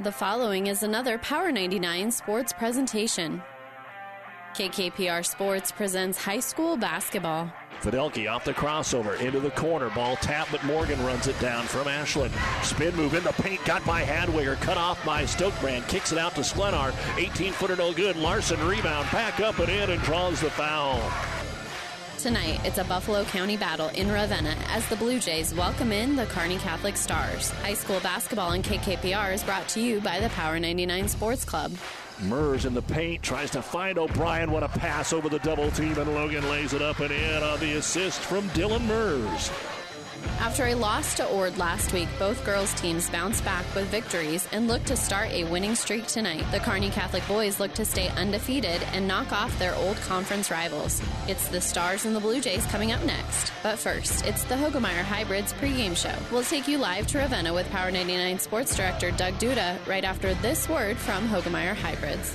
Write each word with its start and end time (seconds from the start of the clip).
The 0.00 0.10
following 0.10 0.66
is 0.66 0.82
another 0.82 1.18
Power 1.18 1.52
99 1.52 2.10
sports 2.10 2.52
presentation. 2.52 3.40
KKPR 4.56 5.24
Sports 5.24 5.70
presents 5.70 6.18
high 6.18 6.40
school 6.40 6.76
basketball. 6.76 7.48
Fidelki 7.80 8.28
off 8.28 8.44
the 8.44 8.54
crossover 8.54 9.20
into 9.20 9.38
the 9.38 9.52
corner. 9.52 9.90
Ball 9.90 10.16
tap, 10.16 10.48
but 10.50 10.64
Morgan 10.64 11.00
runs 11.06 11.28
it 11.28 11.38
down 11.38 11.64
from 11.64 11.86
Ashland. 11.86 12.34
Spin 12.64 12.96
move 12.96 13.14
in 13.14 13.22
the 13.22 13.32
paint, 13.34 13.64
got 13.64 13.86
by 13.86 14.02
Hadwiger, 14.02 14.56
cut 14.56 14.78
off 14.78 15.04
by 15.04 15.22
Stokebrand. 15.22 15.86
Kicks 15.86 16.10
it 16.10 16.18
out 16.18 16.34
to 16.34 16.40
Sklenar. 16.40 16.92
18 17.16 17.52
footer, 17.52 17.76
no 17.76 17.92
good. 17.92 18.16
Larson 18.16 18.58
rebound, 18.66 19.08
back 19.12 19.38
up 19.38 19.60
and 19.60 19.68
in, 19.68 19.90
and 19.90 20.02
draws 20.02 20.40
the 20.40 20.50
foul. 20.50 20.98
Tonight, 22.24 22.64
it's 22.64 22.78
a 22.78 22.84
Buffalo 22.84 23.22
County 23.24 23.58
battle 23.58 23.88
in 23.88 24.10
Ravenna 24.10 24.56
as 24.68 24.88
the 24.88 24.96
Blue 24.96 25.20
Jays 25.20 25.54
welcome 25.54 25.92
in 25.92 26.16
the 26.16 26.24
Kearney 26.24 26.56
Catholic 26.56 26.96
Stars. 26.96 27.50
High 27.50 27.74
school 27.74 28.00
basketball 28.00 28.52
in 28.52 28.62
KKPR 28.62 29.34
is 29.34 29.44
brought 29.44 29.68
to 29.68 29.80
you 29.82 30.00
by 30.00 30.20
the 30.20 30.30
Power 30.30 30.58
99 30.58 31.08
Sports 31.08 31.44
Club. 31.44 31.72
Mers 32.22 32.64
in 32.64 32.72
the 32.72 32.80
paint 32.80 33.22
tries 33.22 33.50
to 33.50 33.60
find 33.60 33.98
O'Brien. 33.98 34.50
What 34.50 34.62
a 34.62 34.68
pass 34.68 35.12
over 35.12 35.28
the 35.28 35.38
double 35.40 35.70
team, 35.72 35.98
and 35.98 36.14
Logan 36.14 36.48
lays 36.48 36.72
it 36.72 36.80
up 36.80 37.00
and 37.00 37.12
in 37.12 37.42
on 37.42 37.60
the 37.60 37.74
assist 37.74 38.20
from 38.20 38.48
Dylan 38.50 38.86
Mers. 38.86 39.50
After 40.40 40.66
a 40.66 40.74
loss 40.74 41.14
to 41.16 41.26
Ord 41.30 41.56
last 41.58 41.92
week, 41.92 42.08
both 42.18 42.44
girls' 42.44 42.72
teams 42.74 43.08
bounced 43.10 43.44
back 43.44 43.64
with 43.74 43.86
victories 43.86 44.46
and 44.52 44.68
look 44.68 44.84
to 44.84 44.96
start 44.96 45.30
a 45.30 45.44
winning 45.44 45.74
streak 45.74 46.06
tonight. 46.06 46.44
The 46.50 46.60
Kearney 46.60 46.90
Catholic 46.90 47.26
boys 47.26 47.58
look 47.58 47.74
to 47.74 47.84
stay 47.84 48.08
undefeated 48.10 48.82
and 48.92 49.08
knock 49.08 49.32
off 49.32 49.58
their 49.58 49.74
old 49.74 49.96
conference 50.02 50.50
rivals. 50.50 51.02
It's 51.28 51.48
the 51.48 51.60
Stars 51.60 52.04
and 52.04 52.14
the 52.14 52.20
Blue 52.20 52.40
Jays 52.40 52.66
coming 52.66 52.92
up 52.92 53.02
next. 53.04 53.52
But 53.62 53.78
first, 53.78 54.26
it's 54.26 54.44
the 54.44 54.54
Hoegemeyer 54.54 55.02
Hybrids 55.02 55.52
pregame 55.54 55.96
show. 55.96 56.14
We'll 56.30 56.42
take 56.42 56.68
you 56.68 56.78
live 56.78 57.06
to 57.08 57.18
Ravenna 57.18 57.54
with 57.54 57.70
Power 57.70 57.90
99 57.90 58.38
Sports 58.38 58.76
Director 58.76 59.10
Doug 59.12 59.34
Duda 59.34 59.84
right 59.86 60.04
after 60.04 60.34
this 60.34 60.68
word 60.68 60.96
from 60.96 61.28
Hoegemeyer 61.28 61.74
Hybrids. 61.74 62.34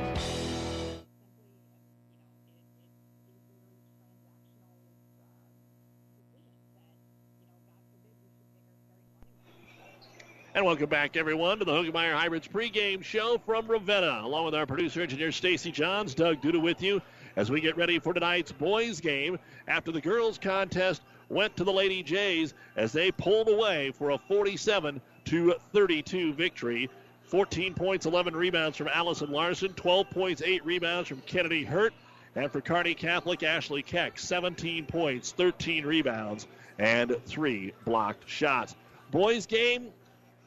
And 10.61 10.67
welcome 10.67 10.89
back, 10.89 11.17
everyone, 11.17 11.57
to 11.57 11.65
the 11.65 11.71
Hoegemeyer 11.71 12.13
Hybrids 12.13 12.47
pregame 12.47 13.03
show 13.03 13.41
from 13.47 13.65
Ravenna. 13.65 14.21
Along 14.23 14.45
with 14.45 14.53
our 14.53 14.67
producer 14.67 15.01
engineer 15.01 15.31
Stacy 15.31 15.71
Johns, 15.71 16.13
Doug 16.13 16.39
Duda 16.39 16.61
with 16.61 16.83
you 16.83 17.01
as 17.35 17.49
we 17.49 17.61
get 17.61 17.77
ready 17.77 17.97
for 17.97 18.13
tonight's 18.13 18.51
boys 18.51 19.01
game 19.01 19.39
after 19.67 19.91
the 19.91 19.99
girls 19.99 20.37
contest 20.37 21.01
went 21.29 21.57
to 21.57 21.63
the 21.63 21.73
Lady 21.73 22.03
Jays 22.03 22.53
as 22.75 22.91
they 22.91 23.09
pulled 23.11 23.49
away 23.49 23.89
for 23.89 24.11
a 24.11 24.19
47 24.19 25.01
to 25.25 25.55
32 25.73 26.33
victory. 26.33 26.91
14 27.23 27.73
points, 27.73 28.05
11 28.05 28.35
rebounds 28.35 28.77
from 28.77 28.87
Allison 28.89 29.31
Larson, 29.31 29.73
12 29.73 30.11
points, 30.11 30.43
8 30.43 30.63
rebounds 30.63 31.09
from 31.09 31.21
Kennedy 31.21 31.63
Hurt. 31.63 31.95
And 32.35 32.51
for 32.51 32.61
Kearney 32.61 32.93
Catholic, 32.93 33.41
Ashley 33.41 33.81
Keck, 33.81 34.19
17 34.19 34.85
points, 34.85 35.31
13 35.31 35.87
rebounds, 35.87 36.45
and 36.77 37.17
3 37.25 37.73
blocked 37.83 38.29
shots. 38.29 38.75
Boys 39.09 39.47
game, 39.47 39.91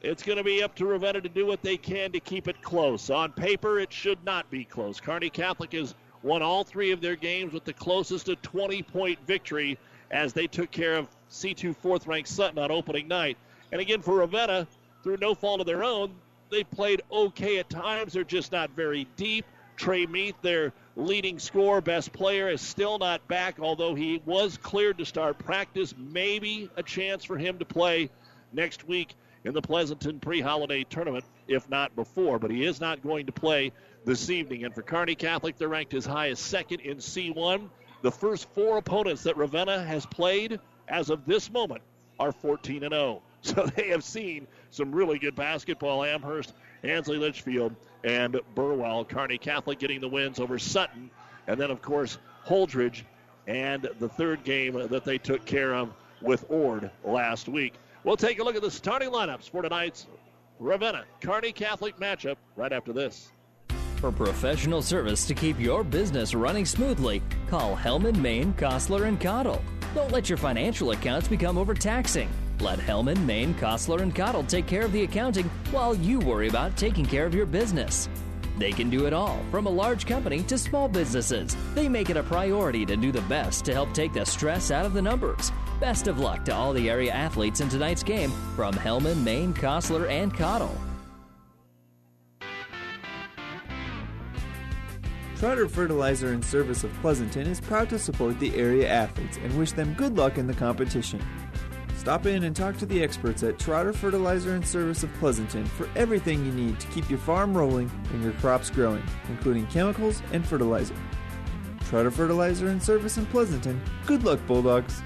it's 0.05 0.21
going 0.21 0.37
to 0.37 0.43
be 0.43 0.61
up 0.61 0.75
to 0.75 0.85
Ravenna 0.85 1.19
to 1.21 1.29
do 1.29 1.47
what 1.47 1.63
they 1.63 1.77
can 1.77 2.11
to 2.11 2.19
keep 2.19 2.47
it 2.47 2.61
close. 2.61 3.09
On 3.09 3.31
paper, 3.31 3.79
it 3.79 3.91
should 3.91 4.23
not 4.23 4.49
be 4.51 4.63
close. 4.63 4.99
Kearney 4.99 5.31
Catholic 5.31 5.73
has 5.73 5.95
won 6.21 6.43
all 6.43 6.63
three 6.63 6.91
of 6.91 7.01
their 7.01 7.15
games 7.15 7.53
with 7.53 7.63
the 7.63 7.73
closest 7.73 8.27
to 8.27 8.35
20 8.35 8.83
point 8.83 9.17
victory 9.25 9.79
as 10.11 10.31
they 10.31 10.45
took 10.45 10.69
care 10.69 10.95
of 10.95 11.07
C2 11.31 11.75
fourth 11.75 12.05
ranked 12.05 12.29
Sutton 12.29 12.59
on 12.59 12.71
opening 12.71 13.07
night. 13.07 13.35
And 13.71 13.81
again, 13.81 14.03
for 14.03 14.17
Ravenna, 14.17 14.67
through 15.01 15.17
no 15.17 15.33
fault 15.33 15.59
of 15.59 15.65
their 15.65 15.83
own, 15.83 16.13
they 16.51 16.63
played 16.63 17.01
okay 17.11 17.57
at 17.57 17.67
times. 17.67 18.13
They're 18.13 18.23
just 18.23 18.51
not 18.51 18.69
very 18.71 19.07
deep. 19.15 19.45
Trey 19.75 20.05
Meath, 20.05 20.35
their 20.43 20.71
leading 20.95 21.39
scorer, 21.39 21.81
best 21.81 22.13
player, 22.13 22.47
is 22.47 22.61
still 22.61 22.99
not 22.99 23.27
back, 23.27 23.59
although 23.59 23.95
he 23.95 24.21
was 24.23 24.55
cleared 24.55 24.99
to 24.99 25.05
start 25.05 25.39
practice. 25.39 25.95
Maybe 25.97 26.69
a 26.77 26.83
chance 26.83 27.25
for 27.25 27.37
him 27.37 27.57
to 27.57 27.65
play 27.65 28.11
next 28.53 28.87
week 28.87 29.15
in 29.45 29.53
the 29.53 29.61
Pleasanton 29.61 30.19
pre 30.19 30.41
holiday 30.41 30.83
tournament, 30.83 31.23
if 31.47 31.69
not 31.69 31.95
before. 31.95 32.39
But 32.39 32.51
he 32.51 32.65
is 32.65 32.81
not 32.81 33.01
going 33.01 33.27
to 33.27 33.31
play 33.31 33.71
this 34.03 34.29
evening. 34.29 34.65
And 34.65 34.73
for 34.73 34.81
Kearney 34.81 35.15
Catholic, 35.15 35.57
they're 35.57 35.69
ranked 35.69 35.93
as 35.93 36.05
high 36.05 36.29
as 36.29 36.39
second 36.39 36.81
in 36.81 36.97
C1. 36.97 37.69
The 38.01 38.11
first 38.11 38.49
four 38.53 38.77
opponents 38.77 39.23
that 39.23 39.37
Ravenna 39.37 39.83
has 39.83 40.05
played 40.05 40.59
as 40.87 41.09
of 41.09 41.25
this 41.25 41.51
moment 41.51 41.81
are 42.19 42.31
14 42.31 42.83
and 42.83 42.93
0. 42.93 43.21
So 43.45 43.67
they 43.75 43.89
have 43.89 44.03
seen 44.03 44.47
some 44.71 44.91
really 44.91 45.19
good 45.19 45.35
basketball. 45.35 46.03
Amherst, 46.03 46.55
Ansley 46.81 47.19
Litchfield, 47.19 47.75
and 48.03 48.39
Burwell. 48.55 49.05
Kearney 49.05 49.37
Catholic 49.37 49.77
getting 49.77 50.01
the 50.01 50.07
wins 50.07 50.39
over 50.39 50.57
Sutton. 50.57 51.11
And 51.45 51.61
then, 51.61 51.69
of 51.69 51.79
course, 51.79 52.17
Holdrege 52.47 53.03
and 53.45 53.87
the 53.99 54.09
third 54.09 54.43
game 54.43 54.73
that 54.87 55.05
they 55.05 55.19
took 55.19 55.45
care 55.45 55.75
of 55.75 55.93
with 56.21 56.43
Ord 56.49 56.89
last 57.03 57.47
week. 57.47 57.75
We'll 58.05 58.15
take 58.15 58.37
a 58.37 58.43
look 58.43 58.55
at 58.55 58.61
the 58.61 58.69
starting 58.69 59.09
lineups 59.09 59.49
for 59.49 59.63
tonight's 59.63 60.05
Ravenna 60.59 61.05
Kearney 61.21 61.51
Catholic 61.51 61.97
matchup 61.97 62.35
right 62.55 62.71
after 62.71 62.93
this. 62.93 63.31
For 63.95 64.11
professional 64.11 64.83
service 64.83 65.25
to 65.25 65.33
keep 65.33 65.59
your 65.59 65.83
business 65.83 66.35
running 66.35 66.65
smoothly, 66.65 67.23
call 67.49 67.75
Hellman, 67.75 68.15
Maine, 68.17 68.53
Kostler, 68.53 69.07
and 69.07 69.19
Cottle. 69.19 69.59
Don't 69.95 70.11
let 70.11 70.29
your 70.29 70.37
financial 70.37 70.91
accounts 70.91 71.27
become 71.27 71.57
overtaxing. 71.57 72.29
Let 72.59 72.77
Hellman, 72.77 73.25
Maine, 73.25 73.55
Kostler, 73.55 74.01
and 74.01 74.13
Cottle 74.13 74.43
take 74.43 74.67
care 74.67 74.85
of 74.85 74.91
the 74.91 75.01
accounting 75.01 75.49
while 75.71 75.95
you 75.95 76.19
worry 76.19 76.47
about 76.47 76.77
taking 76.77 77.07
care 77.07 77.25
of 77.25 77.33
your 77.33 77.47
business. 77.47 78.07
They 78.59 78.71
can 78.71 78.91
do 78.91 79.07
it 79.07 79.13
all, 79.13 79.39
from 79.49 79.65
a 79.65 79.71
large 79.71 80.05
company 80.05 80.43
to 80.43 80.59
small 80.59 80.87
businesses. 80.87 81.57
They 81.73 81.89
make 81.89 82.11
it 82.11 82.17
a 82.17 82.23
priority 82.23 82.85
to 82.85 82.95
do 82.95 83.11
the 83.11 83.21
best 83.21 83.65
to 83.65 83.73
help 83.73 83.93
take 83.93 84.13
the 84.13 84.25
stress 84.25 84.69
out 84.69 84.85
of 84.85 84.93
the 84.93 85.01
numbers. 85.01 85.51
Best 85.79 86.07
of 86.07 86.19
luck 86.19 86.45
to 86.45 86.55
all 86.55 86.71
the 86.71 86.89
area 86.89 87.11
athletes 87.11 87.59
in 87.59 87.67
tonight's 87.67 88.01
game 88.01 88.31
from 88.55 88.73
Hellman, 88.75 89.23
Maine, 89.23 89.53
Kostler, 89.53 90.09
and 90.09 90.33
Cottle. 90.33 90.73
Trotter 95.35 95.67
Fertilizer 95.67 96.31
and 96.31 96.43
Service 96.43 96.85
of 96.85 96.93
Pleasanton 97.01 97.45
is 97.45 97.59
proud 97.59 97.89
to 97.89 97.99
support 97.99 98.39
the 98.39 98.55
area 98.55 98.87
athletes 98.87 99.35
and 99.35 99.55
wish 99.59 99.73
them 99.73 99.93
good 99.95 100.15
luck 100.15 100.37
in 100.37 100.47
the 100.47 100.53
competition. 100.53 101.21
Stop 101.97 102.25
in 102.25 102.45
and 102.45 102.55
talk 102.55 102.77
to 102.77 102.85
the 102.85 103.03
experts 103.03 103.43
at 103.43 103.59
Trotter 103.59 103.91
Fertilizer 103.91 104.55
and 104.55 104.65
Service 104.65 105.03
of 105.03 105.13
Pleasanton 105.15 105.65
for 105.65 105.89
everything 105.97 106.45
you 106.45 106.53
need 106.53 106.79
to 106.79 106.87
keep 106.87 107.09
your 107.09 107.19
farm 107.19 107.55
rolling 107.55 107.91
and 108.13 108.23
your 108.23 108.31
crops 108.33 108.69
growing, 108.69 109.03
including 109.27 109.67
chemicals 109.67 110.23
and 110.31 110.47
fertilizer. 110.47 110.95
Trotter 111.89 112.11
Fertilizer 112.11 112.67
and 112.67 112.81
Service 112.81 113.17
in 113.17 113.25
Pleasanton. 113.25 113.81
Good 114.05 114.23
luck, 114.23 114.39
Bulldogs! 114.47 115.01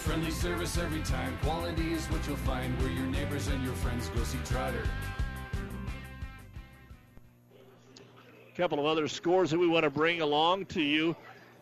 Friendly 0.00 0.30
service 0.30 0.78
every 0.78 1.02
time. 1.02 1.36
Quality 1.42 1.92
is 1.92 2.06
what 2.06 2.26
you'll 2.26 2.36
find 2.38 2.76
where 2.80 2.90
your 2.90 3.04
neighbors 3.06 3.48
and 3.48 3.62
your 3.62 3.74
friends 3.74 4.08
go 4.08 4.24
see 4.24 4.38
Trotter. 4.46 4.82
A 8.52 8.56
couple 8.56 8.80
of 8.80 8.86
other 8.86 9.06
scores 9.08 9.50
that 9.50 9.58
we 9.58 9.68
want 9.68 9.84
to 9.84 9.90
bring 9.90 10.22
along 10.22 10.64
to 10.66 10.80
you. 10.80 11.14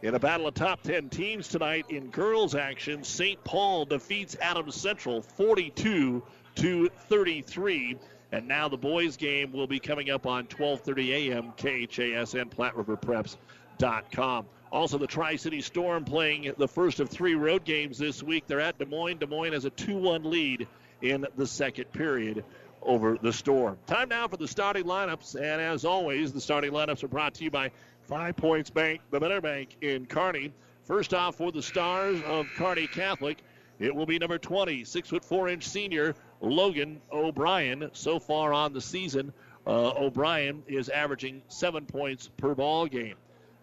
In 0.02 0.14
a 0.14 0.19
battle 0.20 0.46
of 0.46 0.55
top 0.55 0.82
10 0.82 1.08
teams 1.08 1.49
tonight 1.49 1.87
in 1.88 2.11
girls 2.11 2.55
action, 2.55 3.02
St. 3.02 3.43
Paul 3.43 3.85
defeats 3.85 4.37
Adams 4.41 4.76
Central 4.76 5.20
42 5.20 6.23
to 6.55 6.88
33. 7.08 7.99
And 8.31 8.46
now 8.46 8.69
the 8.69 8.79
boys 8.79 9.17
game 9.17 9.50
will 9.52 9.67
be 9.67 9.81
coming 9.81 10.11
up 10.11 10.26
on 10.26 10.46
12:30 10.46 11.31
a.m. 11.31 11.52
KHAS 11.56 12.34
and 12.34 12.50
PlatteRiverPreps.com. 12.50 14.46
Also, 14.70 14.99
the 14.99 15.06
Tri 15.06 15.37
City 15.37 15.61
Storm 15.61 16.05
playing 16.05 16.53
the 16.59 16.69
first 16.69 17.00
of 17.00 17.09
three 17.09 17.35
road 17.35 17.65
games 17.65 17.99
this 17.99 18.23
week. 18.23 18.47
They're 18.47 18.61
at 18.61 18.79
Des 18.79 18.85
Moines. 18.85 19.19
Des 19.19 19.26
Moines 19.26 19.53
has 19.53 19.65
a 19.65 19.70
2 19.70 19.97
1 19.97 20.31
lead 20.31 20.67
in 21.00 21.26
the 21.37 21.47
second 21.47 21.91
period 21.93 22.44
over 22.82 23.17
the 23.20 23.32
Storm. 23.32 23.79
Time 23.87 24.09
now 24.09 24.29
for 24.29 24.37
the 24.37 24.49
starting 24.49 24.85
lineups. 24.85 25.35
And 25.35 25.61
as 25.61 25.85
always, 25.85 26.32
the 26.32 26.41
starting 26.41 26.73
lineups 26.73 27.03
are 27.03 27.09
brought 27.09 27.35
to 27.35 27.44
you 27.44 27.50
by 27.50 27.70
Five 28.03 28.37
Points 28.37 28.70
Bank, 28.70 29.00
the 29.11 29.20
Better 29.20 29.41
Bank 29.41 29.76
in 29.81 30.06
Kearney. 30.06 30.53
First 30.85 31.12
off, 31.12 31.37
for 31.37 31.53
the 31.53 31.62
Stars 31.62 32.20
of 32.26 32.47
Kearney 32.56 32.87
Catholic, 32.87 33.38
it 33.79 33.94
will 33.94 34.06
be 34.06 34.19
number 34.19 34.38
20, 34.38 34.85
six 34.85 35.09
foot 35.09 35.25
four 35.25 35.49
inch 35.49 35.65
senior 35.65 36.15
Logan 36.41 37.00
O'Brien. 37.12 37.91
So 37.93 38.19
far 38.19 38.53
on 38.53 38.73
the 38.73 38.81
season, 38.81 39.32
uh, 39.67 39.93
O'Brien 39.97 40.62
is 40.67 40.88
averaging 40.88 41.43
seven 41.49 41.85
points 41.85 42.31
per 42.37 42.55
ball 42.55 42.87
game. 42.87 43.17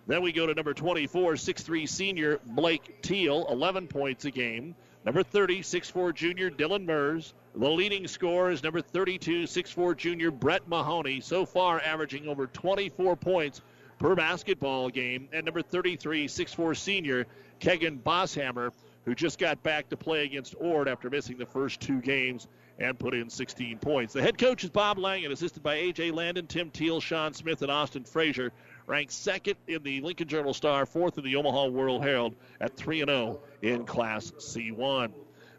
Then 0.08 0.22
we 0.22 0.32
go 0.32 0.46
to 0.46 0.54
number 0.54 0.74
24, 0.74 1.34
6'3 1.34 1.90
senior 1.90 2.40
Blake 2.46 3.02
Teal, 3.02 3.48
11 3.50 3.88
points 3.88 4.26
a 4.26 4.32
game. 4.32 4.76
Number 5.04 5.24
30, 5.24 5.62
6'4 5.62 6.14
junior 6.14 6.50
Dylan 6.50 6.86
Mers. 6.86 7.34
The 7.56 7.70
leading 7.70 8.08
scorer 8.08 8.52
is 8.52 8.64
number 8.64 8.82
32, 8.82 9.44
6'4 9.44 9.96
junior 9.98 10.32
Brett 10.32 10.68
Mahoney, 10.68 11.22
so 11.22 11.46
far 11.46 11.80
averaging 11.80 12.28
over 12.28 12.48
24 12.48 13.16
points 13.16 13.62
per 13.98 14.16
basketball 14.16 14.90
game. 14.90 15.30
And 15.32 15.46
number 15.46 15.62
33, 15.62 16.28
6'4 16.28 16.78
senior 16.78 17.26
Kegan 17.60 18.00
Bosshammer, 18.00 18.72
who 19.06 19.16
just 19.16 19.40
got 19.40 19.62
back 19.64 19.90
to 19.90 19.98
play 19.98 20.26
against 20.26 20.56
Ord 20.60 20.88
after 20.88 21.10
missing 21.10 21.38
the 21.38 21.46
first 21.46 21.80
two 21.80 22.02
games 22.02 22.48
and 22.80 22.98
put 23.00 23.14
in 23.14 23.30
16 23.30 23.78
points. 23.80 24.14
The 24.14 24.22
head 24.22 24.38
coach 24.38 24.64
is 24.64 24.70
Bob 24.70 24.98
Langen, 24.98 25.32
assisted 25.32 25.64
by 25.64 25.76
A.J. 25.76 26.12
Landon, 26.12 26.48
Tim 26.48 26.72
Teal, 26.72 27.00
Sean 27.00 27.34
Smith, 27.34 27.62
and 27.62 27.72
Austin 27.72 28.04
Frazier. 28.04 28.52
Ranked 28.88 29.14
second 29.14 29.56
in 29.68 29.82
the 29.82 30.02
Lincoln 30.02 30.28
Journal 30.28 30.54
Star, 30.54 30.86
fourth 30.86 31.18
in 31.18 31.24
the 31.24 31.36
Omaha 31.38 31.68
World 31.68 32.04
Herald 32.04 32.36
at 32.62 32.78
3 32.78 33.00
0 33.00 33.40
in 33.64 33.86
Class 33.86 34.32
C1. 34.38 35.12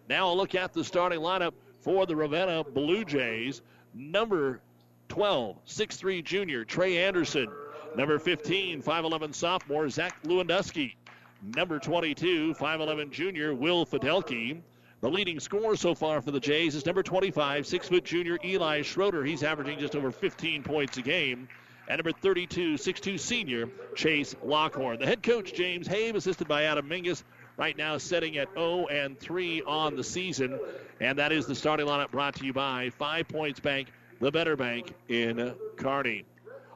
Now 0.09 0.33
a 0.33 0.35
look 0.35 0.55
at 0.55 0.73
the 0.73 0.85
starting 0.85 1.21
lineup 1.21 1.53
for 1.81 2.07
the 2.07 2.15
Ravenna 2.15 2.63
Blue 2.63 3.05
Jays. 3.05 3.63
Number 3.95 4.61
12, 5.09 5.57
6'3 5.67 6.25
junior 6.25 6.65
Trey 6.65 6.99
Anderson. 7.05 7.49
Number 7.97 8.19
15, 8.19 8.83
5'11 8.83 9.35
sophomore 9.35 9.89
Zach 9.89 10.23
Lewandowski. 10.23 10.95
Number 11.43 11.79
22, 11.81 12.55
5'11 12.55 13.11
junior 13.11 13.55
Will 13.55 13.85
Fidelki. 13.87 14.61
The 15.01 15.11
leading 15.11 15.41
scorer 15.41 15.77
so 15.77 15.95
far 15.95 16.23
for 16.23 16.31
the 16.31 16.41
Jays 16.41 16.75
is 16.75 16.87
number 16.87 17.03
25, 17.03 17.67
6 17.67 17.89
foot 17.89 18.05
junior 18.05 18.39
Eli 18.45 18.83
Schroeder. 18.83 19.25
He's 19.25 19.43
averaging 19.43 19.79
just 19.79 19.97
over 19.97 20.11
15 20.11 20.63
points 20.63 20.97
a 20.97 21.03
game. 21.03 21.49
And 21.89 21.99
number 21.99 22.13
32, 22.13 22.75
6'2 22.75 23.19
senior 23.19 23.69
Chase 23.95 24.35
Lockhorn. 24.43 24.99
The 24.99 25.07
head 25.07 25.23
coach, 25.23 25.55
James 25.55 25.87
Have, 25.87 26.17
assisted 26.17 26.49
by 26.49 26.65
Adam 26.65 26.89
Mingus, 26.89 27.23
right 27.57 27.77
now 27.77 27.99
sitting 27.99 28.37
at 28.39 28.49
0 28.55 28.87
and 28.87 29.19
3 29.19 29.63
on 29.63 29.97
the 29.97 30.05
season. 30.05 30.59
And 31.01 31.19
that 31.19 31.33
is 31.33 31.47
the 31.47 31.55
starting 31.55 31.87
lineup 31.87 32.11
brought 32.11 32.37
to 32.37 32.45
you 32.45 32.53
by 32.53 32.91
Five 32.91 33.29
Points 33.29 33.61
Bank, 33.61 33.89
the 34.21 34.33
better 34.33 34.57
bank 34.57 34.93
in 35.09 35.55
Kearney. 35.77 36.25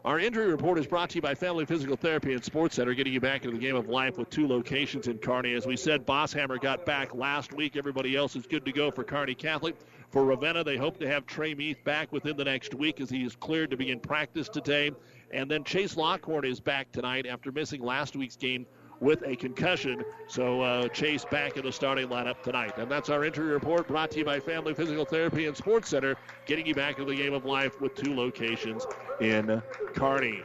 Our 0.03 0.19
injury 0.19 0.51
report 0.51 0.79
is 0.79 0.87
brought 0.87 1.11
to 1.11 1.17
you 1.17 1.21
by 1.21 1.35
Family 1.35 1.67
Physical 1.67 1.95
Therapy 1.95 2.33
and 2.33 2.43
Sports 2.43 2.77
Center, 2.77 2.95
getting 2.95 3.13
you 3.13 3.21
back 3.21 3.45
into 3.45 3.59
the 3.59 3.63
game 3.63 3.77
of 3.77 3.91
life 3.91 4.17
with 4.17 4.31
two 4.31 4.49
locations 4.49 5.09
in 5.09 5.19
Kearney. 5.19 5.53
As 5.53 5.67
we 5.67 5.77
said, 5.77 6.07
Bosshammer 6.07 6.59
got 6.59 6.87
back 6.87 7.15
last 7.15 7.53
week. 7.53 7.77
Everybody 7.77 8.17
else 8.17 8.35
is 8.35 8.47
good 8.47 8.65
to 8.65 8.73
go 8.73 8.91
for 8.91 9.05
Kearney 9.05 9.35
Catholic. 9.35 9.77
For 10.09 10.25
Ravenna, 10.25 10.65
they 10.65 10.79
hope 10.79 10.99
to 11.01 11.07
have 11.07 11.27
Trey 11.27 11.55
Meath 11.55 11.85
back 11.85 12.13
within 12.13 12.39
the 12.39 12.45
next 12.45 12.73
week 12.73 12.99
as 12.99 13.11
he 13.11 13.25
is 13.25 13.37
cleared 13.37 13.71
to 13.73 13.77
begin 13.77 14.01
practice 14.01 14.49
today. 14.49 14.91
And 15.33 15.51
then 15.51 15.65
Chase 15.65 15.99
Lockhorn 15.99 16.47
is 16.47 16.61
back 16.61 16.91
tonight 16.93 17.27
after 17.27 17.53
missing 17.53 17.83
last 17.83 18.17
week's 18.17 18.37
game 18.37 18.65
with 19.01 19.23
a 19.27 19.35
concussion. 19.35 20.05
So 20.29 20.61
uh, 20.61 20.89
Chase 20.89 21.25
back 21.25 21.57
in 21.57 21.65
the 21.65 21.73
starting 21.73 22.09
lineup 22.09 22.43
tonight. 22.43 22.79
And 22.79 22.91
that's 22.91 23.09
our 23.09 23.25
injury 23.25 23.53
report 23.53 23.89
brought 23.89 24.11
to 24.13 24.19
you 24.19 24.25
by 24.25 24.39
Family 24.39 24.75
Physical 24.75 25.05
Therapy 25.05 25.47
and 25.47 25.57
Sports 25.57 25.89
Center, 25.89 26.17
getting 26.47 26.67
you 26.67 26.75
back 26.75 26.99
into 26.99 27.11
the 27.11 27.17
game 27.17 27.33
of 27.33 27.45
life 27.45 27.81
with 27.81 27.95
two 27.95 28.15
locations 28.15 28.87
in 29.21 29.63
Kearney. 29.95 30.43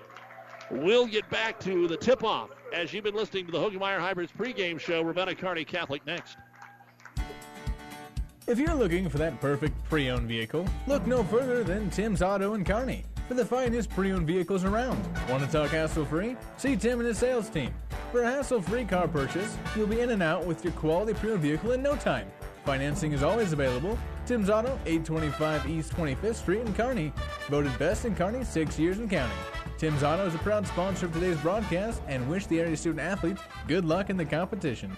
We'll 0.72 1.06
get 1.06 1.30
back 1.30 1.60
to 1.60 1.88
the 1.88 1.98
tip-off 1.98 2.50
as 2.74 2.92
you've 2.92 3.04
been 3.04 3.16
listening 3.16 3.46
to 3.46 3.52
the 3.52 3.60
Hoegemeyer 3.60 4.00
Hybrids 4.00 4.32
pregame 4.32 4.80
show. 4.80 5.02
Ravenna 5.04 5.36
Kearney 5.36 5.64
Catholic 5.64 6.06
next. 6.08 6.38
If 8.48 8.60
you're 8.60 8.76
looking 8.76 9.10
for 9.10 9.18
that 9.18 9.40
perfect 9.42 9.84
pre-owned 9.90 10.28
vehicle, 10.28 10.68
look 10.88 11.06
no 11.08 11.24
further 11.24 11.64
than 11.64 11.90
Tim's 11.90 12.22
Auto 12.22 12.54
in 12.54 12.64
Kearney 12.64 13.04
for 13.28 13.34
the 13.34 13.46
finest 13.46 13.90
pre-owned 13.90 14.28
vehicles 14.28 14.64
around. 14.64 15.04
Want 15.30 15.44
to 15.44 15.52
talk 15.52 15.72
hassle-free? 15.72 16.36
See 16.58 16.76
Tim 16.76 17.00
and 17.00 17.08
his 17.08 17.18
sales 17.18 17.50
team. 17.50 17.74
For 18.12 18.24
a 18.24 18.32
hassle-free 18.32 18.86
car 18.86 19.08
purchase, 19.08 19.58
you'll 19.76 19.88
be 19.88 20.02
in 20.02 20.12
and 20.12 20.22
out 20.24 20.46
with 20.46 20.64
your 20.64 20.74
quality 20.74 21.14
pre-owned 21.14 21.42
vehicle 21.42 21.72
in 21.72 21.82
no 21.82 21.96
time. 21.96 22.28
Financing 22.66 23.12
is 23.12 23.22
always 23.22 23.54
available. 23.54 23.98
Tim's 24.26 24.50
Auto, 24.50 24.80
825 24.86 25.70
East 25.70 25.94
25th 25.94 26.36
Street 26.36 26.62
in 26.62 26.74
Kearney. 26.74 27.14
Voted 27.48 27.78
best 27.78 28.06
in 28.06 28.16
Kearney 28.16 28.44
six 28.44 28.80
years 28.80 28.98
in 28.98 29.08
counting. 29.08 29.38
Tim's 29.78 30.02
Auto 30.02 30.26
is 30.26 30.34
a 30.34 30.40
proud 30.40 30.66
sponsor 30.66 31.06
of 31.06 31.14
today's 31.14 31.38
broadcast 31.38 32.02
and 32.08 32.28
wish 32.30 32.48
the 32.48 32.60
area 32.60 32.76
student 32.76 33.02
athletes 33.02 33.42
good 33.68 33.86
luck 33.86 34.10
in 34.10 34.18
the 34.18 34.26
competition. 34.26 34.96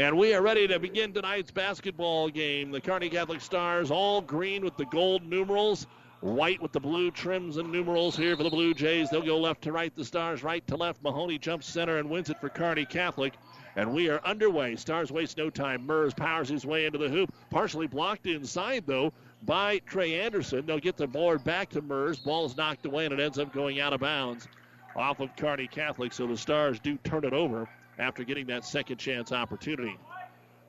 And 0.00 0.16
we 0.16 0.32
are 0.32 0.40
ready 0.40 0.66
to 0.66 0.78
begin 0.78 1.12
tonight's 1.12 1.50
basketball 1.50 2.30
game. 2.30 2.70
The 2.70 2.80
Kearney 2.80 3.10
Catholic 3.10 3.42
Stars, 3.42 3.90
all 3.90 4.22
green 4.22 4.64
with 4.64 4.74
the 4.78 4.86
gold 4.86 5.22
numerals, 5.22 5.86
white 6.20 6.62
with 6.62 6.72
the 6.72 6.80
blue 6.80 7.10
trims 7.10 7.58
and 7.58 7.70
numerals 7.70 8.16
here 8.16 8.34
for 8.34 8.42
the 8.42 8.48
Blue 8.48 8.72
Jays. 8.72 9.10
They'll 9.10 9.20
go 9.20 9.38
left 9.38 9.60
to 9.64 9.72
right, 9.72 9.94
the 9.94 10.02
Stars 10.02 10.42
right 10.42 10.66
to 10.68 10.76
left. 10.78 11.02
Mahoney 11.02 11.36
jumps 11.36 11.66
center 11.66 11.98
and 11.98 12.08
wins 12.08 12.30
it 12.30 12.40
for 12.40 12.48
Kearney 12.48 12.86
Catholic. 12.86 13.34
And 13.76 13.92
we 13.92 14.08
are 14.08 14.22
underway. 14.24 14.74
Stars 14.76 15.12
waste 15.12 15.36
no 15.36 15.50
time. 15.50 15.86
Mers 15.86 16.14
powers 16.14 16.48
his 16.48 16.64
way 16.64 16.86
into 16.86 16.96
the 16.96 17.10
hoop, 17.10 17.30
partially 17.50 17.86
blocked 17.86 18.26
inside, 18.26 18.84
though, 18.86 19.12
by 19.42 19.80
Trey 19.80 20.18
Anderson. 20.18 20.64
They'll 20.64 20.78
get 20.78 20.96
the 20.96 21.08
board 21.08 21.44
back 21.44 21.68
to 21.72 21.82
Mers. 21.82 22.18
Ball's 22.18 22.56
knocked 22.56 22.86
away, 22.86 23.04
and 23.04 23.12
it 23.12 23.20
ends 23.20 23.38
up 23.38 23.52
going 23.52 23.80
out 23.80 23.92
of 23.92 24.00
bounds 24.00 24.48
off 24.96 25.20
of 25.20 25.36
Kearney 25.36 25.66
Catholic. 25.66 26.14
So 26.14 26.26
the 26.26 26.38
Stars 26.38 26.80
do 26.80 26.96
turn 27.04 27.26
it 27.26 27.34
over 27.34 27.68
after 28.00 28.24
getting 28.24 28.46
that 28.46 28.64
second 28.64 28.96
chance 28.96 29.30
opportunity. 29.30 29.96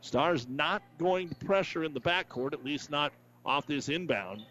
Stars 0.01 0.47
not 0.49 0.81
going 0.97 1.29
to 1.29 1.35
pressure 1.35 1.83
in 1.83 1.93
the 1.93 2.01
backcourt, 2.01 2.53
at 2.53 2.63
least 2.63 2.91
not 2.91 3.13
off 3.45 3.65
this 3.65 3.89
inbound. 3.89 4.43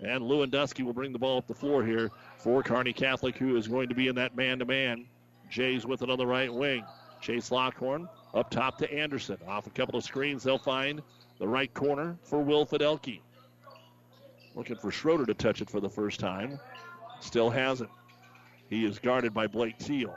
And 0.00 0.22
Lewandowski 0.22 0.84
will 0.84 0.92
bring 0.92 1.12
the 1.12 1.18
ball 1.18 1.38
up 1.38 1.48
the 1.48 1.54
floor 1.54 1.84
here 1.84 2.10
for 2.36 2.62
Kearney 2.62 2.92
Catholic, 2.92 3.36
who 3.36 3.56
is 3.56 3.66
going 3.66 3.88
to 3.88 3.94
be 3.94 4.06
in 4.06 4.14
that 4.14 4.36
man 4.36 4.60
to 4.60 4.64
man. 4.64 5.06
Jays 5.50 5.84
with 5.84 6.02
it 6.02 6.10
on 6.10 6.18
the 6.18 6.26
right 6.26 6.52
wing. 6.52 6.84
Chase 7.20 7.50
Lockhorn 7.50 8.08
up 8.34 8.50
top 8.50 8.78
to 8.78 8.92
Anderson. 8.92 9.38
Off 9.48 9.66
a 9.66 9.70
couple 9.70 9.98
of 9.98 10.04
screens, 10.04 10.44
they'll 10.44 10.58
find 10.58 11.02
the 11.38 11.48
right 11.48 11.72
corner 11.74 12.16
for 12.22 12.40
Will 12.40 12.64
Fidelki. 12.64 13.20
Looking 14.54 14.76
for 14.76 14.92
Schroeder 14.92 15.26
to 15.26 15.34
touch 15.34 15.60
it 15.60 15.70
for 15.70 15.80
the 15.80 15.90
first 15.90 16.20
time. 16.20 16.60
Still 17.20 17.50
hasn't. 17.50 17.90
He 18.68 18.84
is 18.84 18.98
guarded 18.98 19.34
by 19.34 19.46
Blake 19.46 19.78
Teal. 19.78 20.14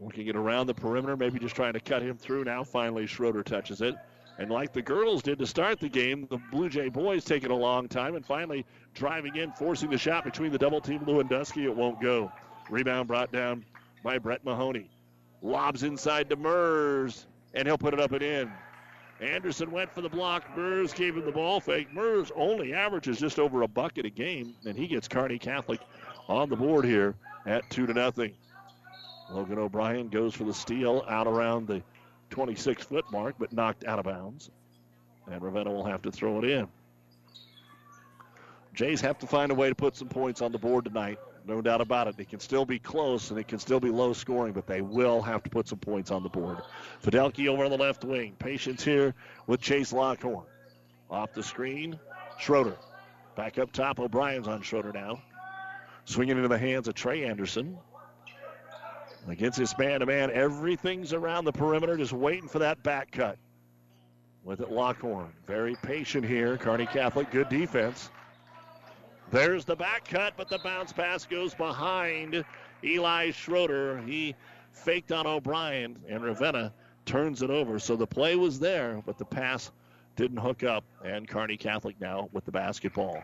Looking 0.00 0.28
it 0.28 0.36
around 0.36 0.66
the 0.66 0.74
perimeter, 0.74 1.16
maybe 1.16 1.38
just 1.38 1.54
trying 1.54 1.74
to 1.74 1.80
cut 1.80 2.00
him 2.00 2.16
through 2.16 2.44
now. 2.44 2.64
Finally, 2.64 3.06
Schroeder 3.06 3.42
touches 3.42 3.82
it. 3.82 3.94
And 4.38 4.50
like 4.50 4.72
the 4.72 4.80
girls 4.80 5.22
did 5.22 5.38
to 5.40 5.46
start 5.46 5.78
the 5.78 5.90
game, 5.90 6.26
the 6.30 6.38
Blue 6.50 6.70
Jay 6.70 6.88
boys 6.88 7.24
take 7.24 7.44
it 7.44 7.50
a 7.50 7.54
long 7.54 7.88
time 7.88 8.14
and 8.14 8.24
finally 8.24 8.64
driving 8.94 9.36
in, 9.36 9.52
forcing 9.52 9.90
the 9.90 9.98
shot 9.98 10.24
between 10.24 10.50
the 10.50 10.58
double 10.58 10.80
team 10.80 11.00
Lewandowski. 11.00 11.64
It 11.64 11.76
won't 11.76 12.00
go. 12.00 12.32
Rebound 12.70 13.06
brought 13.06 13.30
down 13.30 13.66
by 14.02 14.16
Brett 14.18 14.42
Mahoney. 14.42 14.88
Lobs 15.42 15.82
inside 15.82 16.30
to 16.30 16.36
Mers, 16.36 17.26
and 17.52 17.68
he'll 17.68 17.76
put 17.76 17.92
it 17.92 18.00
up 18.00 18.12
and 18.12 18.22
in. 18.22 18.50
Anderson 19.20 19.70
went 19.70 19.92
for 19.92 20.00
the 20.00 20.08
block. 20.08 20.56
Mers 20.56 20.94
gave 20.94 21.16
him 21.16 21.26
the 21.26 21.32
ball 21.32 21.60
fake. 21.60 21.92
Mers 21.92 22.32
only 22.34 22.72
averages 22.72 23.18
just 23.18 23.38
over 23.38 23.60
a 23.60 23.68
bucket 23.68 24.06
a 24.06 24.10
game, 24.10 24.54
and 24.64 24.74
he 24.74 24.86
gets 24.86 25.06
Kearney 25.08 25.38
Catholic 25.38 25.80
on 26.28 26.48
the 26.48 26.56
board 26.56 26.86
here 26.86 27.14
at 27.44 27.68
two 27.68 27.86
to 27.86 27.92
nothing. 27.92 28.32
Logan 29.30 29.58
O'Brien 29.58 30.08
goes 30.08 30.34
for 30.34 30.44
the 30.44 30.54
steal 30.54 31.04
out 31.08 31.26
around 31.26 31.68
the 31.68 31.82
26 32.30 32.84
foot 32.84 33.04
mark, 33.10 33.36
but 33.38 33.52
knocked 33.52 33.84
out 33.84 33.98
of 33.98 34.04
bounds. 34.04 34.50
And 35.30 35.40
Ravenna 35.40 35.70
will 35.70 35.84
have 35.84 36.02
to 36.02 36.12
throw 36.12 36.38
it 36.38 36.44
in. 36.44 36.68
Jays 38.74 39.00
have 39.00 39.18
to 39.18 39.26
find 39.26 39.50
a 39.50 39.54
way 39.54 39.68
to 39.68 39.74
put 39.74 39.96
some 39.96 40.08
points 40.08 40.42
on 40.42 40.52
the 40.52 40.58
board 40.58 40.84
tonight. 40.84 41.18
No 41.46 41.60
doubt 41.60 41.80
about 41.80 42.06
it. 42.06 42.14
It 42.18 42.28
can 42.28 42.40
still 42.40 42.64
be 42.64 42.78
close 42.78 43.30
and 43.30 43.38
it 43.38 43.48
can 43.48 43.58
still 43.58 43.80
be 43.80 43.90
low 43.90 44.12
scoring, 44.12 44.52
but 44.52 44.66
they 44.66 44.80
will 44.80 45.22
have 45.22 45.42
to 45.42 45.50
put 45.50 45.68
some 45.68 45.78
points 45.78 46.10
on 46.10 46.22
the 46.22 46.28
board. 46.28 46.58
Fidelki 47.02 47.48
over 47.48 47.64
on 47.64 47.70
the 47.70 47.78
left 47.78 48.04
wing. 48.04 48.34
Patience 48.38 48.84
here 48.84 49.14
with 49.46 49.60
Chase 49.60 49.92
Lockhorn. 49.92 50.44
Off 51.10 51.32
the 51.32 51.42
screen, 51.42 51.98
Schroeder. 52.38 52.76
Back 53.36 53.58
up 53.58 53.72
top, 53.72 53.98
O'Brien's 53.98 54.46
on 54.46 54.62
Schroeder 54.62 54.92
now. 54.92 55.20
Swinging 56.04 56.36
into 56.36 56.48
the 56.48 56.58
hands 56.58 56.88
of 56.88 56.94
Trey 56.94 57.24
Anderson. 57.24 57.78
Against 59.28 59.58
this 59.58 59.76
man 59.78 60.00
to 60.00 60.06
man, 60.06 60.30
everything's 60.30 61.12
around 61.12 61.44
the 61.44 61.52
perimeter, 61.52 61.96
just 61.96 62.12
waiting 62.12 62.48
for 62.48 62.60
that 62.60 62.82
back 62.82 63.12
cut. 63.12 63.38
With 64.42 64.60
it, 64.60 64.70
Lockhorn. 64.70 65.32
Very 65.46 65.76
patient 65.82 66.24
here. 66.24 66.56
Kearney 66.56 66.86
Catholic, 66.86 67.30
good 67.30 67.48
defense. 67.48 68.10
There's 69.30 69.64
the 69.64 69.76
back 69.76 70.08
cut, 70.08 70.34
but 70.36 70.48
the 70.48 70.58
bounce 70.58 70.92
pass 70.92 71.26
goes 71.26 71.54
behind 71.54 72.44
Eli 72.82 73.30
Schroeder. 73.30 74.00
He 74.06 74.34
faked 74.72 75.12
on 75.12 75.26
O'Brien, 75.26 75.96
and 76.08 76.24
Ravenna 76.24 76.72
turns 77.04 77.42
it 77.42 77.50
over. 77.50 77.78
So 77.78 77.96
the 77.96 78.06
play 78.06 78.36
was 78.36 78.58
there, 78.58 79.02
but 79.06 79.18
the 79.18 79.24
pass 79.24 79.70
didn't 80.16 80.38
hook 80.38 80.64
up, 80.64 80.84
and 81.04 81.28
Kearney 81.28 81.56
Catholic 81.56 82.00
now 82.00 82.28
with 82.32 82.44
the 82.44 82.52
basketball. 82.52 83.22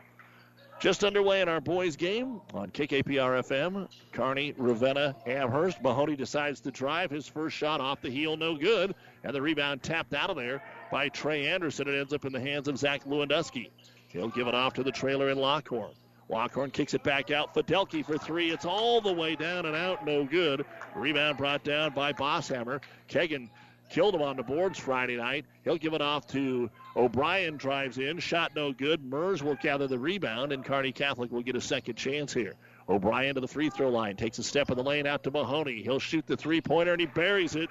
Just 0.79 1.05
underway 1.05 1.41
in 1.41 1.49
our 1.49 1.61
boys' 1.61 1.97
game 1.97 2.41
on 2.53 2.71
KKPR 2.71 3.43
FM. 3.43 3.89
Kearney, 4.13 4.53
Ravenna, 4.59 5.17
Amherst. 5.27 5.81
Mahoney 5.83 6.17
decides 6.17 6.61
to 6.61 6.71
drive 6.71 7.11
his 7.11 7.27
first 7.27 7.57
shot 7.57 7.81
off 7.81 8.03
the 8.03 8.11
heel, 8.11 8.37
no 8.37 8.57
good. 8.57 8.95
And 9.25 9.35
the 9.35 9.41
rebound 9.41 9.83
tapped 9.83 10.13
out 10.13 10.29
of 10.29 10.37
there 10.37 10.63
by 10.91 11.09
Trey 11.09 11.47
Anderson. 11.47 11.89
It 11.89 11.99
ends 11.99 12.13
up 12.13 12.27
in 12.27 12.33
the 12.33 12.41
hands 12.41 12.69
of 12.69 12.77
Zach 12.77 13.05
Lewandowski. 13.05 13.71
He'll 14.09 14.29
give 14.29 14.49
it 14.49 14.55
off 14.55 14.75
to 14.75 14.83
the 14.83 14.93
trailer 14.93 15.31
in 15.31 15.39
Lockhorn. 15.39 15.93
Lockhorn 16.29 16.71
kicks 16.71 16.93
it 16.93 17.03
back 17.03 17.31
out. 17.31 17.55
Fidelki 17.55 18.05
for 18.05 18.19
three. 18.19 18.51
It's 18.51 18.65
all 18.65 19.01
the 19.01 19.13
way 19.13 19.35
down 19.35 19.65
and 19.65 19.77
out, 19.77 20.05
no 20.05 20.25
good. 20.25 20.67
Rebound 20.95 21.39
brought 21.39 21.65
down 21.65 21.95
by 21.95 22.13
Bosshammer. 22.13 22.83
Kegan 23.09 23.49
killed 23.89 24.15
him 24.15 24.23
on 24.23 24.37
the 24.37 24.43
boards 24.43 24.79
Friday 24.79 25.17
night. 25.17 25.47
He'll 25.65 25.77
give 25.77 25.95
it 25.95 26.03
off 26.03 26.27
to 26.29 26.71
O'Brien, 26.97 27.57
drives 27.57 27.99
in, 27.99 28.19
shot 28.19 28.53
no 28.55 28.73
good. 28.73 29.05
Mers 29.05 29.43
will 29.43 29.57
gather 29.57 29.87
the 29.87 29.99
rebound, 29.99 30.53
and 30.53 30.65
Kearney 30.65 30.93
Catholic 30.93 31.31
will 31.31 31.43
get 31.43 31.57
a 31.57 31.61
second 31.61 31.97
chance 31.97 32.33
here. 32.33 32.55
O'Brien 32.89 33.35
to 33.35 33.41
the 33.41 33.49
free 33.49 33.71
throw 33.71 33.91
line, 33.91 34.17
takes 34.17 34.39
a 34.39 34.43
step 34.43 34.71
in 34.71 34.77
the 34.77 34.85
lane 34.85 35.07
out 35.07 35.25
to 35.25 35.31
Mahoney. 35.31 35.83
He'll 35.83 35.99
shoot 35.99 36.27
the 36.27 36.37
three 36.37 36.61
pointer, 36.61 36.93
and 36.93 37.01
he 37.01 37.07
buries 37.07 37.55
it. 37.57 37.69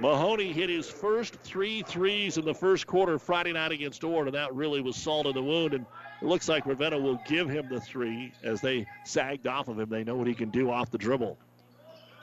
Mahoney 0.00 0.52
hit 0.52 0.68
his 0.68 0.88
first 0.88 1.36
three 1.36 1.82
threes 1.82 2.36
in 2.36 2.44
the 2.44 2.54
first 2.54 2.86
quarter 2.88 3.18
Friday 3.18 3.52
night 3.52 3.70
against 3.70 4.02
Ord, 4.02 4.26
and 4.26 4.34
that 4.34 4.52
really 4.54 4.80
was 4.80 4.96
salt 4.96 5.26
in 5.26 5.34
the 5.34 5.42
wound. 5.42 5.74
And 5.74 5.86
it 6.20 6.26
looks 6.26 6.48
like 6.48 6.66
Ravenna 6.66 6.98
will 6.98 7.20
give 7.26 7.48
him 7.48 7.68
the 7.68 7.80
three 7.80 8.32
as 8.42 8.60
they 8.60 8.86
sagged 9.04 9.46
off 9.46 9.68
of 9.68 9.78
him. 9.78 9.88
They 9.88 10.02
know 10.02 10.16
what 10.16 10.26
he 10.26 10.34
can 10.34 10.50
do 10.50 10.70
off 10.70 10.90
the 10.90 10.98
dribble. 10.98 11.38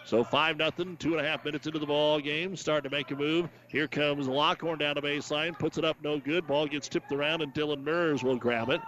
So 0.10 0.24
5 0.24 0.58
nothing, 0.58 0.98
two 0.98 1.16
and 1.16 1.24
a 1.24 1.30
half 1.30 1.46
minutes 1.46 1.68
into 1.68 1.78
the 1.78 1.86
ball 1.86 2.20
game, 2.20 2.56
starting 2.56 2.90
to 2.90 2.98
make 2.98 3.12
a 3.12 3.16
move. 3.16 3.48
Here 3.68 3.88
comes 3.88 4.28
Lockhorn 4.28 4.80
down 4.80 4.96
the 4.96 5.04
baseline, 5.04 5.58
puts 5.58 5.78
it 5.78 5.86
up 5.86 5.98
no 6.02 6.18
good. 6.18 6.48
Ball 6.48 6.66
gets 6.66 6.88
tipped 6.88 7.12
around, 7.12 7.44
and 7.44 7.54
Dylan 7.54 7.84
Mers 7.84 8.24
will 8.24 8.36
grab 8.36 8.70
it. 8.70 8.82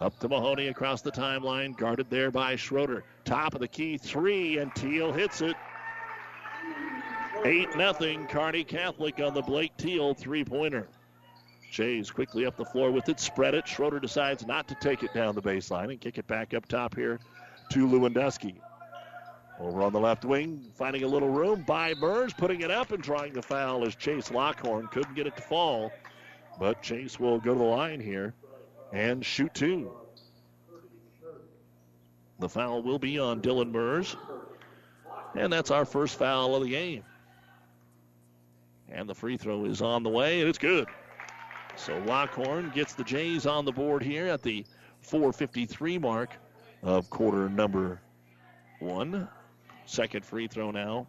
Up 0.00 0.18
to 0.20 0.30
Mahoney 0.30 0.68
across 0.68 1.02
the 1.02 1.12
timeline, 1.12 1.76
guarded 1.76 2.08
there 2.08 2.30
by 2.30 2.56
Schroeder. 2.56 3.04
Top 3.26 3.52
of 3.52 3.60
the 3.60 3.68
key 3.68 3.98
three, 3.98 4.56
and 4.56 4.74
Teal 4.74 5.12
hits 5.12 5.42
it. 5.42 5.56
8 7.44 7.76
nothing, 7.76 8.26
Kearney 8.26 8.64
Catholic 8.64 9.20
on 9.20 9.34
the 9.34 9.42
Blake 9.42 9.76
Teal 9.76 10.14
three 10.14 10.42
pointer. 10.42 10.88
Jays 11.70 12.10
quickly 12.10 12.46
up 12.46 12.56
the 12.56 12.64
floor 12.64 12.90
with 12.90 13.10
it, 13.10 13.20
spread 13.20 13.54
it. 13.54 13.68
Schroeder 13.68 14.00
decides 14.00 14.46
not 14.46 14.68
to 14.68 14.74
take 14.76 15.02
it 15.02 15.12
down 15.12 15.34
the 15.34 15.42
baseline 15.42 15.90
and 15.90 16.00
kick 16.00 16.16
it 16.16 16.26
back 16.26 16.54
up 16.54 16.66
top 16.66 16.94
here 16.96 17.20
to 17.72 17.86
Lewandowski. 17.86 18.54
Over 19.60 19.82
on 19.82 19.92
the 19.92 20.00
left 20.00 20.24
wing, 20.24 20.64
finding 20.74 21.04
a 21.04 21.06
little 21.06 21.28
room 21.28 21.62
by 21.62 21.94
Burns, 21.94 22.32
putting 22.32 22.62
it 22.62 22.70
up 22.70 22.90
and 22.90 23.02
drawing 23.02 23.32
the 23.32 23.42
foul 23.42 23.86
as 23.86 23.94
Chase 23.94 24.30
Lockhorn 24.30 24.88
couldn't 24.88 25.14
get 25.14 25.26
it 25.26 25.36
to 25.36 25.42
fall. 25.42 25.92
But 26.58 26.82
Chase 26.82 27.20
will 27.20 27.38
go 27.38 27.52
to 27.52 27.58
the 27.58 27.64
line 27.64 28.00
here 28.00 28.34
and 28.92 29.24
shoot 29.24 29.52
two. 29.54 29.92
The 32.38 32.48
foul 32.48 32.82
will 32.82 32.98
be 32.98 33.18
on 33.18 33.40
Dylan 33.40 33.70
Mers. 33.70 34.16
And 35.34 35.52
that's 35.52 35.70
our 35.70 35.84
first 35.84 36.18
foul 36.18 36.54
of 36.56 36.62
the 36.62 36.70
game. 36.70 37.04
And 38.90 39.08
the 39.08 39.14
free 39.14 39.36
throw 39.36 39.64
is 39.64 39.80
on 39.80 40.02
the 40.02 40.10
way, 40.10 40.40
and 40.40 40.48
it's 40.48 40.58
good. 40.58 40.86
So 41.76 41.98
Lockhorn 42.06 42.70
gets 42.74 42.94
the 42.94 43.04
Jays 43.04 43.46
on 43.46 43.64
the 43.64 43.72
board 43.72 44.02
here 44.02 44.26
at 44.26 44.42
the 44.42 44.66
453 45.00 45.98
mark 45.98 46.36
of 46.82 47.08
quarter 47.08 47.48
number 47.48 48.00
one. 48.80 49.28
Second 49.86 50.24
free 50.24 50.46
throw 50.46 50.70
now 50.70 51.06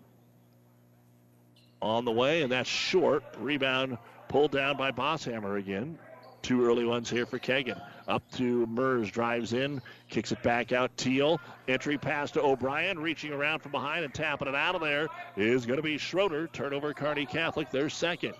on 1.82 2.06
the 2.06 2.12
way, 2.12 2.42
and 2.42 2.52
that's 2.52 2.70
short. 2.70 3.24
Rebound 3.38 3.98
pulled 4.30 4.52
down 4.52 4.78
by 4.78 4.92
Bosshammer 4.92 5.60
again. 5.60 6.00
Two 6.42 6.66
early 6.66 6.84
ones 6.84 7.10
here 7.10 7.26
for 7.26 7.40
Kegan. 7.40 7.80
Up 8.06 8.22
to 8.34 8.66
Mers, 8.66 9.10
drives 9.10 9.54
in, 9.54 9.82
kicks 10.10 10.34
it 10.34 10.44
back 10.44 10.74
out. 10.74 10.96
Teal, 10.98 11.40
entry 11.70 11.98
pass 11.98 12.32
to 12.32 12.42
O'Brien, 12.42 13.00
reaching 13.00 13.32
around 13.32 13.60
from 13.60 13.72
behind 13.72 14.04
and 14.04 14.14
tapping 14.14 14.50
it 14.50 14.56
out 14.56 14.76
of 14.76 14.82
there 14.82 15.08
is 15.38 15.66
going 15.66 15.78
to 15.78 15.84
be 15.84 15.98
Schroeder. 15.98 16.48
Turnover, 16.48 16.94
Kearney 16.94 17.26
Catholic, 17.26 17.72
their 17.72 17.90
second. 17.90 18.34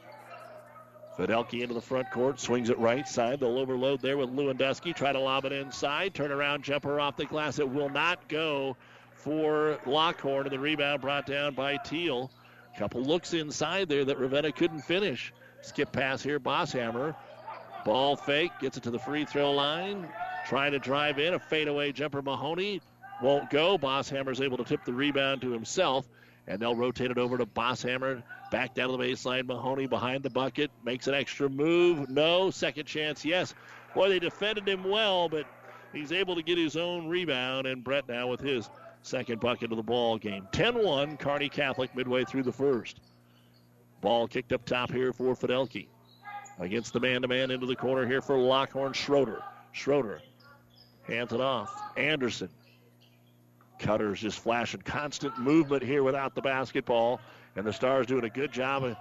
Fidelki 1.18 1.62
into 1.62 1.74
the 1.74 1.82
front 1.82 2.10
court, 2.12 2.40
swings 2.40 2.70
it 2.70 2.78
right 2.80 3.08
side. 3.08 3.40
They'll 3.40 3.60
overload 3.60 4.02
there 4.02 4.18
with 4.18 4.36
Lewandowski. 4.36 4.96
Try 4.96 5.14
to 5.14 5.20
lob 5.20 5.46
it 5.46 5.52
inside. 5.52 6.14
Turn 6.14 6.32
around 6.32 6.64
jumper 6.64 7.00
off 7.00 7.16
the 7.16 7.26
glass. 7.26 7.60
It 7.60 7.70
will 7.70 7.90
not 7.90 8.28
go 8.28 8.76
for 9.24 9.80
Lockhorn, 9.86 10.46
and 10.46 10.52
the 10.52 10.60
rebound 10.60 11.02
brought 11.02 11.26
down 11.26 11.54
by 11.54 11.78
Teal. 11.78 12.30
Couple 12.78 13.02
looks 13.02 13.34
inside 13.34 13.88
there 13.88 14.04
that 14.04 14.18
Ravenna 14.18 14.52
couldn't 14.52 14.82
finish. 14.82 15.32
Skip 15.62 15.92
pass 15.92 16.22
here, 16.22 16.40
Bosshammer. 16.40 17.16
Ball 17.86 18.16
fake, 18.16 18.52
gets 18.60 18.78
it 18.78 18.84
to 18.84 18.92
the 18.92 19.00
free 19.00 19.26
throw 19.26 19.52
line. 19.52 20.08
Trying 20.48 20.72
to 20.72 20.80
drive 20.80 21.20
in, 21.20 21.34
a 21.34 21.40
fadeaway 21.40 21.92
jumper. 21.92 22.22
Mahoney 22.22 22.82
won't 23.22 23.50
go. 23.50 23.78
Bosshammer's 23.78 24.42
able 24.42 24.58
to 24.58 24.64
tip 24.64 24.84
the 24.86 24.94
rebound 24.94 25.42
to 25.42 25.52
himself, 25.52 26.06
and 26.48 26.60
they'll 26.60 26.76
rotate 26.76 27.12
it 27.12 27.18
over 27.18 27.38
to 27.38 27.46
Bosshammer. 27.46 28.24
Back 28.52 28.74
down 28.74 28.90
to 28.90 28.98
the 28.98 29.04
baseline. 29.04 29.46
Mahoney 29.46 29.88
behind 29.88 30.24
the 30.24 30.30
bucket, 30.30 30.72
makes 30.84 31.08
an 31.08 31.14
extra 31.14 31.48
move. 31.48 32.10
No. 32.10 32.50
Second 32.50 32.86
chance, 32.86 33.24
yes. 33.24 33.54
Boy, 33.94 34.10
they 34.10 34.20
defended 34.20 34.68
him 34.68 34.84
well, 34.84 35.30
but 35.30 35.46
he's 35.94 36.12
able 36.12 36.36
to 36.36 36.42
get 36.42 36.58
his 36.58 36.76
own 36.76 37.08
rebound, 37.08 37.68
and 37.68 37.84
Brett 37.84 38.08
now 38.08 38.28
with 38.28 38.42
his 38.42 38.68
second 39.04 39.40
bucket 39.40 39.72
of 39.72 39.78
the 39.78 39.84
ball 39.84 40.18
game. 40.18 40.48
10-1, 40.52 41.20
Kearney 41.20 41.50
Catholic 41.50 41.96
midway 41.96 42.24
through 42.24 42.44
the 42.44 42.52
first. 42.52 43.02
Ball 44.02 44.28
kicked 44.28 44.52
up 44.52 44.66
top 44.66 44.92
here 44.92 45.14
for 45.14 45.36
Fidelki. 45.36 45.88
Against 46.60 46.94
the 46.94 47.00
man-to-man 47.00 47.52
into 47.52 47.66
the 47.66 47.76
corner 47.76 48.08
here 48.08 48.22
for 48.22 48.38
Lockhorn 48.38 48.94
Schroeder. 48.94 49.44
Schroeder 49.72 50.22
hands 51.08 51.34
it 51.34 51.42
off. 51.42 51.74
Anderson. 51.98 52.50
Cutters 53.80 54.22
just 54.22 54.40
flashing 54.40 54.82
constant 54.82 55.38
movement 55.38 55.84
here 55.84 56.04
without 56.04 56.36
the 56.36 56.42
basketball. 56.42 57.20
And 57.56 57.66
the 57.66 57.74
Stars 57.74 58.08
doing 58.08 58.24
a 58.24 58.30
good 58.30 58.52
job 58.52 58.84
of 58.84 58.96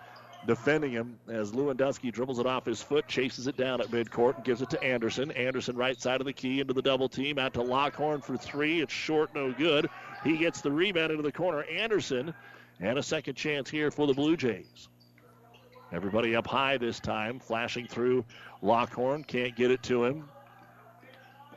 defending 0.46 0.90
him 0.90 1.18
as 1.28 1.52
Lewandowski 1.52 2.12
dribbles 2.12 2.38
it 2.38 2.46
off 2.46 2.64
his 2.64 2.82
foot, 2.82 3.06
chases 3.06 3.46
it 3.46 3.56
down 3.56 3.80
at 3.80 3.88
midcourt, 3.88 4.36
and 4.36 4.44
gives 4.44 4.62
it 4.62 4.70
to 4.70 4.82
Anderson. 4.82 5.30
Anderson 5.32 5.76
right 5.76 6.00
side 6.00 6.20
of 6.20 6.26
the 6.26 6.32
key 6.32 6.60
into 6.60 6.72
the 6.72 6.82
double 6.82 7.08
team, 7.08 7.38
out 7.38 7.54
to 7.54 7.62
Lockhorn 7.62 8.20
for 8.20 8.36
three. 8.36 8.80
It's 8.80 8.92
short, 8.92 9.34
no 9.34 9.52
good. 9.52 9.88
He 10.24 10.36
gets 10.36 10.60
the 10.60 10.70
rebound 10.70 11.10
into 11.10 11.22
the 11.22 11.32
corner. 11.32 11.64
Anderson, 11.64 12.34
and 12.80 12.98
a 12.98 13.02
second 13.02 13.34
chance 13.34 13.70
here 13.70 13.90
for 13.90 14.06
the 14.06 14.14
Blue 14.14 14.36
Jays. 14.36 14.88
Everybody 15.92 16.34
up 16.34 16.46
high 16.46 16.78
this 16.78 16.98
time, 16.98 17.38
flashing 17.38 17.86
through 17.86 18.24
Lockhorn, 18.62 19.24
can't 19.24 19.54
get 19.54 19.70
it 19.70 19.82
to 19.84 20.04
him. 20.04 20.28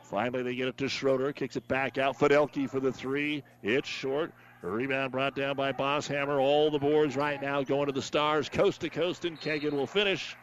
Finally, 0.02 0.44
they 0.44 0.54
get 0.54 0.68
it 0.68 0.78
to 0.78 0.88
Schroeder, 0.88 1.32
kicks 1.32 1.56
it 1.56 1.66
back 1.66 1.98
out. 1.98 2.16
Fidelki 2.16 2.70
for 2.70 2.78
the 2.78 2.92
three. 2.92 3.42
It's 3.62 3.88
short. 3.88 4.32
Rebound 4.70 5.12
brought 5.12 5.34
down 5.34 5.56
by 5.56 5.72
Bosshammer. 5.72 6.40
All 6.40 6.70
the 6.70 6.78
boards 6.78 7.16
right 7.16 7.40
now 7.40 7.62
going 7.62 7.86
to 7.86 7.92
the 7.92 8.02
Stars, 8.02 8.48
coast 8.48 8.80
to 8.82 8.90
coast, 8.90 9.24
and 9.24 9.40
Kegan 9.40 9.76
will 9.76 9.86
finish. 9.86 10.36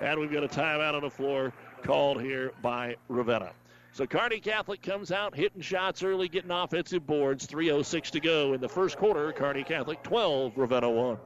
And 0.00 0.18
we've 0.20 0.32
got 0.32 0.44
a 0.44 0.48
timeout 0.48 0.94
on 0.94 1.02
the 1.02 1.10
floor 1.10 1.52
called 1.82 2.20
here 2.20 2.52
by 2.62 2.96
Ravenna. 3.08 3.52
So 3.92 4.06
Kearney 4.06 4.40
Catholic 4.40 4.82
comes 4.82 5.10
out 5.10 5.34
hitting 5.34 5.60
shots 5.60 6.02
early, 6.02 6.28
getting 6.28 6.50
offensive 6.50 7.06
boards. 7.06 7.46
3.06 7.46 8.10
to 8.10 8.20
go 8.20 8.52
in 8.52 8.60
the 8.60 8.68
first 8.68 8.96
quarter. 8.96 9.32
Kearney 9.32 9.64
Catholic 9.64 10.02
12, 10.02 10.56
Ravenna 10.56 10.90
1. 10.90 11.18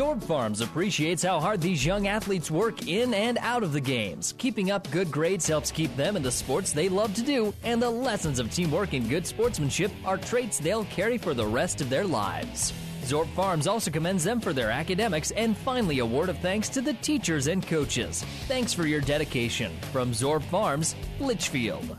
Zorb 0.00 0.24
Farms 0.24 0.62
appreciates 0.62 1.22
how 1.22 1.40
hard 1.40 1.60
these 1.60 1.84
young 1.84 2.06
athletes 2.06 2.50
work 2.50 2.88
in 2.88 3.12
and 3.12 3.36
out 3.42 3.62
of 3.62 3.74
the 3.74 3.80
games. 3.82 4.32
Keeping 4.38 4.70
up 4.70 4.90
good 4.90 5.10
grades 5.10 5.46
helps 5.46 5.70
keep 5.70 5.94
them 5.94 6.16
in 6.16 6.22
the 6.22 6.30
sports 6.30 6.72
they 6.72 6.88
love 6.88 7.12
to 7.16 7.22
do, 7.22 7.52
and 7.64 7.82
the 7.82 7.90
lessons 7.90 8.38
of 8.38 8.50
teamwork 8.50 8.94
and 8.94 9.10
good 9.10 9.26
sportsmanship 9.26 9.92
are 10.06 10.16
traits 10.16 10.58
they'll 10.58 10.86
carry 10.86 11.18
for 11.18 11.34
the 11.34 11.46
rest 11.46 11.82
of 11.82 11.90
their 11.90 12.06
lives. 12.06 12.72
Zorb 13.02 13.28
Farms 13.34 13.66
also 13.66 13.90
commends 13.90 14.24
them 14.24 14.40
for 14.40 14.54
their 14.54 14.70
academics 14.70 15.32
and 15.32 15.54
finally 15.54 15.98
a 15.98 16.06
word 16.06 16.30
of 16.30 16.38
thanks 16.38 16.70
to 16.70 16.80
the 16.80 16.94
teachers 16.94 17.46
and 17.46 17.66
coaches. 17.66 18.24
Thanks 18.48 18.72
for 18.72 18.86
your 18.86 19.02
dedication. 19.02 19.70
From 19.92 20.12
Zorb 20.12 20.44
Farms, 20.44 20.96
Litchfield. 21.18 21.98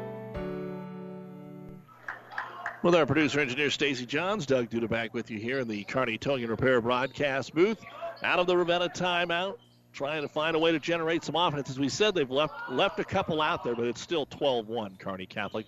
With 2.83 2.95
our 2.95 3.05
producer 3.05 3.39
engineer 3.39 3.69
Stacy 3.69 4.07
Johns, 4.07 4.47
Doug 4.47 4.71
Duda 4.71 4.89
back 4.89 5.13
with 5.13 5.29
you 5.29 5.37
here 5.37 5.59
in 5.59 5.67
the 5.67 5.83
Kearney 5.83 6.17
Towing 6.17 6.41
and 6.41 6.49
Repair 6.49 6.81
broadcast 6.81 7.53
booth. 7.53 7.79
Out 8.23 8.39
of 8.39 8.47
the 8.47 8.57
Ravenna 8.57 8.89
timeout, 8.89 9.57
trying 9.93 10.23
to 10.23 10.27
find 10.27 10.55
a 10.55 10.59
way 10.59 10.71
to 10.71 10.79
generate 10.79 11.23
some 11.23 11.35
offense. 11.35 11.69
As 11.69 11.77
we 11.77 11.89
said, 11.89 12.15
they've 12.15 12.31
left 12.31 12.71
left 12.71 12.99
a 12.99 13.03
couple 13.03 13.39
out 13.39 13.63
there, 13.63 13.75
but 13.75 13.85
it's 13.85 14.01
still 14.01 14.25
12-1 14.25 14.97
Kearney 14.97 15.27
Catholic 15.27 15.67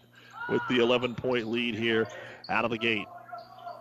with 0.49 0.63
the 0.69 0.79
11-point 0.79 1.47
lead 1.47 1.75
here 1.75 2.07
out 2.49 2.65
of 2.65 2.71
the 2.71 2.79
gate. 2.79 3.05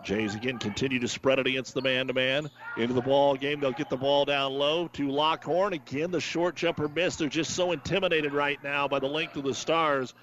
Jays 0.03 0.35
again 0.35 0.59
continue 0.59 0.99
to 0.99 1.07
spread 1.07 1.39
it 1.39 1.47
against 1.47 1.73
the 1.73 1.81
man-to-man 1.81 2.51
into 2.77 2.93
the 2.93 3.01
ball 3.01 3.35
game. 3.35 3.59
They'll 3.59 3.71
get 3.71 3.89
the 3.89 3.97
ball 3.97 4.25
down 4.25 4.53
low 4.53 4.89
to 4.89 5.09
Lockhorn. 5.09 5.73
Again, 5.73 6.11
the 6.11 6.21
short 6.21 6.55
jumper 6.55 6.87
missed. 6.87 7.17
They're 7.17 7.29
just 7.29 7.55
so 7.55 7.71
intimidated 7.71 8.31
right 8.31 8.63
now 8.63 8.87
by 8.87 8.99
the 8.99 9.07
length 9.07 9.37
of 9.37 9.43
the 9.43 9.55
Stars 9.55 10.13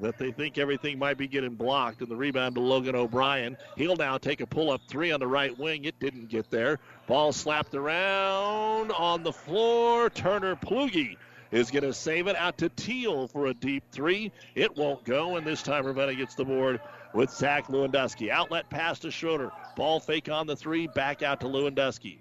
that 0.00 0.18
they 0.18 0.32
think 0.32 0.58
everything 0.58 0.98
might 0.98 1.16
be 1.16 1.28
getting 1.28 1.54
blocked. 1.54 2.00
And 2.00 2.10
the 2.10 2.16
rebound 2.16 2.56
to 2.56 2.60
Logan 2.60 2.94
O'Brien. 2.94 3.56
He'll 3.76 3.96
now 3.96 4.18
take 4.18 4.40
a 4.40 4.46
pull 4.46 4.70
up 4.70 4.80
three 4.88 5.12
on 5.12 5.20
the 5.20 5.26
right 5.26 5.56
wing. 5.58 5.84
It 5.84 5.98
didn't 6.00 6.28
get 6.28 6.50
there. 6.50 6.78
Ball 7.06 7.32
slapped 7.32 7.74
around 7.74 8.92
on 8.92 9.22
the 9.22 9.32
floor. 9.32 10.10
Turner 10.10 10.56
Plugi 10.56 11.16
is 11.50 11.70
going 11.70 11.84
to 11.84 11.92
save 11.92 12.26
it 12.26 12.36
out 12.36 12.58
to 12.58 12.68
Teal 12.70 13.28
for 13.28 13.46
a 13.46 13.54
deep 13.54 13.84
three. 13.92 14.32
It 14.54 14.76
won't 14.76 15.04
go, 15.04 15.36
and 15.36 15.46
this 15.46 15.62
time 15.62 15.86
Ravenna 15.86 16.14
gets 16.14 16.34
the 16.34 16.44
board 16.44 16.80
with 17.12 17.30
Zach 17.30 17.68
Lewandowski. 17.68 18.30
Outlet 18.30 18.68
pass 18.70 18.98
to 19.00 19.10
Schroeder. 19.10 19.52
Ball 19.76 20.00
fake 20.00 20.28
on 20.28 20.46
the 20.46 20.56
three, 20.56 20.88
back 20.88 21.22
out 21.22 21.40
to 21.40 21.46
Lewandowski. 21.46 22.18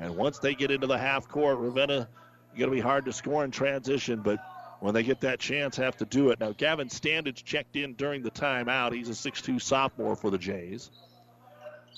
And 0.00 0.16
once 0.16 0.38
they 0.38 0.54
get 0.54 0.70
into 0.70 0.86
the 0.86 0.98
half 0.98 1.28
court, 1.28 1.58
Ravenna 1.58 2.08
going 2.56 2.70
to 2.70 2.74
be 2.74 2.80
hard 2.80 3.04
to 3.04 3.12
score 3.12 3.44
in 3.44 3.50
transition, 3.50 4.20
but 4.20 4.38
when 4.80 4.94
they 4.94 5.02
get 5.02 5.20
that 5.20 5.40
chance, 5.40 5.76
have 5.76 5.96
to 5.98 6.04
do 6.04 6.30
it. 6.30 6.40
Now, 6.40 6.52
Gavin 6.52 6.88
Standage 6.88 7.44
checked 7.44 7.76
in 7.76 7.94
during 7.94 8.22
the 8.22 8.30
timeout. 8.30 8.92
He's 8.92 9.08
a 9.08 9.12
6'2 9.12 9.60
sophomore 9.60 10.16
for 10.16 10.30
the 10.30 10.38
Jays. 10.38 10.90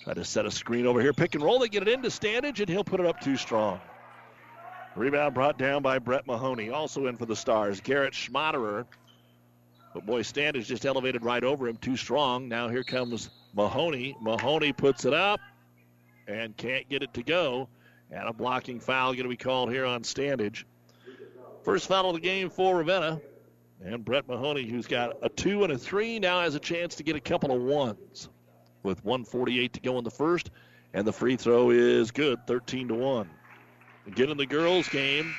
Try 0.04 0.14
to 0.14 0.24
set 0.24 0.46
a 0.46 0.50
screen 0.50 0.86
over 0.86 1.00
here. 1.00 1.12
Pick 1.12 1.34
and 1.34 1.42
roll. 1.42 1.58
They 1.58 1.68
get 1.68 1.82
it 1.82 1.88
into 1.88 2.08
Standage, 2.08 2.60
and 2.60 2.68
he'll 2.68 2.84
put 2.84 3.00
it 3.00 3.06
up 3.06 3.20
too 3.20 3.36
strong. 3.36 3.80
Rebound 4.96 5.34
brought 5.34 5.58
down 5.58 5.82
by 5.82 5.98
Brett 5.98 6.26
Mahoney. 6.26 6.70
Also 6.70 7.06
in 7.06 7.16
for 7.16 7.26
the 7.26 7.36
Stars, 7.36 7.80
Garrett 7.80 8.14
Schmaderer. 8.14 8.86
But 9.94 10.06
boy, 10.06 10.22
Standage 10.22 10.66
just 10.66 10.86
elevated 10.86 11.24
right 11.24 11.42
over 11.42 11.68
him, 11.68 11.76
too 11.76 11.96
strong. 11.96 12.48
Now 12.48 12.68
here 12.68 12.84
comes 12.84 13.30
Mahoney. 13.54 14.16
Mahoney 14.20 14.72
puts 14.72 15.04
it 15.04 15.14
up 15.14 15.40
and 16.26 16.56
can't 16.56 16.88
get 16.88 17.02
it 17.02 17.14
to 17.14 17.22
go. 17.22 17.68
And 18.10 18.28
a 18.28 18.32
blocking 18.32 18.80
foul 18.80 19.12
going 19.12 19.24
to 19.24 19.28
be 19.28 19.36
called 19.36 19.70
here 19.70 19.84
on 19.84 20.02
Standage. 20.02 20.64
First 21.68 21.86
foul 21.86 22.08
of 22.08 22.14
the 22.14 22.20
game 22.22 22.48
for 22.48 22.78
Ravenna. 22.78 23.20
And 23.84 24.02
Brett 24.02 24.26
Mahoney, 24.26 24.66
who's 24.66 24.86
got 24.86 25.18
a 25.20 25.28
two 25.28 25.64
and 25.64 25.72
a 25.74 25.76
three, 25.76 26.18
now 26.18 26.40
has 26.40 26.54
a 26.54 26.58
chance 26.58 26.94
to 26.94 27.02
get 27.02 27.14
a 27.14 27.20
couple 27.20 27.54
of 27.54 27.60
ones 27.60 28.30
with 28.84 29.04
148 29.04 29.74
to 29.74 29.80
go 29.80 29.98
in 29.98 30.04
the 30.04 30.10
first. 30.10 30.50
And 30.94 31.06
the 31.06 31.12
free 31.12 31.36
throw 31.36 31.68
is 31.68 32.10
good, 32.10 32.38
13 32.46 32.88
to 32.88 32.94
1. 32.94 33.28
Again 34.06 34.30
in 34.30 34.38
the 34.38 34.46
girls' 34.46 34.88
game, 34.88 35.34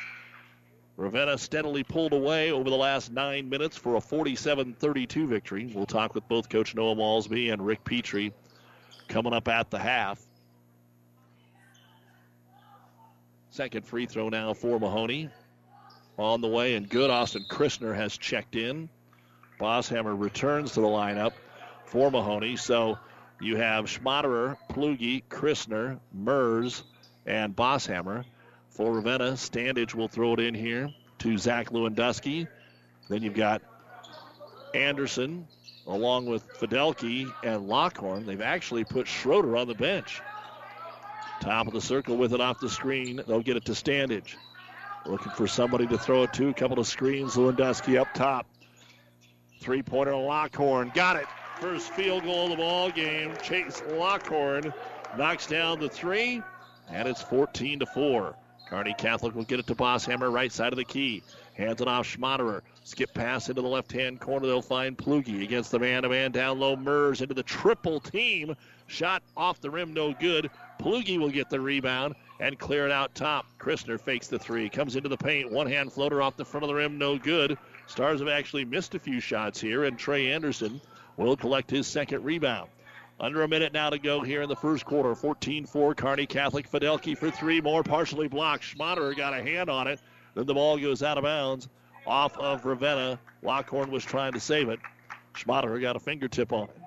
Ravenna 0.98 1.36
steadily 1.36 1.84
pulled 1.84 2.14
away 2.14 2.52
over 2.52 2.70
the 2.70 2.78
last 2.78 3.12
nine 3.12 3.50
minutes 3.50 3.76
for 3.76 3.96
a 3.96 4.00
47 4.00 4.76
32 4.80 5.26
victory. 5.26 5.72
We'll 5.74 5.88
talk 5.88 6.14
with 6.14 6.28
both 6.28 6.48
Coach 6.48 6.76
Noah 6.76 6.96
Malsby 6.96 7.52
and 7.52 7.66
Rick 7.66 7.84
Petrie 7.86 8.34
coming 9.08 9.34
up 9.34 9.48
at 9.48 9.72
the 9.72 9.80
half. 9.80 10.22
Second 13.50 13.84
free 13.84 14.06
throw 14.06 14.30
now 14.30 14.54
for 14.54 14.80
Mahoney 14.80 15.32
on 16.20 16.42
the 16.42 16.48
way 16.48 16.76
and 16.76 16.90
good. 16.90 17.10
Austin 17.10 17.46
Christner 17.50 17.96
has 17.96 18.18
checked 18.18 18.56
in. 18.56 18.90
Bosshammer 19.60 20.20
returns 20.20 20.74
to 20.74 20.82
the 20.82 20.88
lineup 20.88 21.34
for 21.86 22.12
Mahoney. 22.12 22.56
So 22.56 22.98
you 23.42 23.58
have 23.58 23.86
Schmaderer, 23.86 24.58
Plugi, 24.70 25.24
Christner, 25.30 26.00
Mers, 26.14 26.84
and 27.26 27.56
Bosshammer. 27.56 28.26
For 28.70 28.94
Ravenna, 28.94 29.34
Standage 29.34 29.94
will 29.94 30.08
throw 30.08 30.34
it 30.34 30.40
in 30.40 30.54
here 30.54 30.90
to 31.20 31.38
Zach 31.38 31.70
Lewandowski. 31.70 32.48
Then 33.10 33.24
you've 33.24 33.34
got 33.34 33.62
Anderson 34.74 35.48
along 35.88 36.28
with 36.28 36.48
Fidelki 36.60 37.32
and 37.44 37.68
Lockhorn. 37.68 38.26
They've 38.26 38.42
actually 38.42 38.84
put 38.84 39.08
Schroeder 39.08 39.58
on 39.58 39.68
the 39.68 39.76
bench. 39.76 40.22
Top 41.42 41.68
of 41.68 41.74
the 41.74 41.82
circle 41.82 42.16
with 42.18 42.34
it 42.34 42.42
off 42.42 42.60
the 42.60 42.70
screen. 42.70 43.22
They'll 43.28 43.42
get 43.42 43.58
it 43.58 43.66
to 43.66 43.72
Standage. 43.72 44.36
Looking 45.06 45.32
for 45.32 45.48
somebody 45.48 45.88
to 45.88 45.98
throw 45.98 46.24
it 46.24 46.34
to. 46.34 46.50
A 46.50 46.54
couple 46.54 46.80
of 46.80 46.88
screens. 46.88 47.36
Lewandowski 47.36 48.00
up 48.00 48.14
top. 48.14 48.46
Three 49.62 49.82
pointer 49.82 50.16
Lockhorn. 50.16 50.92
Got 50.94 51.18
it. 51.18 51.26
First 51.60 51.92
field 51.92 52.24
goal 52.24 52.46
of 52.46 52.52
the 52.52 52.56
ball 52.58 52.90
game. 52.92 53.34
Chase 53.44 53.82
Lockhorn 53.90 54.74
knocks 55.18 55.48
down 55.48 55.80
the 55.80 55.90
three, 55.90 56.42
and 56.90 57.08
it's 57.08 57.22
14 57.22 57.80
to 57.80 57.86
4. 57.86 58.36
Kearney 58.70 58.94
Catholic 58.98 59.36
will 59.36 59.44
get 59.44 59.60
it 59.60 59.68
to 59.68 59.76
Bosshammer, 59.76 60.32
right 60.32 60.52
side 60.52 60.72
of 60.72 60.78
the 60.78 60.86
key. 60.86 61.24
Hands 61.56 61.82
it 61.82 61.88
off 61.88 62.08
Schmaderer. 62.08 62.62
Skip 62.84 63.14
pass 63.14 63.50
into 63.50 63.62
the 63.62 63.68
left 63.68 63.92
hand 63.92 64.20
corner. 64.20 64.46
They'll 64.48 64.62
find 64.62 64.98
Plugi 64.98 65.44
against 65.44 65.72
the 65.72 65.80
man 65.80 66.04
to 66.04 66.10
man 66.10 66.32
down 66.32 66.60
low. 66.60 66.76
Mers 66.76 67.22
into 67.22 67.34
the 67.34 67.44
triple 67.44 68.00
team. 68.00 68.56
Shot 68.88 69.24
off 69.36 69.60
the 69.60 69.70
rim, 69.70 69.94
no 69.94 70.14
good. 70.14 70.50
Plugi 70.80 71.18
will 71.18 71.30
get 71.30 71.50
the 71.50 71.60
rebound 71.60 72.16
and 72.40 72.58
clear 72.58 72.86
it 72.86 72.92
out 72.92 73.14
top. 73.16 73.46
Christner 73.60 74.00
fakes 74.00 74.28
the 74.28 74.40
three, 74.40 74.70
comes 74.70 74.96
into 74.96 75.10
the 75.10 75.18
paint. 75.18 75.52
One 75.52 75.68
hand 75.68 75.92
floater 75.92 76.22
off 76.22 76.38
the 76.38 76.46
front 76.46 76.64
of 76.64 76.70
the 76.70 76.76
rim, 76.76 76.98
no 76.98 77.18
good. 77.18 77.58
Stars 77.88 78.20
have 78.20 78.30
actually 78.30 78.66
missed 78.66 78.96
a 78.96 79.00
few 79.00 79.20
shots 79.20 79.60
here, 79.60 79.84
and 79.84 79.98
Trey 79.98 80.32
Anderson 80.32 80.80
will 81.18 81.36
collect 81.36 81.70
his 81.70 81.88
second 81.88 82.24
rebound. 82.24 82.70
Under 83.20 83.44
a 83.44 83.48
minute 83.48 83.74
now 83.74 83.90
to 83.90 84.00
go 84.00 84.22
here 84.22 84.42
in 84.42 84.50
the 84.50 84.56
first 84.56 84.86
quarter. 84.86 85.14
14 85.14 85.66
4, 85.66 85.94
Kearney 85.94 86.26
Catholic. 86.26 86.72
Fidelki 86.72 87.18
for 87.18 87.30
three 87.30 87.60
more, 87.60 87.84
partially 87.84 88.30
blocked. 88.30 88.64
Schmaderer 88.64 89.16
got 89.16 89.34
a 89.34 89.44
hand 89.44 89.70
on 89.70 89.88
it. 89.88 90.00
Then 90.36 90.46
the 90.46 90.54
ball 90.54 90.78
goes 90.78 91.04
out 91.04 91.18
of 91.18 91.26
bounds 91.26 91.68
off 92.08 92.38
of 92.38 92.66
Ravenna. 92.66 93.20
Lockhorn 93.42 93.92
was 93.92 94.06
trying 94.06 94.34
to 94.34 94.40
save 94.40 94.70
it. 94.70 94.80
Schmaderer 95.34 95.82
got 95.82 95.98
a 95.98 96.00
fingertip 96.00 96.54
on 96.54 96.70
it. 96.70 96.79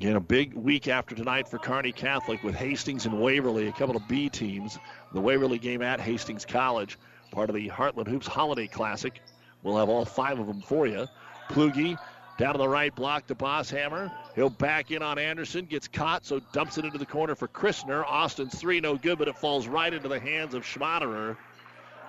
Again, 0.00 0.16
a 0.16 0.20
big 0.20 0.54
week 0.54 0.88
after 0.88 1.14
tonight 1.14 1.46
for 1.46 1.58
Kearney 1.58 1.92
Catholic 1.92 2.42
with 2.42 2.54
Hastings 2.54 3.04
and 3.04 3.20
Waverly, 3.20 3.68
a 3.68 3.72
couple 3.72 3.98
of 3.98 4.08
B 4.08 4.30
teams. 4.30 4.78
The 5.12 5.20
Waverly 5.20 5.58
game 5.58 5.82
at 5.82 6.00
Hastings 6.00 6.46
College, 6.46 6.98
part 7.30 7.50
of 7.50 7.54
the 7.54 7.68
Heartland 7.68 8.08
Hoops 8.08 8.26
Holiday 8.26 8.66
Classic. 8.66 9.20
We'll 9.62 9.76
have 9.76 9.90
all 9.90 10.06
five 10.06 10.38
of 10.38 10.46
them 10.46 10.62
for 10.62 10.86
you. 10.86 11.06
Plugi 11.50 11.98
down 12.38 12.54
to 12.54 12.58
the 12.58 12.66
right 12.66 12.94
block 12.94 13.26
to 13.26 13.34
Bosshammer. 13.34 14.10
He'll 14.34 14.48
back 14.48 14.90
in 14.90 15.02
on 15.02 15.18
Anderson, 15.18 15.66
gets 15.66 15.86
caught, 15.86 16.24
so 16.24 16.40
dumps 16.54 16.78
it 16.78 16.86
into 16.86 16.96
the 16.96 17.04
corner 17.04 17.34
for 17.34 17.46
Christner. 17.48 18.02
Austin's 18.06 18.58
three, 18.58 18.80
no 18.80 18.96
good, 18.96 19.18
but 19.18 19.28
it 19.28 19.36
falls 19.36 19.68
right 19.68 19.92
into 19.92 20.08
the 20.08 20.18
hands 20.18 20.54
of 20.54 20.62
Schmaderer. 20.62 21.36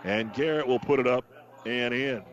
And 0.06 0.34
Garrett 0.34 0.65
will 0.65 0.80
put 0.80 1.01
it 1.01 1.08
up 1.08 1.25
and 1.65 1.93
in. 1.93 2.23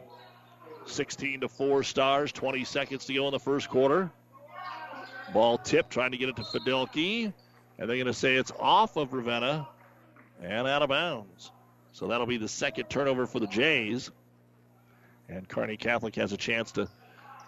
16 0.86 1.40
to 1.40 1.48
4 1.48 1.82
stars, 1.82 2.30
20 2.30 2.62
seconds 2.62 3.06
to 3.06 3.14
go 3.14 3.26
in 3.26 3.32
the 3.32 3.40
first 3.40 3.68
quarter. 3.68 4.12
Ball 5.32 5.58
tip, 5.58 5.90
trying 5.90 6.12
to 6.12 6.16
get 6.16 6.28
it 6.28 6.36
to 6.36 6.42
Fidelki. 6.42 7.32
And 7.78 7.88
they're 7.88 7.96
going 7.96 8.06
to 8.06 8.14
say 8.14 8.36
it's 8.36 8.52
off 8.58 8.96
of 8.96 9.12
Ravenna 9.12 9.68
and 10.42 10.66
out 10.66 10.82
of 10.82 10.88
bounds. 10.88 11.50
So 11.92 12.08
that'll 12.08 12.26
be 12.26 12.36
the 12.36 12.48
second 12.48 12.88
turnover 12.88 13.26
for 13.26 13.40
the 13.40 13.46
Jays. 13.46 14.10
And 15.28 15.48
Kearney 15.48 15.76
Catholic 15.76 16.14
has 16.16 16.32
a 16.32 16.36
chance 16.36 16.72
to 16.72 16.88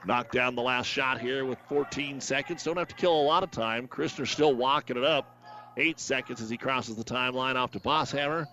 knock 0.05 0.31
down 0.31 0.55
the 0.55 0.63
last 0.63 0.87
shot 0.87 1.21
here 1.21 1.45
with 1.45 1.59
14 1.69 2.21
seconds. 2.21 2.65
Don't 2.65 2.77
have 2.77 2.89
to 2.89 2.95
kill 2.95 3.19
a 3.21 3.23
lot 3.23 3.43
of 3.43 3.51
time. 3.51 3.89
Christner 3.89 4.27
still 4.27 4.55
walking 4.55 4.97
it 4.97 5.05
up. 5.05 5.37
Eight 5.77 6.01
seconds 6.01 6.41
as 6.41 6.51
he 6.51 6.57
crosses 6.57 6.97
the 6.97 7.05
timeline 7.05 7.57
off 7.57 7.73
to 7.73 7.81
Bosshammer. 7.81 8.47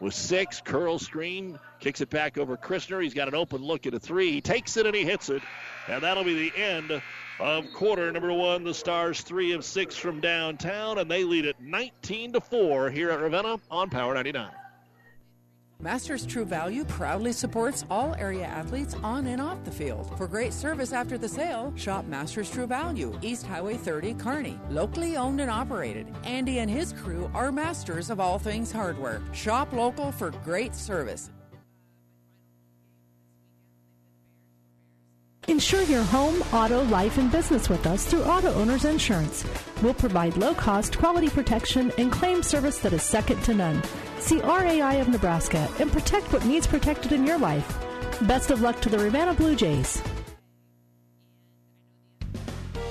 With 0.00 0.14
six, 0.14 0.60
curl 0.60 0.98
screen, 0.98 1.58
kicks 1.80 2.00
it 2.00 2.10
back 2.10 2.38
over 2.38 2.56
Christner. 2.56 3.02
He's 3.02 3.14
got 3.14 3.26
an 3.26 3.34
open 3.34 3.62
look 3.62 3.86
at 3.86 3.94
a 3.94 3.98
three. 3.98 4.30
He 4.30 4.40
takes 4.40 4.76
it 4.76 4.86
and 4.86 4.94
he 4.94 5.04
hits 5.04 5.28
it. 5.28 5.42
And 5.88 6.02
that'll 6.02 6.24
be 6.24 6.50
the 6.50 6.56
end 6.56 7.02
of 7.40 7.72
quarter 7.72 8.12
number 8.12 8.32
one. 8.32 8.62
The 8.62 8.74
Stars 8.74 9.22
three 9.22 9.52
of 9.52 9.64
six 9.64 9.96
from 9.96 10.20
downtown, 10.20 10.98
and 10.98 11.10
they 11.10 11.24
lead 11.24 11.46
it 11.46 11.56
19 11.60 12.34
to 12.34 12.40
four 12.40 12.90
here 12.90 13.10
at 13.10 13.20
Ravenna 13.20 13.58
on 13.70 13.90
Power 13.90 14.14
99. 14.14 14.50
Masters 15.80 16.26
True 16.26 16.44
Value 16.44 16.84
proudly 16.84 17.32
supports 17.32 17.84
all 17.88 18.12
area 18.16 18.44
athletes 18.44 18.96
on 19.04 19.28
and 19.28 19.40
off 19.40 19.62
the 19.62 19.70
field. 19.70 20.10
For 20.18 20.26
great 20.26 20.52
service 20.52 20.92
after 20.92 21.16
the 21.16 21.28
sale, 21.28 21.72
shop 21.76 22.04
Masters 22.06 22.50
True 22.50 22.66
Value, 22.66 23.16
East 23.22 23.46
Highway 23.46 23.74
30, 23.74 24.14
Kearney. 24.14 24.58
Locally 24.70 25.16
owned 25.16 25.40
and 25.40 25.48
operated. 25.48 26.12
Andy 26.24 26.58
and 26.58 26.68
his 26.68 26.92
crew 26.94 27.30
are 27.32 27.52
masters 27.52 28.10
of 28.10 28.18
all 28.18 28.40
things 28.40 28.72
hardware. 28.72 29.22
Shop 29.32 29.72
local 29.72 30.10
for 30.10 30.32
great 30.42 30.74
service. 30.74 31.30
Insure 35.46 35.82
your 35.84 36.02
home, 36.02 36.42
auto, 36.52 36.82
life, 36.86 37.18
and 37.18 37.30
business 37.30 37.68
with 37.68 37.86
us 37.86 38.04
through 38.04 38.24
Auto 38.24 38.52
Owners 38.54 38.84
Insurance. 38.84 39.44
We'll 39.80 39.94
provide 39.94 40.36
low 40.36 40.54
cost, 40.54 40.98
quality 40.98 41.28
protection 41.28 41.92
and 41.98 42.10
claim 42.10 42.42
service 42.42 42.78
that 42.80 42.92
is 42.92 43.04
second 43.04 43.40
to 43.44 43.54
none. 43.54 43.80
See 44.20 44.40
RAI 44.40 44.96
of 45.00 45.08
Nebraska 45.08 45.68
and 45.78 45.92
protect 45.92 46.32
what 46.32 46.44
needs 46.44 46.66
protected 46.66 47.12
in 47.12 47.26
your 47.26 47.38
life. 47.38 47.78
Best 48.22 48.50
of 48.50 48.60
luck 48.60 48.80
to 48.82 48.88
the 48.88 48.98
Ravenna 48.98 49.34
Blue 49.34 49.54
Jays. 49.54 50.02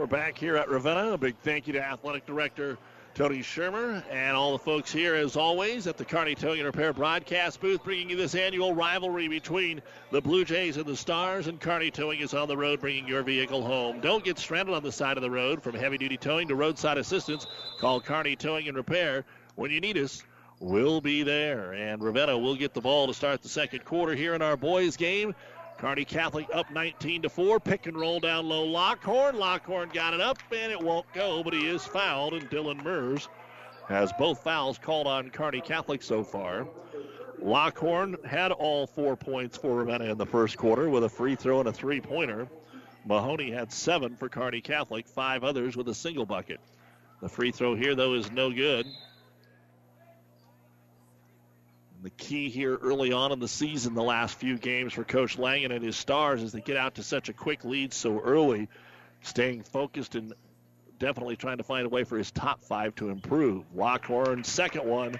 We're 0.00 0.06
back 0.06 0.38
here 0.38 0.56
at 0.56 0.70
Ravenna. 0.70 1.12
A 1.12 1.18
big 1.18 1.36
thank 1.42 1.66
you 1.66 1.74
to 1.74 1.82
Athletic 1.82 2.24
Director 2.24 2.78
Tony 3.12 3.40
Shermer 3.40 4.02
and 4.10 4.34
all 4.34 4.52
the 4.52 4.58
folks 4.58 4.90
here, 4.90 5.14
as 5.14 5.36
always, 5.36 5.86
at 5.86 5.98
the 5.98 6.06
Kearney 6.06 6.34
Towing 6.34 6.60
and 6.60 6.64
Repair 6.64 6.94
broadcast 6.94 7.60
booth, 7.60 7.84
bringing 7.84 8.08
you 8.08 8.16
this 8.16 8.34
annual 8.34 8.74
rivalry 8.74 9.28
between 9.28 9.82
the 10.10 10.22
Blue 10.22 10.46
Jays 10.46 10.78
and 10.78 10.86
the 10.86 10.96
Stars. 10.96 11.48
And 11.48 11.60
Kearney 11.60 11.90
Towing 11.90 12.20
is 12.20 12.32
on 12.32 12.48
the 12.48 12.56
road, 12.56 12.80
bringing 12.80 13.06
your 13.06 13.22
vehicle 13.22 13.62
home. 13.62 14.00
Don't 14.00 14.24
get 14.24 14.38
stranded 14.38 14.74
on 14.74 14.82
the 14.82 14.90
side 14.90 15.18
of 15.18 15.22
the 15.22 15.30
road. 15.30 15.62
From 15.62 15.74
heavy 15.74 15.98
duty 15.98 16.16
towing 16.16 16.48
to 16.48 16.54
roadside 16.54 16.96
assistance, 16.96 17.46
call 17.78 18.00
Kearney 18.00 18.36
Towing 18.36 18.68
and 18.68 18.78
Repair. 18.78 19.26
When 19.54 19.70
you 19.70 19.82
need 19.82 19.98
us, 19.98 20.22
we'll 20.60 21.02
be 21.02 21.24
there. 21.24 21.74
And 21.74 22.02
Ravenna 22.02 22.38
will 22.38 22.56
get 22.56 22.72
the 22.72 22.80
ball 22.80 23.06
to 23.08 23.12
start 23.12 23.42
the 23.42 23.50
second 23.50 23.84
quarter 23.84 24.14
here 24.14 24.34
in 24.34 24.40
our 24.40 24.56
boys' 24.56 24.96
game. 24.96 25.34
Kearney 25.80 26.04
Catholic 26.04 26.46
up 26.52 26.70
19 26.70 27.22
to 27.22 27.30
4. 27.30 27.58
Pick 27.58 27.86
and 27.86 27.98
roll 27.98 28.20
down 28.20 28.46
low. 28.46 28.66
Lockhorn. 28.66 29.36
Lockhorn 29.36 29.88
got 29.88 30.12
it 30.12 30.20
up, 30.20 30.36
and 30.52 30.70
it 30.70 30.78
won't 30.78 31.10
go, 31.14 31.42
but 31.42 31.54
he 31.54 31.66
is 31.66 31.82
fouled, 31.82 32.34
and 32.34 32.50
Dylan 32.50 32.84
Mers 32.84 33.30
has 33.88 34.12
both 34.18 34.44
fouls 34.44 34.76
called 34.76 35.06
on 35.06 35.30
Kearney 35.30 35.62
Catholic 35.62 36.02
so 36.02 36.22
far. 36.22 36.66
Lockhorn 37.40 38.16
had 38.26 38.52
all 38.52 38.86
four 38.86 39.16
points 39.16 39.56
for 39.56 39.76
Ravenna 39.76 40.04
in 40.04 40.18
the 40.18 40.26
first 40.26 40.58
quarter 40.58 40.90
with 40.90 41.02
a 41.02 41.08
free 41.08 41.34
throw 41.34 41.60
and 41.60 41.68
a 41.70 41.72
three 41.72 42.02
pointer. 42.02 42.46
Mahoney 43.06 43.50
had 43.50 43.72
seven 43.72 44.16
for 44.16 44.28
Kearney 44.28 44.60
Catholic, 44.60 45.08
five 45.08 45.44
others 45.44 45.78
with 45.78 45.88
a 45.88 45.94
single 45.94 46.26
bucket. 46.26 46.60
The 47.22 47.28
free 47.30 47.52
throw 47.52 47.74
here, 47.74 47.94
though, 47.94 48.12
is 48.12 48.30
no 48.30 48.50
good. 48.50 48.86
The 52.02 52.10
key 52.10 52.48
here 52.48 52.76
early 52.76 53.12
on 53.12 53.30
in 53.30 53.40
the 53.40 53.48
season, 53.48 53.92
the 53.92 54.02
last 54.02 54.38
few 54.38 54.56
games 54.56 54.94
for 54.94 55.04
Coach 55.04 55.38
Langen 55.38 55.70
and 55.70 55.84
his 55.84 55.96
Stars, 55.96 56.42
is 56.42 56.50
they 56.50 56.62
get 56.62 56.78
out 56.78 56.94
to 56.94 57.02
such 57.02 57.28
a 57.28 57.34
quick 57.34 57.62
lead 57.62 57.92
so 57.92 58.18
early, 58.20 58.68
staying 59.20 59.64
focused 59.64 60.14
and 60.14 60.32
definitely 60.98 61.36
trying 61.36 61.58
to 61.58 61.62
find 61.62 61.84
a 61.84 61.90
way 61.90 62.04
for 62.04 62.16
his 62.16 62.30
top 62.30 62.62
five 62.62 62.94
to 62.94 63.10
improve. 63.10 63.64
Lockhorn's 63.74 64.48
second 64.48 64.86
one 64.86 65.16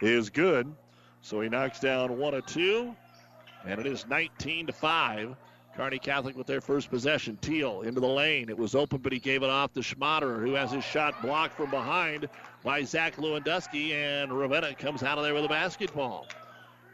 is 0.00 0.30
good, 0.30 0.72
so 1.20 1.40
he 1.40 1.48
knocks 1.48 1.80
down 1.80 2.16
one 2.16 2.34
of 2.34 2.46
two, 2.46 2.94
and 3.66 3.80
it 3.80 3.86
is 3.86 4.06
19 4.06 4.68
to 4.68 4.72
five. 4.72 5.34
Kearney 5.80 5.98
Catholic 5.98 6.36
with 6.36 6.46
their 6.46 6.60
first 6.60 6.90
possession. 6.90 7.38
Teal 7.40 7.80
into 7.80 8.00
the 8.00 8.06
lane. 8.06 8.50
It 8.50 8.58
was 8.58 8.74
open, 8.74 8.98
but 8.98 9.14
he 9.14 9.18
gave 9.18 9.42
it 9.42 9.48
off 9.48 9.72
to 9.72 9.80
Schmaderer, 9.80 10.38
who 10.38 10.52
has 10.52 10.70
his 10.70 10.84
shot 10.84 11.22
blocked 11.22 11.56
from 11.56 11.70
behind 11.70 12.28
by 12.62 12.82
Zach 12.82 13.16
Lewandowski, 13.16 13.92
and 13.92 14.30
Ravenna 14.30 14.74
comes 14.74 15.02
out 15.02 15.16
of 15.16 15.24
there 15.24 15.32
with 15.32 15.46
a 15.46 15.48
basketball. 15.48 16.26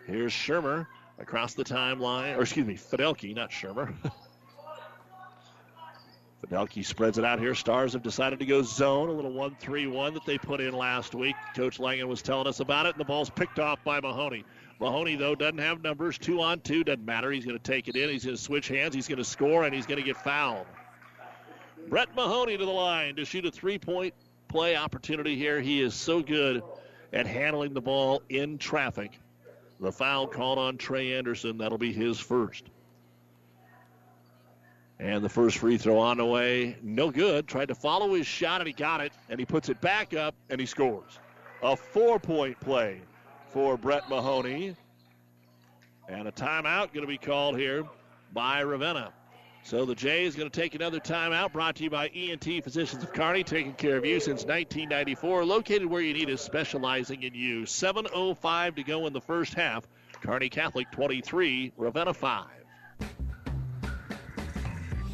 Here's 0.06 0.32
Shermer 0.32 0.86
across 1.18 1.54
the 1.54 1.64
timeline, 1.64 2.38
or 2.38 2.42
excuse 2.42 2.64
me, 2.64 2.76
Fidelki, 2.76 3.34
not 3.34 3.50
Shermer. 3.50 3.92
Fidelki 6.44 6.84
spreads 6.84 7.18
it 7.18 7.24
out 7.24 7.40
here. 7.40 7.56
Stars 7.56 7.92
have 7.94 8.04
decided 8.04 8.38
to 8.38 8.46
go 8.46 8.62
zone, 8.62 9.08
a 9.08 9.12
little 9.12 9.32
1 9.32 9.56
3 9.58 9.88
1 9.88 10.14
that 10.14 10.24
they 10.24 10.38
put 10.38 10.60
in 10.60 10.72
last 10.72 11.12
week. 11.12 11.34
Coach 11.56 11.80
Langen 11.80 12.06
was 12.06 12.22
telling 12.22 12.46
us 12.46 12.60
about 12.60 12.86
it, 12.86 12.90
and 12.90 13.00
the 13.00 13.04
ball's 13.04 13.30
picked 13.30 13.58
off 13.58 13.82
by 13.82 13.98
Mahoney. 13.98 14.44
Mahoney, 14.78 15.16
though, 15.16 15.34
doesn't 15.34 15.58
have 15.58 15.82
numbers. 15.82 16.18
Two 16.18 16.42
on 16.42 16.60
two, 16.60 16.84
doesn't 16.84 17.04
matter. 17.04 17.30
He's 17.30 17.44
going 17.44 17.58
to 17.58 17.62
take 17.62 17.88
it 17.88 17.96
in. 17.96 18.10
He's 18.10 18.24
going 18.24 18.36
to 18.36 18.42
switch 18.42 18.68
hands. 18.68 18.94
He's 18.94 19.08
going 19.08 19.18
to 19.18 19.24
score, 19.24 19.64
and 19.64 19.74
he's 19.74 19.86
going 19.86 19.98
to 19.98 20.04
get 20.04 20.16
fouled. 20.16 20.66
Brett 21.88 22.14
Mahoney 22.14 22.58
to 22.58 22.64
the 22.64 22.70
line 22.70 23.16
to 23.16 23.24
shoot 23.24 23.46
a 23.46 23.50
three 23.50 23.78
point 23.78 24.12
play 24.48 24.76
opportunity 24.76 25.36
here. 25.36 25.60
He 25.60 25.80
is 25.80 25.94
so 25.94 26.20
good 26.20 26.62
at 27.12 27.26
handling 27.26 27.72
the 27.74 27.80
ball 27.80 28.22
in 28.28 28.58
traffic. 28.58 29.18
The 29.80 29.92
foul 29.92 30.26
called 30.26 30.58
on 30.58 30.78
Trey 30.78 31.14
Anderson. 31.14 31.58
That'll 31.58 31.78
be 31.78 31.92
his 31.92 32.18
first. 32.18 32.64
And 34.98 35.22
the 35.22 35.28
first 35.28 35.58
free 35.58 35.76
throw 35.76 35.98
on 35.98 36.16
the 36.16 36.24
way, 36.24 36.76
no 36.82 37.10
good. 37.10 37.46
Tried 37.46 37.68
to 37.68 37.74
follow 37.74 38.14
his 38.14 38.26
shot 38.26 38.62
and 38.62 38.66
he 38.66 38.72
got 38.72 39.02
it, 39.02 39.12
and 39.28 39.38
he 39.38 39.44
puts 39.44 39.68
it 39.68 39.80
back 39.80 40.14
up 40.14 40.34
and 40.48 40.58
he 40.58 40.66
scores. 40.66 41.18
A 41.62 41.76
four 41.76 42.18
point 42.18 42.58
play 42.60 43.02
for 43.48 43.76
Brett 43.76 44.08
Mahoney. 44.08 44.76
And 46.08 46.28
a 46.28 46.32
timeout 46.32 46.92
going 46.92 47.02
to 47.02 47.06
be 47.06 47.18
called 47.18 47.58
here 47.58 47.84
by 48.32 48.60
Ravenna. 48.60 49.12
So 49.64 49.84
the 49.84 49.96
Jays 49.96 50.36
going 50.36 50.48
to 50.48 50.60
take 50.60 50.76
another 50.76 51.00
timeout 51.00 51.52
brought 51.52 51.76
to 51.76 51.84
you 51.84 51.90
by 51.90 52.06
ENT 52.08 52.44
Physicians 52.62 53.02
of 53.02 53.12
Kearney, 53.12 53.42
taking 53.42 53.72
care 53.72 53.96
of 53.96 54.04
you 54.04 54.20
since 54.20 54.44
1994. 54.44 55.44
Located 55.44 55.86
where 55.86 56.00
you 56.00 56.14
need 56.14 56.30
us, 56.30 56.40
specializing 56.40 57.24
in 57.24 57.34
you. 57.34 57.62
7.05 57.62 58.76
to 58.76 58.82
go 58.84 59.06
in 59.06 59.12
the 59.12 59.20
first 59.20 59.54
half. 59.54 59.84
Kearney 60.20 60.48
Catholic 60.48 60.92
23, 60.92 61.72
Ravenna 61.76 62.14
5. 62.14 62.46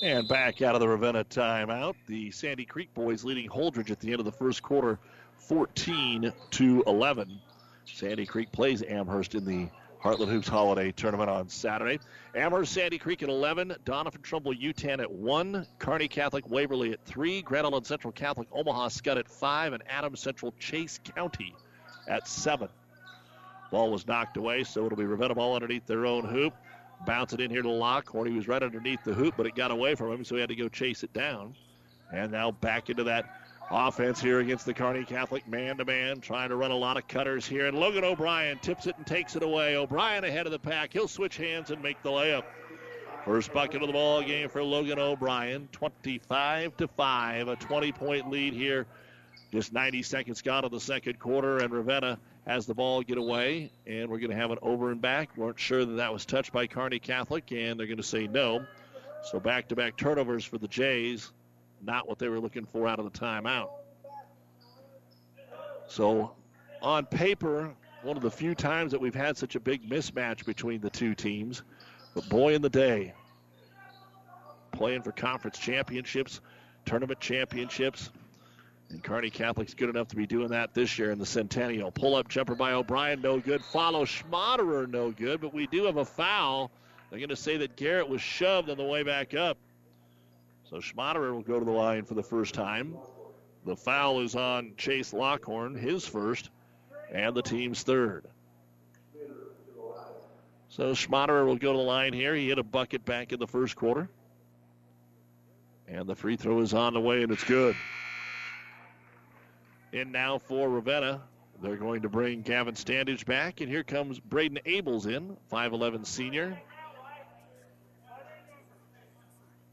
And 0.00 0.28
back 0.28 0.62
out 0.62 0.76
of 0.76 0.80
the 0.80 0.88
Ravenna 0.88 1.24
timeout, 1.24 1.94
the 2.06 2.30
Sandy 2.30 2.64
Creek 2.64 2.94
boys 2.94 3.24
leading 3.24 3.48
Holdrege 3.48 3.90
at 3.90 3.98
the 3.98 4.12
end 4.12 4.20
of 4.20 4.24
the 4.24 4.32
first 4.32 4.62
quarter, 4.62 4.98
14 5.38 6.32
to 6.50 6.84
11. 6.86 7.40
Sandy 7.84 8.24
Creek 8.24 8.52
plays 8.52 8.82
Amherst 8.82 9.34
in 9.34 9.44
the 9.44 9.68
Heartland 10.00 10.28
Hoops 10.28 10.46
Holiday 10.46 10.92
Tournament 10.92 11.28
on 11.28 11.48
Saturday. 11.48 11.98
Amherst, 12.36 12.72
Sandy 12.72 12.98
Creek 12.98 13.24
at 13.24 13.28
11, 13.28 13.74
Doniphan 13.84 14.22
Trumbull, 14.22 14.54
Yutan 14.54 15.00
at 15.00 15.10
1, 15.10 15.66
Kearney 15.80 16.06
Catholic, 16.06 16.48
Waverly 16.48 16.92
at 16.92 17.04
3, 17.04 17.42
Grand 17.42 17.66
Island 17.66 17.84
Central 17.84 18.12
Catholic, 18.12 18.46
Omaha 18.52 18.88
Skutt 18.90 19.18
at 19.18 19.28
5, 19.28 19.72
and 19.72 19.82
Adams 19.88 20.20
Central 20.20 20.54
Chase 20.60 21.00
County 21.16 21.56
at 22.06 22.28
7. 22.28 22.68
Ball 23.72 23.90
was 23.90 24.06
knocked 24.06 24.36
away, 24.36 24.62
so 24.62 24.86
it'll 24.86 24.96
be 24.96 25.04
Ravenna 25.04 25.34
ball 25.34 25.56
underneath 25.56 25.86
their 25.86 26.06
own 26.06 26.24
hoop. 26.24 26.54
Bounce 27.06 27.32
it 27.32 27.40
in 27.40 27.50
here 27.50 27.62
to 27.62 27.70
Lockhorn. 27.70 28.28
He 28.28 28.36
was 28.36 28.48
right 28.48 28.62
underneath 28.62 29.02
the 29.04 29.14
hoop, 29.14 29.34
but 29.36 29.46
it 29.46 29.54
got 29.54 29.70
away 29.70 29.94
from 29.94 30.12
him, 30.12 30.24
so 30.24 30.34
he 30.34 30.40
had 30.40 30.50
to 30.50 30.56
go 30.56 30.68
chase 30.68 31.02
it 31.02 31.12
down. 31.12 31.54
And 32.12 32.32
now 32.32 32.50
back 32.50 32.90
into 32.90 33.04
that 33.04 33.38
offense 33.70 34.20
here 34.20 34.40
against 34.40 34.64
the 34.66 34.74
Kearney 34.74 35.04
Catholic 35.04 35.46
man 35.46 35.76
to 35.76 35.84
man, 35.84 36.20
trying 36.20 36.48
to 36.48 36.56
run 36.56 36.70
a 36.70 36.76
lot 36.76 36.96
of 36.96 37.06
cutters 37.06 37.46
here. 37.46 37.66
And 37.66 37.78
Logan 37.78 38.04
O'Brien 38.04 38.58
tips 38.58 38.86
it 38.86 38.96
and 38.96 39.06
takes 39.06 39.36
it 39.36 39.42
away. 39.42 39.76
O'Brien 39.76 40.24
ahead 40.24 40.46
of 40.46 40.52
the 40.52 40.58
pack. 40.58 40.92
He'll 40.92 41.08
switch 41.08 41.36
hands 41.36 41.70
and 41.70 41.82
make 41.82 42.02
the 42.02 42.10
layup. 42.10 42.44
First 43.24 43.52
bucket 43.52 43.82
of 43.82 43.88
the 43.88 43.92
ball 43.92 44.22
game 44.22 44.48
for 44.48 44.62
Logan 44.62 44.98
O'Brien, 44.98 45.68
25 45.72 46.76
to 46.78 46.88
5, 46.88 47.48
a 47.48 47.56
20 47.56 47.92
point 47.92 48.30
lead 48.30 48.54
here. 48.54 48.86
Just 49.52 49.72
90 49.72 50.02
seconds 50.02 50.42
gone 50.42 50.64
of 50.64 50.70
the 50.70 50.80
second 50.80 51.18
quarter, 51.18 51.58
and 51.58 51.72
Ravenna 51.72 52.18
has 52.48 52.64
the 52.64 52.74
ball 52.74 53.02
get 53.02 53.18
away, 53.18 53.70
and 53.86 54.08
we're 54.08 54.18
going 54.18 54.30
to 54.30 54.36
have 54.36 54.50
an 54.50 54.58
over 54.62 54.90
and 54.90 55.02
back. 55.02 55.36
Weren't 55.36 55.60
sure 55.60 55.84
that 55.84 55.96
that 55.96 56.12
was 56.12 56.24
touched 56.24 56.50
by 56.50 56.66
Kearney 56.66 56.98
Catholic, 56.98 57.52
and 57.52 57.78
they're 57.78 57.86
going 57.86 57.98
to 57.98 58.02
say 58.02 58.26
no. 58.26 58.64
So 59.22 59.38
back 59.38 59.68
to 59.68 59.76
back 59.76 59.98
turnovers 59.98 60.46
for 60.46 60.56
the 60.56 60.66
Jays. 60.66 61.30
Not 61.82 62.08
what 62.08 62.18
they 62.18 62.28
were 62.28 62.40
looking 62.40 62.64
for 62.64 62.88
out 62.88 62.98
of 62.98 63.04
the 63.04 63.16
timeout. 63.16 63.68
So 65.88 66.32
on 66.80 67.04
paper, 67.04 67.70
one 68.02 68.16
of 68.16 68.22
the 68.22 68.30
few 68.30 68.54
times 68.54 68.92
that 68.92 69.00
we've 69.00 69.14
had 69.14 69.36
such 69.36 69.54
a 69.54 69.60
big 69.60 69.88
mismatch 69.88 70.46
between 70.46 70.80
the 70.80 70.90
two 70.90 71.14
teams. 71.14 71.62
But 72.14 72.28
boy, 72.30 72.54
in 72.54 72.62
the 72.62 72.70
day, 72.70 73.12
playing 74.72 75.02
for 75.02 75.12
conference 75.12 75.58
championships, 75.58 76.40
tournament 76.86 77.20
championships. 77.20 78.10
And 78.90 79.02
Kearney 79.02 79.30
Catholic's 79.30 79.74
good 79.74 79.90
enough 79.90 80.08
to 80.08 80.16
be 80.16 80.26
doing 80.26 80.48
that 80.48 80.72
this 80.72 80.98
year 80.98 81.10
in 81.10 81.18
the 81.18 81.26
Centennial. 81.26 81.90
Pull 81.90 82.14
up 82.14 82.28
jumper 82.28 82.54
by 82.54 82.72
O'Brien, 82.72 83.20
no 83.20 83.38
good. 83.38 83.62
Follow 83.62 84.04
Schmaderer, 84.04 84.88
no 84.88 85.10
good. 85.10 85.40
But 85.40 85.52
we 85.52 85.66
do 85.66 85.84
have 85.84 85.98
a 85.98 86.04
foul. 86.04 86.70
They're 87.10 87.18
going 87.18 87.28
to 87.28 87.36
say 87.36 87.58
that 87.58 87.76
Garrett 87.76 88.08
was 88.08 88.22
shoved 88.22 88.70
on 88.70 88.78
the 88.78 88.84
way 88.84 89.02
back 89.02 89.34
up. 89.34 89.58
So 90.70 90.76
Schmaderer 90.76 91.32
will 91.32 91.42
go 91.42 91.58
to 91.58 91.64
the 91.64 91.70
line 91.70 92.04
for 92.04 92.14
the 92.14 92.22
first 92.22 92.54
time. 92.54 92.96
The 93.66 93.76
foul 93.76 94.20
is 94.20 94.34
on 94.34 94.72
Chase 94.76 95.12
Lockhorn, 95.12 95.74
his 95.74 96.06
first, 96.06 96.50
and 97.12 97.34
the 97.34 97.42
team's 97.42 97.82
third. 97.82 98.26
So 100.70 100.92
Schmaderer 100.92 101.44
will 101.44 101.56
go 101.56 101.72
to 101.72 101.78
the 101.78 101.84
line 101.84 102.12
here. 102.12 102.34
He 102.34 102.48
hit 102.48 102.58
a 102.58 102.62
bucket 102.62 103.04
back 103.04 103.32
in 103.32 103.38
the 103.38 103.46
first 103.46 103.76
quarter. 103.76 104.08
And 105.86 106.06
the 106.06 106.14
free 106.14 106.36
throw 106.36 106.60
is 106.60 106.74
on 106.74 106.94
the 106.94 107.00
way, 107.00 107.22
and 107.22 107.32
it's 107.32 107.44
good. 107.44 107.74
In 109.92 110.12
now 110.12 110.38
for 110.38 110.68
Ravenna. 110.68 111.22
They're 111.60 111.76
going 111.76 112.02
to 112.02 112.08
bring 112.08 112.42
Gavin 112.42 112.74
Standage 112.74 113.24
back, 113.24 113.60
and 113.60 113.68
here 113.68 113.82
comes 113.82 114.20
Braden 114.20 114.60
Abels 114.64 115.06
in, 115.06 115.36
5'11 115.50 116.06
senior. 116.06 116.60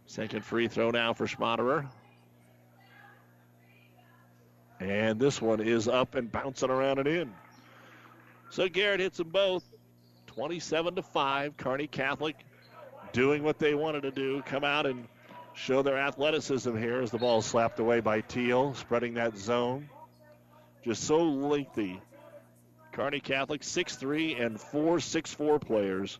Second 0.07 0.43
free 0.43 0.67
throw 0.67 0.89
now 0.91 1.13
for 1.13 1.27
Schmaderer. 1.27 1.87
And 4.79 5.19
this 5.19 5.41
one 5.41 5.59
is 5.59 5.87
up 5.87 6.15
and 6.15 6.31
bouncing 6.31 6.69
around 6.69 6.99
and 6.99 7.07
in. 7.07 7.33
So 8.49 8.67
Garrett 8.69 8.99
hits 8.99 9.17
them 9.17 9.29
both. 9.29 9.63
27 10.27 10.95
to 10.95 11.01
5. 11.01 11.57
Kearney 11.57 11.87
Catholic 11.87 12.35
doing 13.13 13.43
what 13.43 13.59
they 13.59 13.73
wanted 13.73 14.01
to 14.01 14.11
do. 14.11 14.41
Come 14.43 14.63
out 14.63 14.85
and 14.85 15.07
show 15.53 15.81
their 15.81 15.97
athleticism 15.97 16.75
here 16.75 17.01
as 17.01 17.11
the 17.11 17.17
ball 17.17 17.41
slapped 17.41 17.79
away 17.79 17.99
by 17.99 18.21
Teal, 18.21 18.73
spreading 18.73 19.13
that 19.15 19.37
zone. 19.37 19.89
Just 20.85 21.03
so 21.03 21.23
lengthy. 21.23 21.99
Kearney 22.91 23.19
Catholic, 23.19 23.61
6'3 23.61 24.39
and 24.39 24.61
four 24.61 24.97
6'4 24.97 25.59
players. 25.59 26.19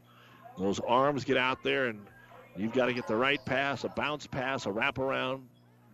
Those 0.57 0.79
arms 0.79 1.23
get 1.23 1.37
out 1.37 1.61
there, 1.63 1.85
and 1.85 1.99
you've 2.57 2.73
got 2.73 2.87
to 2.87 2.93
get 2.93 3.05
the 3.07 3.15
right 3.15 3.39
pass, 3.45 3.83
a 3.83 3.89
bounce 3.89 4.25
pass, 4.25 4.65
a 4.65 4.69
wraparound, 4.69 5.43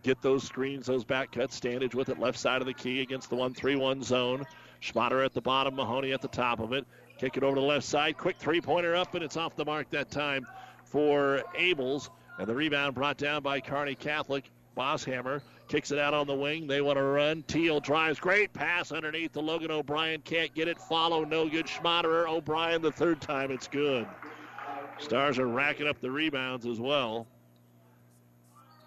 get 0.03 0.21
those 0.21 0.43
screens, 0.43 0.85
those 0.85 1.03
back 1.03 1.33
cuts. 1.33 1.59
Standage 1.59 1.93
with 1.93 2.07
it, 2.07 2.17
left 2.17 2.39
side 2.39 2.61
of 2.61 2.65
the 2.65 2.73
key 2.73 3.01
against 3.01 3.29
the 3.29 3.35
1 3.35 3.53
3 3.53 3.75
1 3.75 4.03
zone. 4.03 4.45
Schmatter 4.81 5.23
at 5.23 5.33
the 5.33 5.41
bottom, 5.41 5.75
Mahoney 5.75 6.13
at 6.13 6.21
the 6.21 6.29
top 6.29 6.59
of 6.59 6.71
it. 6.71 6.87
Kick 7.19 7.35
it 7.35 7.43
over 7.43 7.55
to 7.55 7.61
the 7.61 7.67
left 7.67 7.85
side. 7.85 8.17
Quick 8.17 8.37
three 8.37 8.61
pointer 8.61 8.95
up, 8.95 9.13
and 9.15 9.23
it's 9.23 9.37
off 9.37 9.55
the 9.57 9.65
mark 9.65 9.89
that 9.91 10.09
time 10.09 10.47
for 10.85 11.43
Abels. 11.59 12.09
And 12.39 12.47
the 12.47 12.55
rebound 12.55 12.95
brought 12.95 13.17
down 13.17 13.43
by 13.43 13.59
Kearney 13.59 13.95
Catholic. 13.95 14.49
Bosshammer 14.75 15.41
kicks 15.71 15.91
it 15.91 15.99
out 15.99 16.13
on 16.13 16.27
the 16.27 16.35
wing. 16.35 16.67
They 16.67 16.81
want 16.81 16.97
to 16.97 17.03
run. 17.03 17.43
Teal 17.43 17.79
drives. 17.79 18.19
Great 18.19 18.51
pass 18.51 18.91
underneath 18.91 19.31
the 19.31 19.41
Logan 19.41 19.71
O'Brien. 19.71 20.19
Can't 20.19 20.53
get 20.53 20.67
it. 20.67 20.77
Follow. 20.77 21.23
No 21.23 21.47
good. 21.47 21.65
Schmaderer. 21.65 22.27
O'Brien 22.27 22.81
the 22.81 22.91
third 22.91 23.21
time. 23.21 23.51
It's 23.51 23.69
good. 23.69 24.05
Stars 24.99 25.39
are 25.39 25.47
racking 25.47 25.87
up 25.87 26.01
the 26.01 26.11
rebounds 26.11 26.65
as 26.65 26.77
well. 26.77 27.25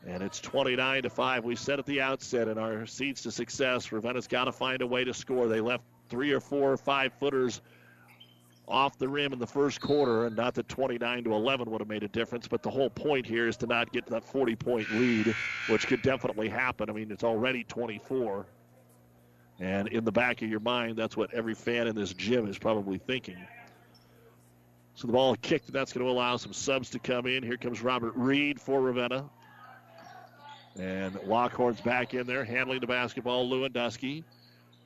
And 0.06 0.22
it's 0.22 0.40
29 0.40 1.04
to 1.04 1.10
5. 1.10 1.44
We 1.44 1.56
said 1.56 1.78
at 1.78 1.86
the 1.86 2.02
outset 2.02 2.48
in 2.48 2.58
our 2.58 2.84
seeds 2.84 3.22
to 3.22 3.30
success, 3.30 3.90
Ravenna's 3.90 4.26
got 4.26 4.44
to 4.44 4.52
find 4.52 4.82
a 4.82 4.86
way 4.86 5.04
to 5.04 5.14
score. 5.14 5.48
They 5.48 5.62
left 5.62 5.84
three 6.10 6.32
or 6.32 6.40
four 6.40 6.72
or 6.72 6.76
five 6.76 7.14
footers 7.14 7.62
off 8.66 8.98
the 8.98 9.08
rim 9.08 9.32
in 9.32 9.38
the 9.38 9.46
first 9.46 9.80
quarter, 9.80 10.26
and 10.26 10.36
not 10.36 10.54
that 10.54 10.68
29 10.68 11.24
to 11.24 11.34
11 11.34 11.70
would 11.70 11.80
have 11.80 11.88
made 11.88 12.02
a 12.02 12.08
difference, 12.08 12.48
but 12.48 12.62
the 12.62 12.70
whole 12.70 12.90
point 12.90 13.26
here 13.26 13.46
is 13.46 13.56
to 13.58 13.66
not 13.66 13.92
get 13.92 14.06
to 14.06 14.12
that 14.12 14.24
40 14.24 14.56
point 14.56 14.90
lead, 14.92 15.34
which 15.68 15.86
could 15.86 16.02
definitely 16.02 16.48
happen. 16.48 16.88
I 16.88 16.92
mean, 16.92 17.10
it's 17.10 17.24
already 17.24 17.64
24. 17.64 18.46
And 19.60 19.88
in 19.88 20.04
the 20.04 20.12
back 20.12 20.42
of 20.42 20.48
your 20.48 20.60
mind, 20.60 20.96
that's 20.96 21.16
what 21.16 21.32
every 21.32 21.54
fan 21.54 21.86
in 21.86 21.94
this 21.94 22.12
gym 22.12 22.48
is 22.48 22.58
probably 22.58 22.98
thinking. 22.98 23.36
So 24.94 25.06
the 25.06 25.12
ball 25.12 25.36
kicked, 25.36 25.66
and 25.66 25.74
that's 25.74 25.92
going 25.92 26.06
to 26.06 26.10
allow 26.10 26.36
some 26.36 26.52
subs 26.52 26.90
to 26.90 26.98
come 26.98 27.26
in. 27.26 27.42
Here 27.42 27.56
comes 27.56 27.82
Robert 27.82 28.12
Reed 28.16 28.60
for 28.60 28.80
Ravenna. 28.80 29.28
And 30.78 31.14
Lockhorn's 31.26 31.80
back 31.80 32.14
in 32.14 32.26
there, 32.26 32.44
handling 32.44 32.80
the 32.80 32.86
basketball. 32.86 33.48
Lewandowski. 33.48 34.24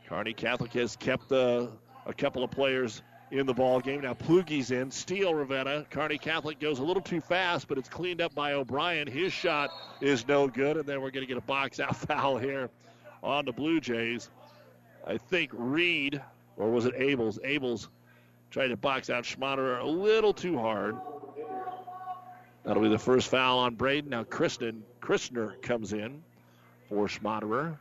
Kearney 0.07 0.33
Catholic 0.33 0.73
has 0.73 0.97
kept 0.97 1.33
uh, 1.33 1.67
a 2.07 2.15
couple 2.15 2.43
of 2.43 2.51
players 2.51 3.03
in 3.31 3.47
the 3.47 3.55
ball 3.55 3.81
game. 3.81 4.01
Now 4.01 4.15
Plugi's 4.15 4.71
in. 4.71 4.91
Steal 4.91 5.35
Ravenna. 5.35 5.87
Kearney 5.91 6.19
Catholic 6.19 6.59
goes 6.59 6.79
a 6.79 6.83
little 6.83 7.03
too 7.03 7.21
fast, 7.21 7.69
but 7.69 7.79
it's 7.79 7.89
cleaned 7.89 8.21
up 8.21 8.35
by 8.35 8.53
O'Brien. 8.53 9.07
His 9.07 9.33
shot 9.33 9.71
is 10.01 10.27
no 10.27 10.49
good, 10.49 10.77
and 10.77 10.87
then 10.87 11.01
we're 11.01 11.11
going 11.11 11.27
to 11.27 11.29
get 11.29 11.37
a 11.39 11.47
box 11.47 11.81
out 11.81 11.97
foul 12.09 12.39
here 12.39 12.71
on 13.23 13.45
the 13.45 13.53
Blue 13.53 13.81
Jays. 13.81 14.31
I 15.07 15.19
think 15.19 15.51
Reed, 15.53 16.21
or 16.57 16.71
was 16.71 16.87
it 16.87 16.95
Abels? 16.95 17.39
Abels 17.45 17.89
tried 18.51 18.69
to 18.69 18.77
box 18.77 19.11
out 19.11 19.25
Schmaderer 19.25 19.81
a 19.81 19.87
little 19.87 20.33
too 20.33 20.59
hard. 20.59 20.97
That'll 22.65 22.83
be 22.83 22.89
the 22.89 22.99
first 22.99 23.29
foul 23.29 23.61
on 23.61 23.75
Braden. 23.77 24.11
Now 24.11 24.25
Kristen 24.25 24.83
Christner 25.01 25.61
comes 25.63 25.93
in 25.93 26.23
for 26.89 27.07
Schmaderer. 27.07 27.79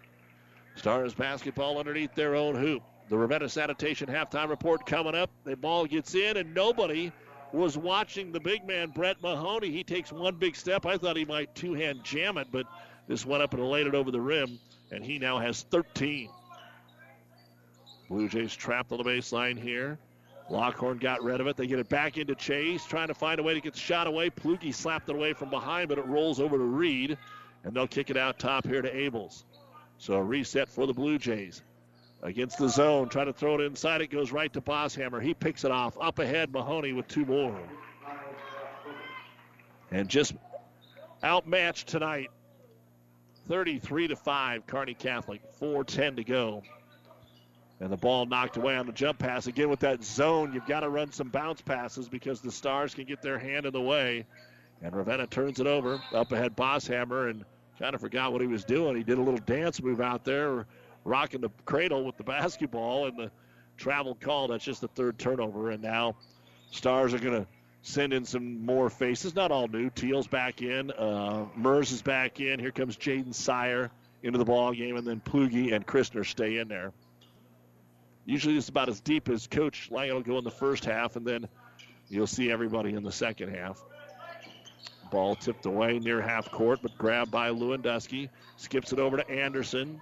Stars 0.76 1.14
basketball 1.14 1.80
underneath 1.80 2.14
their 2.14 2.36
own 2.36 2.56
hoop. 2.56 2.84
The 3.10 3.18
Ravenna 3.18 3.48
Sanitation 3.48 4.08
halftime 4.08 4.50
report 4.50 4.86
coming 4.86 5.16
up. 5.16 5.30
The 5.46 5.56
ball 5.56 5.86
gets 5.86 6.14
in, 6.14 6.38
and 6.38 6.54
nobody 6.54 7.12
was 7.54 7.78
watching 7.78 8.32
the 8.32 8.40
big 8.40 8.66
man, 8.66 8.90
Brett 8.90 9.22
Mahoney. 9.22 9.72
He 9.72 9.84
takes 9.84 10.12
one 10.12 10.36
big 10.36 10.56
step. 10.56 10.86
I 10.86 10.98
thought 10.98 11.16
he 11.16 11.24
might 11.24 11.56
two 11.56 11.74
hand 11.74 12.04
jam 12.04 12.38
it, 12.38 12.48
but 12.52 12.66
this 13.08 13.26
went 13.26 13.44
up 13.44 13.54
and 13.54 13.64
laid 13.64 13.88
it 13.88 13.96
over 13.96 14.12
the 14.12 14.20
rim, 14.20 14.60
and 14.92 15.04
he 15.04 15.20
now 15.20 15.40
has 15.40 15.64
13. 15.64 16.30
Blue 18.10 18.28
Jays 18.28 18.56
trapped 18.56 18.92
on 18.92 18.98
the 18.98 19.04
baseline 19.04 19.58
here. 19.58 19.98
Lockhorn 20.50 20.98
got 20.98 21.24
rid 21.24 21.42
of 21.42 21.48
it. 21.48 21.58
They 21.58 21.68
get 21.68 21.80
it 21.80 21.90
back 21.90 22.18
into 22.18 22.36
Chase, 22.36 22.86
trying 22.86 23.10
to 23.10 23.14
find 23.14 23.40
a 23.40 23.44
way 23.44 23.54
to 23.54 23.60
get 23.60 23.74
the 23.74 23.80
shot 23.80 24.08
away. 24.08 24.30
Plugi 24.30 24.74
slapped 24.74 25.10
it 25.10 25.16
away 25.16 25.34
from 25.34 25.50
behind, 25.50 25.90
but 25.90 25.98
it 25.98 26.06
rolls 26.06 26.40
over 26.40 26.58
to 26.58 26.64
Reed, 26.64 27.18
and 27.64 27.74
they'll 27.74 27.88
kick 27.88 28.10
it 28.10 28.18
out 28.18 28.40
top 28.40 28.66
here 28.66 28.82
to 28.82 28.94
Abels. 28.94 29.44
So 29.98 30.14
a 30.14 30.24
reset 30.24 30.70
for 30.70 30.88
the 30.88 30.94
Blue 30.94 31.18
Jays. 31.18 31.64
Against 32.24 32.58
the 32.58 32.68
zone, 32.68 33.10
trying 33.10 33.28
to 33.28 33.34
throw 33.34 33.56
it 33.56 33.62
inside. 33.62 34.02
It 34.02 34.08
goes 34.08 34.32
right 34.32 34.52
to 34.54 34.62
Bosshammer. 34.62 35.22
He 35.22 35.34
picks 35.34 35.64
it 35.64 35.72
off. 35.72 35.98
Up 36.02 36.20
ahead, 36.20 36.52
Mahoney 36.52 36.94
with 36.94 37.08
two 37.08 37.26
more. 37.26 37.60
And 39.92 40.10
just 40.10 40.34
outmatched 41.24 41.88
tonight. 41.88 42.30
33 43.48 44.10
to 44.10 44.16
5, 44.16 44.68
Kearney 44.68 44.94
Catholic. 44.94 45.42
4.10 45.62 46.18
to 46.18 46.24
go. 46.24 46.64
And 47.80 47.92
the 47.92 47.98
ball 47.98 48.26
knocked 48.26 48.58
away 48.58 48.76
on 48.76 48.88
the 48.88 48.92
jump 48.92 49.20
pass. 49.20 49.46
Again, 49.46 49.70
with 49.70 49.82
that 49.82 50.04
zone, 50.04 50.52
you've 50.54 50.66
got 50.66 50.80
to 50.82 50.90
run 50.90 51.12
some 51.12 51.30
bounce 51.30 51.62
passes 51.62 52.10
because 52.10 52.42
the 52.42 52.52
Stars 52.52 52.96
can 52.96 53.06
get 53.06 53.22
their 53.22 53.38
hand 53.38 53.68
in 53.68 53.74
the 53.74 53.82
way. 53.82 54.26
And 54.82 54.96
Ravenna 54.96 55.28
turns 55.28 55.60
it 55.60 55.68
over. 55.68 56.02
Up 56.14 56.32
ahead, 56.32 56.56
Bosshammer, 56.56 57.30
and 57.30 57.46
kind 57.80 57.94
of 57.94 58.02
forgot 58.02 58.32
what 58.32 58.42
he 58.42 58.48
was 58.48 58.64
doing. 58.64 58.96
He 58.96 59.04
did 59.04 59.20
a 59.20 59.22
little 59.22 59.40
dance 59.40 59.82
move 59.82 60.02
out 60.02 60.26
there, 60.26 60.66
rocking 61.08 61.42
the 61.42 61.50
cradle 61.66 62.04
with 62.04 62.18
the 62.18 62.24
basketball, 62.24 63.06
and 63.06 63.18
the 63.18 63.32
travel 63.78 64.16
call. 64.16 64.50
That's 64.50 64.64
just 64.64 64.82
the 64.82 64.90
third 64.90 65.18
turnover. 65.18 65.72
And 65.72 65.82
now 65.82 66.16
Stars 66.72 67.14
are 67.14 67.20
going 67.20 67.44
to 67.44 67.48
send 67.82 68.14
in 68.14 68.26
some 68.26 68.66
more 68.66 68.90
faces. 68.90 69.34
Not 69.34 69.52
all 69.52 69.68
new. 69.68 69.90
Teal's 69.90 70.28
back 70.28 70.62
in. 70.62 70.92
Uh, 70.92 71.46
Mers 71.56 71.92
is 71.92 72.02
back 72.02 72.40
in. 72.42 72.60
Here 72.60 72.72
comes 72.72 72.98
Jaden 72.98 73.34
Sire 73.34 73.90
into 74.24 74.38
the 74.38 74.46
ball 74.46 74.74
game, 74.74 74.98
and 74.98 75.08
then 75.08 75.22
Plugi 75.22 75.74
and 75.74 75.88
Christner 75.88 76.26
stay 76.26 76.58
in 76.58 76.68
there. 76.68 76.92
Usually 78.26 78.58
it's 78.58 78.68
about 78.68 78.90
as 78.90 79.00
deep 79.00 79.30
as 79.30 79.48
Coach 79.48 79.90
Lang 79.90 80.14
will 80.14 80.22
go 80.22 80.38
in 80.38 80.44
the 80.44 80.52
first 80.52 80.84
half, 80.84 81.16
and 81.16 81.26
then 81.26 81.48
you'll 82.10 82.28
see 82.28 82.52
everybody 82.52 82.94
in 82.94 83.04
the 83.04 83.12
second 83.12 83.56
half. 83.56 83.82
Ball 85.10 85.36
tipped 85.36 85.66
away 85.66 86.00
near 86.00 86.22
half 86.22 86.52
court, 86.52 86.80
but 86.82 86.98
grabbed 86.98 87.32
by 87.32 87.50
Lewandowski. 87.50 88.28
Skips 88.58 88.92
it 88.92 89.00
over 89.00 89.16
to 89.16 89.30
Anderson. 89.30 90.02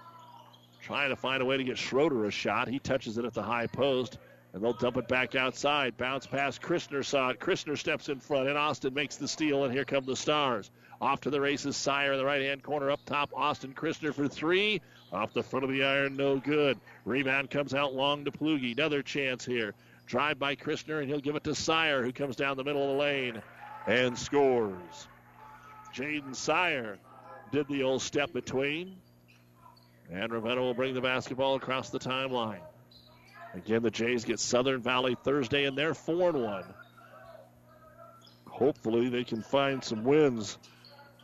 Trying 0.85 1.09
to 1.09 1.15
find 1.15 1.41
a 1.41 1.45
way 1.45 1.57
to 1.57 1.63
get 1.63 1.79
Schroeder 1.79 2.25
a 2.25 2.31
shot. 2.31 2.67
He 2.67 2.77
touches 2.77 3.17
it 3.17 3.25
at 3.25 3.33
the 3.33 3.41
high 3.41 3.65
post, 3.65 4.19
and 4.53 4.63
they'll 4.63 4.73
dump 4.73 4.97
it 4.97 5.07
back 5.07 5.33
outside. 5.33 5.97
Bounce 5.97 6.27
past 6.27 6.61
Christner 6.61 7.03
saw 7.03 7.29
it. 7.29 7.39
Christner 7.39 7.75
steps 7.75 8.07
in 8.07 8.19
front, 8.19 8.49
and 8.49 8.55
Austin 8.55 8.93
makes 8.93 9.15
the 9.15 9.27
steal, 9.27 9.63
and 9.63 9.73
here 9.73 9.83
come 9.83 10.05
the 10.05 10.15
Stars. 10.15 10.69
Off 11.01 11.21
to 11.21 11.31
the 11.31 11.41
races, 11.41 11.75
Sire 11.75 12.11
in 12.11 12.19
the 12.19 12.25
right 12.25 12.43
hand 12.43 12.61
corner 12.61 12.91
up 12.91 13.03
top. 13.07 13.31
Austin 13.35 13.73
Christner 13.73 14.13
for 14.13 14.27
three. 14.27 14.79
Off 15.11 15.33
the 15.33 15.41
front 15.41 15.65
of 15.65 15.71
the 15.71 15.83
iron, 15.83 16.17
no 16.17 16.37
good. 16.37 16.79
Rebound 17.03 17.49
comes 17.49 17.73
out 17.73 17.95
long 17.95 18.23
to 18.25 18.31
Plugi. 18.31 18.73
Another 18.73 19.01
chance 19.01 19.43
here. 19.43 19.73
Drive 20.05 20.37
by 20.37 20.55
Christner, 20.55 20.99
and 20.99 21.09
he'll 21.09 21.19
give 21.19 21.35
it 21.35 21.45
to 21.45 21.55
Sire, 21.55 22.03
who 22.03 22.11
comes 22.11 22.35
down 22.35 22.57
the 22.57 22.63
middle 22.63 22.83
of 22.83 22.89
the 22.89 23.01
lane 23.01 23.41
and 23.87 24.15
scores. 24.15 25.07
Jaden 25.95 26.35
Sire 26.35 26.99
did 27.51 27.67
the 27.69 27.81
old 27.81 28.03
step 28.03 28.31
between. 28.33 28.97
And 30.11 30.31
Ravenna 30.31 30.61
will 30.61 30.73
bring 30.73 30.93
the 30.93 31.01
basketball 31.01 31.55
across 31.55 31.89
the 31.89 31.99
timeline. 31.99 32.61
Again, 33.53 33.81
the 33.81 33.91
Jays 33.91 34.25
get 34.25 34.39
Southern 34.39 34.81
Valley 34.81 35.15
Thursday, 35.23 35.65
and 35.65 35.77
they're 35.77 35.93
4 35.93 36.29
and 36.29 36.43
1. 36.43 36.63
Hopefully, 38.47 39.09
they 39.09 39.23
can 39.23 39.41
find 39.41 39.83
some 39.83 40.03
wins 40.03 40.57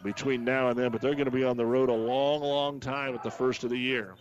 between 0.04 0.44
now 0.44 0.70
and 0.70 0.80
then, 0.80 0.92
but 0.92 1.02
they're 1.02 1.14
going 1.14 1.26
to 1.26 1.32
be 1.32 1.44
on 1.44 1.58
the 1.58 1.66
road 1.66 1.90
a 1.90 1.94
long, 1.94 2.42
long 2.42 2.80
time 2.80 3.14
at 3.14 3.24
the 3.24 3.32
first 3.32 3.64
of 3.64 3.70
the 3.70 3.78
year. 3.78 4.16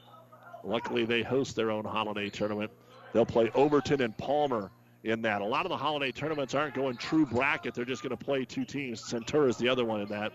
Luckily, 0.63 1.05
they 1.05 1.23
host 1.23 1.57
their 1.57 1.71
own 1.71 1.85
holiday 1.85 2.29
tournament. 2.29 2.71
They'll 3.13 3.27
play 3.27 3.51
Overton 3.55 4.01
and 4.01 4.17
Palmer 4.17 4.71
in 5.05 5.23
that. 5.23 5.41
A 5.41 5.45
lot 5.45 5.65
of 5.65 5.71
the 5.71 5.77
holiday 5.77 6.13
tournaments 6.13 6.55
aren't 6.55 6.75
going 6.75 6.97
true 6.97 7.27
bracket, 7.27 7.75
they're 7.75 7.85
just 7.85 8.03
going 8.03 8.17
to 8.17 8.23
play 8.23 8.45
two 8.45 8.65
teams. 8.65 9.01
Centura 9.03 9.49
is 9.49 9.57
the 9.57 9.69
other 9.69 9.85
one 9.85 10.01
in 10.01 10.09
that. 10.09 10.33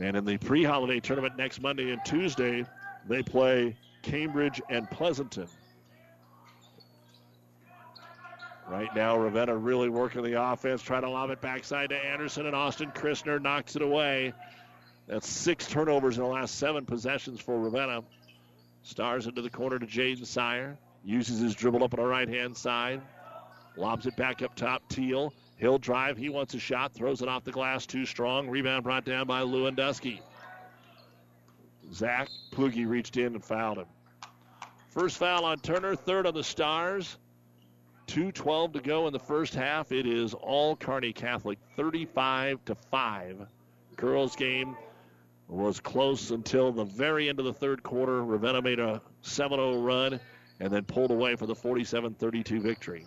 And 0.00 0.16
in 0.16 0.24
the 0.24 0.38
pre 0.38 0.64
holiday 0.64 1.00
tournament 1.00 1.36
next 1.36 1.60
Monday 1.60 1.92
and 1.92 2.04
Tuesday, 2.04 2.64
they 3.08 3.22
play 3.22 3.76
Cambridge 4.02 4.60
and 4.68 4.90
Pleasanton. 4.90 5.48
Right 8.68 8.94
now, 8.96 9.16
Ravenna 9.18 9.54
really 9.56 9.90
working 9.90 10.22
the 10.22 10.42
offense, 10.42 10.82
trying 10.82 11.02
to 11.02 11.10
lob 11.10 11.30
it 11.30 11.40
backside 11.40 11.90
to 11.90 11.96
Anderson, 11.96 12.46
and 12.46 12.56
Austin 12.56 12.90
Christner 12.92 13.40
knocks 13.40 13.76
it 13.76 13.82
away. 13.82 14.32
That's 15.06 15.28
six 15.28 15.66
turnovers 15.66 16.16
in 16.16 16.24
the 16.24 16.28
last 16.28 16.54
seven 16.58 16.86
possessions 16.86 17.40
for 17.40 17.58
Ravenna. 17.58 18.02
Stars 18.82 19.26
into 19.26 19.42
the 19.42 19.50
corner 19.50 19.78
to 19.78 19.86
Jaden 19.86 20.26
Sire. 20.26 20.78
Uses 21.04 21.40
his 21.40 21.54
dribble 21.54 21.84
up 21.84 21.92
on 21.92 22.00
the 22.00 22.06
right 22.06 22.28
hand 22.28 22.56
side. 22.56 23.02
Lobs 23.76 24.06
it 24.06 24.16
back 24.16 24.40
up 24.40 24.54
top. 24.54 24.88
Teal. 24.88 25.34
He'll 25.56 25.78
drive. 25.78 26.16
He 26.16 26.28
wants 26.28 26.54
a 26.54 26.58
shot. 26.58 26.92
Throws 26.92 27.22
it 27.22 27.28
off 27.28 27.44
the 27.44 27.52
glass 27.52 27.86
too 27.86 28.06
strong. 28.06 28.48
Rebound 28.48 28.84
brought 28.84 29.04
down 29.04 29.26
by 29.26 29.42
Lewandowski. 29.42 30.20
Zach 31.92 32.28
Plugi 32.52 32.86
reached 32.88 33.16
in 33.16 33.34
and 33.34 33.44
fouled 33.44 33.78
him. 33.78 33.86
First 34.88 35.18
foul 35.18 35.44
on 35.44 35.58
Turner, 35.58 35.94
third 35.96 36.26
on 36.26 36.34
the 36.34 36.44
Stars. 36.44 37.18
2.12 38.06 38.74
to 38.74 38.80
go 38.80 39.06
in 39.06 39.12
the 39.12 39.18
first 39.18 39.54
half. 39.54 39.92
It 39.92 40.06
is 40.06 40.34
all 40.34 40.76
Kearney 40.76 41.12
Catholic, 41.12 41.58
35 41.76 42.64
to 42.66 42.74
5. 42.74 43.46
Girls 43.96 44.36
game 44.36 44.76
was 45.48 45.80
close 45.80 46.30
until 46.30 46.72
the 46.72 46.84
very 46.84 47.28
end 47.28 47.38
of 47.38 47.44
the 47.44 47.52
third 47.52 47.82
quarter. 47.82 48.22
Ravenna 48.24 48.62
made 48.62 48.78
a 48.78 49.00
7 49.22 49.56
0 49.56 49.80
run 49.80 50.20
and 50.60 50.72
then 50.72 50.84
pulled 50.84 51.10
away 51.10 51.36
for 51.36 51.46
the 51.46 51.54
47 51.54 52.14
32 52.14 52.60
victory. 52.60 53.06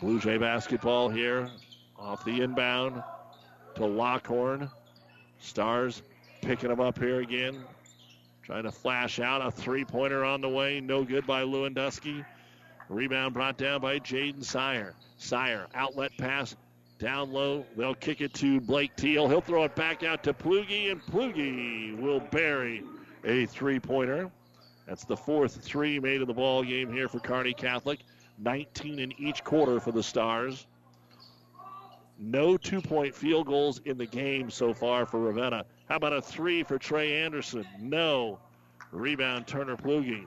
Blue 0.00 0.18
Jay 0.18 0.38
basketball 0.38 1.10
here 1.10 1.50
off 1.98 2.24
the 2.24 2.40
inbound 2.40 3.02
to 3.74 3.84
Lockhorn. 3.84 4.70
Stars 5.38 6.02
picking 6.40 6.70
them 6.70 6.80
up 6.80 6.98
here 6.98 7.20
again. 7.20 7.62
Trying 8.42 8.62
to 8.62 8.72
flash 8.72 9.20
out 9.20 9.46
a 9.46 9.50
three 9.50 9.84
pointer 9.84 10.24
on 10.24 10.40
the 10.40 10.48
way. 10.48 10.80
No 10.80 11.04
good 11.04 11.26
by 11.26 11.42
Lewandowski. 11.42 12.24
Rebound 12.88 13.34
brought 13.34 13.58
down 13.58 13.82
by 13.82 13.98
Jaden 13.98 14.42
Sire. 14.42 14.94
Sire, 15.18 15.66
outlet 15.74 16.12
pass 16.16 16.56
down 16.98 17.30
low. 17.30 17.66
They'll 17.76 17.94
kick 17.94 18.22
it 18.22 18.32
to 18.34 18.58
Blake 18.58 18.96
Teal. 18.96 19.28
He'll 19.28 19.42
throw 19.42 19.64
it 19.64 19.76
back 19.76 20.02
out 20.02 20.22
to 20.24 20.32
Plugi, 20.32 20.90
and 20.90 21.02
Plugi 21.02 22.00
will 22.00 22.20
bury 22.20 22.82
a 23.24 23.44
three 23.44 23.78
pointer. 23.78 24.30
That's 24.86 25.04
the 25.04 25.16
fourth 25.16 25.62
three 25.62 26.00
made 26.00 26.22
in 26.22 26.26
the 26.26 26.34
ball 26.34 26.64
game 26.64 26.90
here 26.90 27.06
for 27.06 27.20
Kearney 27.20 27.52
Catholic. 27.52 28.00
19 28.40 28.98
in 28.98 29.12
each 29.20 29.44
quarter 29.44 29.80
for 29.80 29.92
the 29.92 30.02
Stars. 30.02 30.66
No 32.18 32.56
two 32.56 32.80
point 32.80 33.14
field 33.14 33.46
goals 33.46 33.80
in 33.84 33.96
the 33.96 34.06
game 34.06 34.50
so 34.50 34.74
far 34.74 35.06
for 35.06 35.20
Ravenna. 35.20 35.64
How 35.88 35.96
about 35.96 36.12
a 36.12 36.20
three 36.20 36.62
for 36.62 36.78
Trey 36.78 37.22
Anderson? 37.22 37.66
No. 37.78 38.38
Rebound 38.92 39.46
Turner 39.46 39.76
Plugi. 39.76 40.26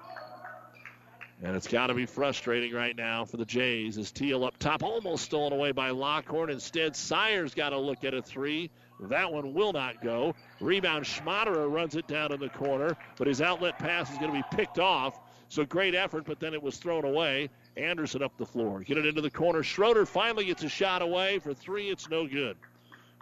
And 1.44 1.56
it's 1.58 1.68
got 1.68 1.88
to 1.88 1.94
be 1.94 2.06
frustrating 2.06 2.74
right 2.74 2.96
now 2.96 3.26
for 3.26 3.36
the 3.36 3.46
Jays 3.46 3.98
as 3.98 4.12
Teal 4.12 4.46
up 4.46 4.58
top, 4.60 4.82
almost 4.82 5.26
stolen 5.26 5.52
away 5.52 5.72
by 5.74 5.90
Lockhorn. 5.90 6.50
Instead, 6.50 6.96
Sire's 6.96 7.54
got 7.54 7.70
to 7.70 7.78
look 7.78 8.06
at 8.06 8.14
a 8.14 8.22
three. 8.22 8.70
That 9.02 9.32
one 9.32 9.54
will 9.54 9.74
not 9.74 10.02
go. 10.02 10.36
Rebound, 10.62 11.04
Schmaderer 11.04 11.70
runs 11.70 11.96
it 11.96 12.08
down 12.08 12.32
in 12.32 12.40
the 12.40 12.50
corner, 12.50 12.96
but 13.18 13.28
his 13.28 13.42
outlet 13.42 13.78
pass 13.78 14.10
is 14.10 14.18
going 14.20 14.32
to 14.32 14.38
be 14.38 14.56
picked 14.56 14.80
off. 14.80 15.20
So 15.50 15.66
great 15.66 15.96
effort, 15.96 16.24
but 16.26 16.40
then 16.40 16.54
it 16.54 16.64
was 16.64 16.78
thrown 16.78 17.04
away. 17.04 17.50
Anderson 17.76 18.22
up 18.22 18.38
the 18.38 18.46
floor. 18.46 18.82
Get 18.82 18.98
it 18.98 19.06
into 19.06 19.22
the 19.22 19.32
corner. 19.32 19.64
Schroeder 19.64 20.06
finally 20.06 20.46
gets 20.46 20.64
a 20.64 20.70
shot 20.70 21.02
away. 21.02 21.40
For 21.40 21.54
three, 21.54 21.90
it's 21.90 22.10
no 22.10 22.28
good. 22.28 22.58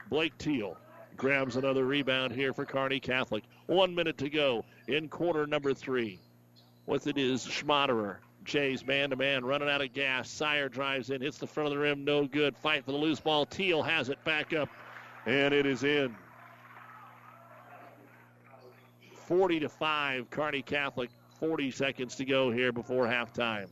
Blake 0.10 0.38
Teal 0.38 0.78
grabs 1.16 1.56
another 1.56 1.86
rebound 1.86 2.34
here 2.34 2.54
for 2.54 2.66
Kearney 2.66 3.00
Catholic. 3.00 3.44
One 3.68 3.96
minute 3.96 4.18
to 4.18 4.30
go 4.30 4.66
in 4.88 5.08
quarter 5.08 5.48
number 5.48 5.74
three. 5.74 6.20
With 6.86 7.08
it 7.08 7.18
is 7.18 7.46
Schmaderer. 7.46 8.18
Jays 8.44 8.86
man 8.86 9.12
to 9.12 9.16
man, 9.16 9.46
running 9.46 9.70
out 9.70 9.82
of 9.82 9.94
gas. 9.94 10.30
Sire 10.30 10.68
drives 10.68 11.12
in, 11.12 11.22
hits 11.22 11.38
the 11.38 11.46
front 11.46 11.68
of 11.68 11.74
the 11.74 11.80
rim, 11.80 12.04
no 12.04 12.26
good. 12.26 12.58
Fight 12.58 12.84
for 12.84 12.92
the 12.92 12.98
loose 12.98 13.20
ball. 13.20 13.46
Teal 13.46 13.84
has 13.84 14.10
it 14.10 14.22
back 14.24 14.52
up, 14.52 14.68
and 15.28 15.54
it 15.54 15.68
is 15.68 15.84
in. 15.84 16.16
40 19.28 19.60
to 19.60 19.70
5, 19.70 20.30
Kearney 20.32 20.64
Catholic. 20.64 21.12
40 21.40 21.72
seconds 21.72 22.16
to 22.16 22.26
go 22.26 22.52
here 22.52 22.72
before 22.72 23.06
halftime. 23.06 23.68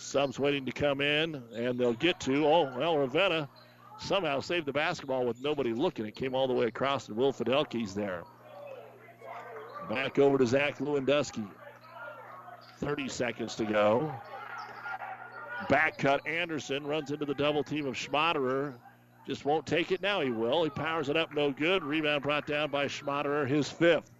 Subs 0.00 0.38
waiting 0.38 0.64
to 0.64 0.72
come 0.72 1.02
in, 1.02 1.42
and 1.54 1.78
they'll 1.78 1.92
get 1.92 2.18
to. 2.20 2.46
Oh, 2.46 2.72
well, 2.76 2.96
Ravenna 2.96 3.48
somehow 4.00 4.40
saved 4.40 4.64
the 4.64 4.72
basketball 4.72 5.26
with 5.26 5.42
nobody 5.42 5.74
looking. 5.74 6.06
It 6.06 6.16
came 6.16 6.34
all 6.34 6.48
the 6.48 6.54
way 6.54 6.66
across, 6.66 7.08
and 7.08 7.16
Will 7.16 7.32
Fidelke's 7.32 7.94
there. 7.94 8.24
Back 9.90 10.18
over 10.18 10.38
to 10.38 10.46
Zach 10.46 10.78
Lewandowski. 10.78 11.46
30 12.78 13.08
seconds 13.08 13.54
to 13.56 13.66
go. 13.66 14.10
Back 15.68 15.98
cut 15.98 16.26
Anderson 16.26 16.86
runs 16.86 17.10
into 17.10 17.26
the 17.26 17.34
double 17.34 17.62
team 17.62 17.86
of 17.86 17.94
Schmaderer. 17.94 18.72
Just 19.26 19.44
won't 19.44 19.66
take 19.66 19.92
it 19.92 20.00
now. 20.00 20.22
He 20.22 20.30
will. 20.30 20.64
He 20.64 20.70
powers 20.70 21.10
it 21.10 21.16
up, 21.16 21.34
no 21.34 21.50
good. 21.50 21.84
Rebound 21.84 22.22
brought 22.22 22.46
down 22.46 22.70
by 22.70 22.86
Schmaderer, 22.86 23.46
his 23.46 23.68
fifth. 23.68 24.10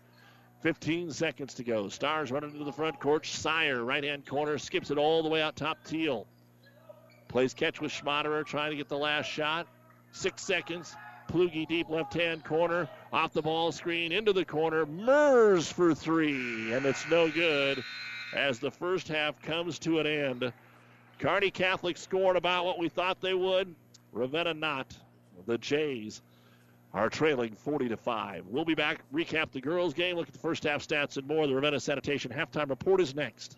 15 0.61 1.13
seconds 1.13 1.55
to 1.55 1.65
go. 1.65 1.89
Stars 1.89 2.31
running 2.31 2.51
into 2.51 2.65
the 2.65 2.73
front 2.73 3.01
court. 3.01 3.27
Sire, 3.27 3.83
right 3.85 4.05
hand 4.05 4.27
corner, 4.27 4.59
skips 4.59 4.91
it 4.91 4.99
all 4.99 5.23
the 5.23 5.29
way 5.29 5.41
out 5.41 5.57
top. 5.57 5.79
Teal 5.85 6.27
plays 7.31 7.55
catch 7.55 7.81
with 7.81 7.93
Schmaderer, 7.93 8.45
trying 8.45 8.71
to 8.71 8.77
get 8.77 8.89
the 8.89 8.99
last 8.99 9.27
shot. 9.27 9.67
Six 10.13 10.43
seconds. 10.43 10.97
Plugi 11.29 11.67
deep 11.67 11.89
left 11.89 12.13
hand 12.13 12.45
corner. 12.45 12.89
Off 13.13 13.33
the 13.33 13.43
ball 13.43 13.71
screen, 13.73 14.13
into 14.13 14.33
the 14.33 14.45
corner. 14.45 14.85
Mers 14.85 15.71
for 15.71 15.95
three, 15.95 16.73
and 16.73 16.85
it's 16.85 17.09
no 17.09 17.31
good 17.31 17.83
as 18.35 18.59
the 18.59 18.71
first 18.71 19.09
half 19.09 19.41
comes 19.43 19.79
to 19.81 20.01
an 20.01 20.07
end. 20.07 20.53
Kearney 21.19 21.51
Catholic 21.51 21.97
scored 21.97 22.37
about 22.37 22.65
what 22.65 22.79
we 22.79 22.89
thought 22.89 23.21
they 23.21 23.35
would. 23.35 23.75
Ravenna 24.13 24.55
not. 24.55 24.97
The 25.47 25.59
Jays 25.59 26.21
are 26.93 27.09
trailing 27.09 27.55
40 27.55 27.89
to 27.89 27.97
5. 27.97 28.47
We'll 28.47 28.65
be 28.65 28.75
back, 28.75 29.03
recap 29.13 29.53
the 29.53 29.61
girls' 29.61 29.95
game, 29.95 30.17
look 30.17 30.29
at 30.29 30.33
the 30.33 30.41
first 30.41 30.65
half 30.65 30.87
stats 30.87 31.17
and 31.17 31.27
more. 31.27 31.47
The 31.47 31.55
Ravenna 31.55 31.81
Sanitation 31.81 32.31
halftime 32.31 32.69
report 32.69 33.01
is 33.01 33.15
next. 33.15 33.57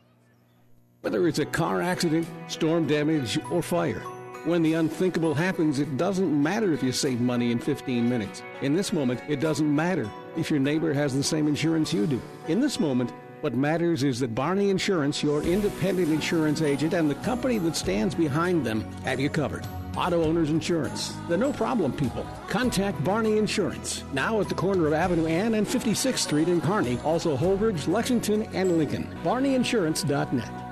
Whether 1.00 1.26
it's 1.26 1.40
a 1.40 1.46
car 1.46 1.80
accident, 1.80 2.28
storm 2.48 2.86
damage, 2.86 3.38
or 3.50 3.62
fire, 3.62 4.00
when 4.44 4.62
the 4.62 4.74
unthinkable 4.74 5.34
happens, 5.34 5.78
it 5.78 5.96
doesn't 5.96 6.42
matter 6.42 6.72
if 6.72 6.82
you 6.82 6.92
save 6.92 7.20
money 7.20 7.52
in 7.52 7.58
15 7.58 8.08
minutes. 8.08 8.42
In 8.60 8.74
this 8.74 8.92
moment, 8.92 9.20
it 9.28 9.40
doesn't 9.40 9.74
matter 9.74 10.10
if 10.36 10.50
your 10.50 10.60
neighbor 10.60 10.92
has 10.92 11.14
the 11.14 11.22
same 11.22 11.48
insurance 11.48 11.92
you 11.92 12.06
do. 12.06 12.20
In 12.48 12.60
this 12.60 12.78
moment, 12.78 13.12
what 13.40 13.54
matters 13.54 14.04
is 14.04 14.20
that 14.20 14.34
Barney 14.34 14.70
Insurance, 14.70 15.22
your 15.22 15.42
independent 15.42 16.10
insurance 16.10 16.62
agent, 16.62 16.94
and 16.94 17.10
the 17.10 17.16
company 17.16 17.58
that 17.58 17.74
stands 17.74 18.14
behind 18.14 18.64
them 18.64 18.82
have 19.04 19.18
you 19.18 19.28
covered. 19.28 19.66
Auto 19.96 20.24
Owners 20.24 20.50
Insurance, 20.50 21.14
the 21.28 21.36
no 21.36 21.52
problem 21.52 21.92
people. 21.92 22.26
Contact 22.48 23.02
Barney 23.04 23.38
Insurance, 23.38 24.04
now 24.12 24.40
at 24.40 24.48
the 24.48 24.54
corner 24.54 24.86
of 24.86 24.92
Avenue 24.92 25.26
Ann 25.26 25.54
and 25.54 25.66
56th 25.66 26.18
Street 26.18 26.48
in 26.48 26.60
Kearney, 26.60 26.98
also 27.04 27.36
Holdrege, 27.36 27.86
Lexington, 27.88 28.42
and 28.54 28.78
Lincoln. 28.78 29.08
BarneyInsurance.net. 29.22 30.71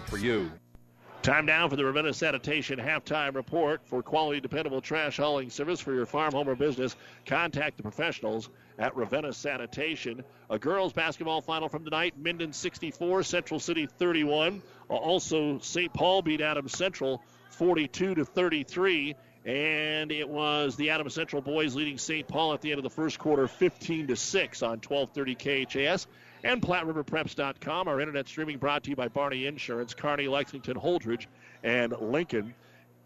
for 0.07 0.17
you. 0.17 0.51
Time 1.21 1.45
now 1.45 1.69
for 1.69 1.75
the 1.75 1.85
Ravenna 1.85 2.13
Sanitation 2.13 2.79
halftime 2.79 3.35
report. 3.35 3.81
For 3.85 4.01
quality, 4.01 4.39
dependable 4.39 4.81
trash 4.81 5.17
hauling 5.17 5.51
service 5.51 5.79
for 5.79 5.93
your 5.93 6.07
farm, 6.07 6.33
home, 6.33 6.49
or 6.49 6.55
business, 6.55 6.95
contact 7.27 7.77
the 7.77 7.83
professionals 7.83 8.49
at 8.79 8.95
Ravenna 8.95 9.31
Sanitation. 9.31 10.23
A 10.49 10.57
girls 10.57 10.93
basketball 10.93 11.41
final 11.41 11.69
from 11.69 11.83
tonight: 11.83 12.15
Minden 12.17 12.53
64, 12.53 13.21
Central 13.21 13.59
City 13.59 13.85
31. 13.85 14.63
Also, 14.89 15.59
St. 15.59 15.93
Paul 15.93 16.23
beat 16.23 16.41
Adams 16.41 16.75
Central 16.75 17.21
42 17.51 18.15
to 18.15 18.25
33. 18.25 19.15
And 19.45 20.11
it 20.11 20.27
was 20.27 20.75
the 20.75 20.89
Adams 20.89 21.13
Central 21.13 21.43
boys 21.43 21.75
leading 21.75 21.99
St. 21.99 22.27
Paul 22.27 22.53
at 22.53 22.61
the 22.61 22.71
end 22.71 22.79
of 22.79 22.83
the 22.83 22.89
first 22.89 23.19
quarter, 23.19 23.47
15 23.47 24.07
to 24.07 24.15
6 24.15 24.63
on 24.63 24.79
1230 24.81 25.35
KHAS 25.65 26.07
and 26.43 26.61
PlatteRiverPreps.com. 26.61 27.87
Our 27.87 27.99
internet 27.99 28.27
streaming 28.27 28.57
brought 28.57 28.83
to 28.83 28.89
you 28.89 28.95
by 28.95 29.07
Barney 29.07 29.45
Insurance, 29.45 29.93
Kearney, 29.93 30.27
Lexington, 30.27 30.75
Holdrege, 30.77 31.27
and 31.63 31.93
Lincoln. 31.99 32.53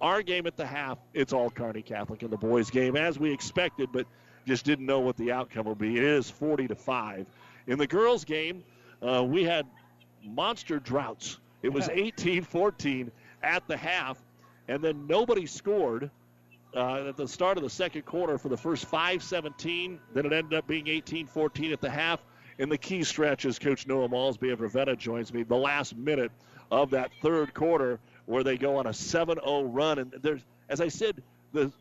Our 0.01 0.21
game 0.21 0.45
at 0.45 0.57
the 0.57 0.65
half, 0.65 0.97
it's 1.13 1.33
all 1.33 1.49
Kearney 1.49 1.81
Catholic 1.81 2.23
in 2.23 2.29
the 2.29 2.37
boys' 2.37 2.69
game, 2.69 2.95
as 2.95 3.17
we 3.17 3.31
expected, 3.31 3.89
but 3.91 4.05
just 4.45 4.65
didn't 4.65 4.85
know 4.85 4.99
what 4.99 5.17
the 5.17 5.31
outcome 5.31 5.65
would 5.65 5.77
be. 5.77 5.97
It 5.97 6.03
is 6.03 6.29
40 6.29 6.67
to 6.67 6.75
5. 6.75 7.25
In 7.67 7.77
the 7.77 7.87
girls' 7.87 8.25
game, 8.25 8.63
uh, 9.01 9.23
we 9.23 9.43
had 9.43 9.65
monster 10.23 10.79
droughts. 10.79 11.39
It 11.63 11.69
was 11.69 11.89
18 11.89 12.43
14 12.43 13.11
at 13.41 13.67
the 13.67 13.77
half, 13.77 14.17
and 14.67 14.83
then 14.83 15.07
nobody 15.07 15.45
scored. 15.45 16.11
Uh, 16.75 17.07
at 17.07 17.15
the 17.15 17.25
start 17.25 17.55
of 17.55 17.63
the 17.63 17.69
second 17.69 18.01
quarter 18.01 18.37
for 18.37 18.49
the 18.49 18.57
first 18.57 18.83
5 18.87 19.23
17. 19.23 19.97
Then 20.13 20.25
it 20.25 20.33
ended 20.33 20.59
up 20.59 20.67
being 20.67 20.89
18 20.89 21.25
14 21.25 21.71
at 21.71 21.79
the 21.79 21.89
half 21.89 22.19
in 22.57 22.69
the 22.69 22.77
key 22.77 23.03
stretches. 23.03 23.59
Coach 23.59 23.87
Noah 23.87 24.09
Malsby 24.09 24.51
of 24.51 24.61
Ravenna 24.61 24.95
joins 24.95 25.33
me. 25.33 25.43
The 25.43 25.55
last 25.55 25.95
minute 25.95 26.31
of 26.71 26.89
that 26.91 27.11
third 27.21 27.53
quarter, 27.53 27.99
where 28.25 28.43
they 28.43 28.57
go 28.57 28.77
on 28.77 28.87
a 28.87 28.91
7-0 28.91 29.67
run, 29.71 29.99
and 29.99 30.13
there's, 30.21 30.41
as 30.69 30.81
I 30.81 30.87
said, 30.87 31.21
the 31.53 31.71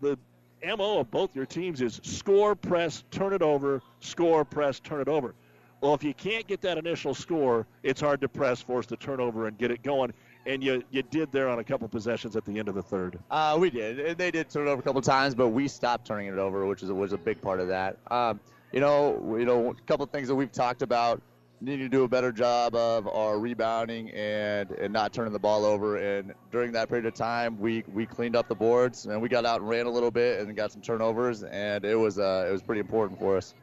the 0.00 0.18
mo 0.64 0.98
of 0.98 1.10
both 1.10 1.34
your 1.34 1.46
teams 1.46 1.80
is 1.80 2.00
score, 2.02 2.54
press, 2.54 3.04
turn 3.10 3.32
it 3.32 3.42
over, 3.42 3.82
score, 4.00 4.44
press, 4.44 4.80
turn 4.80 5.00
it 5.00 5.08
over. 5.08 5.34
Well, 5.80 5.94
if 5.94 6.02
you 6.02 6.12
can't 6.12 6.46
get 6.46 6.60
that 6.62 6.76
initial 6.76 7.14
score, 7.14 7.66
it's 7.82 8.00
hard 8.00 8.20
to 8.20 8.28
press, 8.28 8.60
force 8.60 8.86
the 8.86 8.96
turnover, 8.96 9.46
and 9.46 9.56
get 9.56 9.70
it 9.70 9.82
going. 9.82 10.12
And 10.46 10.62
you 10.62 10.82
you 10.90 11.02
did 11.02 11.30
there 11.32 11.48
on 11.48 11.58
a 11.58 11.64
couple 11.64 11.86
possessions 11.88 12.34
at 12.34 12.44
the 12.44 12.58
end 12.58 12.68
of 12.68 12.74
the 12.74 12.82
third. 12.82 13.18
Uh, 13.30 13.56
we 13.60 13.70
did. 13.70 14.00
And 14.00 14.18
they 14.18 14.30
did 14.30 14.48
turn 14.48 14.66
it 14.66 14.70
over 14.70 14.80
a 14.80 14.82
couple 14.82 15.00
times, 15.02 15.34
but 15.34 15.48
we 15.48 15.68
stopped 15.68 16.06
turning 16.06 16.28
it 16.28 16.38
over, 16.38 16.66
which 16.66 16.82
is 16.82 16.90
was 16.90 17.12
a 17.12 17.18
big 17.18 17.40
part 17.42 17.60
of 17.60 17.68
that. 17.68 17.98
Um, 18.10 18.40
you 18.72 18.80
know, 18.80 19.36
you 19.38 19.44
know, 19.44 19.70
a 19.70 19.74
couple 19.86 20.04
of 20.04 20.10
things 20.10 20.28
that 20.28 20.34
we've 20.34 20.52
talked 20.52 20.82
about. 20.82 21.22
Needing 21.62 21.80
to 21.80 21.88
do 21.90 22.04
a 22.04 22.08
better 22.08 22.32
job 22.32 22.74
of 22.74 23.06
our 23.06 23.38
rebounding 23.38 24.10
and, 24.12 24.70
and 24.70 24.94
not 24.94 25.12
turning 25.12 25.34
the 25.34 25.38
ball 25.38 25.66
over. 25.66 25.98
And 25.98 26.32
during 26.50 26.72
that 26.72 26.88
period 26.88 27.04
of 27.04 27.12
time, 27.12 27.58
we, 27.58 27.84
we 27.92 28.06
cleaned 28.06 28.34
up 28.34 28.48
the 28.48 28.54
boards 28.54 29.04
and 29.04 29.20
we 29.20 29.28
got 29.28 29.44
out 29.44 29.60
and 29.60 29.68
ran 29.68 29.84
a 29.84 29.90
little 29.90 30.10
bit 30.10 30.40
and 30.40 30.56
got 30.56 30.72
some 30.72 30.80
turnovers. 30.80 31.42
And 31.42 31.84
it 31.84 31.96
was 31.96 32.18
uh, 32.18 32.46
it 32.48 32.52
was 32.52 32.62
pretty 32.62 32.80
important 32.80 33.18
for 33.18 33.36
us. 33.36 33.54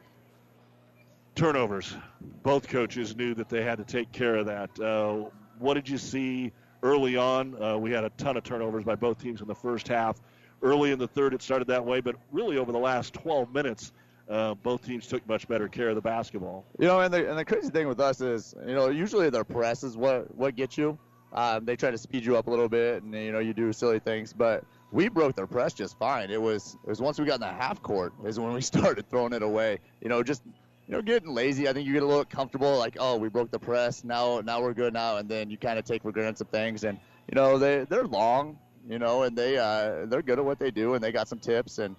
Turnovers. 1.34 1.96
Both 2.44 2.68
coaches 2.68 3.16
knew 3.16 3.34
that 3.34 3.48
they 3.48 3.64
had 3.64 3.78
to 3.78 3.84
take 3.84 4.12
care 4.12 4.36
of 4.36 4.46
that. 4.46 4.78
Uh, 4.78 5.28
what 5.58 5.74
did 5.74 5.88
you 5.88 5.98
see 5.98 6.52
early 6.84 7.16
on? 7.16 7.60
Uh, 7.60 7.78
we 7.78 7.90
had 7.90 8.04
a 8.04 8.10
ton 8.10 8.36
of 8.36 8.44
turnovers 8.44 8.84
by 8.84 8.94
both 8.94 9.20
teams 9.20 9.40
in 9.40 9.48
the 9.48 9.54
first 9.54 9.88
half. 9.88 10.20
Early 10.62 10.92
in 10.92 11.00
the 11.00 11.08
third, 11.08 11.34
it 11.34 11.42
started 11.42 11.66
that 11.68 11.84
way, 11.84 12.00
but 12.00 12.14
really 12.30 12.58
over 12.58 12.70
the 12.70 12.78
last 12.78 13.14
12 13.14 13.52
minutes, 13.52 13.92
uh, 14.28 14.54
both 14.54 14.84
teams 14.84 15.06
took 15.06 15.26
much 15.28 15.48
better 15.48 15.68
care 15.68 15.88
of 15.88 15.94
the 15.94 16.02
basketball. 16.02 16.66
You 16.78 16.86
know, 16.86 17.00
and 17.00 17.12
the, 17.12 17.28
and 17.28 17.38
the 17.38 17.44
crazy 17.44 17.70
thing 17.70 17.88
with 17.88 18.00
us 18.00 18.20
is, 18.20 18.54
you 18.66 18.74
know, 18.74 18.88
usually 18.88 19.30
their 19.30 19.44
press 19.44 19.82
is 19.82 19.96
what, 19.96 20.34
what 20.34 20.56
gets 20.56 20.76
you. 20.76 20.98
Um, 21.32 21.64
they 21.64 21.76
try 21.76 21.90
to 21.90 21.98
speed 21.98 22.24
you 22.24 22.36
up 22.36 22.46
a 22.46 22.50
little 22.50 22.68
bit, 22.68 23.02
and 23.02 23.14
you 23.14 23.32
know, 23.32 23.38
you 23.38 23.52
do 23.52 23.72
silly 23.72 23.98
things. 23.98 24.32
But 24.32 24.64
we 24.90 25.08
broke 25.08 25.36
their 25.36 25.46
press 25.46 25.74
just 25.74 25.98
fine. 25.98 26.30
It 26.30 26.40
was 26.40 26.76
it 26.84 26.88
was 26.88 27.02
once 27.02 27.18
we 27.18 27.26
got 27.26 27.34
in 27.34 27.40
the 27.42 27.48
half 27.48 27.82
court 27.82 28.14
is 28.24 28.40
when 28.40 28.54
we 28.54 28.60
started 28.62 29.10
throwing 29.10 29.34
it 29.34 29.42
away. 29.42 29.78
You 30.00 30.08
know, 30.08 30.22
just 30.22 30.42
you 30.86 30.94
know, 30.94 31.02
getting 31.02 31.28
lazy. 31.28 31.68
I 31.68 31.74
think 31.74 31.86
you 31.86 31.92
get 31.92 32.02
a 32.02 32.06
little 32.06 32.24
comfortable, 32.24 32.78
like, 32.78 32.96
oh, 32.98 33.16
we 33.16 33.28
broke 33.28 33.50
the 33.50 33.58
press. 33.58 34.04
Now, 34.04 34.40
now 34.40 34.62
we're 34.62 34.72
good 34.72 34.94
now, 34.94 35.18
and 35.18 35.28
then 35.28 35.50
you 35.50 35.58
kind 35.58 35.78
of 35.78 35.84
take 35.84 36.00
for 36.00 36.12
granted 36.12 36.38
some 36.38 36.46
things. 36.46 36.84
And 36.84 36.98
you 37.30 37.34
know, 37.34 37.58
they 37.58 37.84
they're 37.84 38.06
long, 38.06 38.58
you 38.88 38.98
know, 38.98 39.24
and 39.24 39.36
they 39.36 39.58
uh, 39.58 40.06
they're 40.06 40.22
good 40.22 40.38
at 40.38 40.44
what 40.44 40.58
they 40.58 40.70
do, 40.70 40.94
and 40.94 41.04
they 41.04 41.12
got 41.12 41.28
some 41.28 41.40
tips. 41.40 41.78
And 41.78 41.94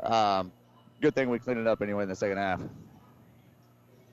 um, 0.00 0.52
good 1.00 1.14
thing 1.14 1.30
we 1.30 1.38
cleaned 1.38 1.60
it 1.60 1.66
up 1.66 1.82
anyway 1.82 2.02
in 2.02 2.08
the 2.08 2.14
second 2.14 2.36
half. 2.36 2.60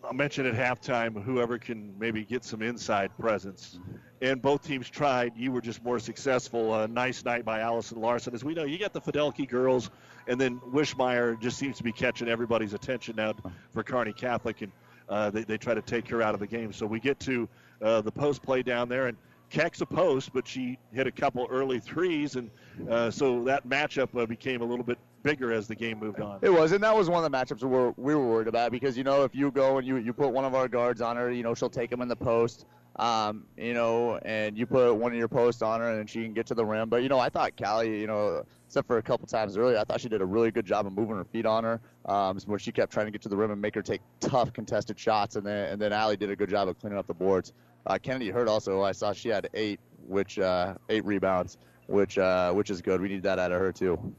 I'll 0.03 0.13
mention 0.13 0.45
at 0.45 0.53
halftime 0.53 1.21
whoever 1.21 1.57
can 1.57 1.93
maybe 1.99 2.23
get 2.23 2.45
some 2.45 2.61
inside 2.61 3.11
presence. 3.19 3.77
And 4.21 4.41
both 4.41 4.65
teams 4.65 4.89
tried. 4.89 5.33
You 5.35 5.51
were 5.51 5.59
just 5.59 5.83
more 5.83 5.99
successful. 5.99 6.73
A 6.75 6.87
nice 6.87 7.25
night 7.25 7.43
by 7.43 7.59
Allison 7.59 7.99
Larson. 7.99 8.33
As 8.33 8.43
we 8.43 8.53
know, 8.53 8.63
you 8.63 8.79
got 8.79 8.93
the 8.93 9.01
Fidelki 9.01 9.47
girls, 9.47 9.89
and 10.27 10.39
then 10.39 10.59
Wishmeyer 10.59 11.39
just 11.41 11.57
seems 11.57 11.77
to 11.77 11.83
be 11.83 11.91
catching 11.91 12.29
everybody's 12.29 12.73
attention 12.73 13.17
now 13.17 13.33
for 13.73 13.83
Kearney 13.83 14.13
Catholic, 14.13 14.61
and 14.61 14.71
uh, 15.09 15.29
they, 15.29 15.43
they 15.43 15.57
try 15.57 15.73
to 15.73 15.81
take 15.81 16.07
her 16.07 16.21
out 16.21 16.33
of 16.33 16.39
the 16.39 16.47
game. 16.47 16.71
So 16.71 16.85
we 16.85 17.01
get 17.01 17.19
to 17.21 17.49
uh, 17.81 18.01
the 18.01 18.11
post 18.11 18.41
play 18.41 18.63
down 18.63 18.87
there, 18.87 19.07
and 19.07 19.17
Keck's 19.49 19.81
a 19.81 19.85
post, 19.85 20.31
but 20.33 20.47
she 20.47 20.77
hit 20.93 21.07
a 21.07 21.11
couple 21.11 21.47
early 21.49 21.79
threes, 21.79 22.35
and 22.35 22.49
uh, 22.89 23.11
so 23.11 23.43
that 23.43 23.67
matchup 23.67 24.17
uh, 24.17 24.25
became 24.25 24.61
a 24.61 24.65
little 24.65 24.85
bit 24.85 24.97
bigger 25.27 25.51
as 25.51 25.67
the 25.67 25.75
game 25.75 25.99
moved 25.99 26.21
on. 26.21 26.39
It 26.41 26.49
was, 26.49 26.71
and 26.71 26.83
that 26.83 26.95
was 26.95 27.09
one 27.09 27.23
of 27.23 27.29
the 27.29 27.37
matchups 27.37 27.61
we 27.61 27.69
were, 27.69 27.93
we 27.97 28.15
were 28.15 28.25
worried 28.25 28.47
about 28.47 28.71
because 28.71 28.97
you 28.97 29.03
know 29.03 29.23
if 29.23 29.35
you 29.35 29.51
go 29.51 29.77
and 29.77 29.85
you 29.85 29.97
you 29.97 30.13
put 30.13 30.29
one 30.29 30.45
of 30.45 30.55
our 30.55 30.67
guards 30.67 31.01
on 31.01 31.17
her, 31.17 31.31
you 31.31 31.43
know 31.43 31.53
she'll 31.53 31.69
take 31.69 31.91
him 31.91 32.01
in 32.01 32.07
the 32.07 32.15
post. 32.15 32.65
Um, 32.95 33.45
you 33.55 33.75
know, 33.75 34.17
and 34.25 34.57
you 34.57 34.65
put 34.65 34.91
one 34.95 35.11
of 35.11 35.17
your 35.19 35.27
posts 35.27 35.61
on 35.61 35.81
her, 35.81 35.99
and 35.99 36.09
she 36.09 36.23
can 36.23 36.33
get 36.33 36.47
to 36.47 36.55
the 36.55 36.65
rim. 36.65 36.89
But 36.89 37.03
you 37.03 37.09
know, 37.09 37.19
I 37.19 37.29
thought 37.29 37.55
Callie, 37.55 37.99
you 37.99 38.07
know, 38.07 38.43
except 38.65 38.87
for 38.87 38.97
a 38.97 39.03
couple 39.03 39.27
times 39.27 39.55
earlier, 39.55 39.77
I 39.77 39.83
thought 39.83 40.01
she 40.01 40.09
did 40.09 40.21
a 40.21 40.25
really 40.25 40.49
good 40.49 40.65
job 40.65 40.87
of 40.87 40.93
moving 40.93 41.15
her 41.15 41.25
feet 41.25 41.45
on 41.45 41.63
her. 41.63 41.79
Um, 42.05 42.39
when 42.45 42.57
she 42.57 42.71
kept 42.71 42.91
trying 42.91 43.05
to 43.05 43.11
get 43.11 43.21
to 43.23 43.29
the 43.29 43.37
rim 43.37 43.51
and 43.51 43.61
make 43.61 43.75
her 43.75 43.83
take 43.83 44.01
tough 44.19 44.51
contested 44.53 44.97
shots, 44.97 45.35
and 45.35 45.45
then 45.45 45.71
and 45.73 45.81
then 45.81 45.93
Allie 45.93 46.17
did 46.17 46.31
a 46.31 46.35
good 46.35 46.49
job 46.49 46.69
of 46.69 46.79
cleaning 46.79 46.97
up 46.97 47.05
the 47.05 47.13
boards. 47.13 47.53
Uh, 47.85 47.97
Kennedy 48.01 48.29
Hurt 48.29 48.47
also, 48.47 48.81
I 48.81 48.93
saw 48.93 49.13
she 49.13 49.29
had 49.29 49.47
eight, 49.53 49.79
which 50.07 50.39
uh, 50.39 50.73
eight 50.89 51.05
rebounds, 51.05 51.57
which 51.85 52.17
uh, 52.17 52.51
which 52.53 52.71
is 52.71 52.81
good. 52.81 52.99
We 52.99 53.09
need 53.09 53.23
that 53.23 53.37
out 53.37 53.51
of 53.51 53.59
her 53.59 53.71
too 53.71 54.15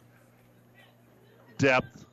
depth, 1.58 2.06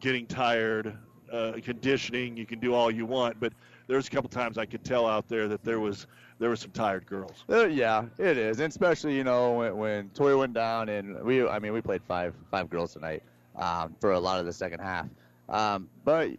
getting 0.00 0.26
tired, 0.26 0.96
uh, 1.32 1.52
conditioning. 1.62 2.36
You 2.36 2.46
can 2.46 2.58
do 2.58 2.74
all 2.74 2.90
you 2.90 3.04
want, 3.04 3.38
but 3.38 3.52
there's 3.86 4.06
a 4.06 4.10
couple 4.10 4.30
times 4.30 4.58
I 4.58 4.66
could 4.66 4.84
tell 4.84 5.06
out 5.06 5.28
there 5.28 5.48
that 5.48 5.62
there 5.64 5.80
was 5.80 6.06
there 6.38 6.48
were 6.48 6.56
some 6.56 6.70
tired 6.70 7.06
girls. 7.06 7.44
Uh, 7.48 7.66
yeah, 7.66 8.04
it 8.18 8.36
is, 8.36 8.60
and 8.60 8.70
especially 8.70 9.16
you 9.16 9.24
know 9.24 9.52
when, 9.52 9.76
when 9.76 10.10
Toy 10.10 10.36
went 10.36 10.54
down 10.54 10.88
and 10.88 11.22
we 11.22 11.46
I 11.46 11.58
mean 11.58 11.72
we 11.72 11.80
played 11.80 12.02
five 12.02 12.34
five 12.50 12.70
girls 12.70 12.92
tonight 12.92 13.22
um, 13.56 13.94
for 14.00 14.12
a 14.12 14.20
lot 14.20 14.40
of 14.40 14.46
the 14.46 14.52
second 14.52 14.80
half, 14.80 15.06
um, 15.48 15.88
but 16.04 16.30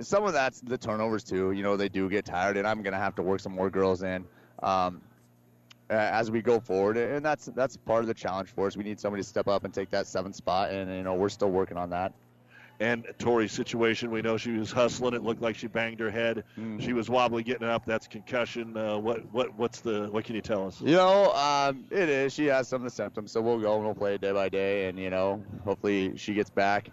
some 0.00 0.24
of 0.24 0.32
that's 0.32 0.60
the 0.60 0.76
turnovers 0.76 1.24
too. 1.24 1.52
You 1.52 1.62
know 1.62 1.76
they 1.76 1.88
do 1.88 2.08
get 2.08 2.24
tired, 2.24 2.56
and 2.56 2.66
I'm 2.66 2.82
gonna 2.82 2.98
have 2.98 3.14
to 3.16 3.22
work 3.22 3.40
some 3.40 3.52
more 3.52 3.70
girls 3.70 4.02
in. 4.02 4.24
Um, 4.62 5.00
as 5.88 6.30
we 6.30 6.42
go 6.42 6.60
forward, 6.60 6.96
and 6.96 7.24
that's 7.24 7.46
that's 7.46 7.76
part 7.76 8.00
of 8.00 8.08
the 8.08 8.14
challenge 8.14 8.48
for 8.50 8.66
us. 8.66 8.76
We 8.76 8.84
need 8.84 9.00
somebody 9.00 9.22
to 9.22 9.28
step 9.28 9.48
up 9.48 9.64
and 9.64 9.72
take 9.72 9.90
that 9.90 10.06
seventh 10.06 10.36
spot, 10.36 10.70
and 10.70 10.90
you 10.90 11.02
know 11.02 11.14
we're 11.14 11.28
still 11.28 11.50
working 11.50 11.76
on 11.76 11.90
that. 11.90 12.12
And 12.78 13.06
Tori's 13.18 13.52
situation, 13.52 14.10
we 14.10 14.20
know 14.20 14.36
she 14.36 14.52
was 14.52 14.70
hustling. 14.70 15.14
It 15.14 15.22
looked 15.22 15.40
like 15.40 15.56
she 15.56 15.66
banged 15.66 15.98
her 16.00 16.10
head. 16.10 16.44
Mm-hmm. 16.58 16.80
She 16.80 16.92
was 16.92 17.08
wobbly 17.08 17.42
getting 17.42 17.66
up. 17.66 17.86
That's 17.86 18.06
concussion. 18.06 18.76
Uh, 18.76 18.98
what 18.98 19.32
what 19.32 19.56
what's 19.58 19.80
the 19.80 20.08
what 20.10 20.24
can 20.24 20.34
you 20.34 20.42
tell 20.42 20.66
us? 20.66 20.80
You 20.80 20.96
know, 20.96 21.32
um, 21.32 21.86
it 21.90 22.08
is. 22.08 22.34
She 22.34 22.46
has 22.46 22.68
some 22.68 22.82
of 22.82 22.84
the 22.84 22.94
symptoms, 22.94 23.32
so 23.32 23.40
we'll 23.40 23.60
go 23.60 23.76
and 23.76 23.84
we'll 23.84 23.94
play 23.94 24.18
day 24.18 24.32
by 24.32 24.48
day, 24.48 24.88
and 24.88 24.98
you 24.98 25.10
know, 25.10 25.42
hopefully 25.64 26.16
she 26.16 26.34
gets 26.34 26.50
back. 26.50 26.90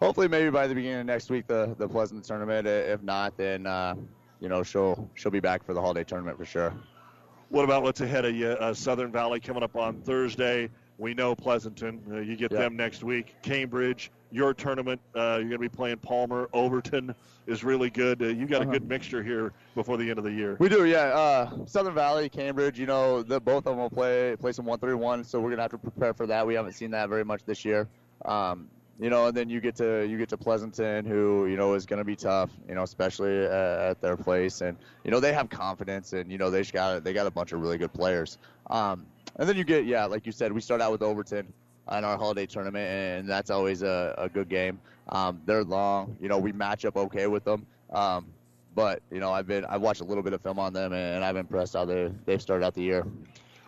Hopefully, 0.00 0.28
maybe 0.28 0.50
by 0.50 0.66
the 0.66 0.74
beginning 0.74 1.00
of 1.00 1.06
next 1.06 1.30
week, 1.30 1.46
the 1.46 1.74
the 1.76 1.88
Pleasant 1.88 2.24
tournament. 2.24 2.66
If 2.66 3.02
not, 3.02 3.36
then 3.36 3.66
uh, 3.66 3.94
you 4.40 4.48
know 4.48 4.62
she'll 4.62 5.10
she'll 5.14 5.32
be 5.32 5.40
back 5.40 5.64
for 5.64 5.74
the 5.74 5.80
holiday 5.80 6.04
tournament 6.04 6.38
for 6.38 6.46
sure. 6.46 6.72
What 7.48 7.64
about 7.64 7.82
what's 7.82 8.00
ahead 8.00 8.24
of 8.24 8.34
you? 8.34 8.48
Uh, 8.48 8.74
Southern 8.74 9.12
Valley 9.12 9.38
coming 9.38 9.62
up 9.62 9.76
on 9.76 10.00
Thursday. 10.02 10.68
We 10.98 11.14
know 11.14 11.34
Pleasanton. 11.34 12.02
Uh, 12.10 12.18
you 12.18 12.36
get 12.36 12.50
them 12.50 12.74
next 12.76 13.04
week. 13.04 13.36
Cambridge, 13.42 14.10
your 14.32 14.52
tournament. 14.52 15.00
Uh, 15.14 15.38
you're 15.38 15.40
going 15.40 15.50
to 15.52 15.58
be 15.58 15.68
playing 15.68 15.98
Palmer. 15.98 16.48
Overton 16.52 17.14
is 17.46 17.62
really 17.62 17.90
good. 17.90 18.20
Uh, 18.20 18.26
you 18.26 18.46
got 18.46 18.62
uh-huh. 18.62 18.70
a 18.70 18.72
good 18.72 18.88
mixture 18.88 19.22
here 19.22 19.52
before 19.74 19.96
the 19.96 20.08
end 20.08 20.18
of 20.18 20.24
the 20.24 20.32
year. 20.32 20.56
We 20.58 20.68
do, 20.68 20.86
yeah. 20.86 21.04
Uh, 21.08 21.66
Southern 21.66 21.94
Valley, 21.94 22.28
Cambridge. 22.28 22.80
You 22.80 22.86
know, 22.86 23.22
the, 23.22 23.40
both 23.40 23.58
of 23.58 23.64
them 23.64 23.78
will 23.78 23.90
play 23.90 24.34
play 24.40 24.52
some 24.52 24.64
one 24.64 24.78
three 24.78 24.94
one. 24.94 25.22
So 25.22 25.38
we're 25.38 25.50
going 25.50 25.58
to 25.58 25.62
have 25.62 25.70
to 25.72 25.78
prepare 25.78 26.14
for 26.14 26.26
that. 26.26 26.46
We 26.46 26.54
haven't 26.54 26.72
seen 26.72 26.90
that 26.92 27.08
very 27.08 27.24
much 27.24 27.44
this 27.44 27.64
year. 27.64 27.88
Um, 28.24 28.68
you 28.98 29.10
know, 29.10 29.26
and 29.26 29.36
then 29.36 29.48
you 29.50 29.60
get 29.60 29.76
to 29.76 30.06
you 30.06 30.16
get 30.18 30.28
to 30.30 30.36
Pleasanton, 30.36 31.04
who 31.04 31.46
you 31.46 31.56
know 31.56 31.74
is 31.74 31.86
going 31.86 31.98
to 31.98 32.04
be 32.04 32.16
tough, 32.16 32.50
you 32.68 32.74
know, 32.74 32.82
especially 32.82 33.44
at, 33.44 33.50
at, 33.52 34.00
their 34.00 34.16
place, 34.16 34.60
and 34.60 34.76
you 35.04 35.10
know 35.10 35.20
they 35.20 35.32
have 35.32 35.50
confidence, 35.50 36.12
and 36.12 36.30
you 36.30 36.38
know 36.38 36.50
they 36.50 36.62
got 36.64 37.04
they 37.04 37.12
got 37.12 37.26
a 37.26 37.30
bunch 37.30 37.52
of 37.52 37.60
really 37.60 37.78
good 37.78 37.92
players. 37.92 38.38
Um, 38.68 39.06
and 39.36 39.48
then 39.48 39.56
you 39.56 39.64
get 39.64 39.84
yeah, 39.84 40.06
like 40.06 40.24
you 40.24 40.32
said, 40.32 40.52
we 40.52 40.60
start 40.60 40.80
out 40.80 40.92
with 40.92 41.02
Overton 41.02 41.52
in 41.92 42.04
our 42.04 42.16
holiday 42.16 42.46
tournament, 42.46 42.88
and 42.88 43.28
that's 43.28 43.50
always 43.50 43.82
a, 43.82 44.14
a 44.18 44.28
good 44.28 44.48
game. 44.48 44.80
Um, 45.10 45.40
they're 45.46 45.62
long, 45.62 46.16
you 46.20 46.28
know, 46.28 46.38
we 46.38 46.52
match 46.52 46.84
up 46.84 46.96
okay 46.96 47.26
with 47.26 47.44
them. 47.44 47.66
Um, 47.92 48.26
but 48.74 49.02
you 49.10 49.20
know, 49.20 49.32
I've 49.32 49.46
been 49.46 49.64
I've 49.64 49.82
watched 49.82 50.00
a 50.00 50.04
little 50.04 50.22
bit 50.22 50.32
of 50.32 50.40
film 50.40 50.58
on 50.58 50.72
them, 50.72 50.92
and 50.92 51.24
I've 51.24 51.36
impressed 51.36 51.74
how 51.74 51.84
they 51.84 52.10
they've 52.24 52.40
started 52.40 52.64
out 52.64 52.74
the 52.74 52.82
year. 52.82 53.06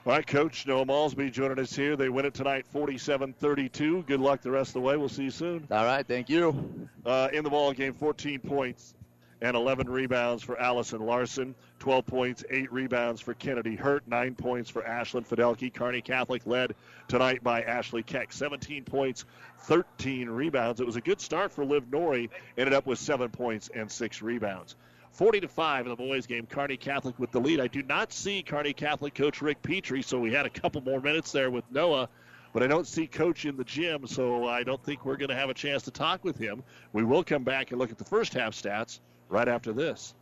All 0.09 0.15
right, 0.15 0.27
Coach 0.27 0.67
Noah 0.67 0.87
Malsby 0.87 1.31
joining 1.31 1.59
us 1.59 1.77
here. 1.77 1.95
They 1.95 2.09
win 2.09 2.25
it 2.25 2.33
tonight 2.33 2.65
47 2.69 3.35
32. 3.35 4.05
Good 4.05 4.21
luck 4.21 4.41
the 4.41 4.51
rest 4.51 4.71
of 4.71 4.73
the 4.73 4.81
way. 4.81 4.97
We'll 4.97 5.11
see 5.11 5.25
you 5.25 5.31
soon. 5.31 5.69
All 5.71 5.85
right, 5.85 6.07
thank 6.07 6.31
you. 6.31 6.89
Uh, 7.05 7.29
in 7.31 7.45
the 7.45 7.51
ball 7.51 7.75
game, 7.75 7.93
14 7.93 8.41
points 8.41 8.95
and 9.43 9.55
11 9.55 9.87
rebounds 9.91 10.43
for 10.43 10.59
Allison 10.59 11.05
Larson. 11.05 11.55
12 11.81 12.07
points, 12.07 12.43
8 12.49 12.73
rebounds 12.73 13.21
for 13.21 13.35
Kennedy 13.35 13.77
Hurt, 13.77 14.09
9 14.09 14.35
points 14.35 14.71
for 14.71 14.81
Ashlyn 14.81 15.29
Fidelki. 15.29 15.71
Kearney 15.71 16.01
Catholic 16.01 16.47
led 16.47 16.75
tonight 17.09 17.45
by 17.45 17.61
Ashley 17.61 18.03
Keck. 18.03 18.33
17 18.33 18.85
points, 18.85 19.27
13 19.65 20.31
rebounds. 20.31 20.81
It 20.81 20.87
was 20.87 20.97
a 20.97 21.03
good 21.03 21.21
start 21.21 21.53
for 21.53 21.67
Liv 21.67 21.93
Norrie. 21.93 22.31
Ended 22.57 22.73
up 22.73 22.87
with 22.87 22.99
7 22.99 23.29
points 23.29 23.69
and 23.75 23.93
6 23.93 24.23
rebounds. 24.23 24.75
40 25.13 25.41
to 25.41 25.49
5 25.49 25.87
in 25.87 25.91
the 25.91 25.97
boys 25.97 26.27
game. 26.27 26.47
Kearney 26.47 26.77
Catholic 26.77 27.19
with 27.19 27.31
the 27.31 27.41
lead. 27.41 27.61
I 27.61 27.67
do 27.67 27.83
not 27.83 28.13
see 28.13 28.43
Kearney 28.43 28.73
Catholic 28.73 29.15
coach 29.15 29.43
Rick 29.43 29.63
Petrie, 29.63 30.03
so 30.03 30.19
we 30.19 30.33
had 30.33 30.47
a 30.47 30.51
couple 30.51 30.81
more 30.81 31.01
minutes 31.01 31.33
there 31.33 31.51
with 31.51 31.65
Noah. 31.71 32.09
But 32.53 32.63
I 32.63 32.67
don't 32.67 32.87
see 32.87 33.07
Coach 33.07 33.45
in 33.45 33.57
the 33.57 33.65
gym, 33.65 34.07
so 34.07 34.49
I 34.49 34.63
don't 34.63 34.83
think 34.83 35.05
we're 35.05 35.17
going 35.17 35.29
to 35.29 35.35
have 35.35 35.51
a 35.51 35.55
chance 35.55 35.83
to 35.85 35.91
talk 35.91 36.25
with 36.25 36.39
him. 36.39 36.63
We 36.93 37.05
will 37.05 37.23
come 37.23 37.45
back 37.45 37.71
and 37.71 37.79
look 37.79 37.91
at 37.91 37.99
the 37.99 38.05
first 38.05 38.33
half 38.33 38.55
stats 38.55 39.01
right 39.29 39.49
after 39.49 39.73
this. 39.73 40.15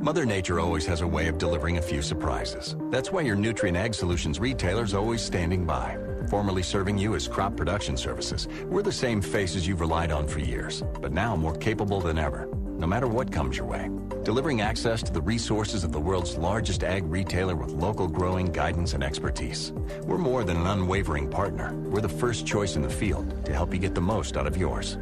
Mother 0.00 0.26
Nature 0.26 0.60
always 0.60 0.84
has 0.84 1.00
a 1.00 1.06
way 1.06 1.28
of 1.28 1.38
delivering 1.38 1.78
a 1.78 1.82
few 1.82 2.02
surprises. 2.02 2.76
That's 2.90 3.10
why 3.10 3.22
your 3.22 3.36
Nutrien 3.36 3.74
Ag 3.74 3.94
Solutions 3.94 4.38
retailer 4.38 4.82
is 4.82 4.92
always 4.92 5.22
standing 5.22 5.64
by, 5.64 5.96
formerly 6.28 6.62
serving 6.62 6.98
you 6.98 7.14
as 7.14 7.26
crop 7.26 7.56
production 7.56 7.96
services. 7.96 8.48
We're 8.64 8.82
the 8.82 8.92
same 8.92 9.22
faces 9.22 9.66
you've 9.66 9.80
relied 9.80 10.12
on 10.12 10.28
for 10.28 10.40
years, 10.40 10.82
but 11.00 11.12
now 11.12 11.36
more 11.36 11.54
capable 11.54 12.02
than 12.02 12.18
ever, 12.18 12.48
no 12.78 12.86
matter 12.86 13.06
what 13.06 13.32
comes 13.32 13.58
your 13.58 13.66
way. 13.66 13.90
Delivering 14.22 14.60
access 14.60 15.02
to 15.02 15.12
the 15.12 15.20
resources 15.20 15.84
of 15.84 15.92
the 15.92 16.00
world's 16.00 16.36
largest 16.38 16.84
ag 16.84 17.04
retailer 17.04 17.56
with 17.56 17.70
local 17.72 18.08
growing 18.08 18.52
guidance 18.52 18.94
and 18.94 19.02
expertise. 19.02 19.72
We're 20.02 20.18
more 20.18 20.44
than 20.44 20.56
an 20.56 20.66
unwavering 20.66 21.28
partner. 21.28 21.74
We're 21.74 22.00
the 22.00 22.08
first 22.08 22.46
choice 22.46 22.76
in 22.76 22.82
the 22.82 22.88
field 22.90 23.44
to 23.46 23.52
help 23.52 23.74
you 23.74 23.80
get 23.80 23.94
the 23.94 24.00
most 24.00 24.36
out 24.36 24.46
of 24.46 24.56
yours. 24.56 24.96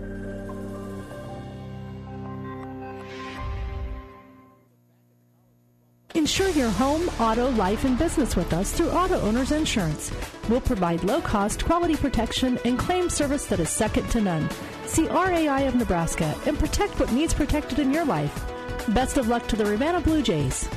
Insure 6.15 6.49
your 6.49 6.71
home, 6.71 7.09
auto, 7.21 7.51
life, 7.51 7.85
and 7.85 7.99
business 7.99 8.35
with 8.35 8.53
us 8.55 8.73
through 8.73 8.91
Auto 8.91 9.21
Owners 9.21 9.53
Insurance. 9.53 10.11
We'll 10.49 10.63
provide 10.63 11.05
low 11.05 11.21
cost, 11.21 11.65
quality 11.65 11.95
protection 11.95 12.59
and 12.65 12.79
claim 12.79 13.11
service 13.11 13.45
that 13.47 13.61
is 13.61 13.69
second 13.69 14.09
to 14.11 14.23
none. 14.23 14.49
See 14.87 15.09
RAI 15.09 15.63
of 15.63 15.75
Nebraska 15.75 16.35
and 16.47 16.59
protect 16.59 16.99
what 17.01 17.13
needs 17.13 17.35
protected 17.35 17.81
in 17.81 17.93
your 17.93 18.05
life. 18.05 18.45
Best 18.89 19.17
of 19.17 19.27
luck 19.27 19.47
to 19.49 19.57
the 19.57 19.65
Ravenna 19.65 20.01
Blue 20.01 20.23
Jays. 20.23 20.69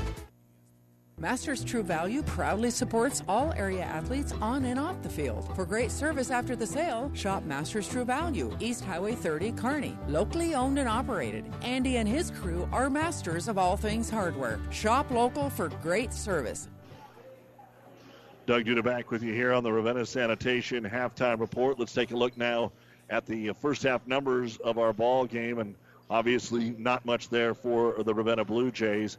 Masters 1.19 1.63
True 1.63 1.83
Value 1.83 2.23
proudly 2.23 2.71
supports 2.71 3.21
all 3.27 3.51
area 3.53 3.83
athletes 3.83 4.33
on 4.41 4.65
and 4.65 4.79
off 4.79 5.01
the 5.03 5.09
field. 5.09 5.53
For 5.55 5.65
great 5.65 5.91
service 5.91 6.31
after 6.31 6.55
the 6.55 6.65
sale, 6.65 7.11
shop 7.13 7.43
Masters 7.43 7.87
True 7.89 8.05
Value, 8.05 8.55
East 8.59 8.83
Highway 8.83 9.13
30, 9.13 9.51
Kearney. 9.51 9.97
Locally 10.07 10.55
owned 10.55 10.79
and 10.79 10.89
operated. 10.89 11.45
Andy 11.61 11.97
and 11.97 12.07
his 12.07 12.31
crew 12.31 12.67
are 12.71 12.89
masters 12.89 13.47
of 13.47 13.57
all 13.57 13.77
things 13.77 14.09
hardware. 14.09 14.59
Shop 14.71 15.11
local 15.11 15.49
for 15.49 15.69
great 15.83 16.13
service. 16.13 16.69
Doug 18.45 18.63
Duda 18.65 18.83
back 18.83 19.11
with 19.11 19.21
you 19.21 19.33
here 19.33 19.53
on 19.53 19.63
the 19.63 19.71
Ravenna 19.71 20.05
Sanitation 20.05 20.83
halftime 20.83 21.39
report. 21.39 21.77
Let's 21.77 21.93
take 21.93 22.11
a 22.11 22.17
look 22.17 22.37
now 22.37 22.71
at 23.09 23.25
the 23.25 23.51
first 23.53 23.83
half 23.83 24.05
numbers 24.07 24.57
of 24.57 24.77
our 24.77 24.93
ball 24.93 25.25
game, 25.25 25.59
and 25.59 25.75
obviously 26.09 26.71
not 26.71 27.05
much 27.05 27.29
there 27.29 27.53
for 27.53 28.03
the 28.03 28.13
Ravenna 28.13 28.45
Blue 28.45 28.71
Jays. 28.71 29.17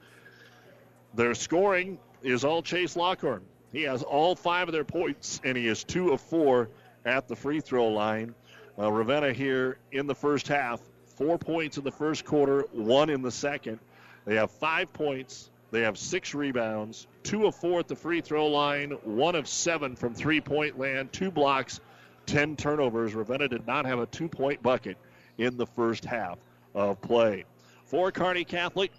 Their 1.14 1.34
scoring 1.34 1.98
is 2.22 2.44
all 2.44 2.62
Chase 2.62 2.96
Lockhorn. 2.96 3.42
He 3.72 3.82
has 3.82 4.02
all 4.02 4.34
five 4.34 4.68
of 4.68 4.72
their 4.72 4.84
points, 4.84 5.40
and 5.44 5.56
he 5.56 5.66
is 5.66 5.84
two 5.84 6.10
of 6.12 6.20
four 6.20 6.68
at 7.04 7.28
the 7.28 7.36
free 7.36 7.60
throw 7.60 7.88
line. 7.88 8.34
Uh, 8.78 8.90
Ravenna 8.90 9.32
here 9.32 9.78
in 9.92 10.06
the 10.06 10.14
first 10.14 10.48
half, 10.48 10.80
four 11.16 11.38
points 11.38 11.78
in 11.78 11.84
the 11.84 11.92
first 11.92 12.24
quarter, 12.24 12.62
one 12.72 13.10
in 13.10 13.22
the 13.22 13.30
second. 13.30 13.78
They 14.24 14.36
have 14.36 14.50
five 14.50 14.92
points. 14.92 15.50
They 15.70 15.82
have 15.82 15.98
six 15.98 16.34
rebounds, 16.34 17.06
two 17.22 17.46
of 17.46 17.54
four 17.54 17.78
at 17.78 17.86
the 17.86 17.94
free 17.94 18.20
throw 18.20 18.48
line, 18.48 18.90
one 19.04 19.36
of 19.36 19.46
seven 19.46 19.94
from 19.94 20.14
three 20.14 20.40
point 20.40 20.78
land, 20.78 21.12
two 21.12 21.30
blocks, 21.30 21.80
10 22.26 22.56
turnovers. 22.56 23.14
Ravenna 23.14 23.48
did 23.48 23.66
not 23.66 23.86
have 23.86 23.98
a 23.98 24.06
two 24.06 24.28
point 24.28 24.62
bucket 24.62 24.96
in 25.38 25.56
the 25.56 25.66
first 25.66 26.04
half 26.04 26.38
of 26.74 27.00
play. 27.00 27.44
For 27.84 28.12
Kearney 28.12 28.44
Catholic, 28.44 28.92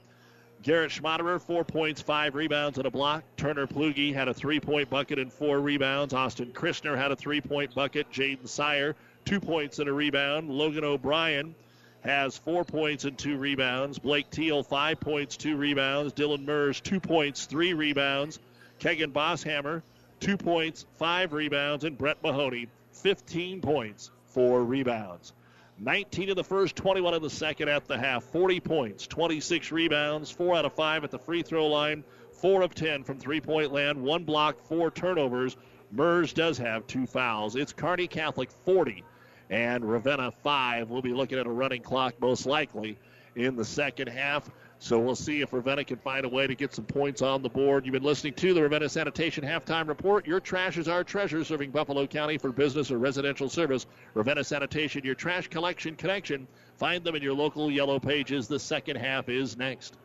Garrett 0.63 0.91
Schmaderer, 0.91 1.41
four 1.41 1.63
points, 1.63 2.01
five 2.01 2.35
rebounds, 2.35 2.77
and 2.77 2.85
a 2.85 2.91
block. 2.91 3.23
Turner 3.35 3.65
Plugi 3.65 4.13
had 4.13 4.27
a 4.27 4.33
three 4.33 4.59
point 4.59 4.89
bucket 4.89 5.17
and 5.17 5.33
four 5.33 5.59
rebounds. 5.59 6.13
Austin 6.13 6.51
Christner 6.53 6.95
had 6.95 7.11
a 7.11 7.15
three 7.15 7.41
point 7.41 7.73
bucket. 7.73 8.11
Jaden 8.11 8.47
Sire, 8.47 8.95
two 9.25 9.39
points 9.39 9.79
and 9.79 9.89
a 9.89 9.93
rebound. 9.93 10.49
Logan 10.49 10.83
O'Brien 10.83 11.55
has 12.01 12.37
four 12.37 12.63
points 12.63 13.05
and 13.05 13.17
two 13.17 13.37
rebounds. 13.37 13.97
Blake 13.97 14.29
Teal, 14.29 14.61
five 14.63 14.99
points, 14.99 15.37
two 15.37 15.55
rebounds. 15.55 16.13
Dylan 16.13 16.45
Mers, 16.45 16.79
two 16.79 16.99
points, 16.99 17.45
three 17.45 17.73
rebounds. 17.73 18.39
Kegan 18.79 19.11
Bosshammer, 19.11 19.81
two 20.19 20.37
points, 20.37 20.85
five 20.97 21.33
rebounds. 21.33 21.85
And 21.85 21.97
Brett 21.97 22.21
Mahoney, 22.23 22.67
15 22.91 23.61
points, 23.61 24.11
four 24.25 24.63
rebounds. 24.63 25.33
19 25.79 26.29
in 26.29 26.35
the 26.35 26.43
first, 26.43 26.75
21 26.75 27.15
in 27.15 27.21
the 27.21 27.29
second 27.29 27.67
at 27.67 27.87
the 27.87 27.97
half. 27.97 28.23
40 28.25 28.59
points, 28.59 29.07
26 29.07 29.71
rebounds, 29.71 30.29
4 30.29 30.57
out 30.57 30.65
of 30.65 30.73
5 30.73 31.03
at 31.03 31.11
the 31.11 31.17
free 31.17 31.41
throw 31.41 31.67
line, 31.67 32.03
4 32.31 32.61
of 32.61 32.75
10 32.75 33.03
from 33.03 33.17
three 33.17 33.41
point 33.41 33.71
land, 33.71 34.01
1 34.01 34.23
block, 34.23 34.59
4 34.67 34.91
turnovers. 34.91 35.57
Mers 35.91 36.33
does 36.33 36.57
have 36.57 36.85
two 36.87 37.05
fouls. 37.05 37.55
It's 37.55 37.73
Kearney 37.73 38.07
Catholic 38.07 38.49
40 38.63 39.03
and 39.49 39.83
Ravenna 39.83 40.31
5. 40.31 40.89
We'll 40.89 41.01
be 41.01 41.13
looking 41.13 41.37
at 41.37 41.45
a 41.45 41.51
running 41.51 41.81
clock 41.81 42.15
most 42.21 42.45
likely 42.45 42.97
in 43.35 43.55
the 43.55 43.65
second 43.65 44.07
half. 44.07 44.49
So 44.83 44.97
we'll 44.97 45.15
see 45.15 45.41
if 45.41 45.53
Ravenna 45.53 45.83
can 45.83 45.97
find 45.97 46.25
a 46.25 46.27
way 46.27 46.47
to 46.47 46.55
get 46.55 46.73
some 46.73 46.85
points 46.85 47.21
on 47.21 47.43
the 47.43 47.49
board. 47.49 47.85
You've 47.85 47.93
been 47.93 48.01
listening 48.01 48.33
to 48.33 48.51
the 48.55 48.63
Ravenna 48.63 48.89
Sanitation 48.89 49.43
Halftime 49.43 49.87
Report. 49.87 50.25
Your 50.25 50.39
trash 50.39 50.79
is 50.79 50.87
our 50.87 51.03
treasure, 51.03 51.43
serving 51.43 51.69
Buffalo 51.69 52.07
County 52.07 52.39
for 52.39 52.51
business 52.51 52.89
or 52.89 52.97
residential 52.97 53.47
service. 53.47 53.85
Ravenna 54.15 54.43
Sanitation, 54.43 55.03
your 55.05 55.13
trash 55.13 55.47
collection 55.49 55.95
connection. 55.95 56.47
Find 56.77 57.03
them 57.03 57.15
in 57.15 57.21
your 57.21 57.35
local 57.35 57.69
yellow 57.69 57.99
pages. 57.99 58.47
The 58.47 58.57
second 58.57 58.95
half 58.95 59.29
is 59.29 59.55
next. 59.55 59.97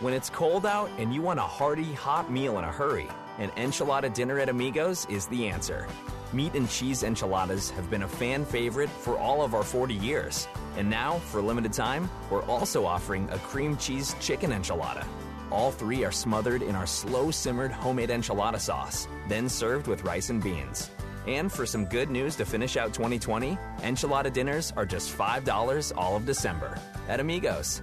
When 0.00 0.12
it's 0.12 0.28
cold 0.28 0.66
out 0.66 0.90
and 0.98 1.14
you 1.14 1.22
want 1.22 1.38
a 1.38 1.42
hearty, 1.42 1.92
hot 1.94 2.32
meal 2.32 2.58
in 2.58 2.64
a 2.64 2.72
hurry, 2.72 3.06
an 3.38 3.50
enchilada 3.50 4.12
dinner 4.12 4.40
at 4.40 4.48
Amigos 4.48 5.06
is 5.08 5.26
the 5.26 5.46
answer. 5.46 5.86
Meat 6.32 6.54
and 6.54 6.70
cheese 6.70 7.02
enchiladas 7.02 7.70
have 7.70 7.90
been 7.90 8.02
a 8.02 8.08
fan 8.08 8.44
favorite 8.44 8.88
for 8.88 9.18
all 9.18 9.42
of 9.42 9.52
our 9.52 9.64
40 9.64 9.94
years. 9.94 10.46
And 10.76 10.88
now, 10.88 11.18
for 11.18 11.38
a 11.38 11.42
limited 11.42 11.72
time, 11.72 12.08
we're 12.30 12.44
also 12.44 12.86
offering 12.86 13.28
a 13.30 13.38
cream 13.38 13.76
cheese 13.76 14.14
chicken 14.20 14.52
enchilada. 14.52 15.04
All 15.50 15.72
three 15.72 16.04
are 16.04 16.12
smothered 16.12 16.62
in 16.62 16.76
our 16.76 16.86
slow 16.86 17.32
simmered 17.32 17.72
homemade 17.72 18.10
enchilada 18.10 18.60
sauce, 18.60 19.08
then 19.28 19.48
served 19.48 19.88
with 19.88 20.04
rice 20.04 20.30
and 20.30 20.40
beans. 20.40 20.90
And 21.26 21.50
for 21.50 21.66
some 21.66 21.84
good 21.84 22.10
news 22.10 22.36
to 22.36 22.44
finish 22.44 22.76
out 22.76 22.94
2020, 22.94 23.58
enchilada 23.78 24.32
dinners 24.32 24.72
are 24.76 24.86
just 24.86 25.16
$5 25.16 25.92
all 25.96 26.16
of 26.16 26.26
December 26.26 26.78
at 27.08 27.18
Amigos. 27.18 27.82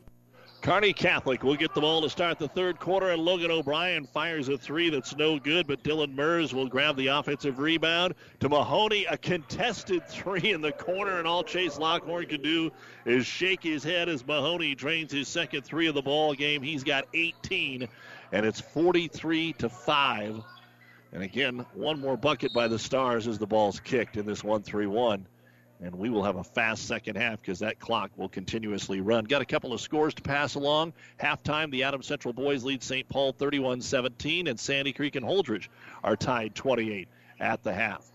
Kearney 0.61 0.93
Catholic 0.93 1.41
will 1.41 1.55
get 1.55 1.73
the 1.73 1.81
ball 1.81 2.03
to 2.03 2.09
start 2.09 2.37
the 2.37 2.47
third 2.47 2.79
quarter, 2.79 3.09
and 3.09 3.23
Logan 3.23 3.49
O'Brien 3.49 4.05
fires 4.05 4.47
a 4.47 4.59
three 4.59 4.91
that's 4.91 5.15
no 5.15 5.39
good, 5.39 5.65
but 5.65 5.81
Dylan 5.81 6.13
Mers 6.13 6.53
will 6.53 6.67
grab 6.67 6.95
the 6.97 7.07
offensive 7.07 7.57
rebound 7.57 8.13
to 8.41 8.47
Mahoney. 8.47 9.05
A 9.05 9.17
contested 9.17 10.07
three 10.07 10.51
in 10.51 10.61
the 10.61 10.71
corner, 10.71 11.17
and 11.17 11.27
all 11.27 11.43
Chase 11.43 11.79
Lockhorn 11.79 12.27
can 12.27 12.43
do 12.43 12.71
is 13.05 13.25
shake 13.25 13.63
his 13.63 13.83
head 13.83 14.07
as 14.07 14.25
Mahoney 14.25 14.75
drains 14.75 15.11
his 15.11 15.27
second 15.27 15.63
three 15.63 15.87
of 15.87 15.95
the 15.95 16.01
ball 16.03 16.35
game. 16.35 16.61
He's 16.61 16.83
got 16.83 17.07
18, 17.15 17.87
and 18.31 18.45
it's 18.45 18.61
43 18.61 19.53
to 19.53 19.67
5. 19.67 20.43
And 21.11 21.23
again, 21.23 21.65
one 21.73 21.99
more 21.99 22.17
bucket 22.17 22.53
by 22.53 22.67
the 22.67 22.77
Stars 22.77 23.27
as 23.27 23.39
the 23.39 23.47
ball's 23.47 23.79
kicked 23.79 24.15
in 24.15 24.27
this 24.27 24.43
1 24.43 24.61
3 24.61 24.85
1 24.85 25.25
and 25.81 25.95
we 25.95 26.09
will 26.09 26.23
have 26.23 26.35
a 26.35 26.43
fast 26.43 26.87
second 26.87 27.15
half 27.15 27.41
because 27.41 27.59
that 27.59 27.79
clock 27.79 28.11
will 28.15 28.29
continuously 28.29 29.01
run. 29.01 29.25
Got 29.25 29.41
a 29.41 29.45
couple 29.45 29.73
of 29.73 29.81
scores 29.81 30.13
to 30.13 30.21
pass 30.21 30.55
along. 30.55 30.93
Halftime, 31.19 31.71
the 31.71 31.83
Adams 31.83 32.05
Central 32.05 32.33
boys 32.33 32.63
lead 32.63 32.83
St. 32.83 33.07
Paul 33.09 33.33
31 33.33 33.81
17, 33.81 34.47
and 34.47 34.59
Sandy 34.59 34.93
Creek 34.93 35.15
and 35.15 35.25
Holdrege 35.25 35.67
are 36.03 36.15
tied 36.15 36.53
28 36.53 37.07
at 37.39 37.63
the 37.63 37.73
half. 37.73 38.05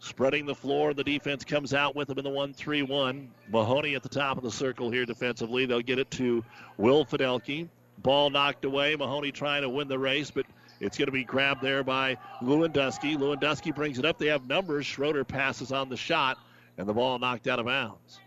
Spreading 0.00 0.46
the 0.46 0.54
floor, 0.54 0.94
the 0.94 1.04
defense 1.04 1.44
comes 1.44 1.74
out 1.74 1.96
with 1.96 2.08
them 2.08 2.18
in 2.18 2.24
the 2.24 2.30
1 2.30 2.52
3 2.52 2.82
1. 2.82 3.30
Mahoney 3.50 3.94
at 3.94 4.02
the 4.02 4.08
top 4.08 4.36
of 4.36 4.42
the 4.42 4.50
circle 4.50 4.90
here 4.90 5.06
defensively. 5.06 5.66
They'll 5.66 5.80
get 5.80 5.98
it 5.98 6.10
to 6.12 6.44
Will 6.76 7.04
Fidelke. 7.04 7.68
Ball 7.98 8.30
knocked 8.30 8.64
away. 8.64 8.96
Mahoney 8.96 9.32
trying 9.32 9.62
to 9.62 9.68
win 9.68 9.88
the 9.88 9.98
race, 9.98 10.30
but 10.30 10.46
it's 10.80 10.96
going 10.96 11.06
to 11.06 11.12
be 11.12 11.24
grabbed 11.24 11.60
there 11.60 11.84
by 11.84 12.16
Lewandowski. 12.42 13.16
Lewandowski 13.16 13.74
brings 13.74 13.98
it 13.98 14.06
up. 14.06 14.18
They 14.18 14.28
have 14.28 14.46
numbers. 14.46 14.86
Schroeder 14.86 15.24
passes 15.24 15.70
on 15.70 15.90
the 15.90 15.98
shot 15.98 16.38
and 16.80 16.88
the 16.88 16.94
ball 16.94 17.18
knocked 17.18 17.46
out 17.46 17.58
of 17.58 17.66
bounds. 17.66 18.18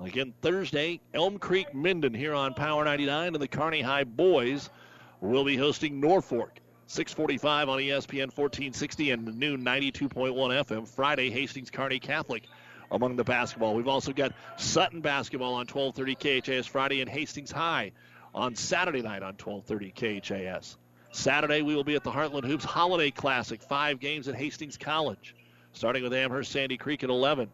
Again, 0.00 0.34
Thursday, 0.42 1.00
Elm 1.14 1.38
Creek 1.38 1.72
Minden 1.72 2.12
here 2.12 2.34
on 2.34 2.52
Power 2.52 2.84
99, 2.84 3.28
and 3.28 3.42
the 3.42 3.48
Kearney 3.48 3.80
High 3.80 4.04
boys 4.04 4.68
will 5.22 5.44
be 5.44 5.56
hosting 5.56 6.00
Norfolk. 6.00 6.50
645 6.86 7.70
on 7.70 7.78
ESPN 7.78 8.28
1460 8.36 9.10
and 9.12 9.38
noon 9.38 9.64
92.1 9.64 10.10
FM. 10.34 10.86
Friday, 10.86 11.30
Hastings 11.30 11.70
Kearney 11.70 11.98
Catholic 11.98 12.42
among 12.90 13.16
the 13.16 13.24
basketball. 13.24 13.74
We've 13.74 13.88
also 13.88 14.12
got 14.12 14.34
Sutton 14.58 15.00
basketball 15.00 15.54
on 15.54 15.66
1230 15.66 16.42
KHAS 16.42 16.66
Friday 16.66 17.00
and 17.00 17.08
Hastings 17.08 17.50
High 17.50 17.92
on 18.34 18.54
Saturday 18.54 19.00
night 19.00 19.22
on 19.22 19.34
1230 19.42 20.20
KHAS. 20.20 20.76
Saturday, 21.10 21.62
we 21.62 21.74
will 21.74 21.84
be 21.84 21.94
at 21.94 22.04
the 22.04 22.10
Heartland 22.10 22.44
Hoops 22.44 22.66
Holiday 22.66 23.10
Classic, 23.10 23.62
five 23.62 23.98
games 23.98 24.28
at 24.28 24.34
Hastings 24.34 24.76
College 24.76 25.34
starting 25.74 26.02
with 26.02 26.14
Amherst 26.14 26.50
Sandy 26.50 26.76
Creek 26.76 27.04
at 27.04 27.10
11. 27.10 27.50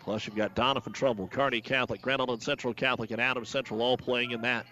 Plus, 0.00 0.26
you've 0.26 0.36
got 0.36 0.56
Doniphan 0.56 0.92
Trumbull, 0.92 1.28
Kearney 1.28 1.60
Catholic, 1.60 2.02
Grand 2.02 2.20
Island 2.20 2.42
Central 2.42 2.74
Catholic, 2.74 3.10
and 3.10 3.20
Adams 3.20 3.48
Central 3.48 3.82
all 3.82 3.96
playing 3.96 4.32
in 4.32 4.40
that 4.42 4.66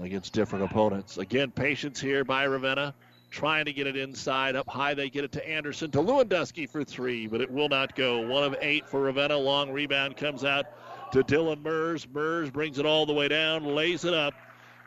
against 0.00 0.32
different 0.32 0.64
opponents. 0.64 1.18
Again, 1.18 1.50
patience 1.50 2.00
here 2.00 2.24
by 2.24 2.44
Ravenna, 2.44 2.94
trying 3.30 3.66
to 3.66 3.72
get 3.72 3.86
it 3.86 3.96
inside. 3.96 4.56
Up 4.56 4.68
high, 4.68 4.94
they 4.94 5.10
get 5.10 5.24
it 5.24 5.32
to 5.32 5.48
Anderson, 5.48 5.90
to 5.90 5.98
Lewandowski 5.98 6.68
for 6.68 6.84
three, 6.84 7.26
but 7.26 7.40
it 7.40 7.50
will 7.50 7.68
not 7.68 7.94
go. 7.94 8.26
One 8.26 8.44
of 8.44 8.56
eight 8.60 8.88
for 8.88 9.02
Ravenna. 9.02 9.36
Long 9.36 9.70
rebound 9.70 10.16
comes 10.16 10.44
out 10.44 10.66
to 11.12 11.22
Dylan 11.22 11.62
Mers. 11.62 12.08
Mers 12.12 12.50
brings 12.50 12.78
it 12.78 12.86
all 12.86 13.04
the 13.04 13.12
way 13.12 13.28
down, 13.28 13.64
lays 13.64 14.04
it 14.04 14.14
up, 14.14 14.34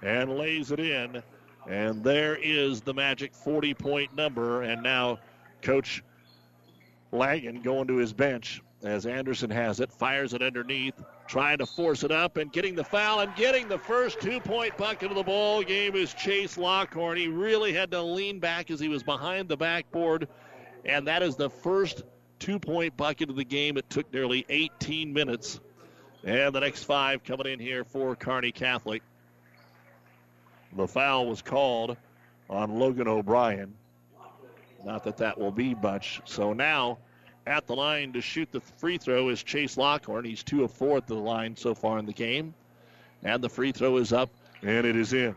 and 0.01 0.37
lays 0.37 0.71
it 0.71 0.79
in. 0.79 1.21
And 1.67 2.03
there 2.03 2.37
is 2.41 2.81
the 2.81 2.93
magic 2.93 3.35
40 3.35 3.73
point 3.73 4.15
number. 4.15 4.63
And 4.63 4.81
now 4.81 5.19
Coach 5.61 6.03
Langen 7.11 7.61
going 7.61 7.87
to 7.87 7.97
his 7.97 8.13
bench 8.13 8.61
as 8.83 9.05
Anderson 9.05 9.49
has 9.49 9.79
it, 9.79 9.91
fires 9.91 10.33
it 10.33 10.41
underneath, 10.41 10.93
trying 11.27 11.57
to 11.57 11.65
force 11.65 12.03
it 12.03 12.11
up 12.11 12.37
and 12.37 12.51
getting 12.51 12.75
the 12.75 12.83
foul 12.83 13.21
and 13.21 13.35
getting 13.35 13.67
the 13.67 13.77
first 13.77 14.19
two 14.19 14.39
point 14.39 14.77
bucket 14.77 15.09
of 15.09 15.17
the 15.17 15.23
ball 15.23 15.63
game 15.63 15.95
is 15.95 16.13
Chase 16.13 16.57
Lockhorn. 16.57 17.17
He 17.17 17.27
really 17.27 17.73
had 17.73 17.91
to 17.91 18.01
lean 18.01 18.39
back 18.39 18.69
as 18.69 18.79
he 18.79 18.87
was 18.87 19.03
behind 19.03 19.49
the 19.49 19.57
backboard, 19.57 20.27
and 20.85 21.07
that 21.07 21.23
is 21.23 21.35
the 21.35 21.49
first 21.49 22.03
two 22.39 22.59
point 22.59 22.95
bucket 22.97 23.29
of 23.29 23.35
the 23.35 23.43
game. 23.43 23.77
It 23.77 23.89
took 23.89 24.11
nearly 24.13 24.45
18 24.49 25.11
minutes. 25.11 25.59
And 26.23 26.53
the 26.53 26.59
next 26.59 26.83
five 26.83 27.23
coming 27.23 27.47
in 27.47 27.59
here 27.59 27.83
for 27.83 28.15
Kearney 28.15 28.51
Catholic. 28.51 29.01
The 30.75 30.87
foul 30.87 31.27
was 31.27 31.41
called 31.41 31.95
on 32.49 32.77
Logan 32.77 33.07
O'Brien. 33.07 33.73
Not 34.83 35.03
that 35.03 35.17
that 35.17 35.37
will 35.39 35.51
be 35.51 35.75
much. 35.75 36.21
So 36.25 36.53
now 36.53 36.99
at 37.45 37.65
the 37.67 37.75
line 37.75 38.13
to 38.13 38.21
shoot 38.21 38.51
the 38.51 38.61
free 38.61 38.97
throw 38.97 39.29
is 39.29 39.41
Chase 39.43 39.77
Lockhorn. 39.77 40.25
He's 40.25 40.43
two 40.43 40.63
of 40.63 40.71
four 40.71 40.97
at 40.97 41.07
the 41.07 41.15
line 41.15 41.55
so 41.55 41.73
far 41.73 41.97
in 41.97 42.05
the 42.05 42.13
game. 42.13 42.53
And 43.23 43.43
the 43.43 43.49
free 43.49 43.71
throw 43.71 43.97
is 43.97 44.13
up 44.13 44.29
and 44.61 44.85
it 44.85 44.95
is 44.95 45.13
in. 45.13 45.35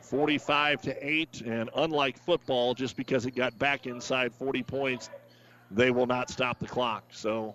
45 0.00 0.82
to 0.82 1.06
8. 1.06 1.42
And 1.42 1.70
unlike 1.76 2.18
football, 2.18 2.74
just 2.74 2.96
because 2.96 3.26
it 3.26 3.32
got 3.32 3.58
back 3.58 3.86
inside 3.86 4.32
40 4.32 4.62
points, 4.62 5.10
they 5.70 5.90
will 5.90 6.06
not 6.06 6.30
stop 6.30 6.58
the 6.58 6.66
clock. 6.66 7.04
So 7.10 7.54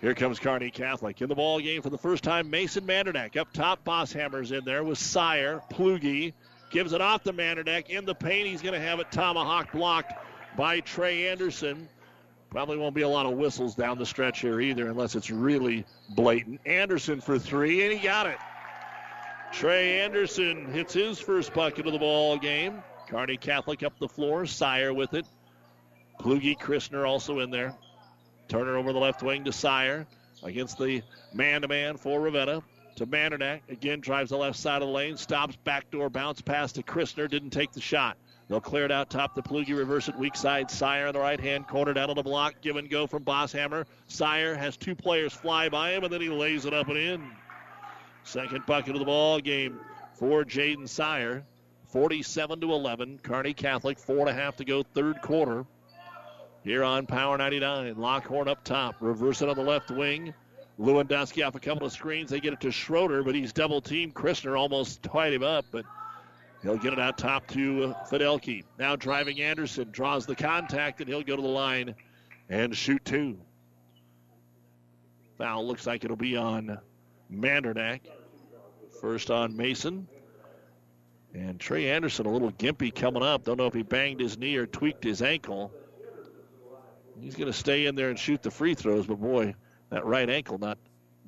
here 0.00 0.14
comes 0.14 0.38
Kearney 0.38 0.70
Catholic 0.70 1.22
in 1.22 1.28
the 1.28 1.34
ball 1.34 1.60
game 1.60 1.80
for 1.80 1.90
the 1.90 1.98
first 1.98 2.22
time. 2.22 2.50
Mason 2.50 2.86
Mandernack 2.86 3.36
up 3.36 3.52
top. 3.52 3.84
Bosshammer's 3.84 4.52
in 4.52 4.64
there 4.64 4.84
with 4.84 4.98
Sire, 4.98 5.62
Plugi, 5.72 6.34
Gives 6.74 6.92
it 6.92 7.00
off 7.00 7.22
to 7.22 7.32
Mandernack 7.32 7.88
in 7.88 8.04
the 8.04 8.16
paint. 8.16 8.48
He's 8.48 8.60
going 8.60 8.74
to 8.74 8.80
have 8.80 8.98
it 8.98 9.12
tomahawk 9.12 9.70
blocked 9.70 10.12
by 10.56 10.80
Trey 10.80 11.28
Anderson. 11.28 11.88
Probably 12.50 12.76
won't 12.76 12.96
be 12.96 13.02
a 13.02 13.08
lot 13.08 13.26
of 13.26 13.34
whistles 13.34 13.76
down 13.76 13.96
the 13.96 14.04
stretch 14.04 14.40
here 14.40 14.60
either, 14.60 14.88
unless 14.88 15.14
it's 15.14 15.30
really 15.30 15.84
blatant. 16.16 16.60
Anderson 16.66 17.20
for 17.20 17.38
three, 17.38 17.84
and 17.84 17.92
he 17.92 18.00
got 18.00 18.26
it. 18.26 18.38
Trey 19.52 20.00
Anderson 20.00 20.66
hits 20.72 20.92
his 20.92 21.20
first 21.20 21.54
bucket 21.54 21.86
of 21.86 21.92
the 21.92 21.98
ball 22.00 22.36
game. 22.38 22.82
Kearney 23.06 23.36
Catholic 23.36 23.84
up 23.84 23.96
the 24.00 24.08
floor. 24.08 24.44
Sire 24.44 24.92
with 24.92 25.14
it. 25.14 25.26
Plugi 26.18 26.58
Christner 26.58 27.06
also 27.06 27.38
in 27.38 27.50
there. 27.50 27.72
Turner 28.48 28.76
over 28.76 28.92
the 28.92 28.98
left 28.98 29.22
wing 29.22 29.44
to 29.44 29.52
Sire 29.52 30.08
against 30.42 30.78
the 30.78 31.02
man 31.32 31.62
to 31.62 31.68
man 31.68 31.98
for 31.98 32.20
Ravenna 32.20 32.64
to 32.96 33.06
Mandernack. 33.06 33.60
Again, 33.68 34.00
drives 34.00 34.30
the 34.30 34.36
left 34.36 34.58
side 34.58 34.82
of 34.82 34.88
the 34.88 34.94
lane, 34.94 35.16
stops, 35.16 35.56
backdoor 35.64 36.10
bounce 36.10 36.40
pass 36.40 36.72
to 36.72 36.82
Christner, 36.82 37.28
didn't 37.28 37.50
take 37.50 37.72
the 37.72 37.80
shot. 37.80 38.16
They'll 38.48 38.60
clear 38.60 38.84
it 38.84 38.92
out 38.92 39.08
top 39.08 39.34
The 39.34 39.42
Plugi, 39.42 39.76
reverse 39.76 40.08
it 40.08 40.16
weak 40.16 40.36
side. 40.36 40.70
Sire 40.70 41.06
on 41.06 41.14
the 41.14 41.20
right 41.20 41.40
hand 41.40 41.66
corner 41.66 41.94
down 41.94 42.10
on 42.10 42.16
the 42.16 42.22
block. 42.22 42.54
Give 42.60 42.76
and 42.76 42.90
go 42.90 43.06
from 43.06 43.24
Bosshammer. 43.24 43.86
Sire 44.06 44.54
has 44.54 44.76
two 44.76 44.94
players 44.94 45.32
fly 45.32 45.68
by 45.70 45.92
him, 45.92 46.04
and 46.04 46.12
then 46.12 46.20
he 46.20 46.28
lays 46.28 46.66
it 46.66 46.74
up 46.74 46.88
and 46.88 46.98
in. 46.98 47.30
Second 48.22 48.66
bucket 48.66 48.94
of 48.94 48.98
the 48.98 49.06
ball 49.06 49.40
game 49.40 49.80
for 50.12 50.44
Jaden 50.44 50.88
Sire. 50.88 51.44
47 51.88 52.60
to 52.60 52.72
11. 52.72 53.20
Kearney 53.22 53.54
Catholic, 53.54 53.98
four 53.98 54.18
and 54.18 54.28
a 54.28 54.34
half 54.34 54.56
to 54.56 54.64
go, 54.64 54.82
third 54.82 55.22
quarter. 55.22 55.64
Here 56.64 56.82
on 56.82 57.06
Power 57.06 57.38
99. 57.38 57.94
Lockhorn 57.96 58.48
up 58.48 58.64
top. 58.64 58.96
Reverse 59.00 59.42
it 59.42 59.48
on 59.48 59.56
the 59.56 59.62
left 59.62 59.90
wing. 59.90 60.34
Lewandowski 60.78 61.46
off 61.46 61.54
a 61.54 61.60
couple 61.60 61.86
of 61.86 61.92
screens. 61.92 62.30
They 62.30 62.40
get 62.40 62.52
it 62.52 62.60
to 62.60 62.72
Schroeder, 62.72 63.22
but 63.22 63.34
he's 63.34 63.52
double 63.52 63.80
teamed. 63.80 64.14
Christner 64.14 64.58
almost 64.58 65.02
tied 65.02 65.32
him 65.32 65.42
up, 65.42 65.66
but 65.70 65.84
he'll 66.62 66.76
get 66.76 66.92
it 66.92 66.98
out 66.98 67.16
top 67.16 67.46
to 67.48 67.94
uh, 67.96 68.06
Fidelke. 68.06 68.64
Now 68.78 68.96
driving 68.96 69.40
Anderson 69.40 69.90
draws 69.92 70.26
the 70.26 70.34
contact, 70.34 71.00
and 71.00 71.08
he'll 71.08 71.22
go 71.22 71.36
to 71.36 71.42
the 71.42 71.48
line 71.48 71.94
and 72.48 72.76
shoot 72.76 73.04
two. 73.04 73.38
Foul 75.38 75.66
looks 75.66 75.86
like 75.86 76.04
it'll 76.04 76.16
be 76.16 76.36
on 76.36 76.78
Mandernack. 77.32 78.00
First 79.00 79.30
on 79.30 79.56
Mason. 79.56 80.08
And 81.34 81.58
Trey 81.58 81.90
Anderson 81.90 82.26
a 82.26 82.30
little 82.30 82.52
gimpy 82.52 82.94
coming 82.94 83.22
up. 83.22 83.44
Don't 83.44 83.58
know 83.58 83.66
if 83.66 83.74
he 83.74 83.82
banged 83.82 84.20
his 84.20 84.38
knee 84.38 84.56
or 84.56 84.66
tweaked 84.66 85.02
his 85.02 85.20
ankle. 85.20 85.72
He's 87.20 87.34
going 87.34 87.50
to 87.50 87.56
stay 87.56 87.86
in 87.86 87.96
there 87.96 88.10
and 88.10 88.18
shoot 88.18 88.42
the 88.42 88.50
free 88.50 88.74
throws, 88.74 89.06
but 89.06 89.20
boy, 89.20 89.54
that 89.94 90.04
right 90.04 90.28
ankle 90.28 90.58
not 90.58 90.76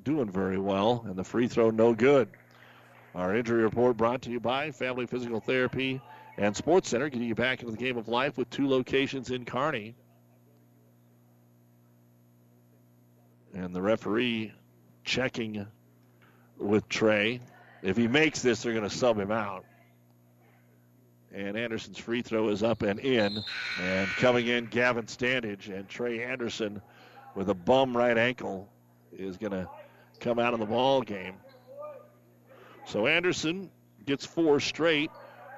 doing 0.03 0.29
very 0.29 0.59
well, 0.59 1.05
and 1.07 1.15
the 1.15 1.23
free 1.23 1.47
throw 1.47 1.71
no 1.71 1.95
good. 1.95 2.29
Our 3.15 3.37
injury 3.37 3.63
report 3.63 3.97
brought 3.97 4.23
to 4.23 4.31
you 4.31 4.41
by 4.41 4.73
Family 4.73 5.07
Physical 5.07 5.39
Therapy 5.39 6.01
and 6.37 6.55
Sports 6.55 6.89
Center, 6.89 7.09
getting 7.09 7.29
you 7.29 7.37
back 7.37 7.61
into 7.61 7.71
the 7.71 7.79
game 7.79 7.97
of 7.97 8.09
life 8.09 8.37
with 8.37 8.51
two 8.51 8.69
locations 8.69 9.31
in 9.31 9.45
Kearney. 9.45 9.95
And 13.55 13.73
the 13.73 13.81
referee 13.81 14.53
checking 15.05 15.65
with 16.59 16.89
Trey. 16.89 17.41
If 17.83 17.97
he 17.97 18.09
makes 18.09 18.43
this, 18.43 18.63
they're 18.65 18.73
going 18.73 18.89
to 18.89 18.95
sub 18.95 19.17
him 19.17 19.31
out. 19.31 19.65
And 21.33 21.57
Anderson's 21.57 21.99
free 21.99 22.23
throw 22.23 22.49
is 22.49 22.65
up 22.65 22.83
and 22.83 22.99
in. 22.99 23.45
And 23.81 24.09
coming 24.17 24.49
in, 24.49 24.67
Gavin 24.67 25.07
Standage 25.07 25.69
and 25.69 25.89
Trey 25.89 26.25
Anderson 26.25 26.83
with 27.37 27.51
a 27.51 27.55
bum 27.55 27.97
right 27.97 28.17
ankle 28.17 28.69
is 29.13 29.37
going 29.37 29.53
to 29.53 29.69
come 30.19 30.39
out 30.39 30.55
of 30.55 30.59
the 30.59 30.67
ball 30.67 31.03
game. 31.03 31.35
So 32.87 33.07
Anderson 33.07 33.71
gets 34.07 34.25
four 34.25 34.59
straight, 34.59 35.11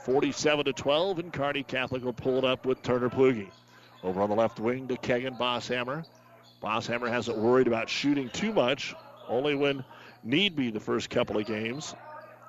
47 0.04 0.66
to 0.66 0.72
12, 0.72 1.18
and 1.20 1.32
Kearney 1.32 1.62
Catholic 1.62 2.02
will 2.02 2.12
pull 2.12 2.36
it 2.38 2.44
up 2.44 2.66
with 2.66 2.82
Turner 2.82 3.08
Plugi. 3.08 3.48
Over 4.02 4.20
on 4.22 4.28
the 4.28 4.36
left 4.36 4.60
wing 4.60 4.88
to 4.88 4.96
Kegan 4.96 5.34
Bosshammer. 5.34 6.04
Bosshammer 6.62 7.08
hasn't 7.08 7.38
worried 7.38 7.68
about 7.68 7.88
shooting 7.88 8.28
too 8.30 8.52
much, 8.52 8.94
only 9.28 9.54
when 9.54 9.84
need 10.24 10.56
be 10.56 10.70
the 10.70 10.80
first 10.80 11.10
couple 11.10 11.38
of 11.38 11.46
games. 11.46 11.94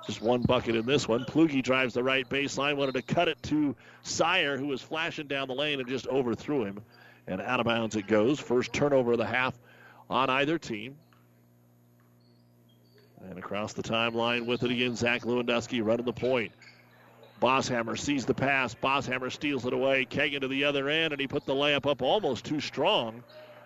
Just 0.08 0.22
one 0.22 0.42
bucket 0.42 0.76
in 0.76 0.86
this 0.86 1.08
one. 1.08 1.26
Plugi 1.26 1.62
drives 1.62 1.94
the 1.94 2.04
right 2.04 2.28
baseline, 2.28 2.78
wanted 2.78 2.96
to 2.96 3.02
cut 3.02 3.28
it 3.28 3.42
to 3.44 3.76
Sire, 4.02 4.58
who 4.58 4.68
was 4.68 4.82
flashing 4.82 5.28
down 5.28 5.48
the 5.48 5.54
lane 5.54 5.80
and 5.80 5.90
just 5.90 6.08
overthrew 6.08 6.64
him. 6.64 6.82
And 7.30 7.42
out 7.42 7.60
of 7.60 7.68
bounds 7.68 7.96
it 7.96 8.08
goes. 8.08 8.40
First 8.40 8.74
turnover 8.74 9.12
of 9.12 9.20
the 9.20 9.26
half 9.26 9.54
on 10.10 10.30
either 10.30 10.58
team. 10.58 10.98
And 13.30 13.38
across 13.38 13.74
the 13.74 13.84
timeline 13.84 14.48
with 14.48 14.64
it 14.64 14.72
again, 14.72 14.96
Zach 14.96 15.22
Lewandowski 15.22 15.86
running 15.86 16.06
the 16.06 16.14
point. 16.14 16.52
Bosshammer 17.40 17.98
sees 17.98 18.26
the 18.26 18.34
pass. 18.34 18.74
Bosshammer 18.74 19.32
steals 19.32 19.66
it 19.66 19.74
away. 19.74 20.06
Kagan 20.06 20.42
to 20.42 20.48
the 20.48 20.66
other 20.66 20.90
end, 20.90 21.14
and 21.14 21.22
he 21.22 21.28
put 21.28 21.46
the 21.46 21.54
layup 21.54 21.86
up 21.86 22.02
almost 22.02 22.46
too 22.46 22.60
strong, 22.60 23.24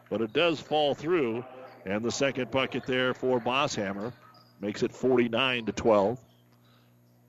but 0.10 0.22
it 0.22 0.34
does 0.34 0.60
fall 0.60 0.94
through. 0.94 1.46
And 1.86 2.04
the 2.04 2.12
second 2.12 2.52
bucket 2.52 2.86
there 2.86 3.14
for 3.14 3.40
Bosshammer 3.40 4.12
makes 4.60 4.84
it 4.84 4.92
49 4.92 5.66
to 5.66 5.72
12. 5.72 6.20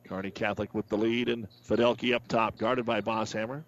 Kearney 0.09 0.31
Catholic 0.31 0.75
with 0.75 0.89
the 0.89 0.99
lead, 0.99 1.29
and 1.29 1.47
Fidelke 1.67 2.15
up 2.15 2.27
top, 2.29 2.59
guarded 2.59 2.85
by 2.85 3.01
Bosshammer. 3.01 3.63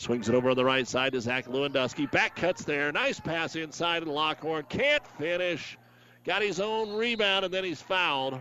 Swings 0.00 0.30
it 0.30 0.34
over 0.34 0.48
on 0.48 0.56
the 0.56 0.64
right 0.64 0.88
side 0.88 1.12
to 1.12 1.20
Zach 1.20 1.44
Lewandowski. 1.44 2.10
Back 2.10 2.34
cuts 2.34 2.64
there. 2.64 2.90
Nice 2.90 3.20
pass 3.20 3.54
inside, 3.54 4.02
and 4.02 4.10
Lockhorn 4.10 4.64
can't 4.66 5.06
finish. 5.18 5.76
Got 6.24 6.40
his 6.40 6.58
own 6.58 6.94
rebound, 6.94 7.44
and 7.44 7.52
then 7.52 7.64
he's 7.64 7.82
fouled. 7.82 8.40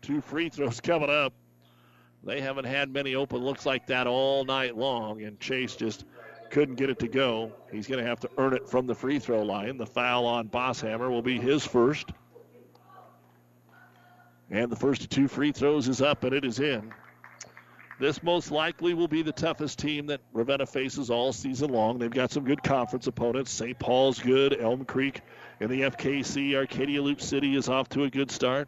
Two 0.00 0.20
free 0.20 0.48
throws 0.48 0.80
coming 0.80 1.08
up. 1.08 1.34
They 2.24 2.40
haven't 2.40 2.64
had 2.64 2.92
many 2.92 3.14
open 3.14 3.38
looks 3.38 3.64
like 3.64 3.86
that 3.86 4.08
all 4.08 4.44
night 4.44 4.76
long, 4.76 5.22
and 5.22 5.38
Chase 5.38 5.76
just 5.76 6.04
couldn't 6.50 6.74
get 6.74 6.90
it 6.90 6.98
to 6.98 7.06
go. 7.06 7.52
He's 7.70 7.86
going 7.86 8.02
to 8.02 8.08
have 8.10 8.18
to 8.18 8.30
earn 8.36 8.52
it 8.52 8.68
from 8.68 8.88
the 8.88 8.94
free 8.96 9.20
throw 9.20 9.44
line. 9.44 9.78
The 9.78 9.86
foul 9.86 10.26
on 10.26 10.48
Bosshammer 10.48 11.08
will 11.08 11.22
be 11.22 11.38
his 11.38 11.64
first. 11.64 12.10
And 14.50 14.68
the 14.68 14.76
first 14.76 15.10
two 15.10 15.28
free 15.28 15.52
throws 15.52 15.86
is 15.86 16.02
up, 16.02 16.24
and 16.24 16.34
it 16.34 16.44
is 16.44 16.58
in. 16.58 16.92
This 18.02 18.20
most 18.20 18.50
likely 18.50 18.94
will 18.94 19.06
be 19.06 19.22
the 19.22 19.30
toughest 19.30 19.78
team 19.78 20.06
that 20.06 20.20
Ravenna 20.32 20.66
faces 20.66 21.08
all 21.08 21.32
season 21.32 21.70
long. 21.70 22.00
They've 22.00 22.10
got 22.10 22.32
some 22.32 22.42
good 22.42 22.60
conference 22.60 23.06
opponents. 23.06 23.52
St. 23.52 23.78
Paul's 23.78 24.18
good. 24.18 24.60
Elm 24.60 24.84
Creek 24.84 25.20
in 25.60 25.70
the 25.70 25.82
FKC. 25.82 26.56
Arcadia 26.56 27.00
Loop 27.00 27.20
City 27.20 27.54
is 27.54 27.68
off 27.68 27.88
to 27.90 28.02
a 28.02 28.10
good 28.10 28.32
start. 28.32 28.66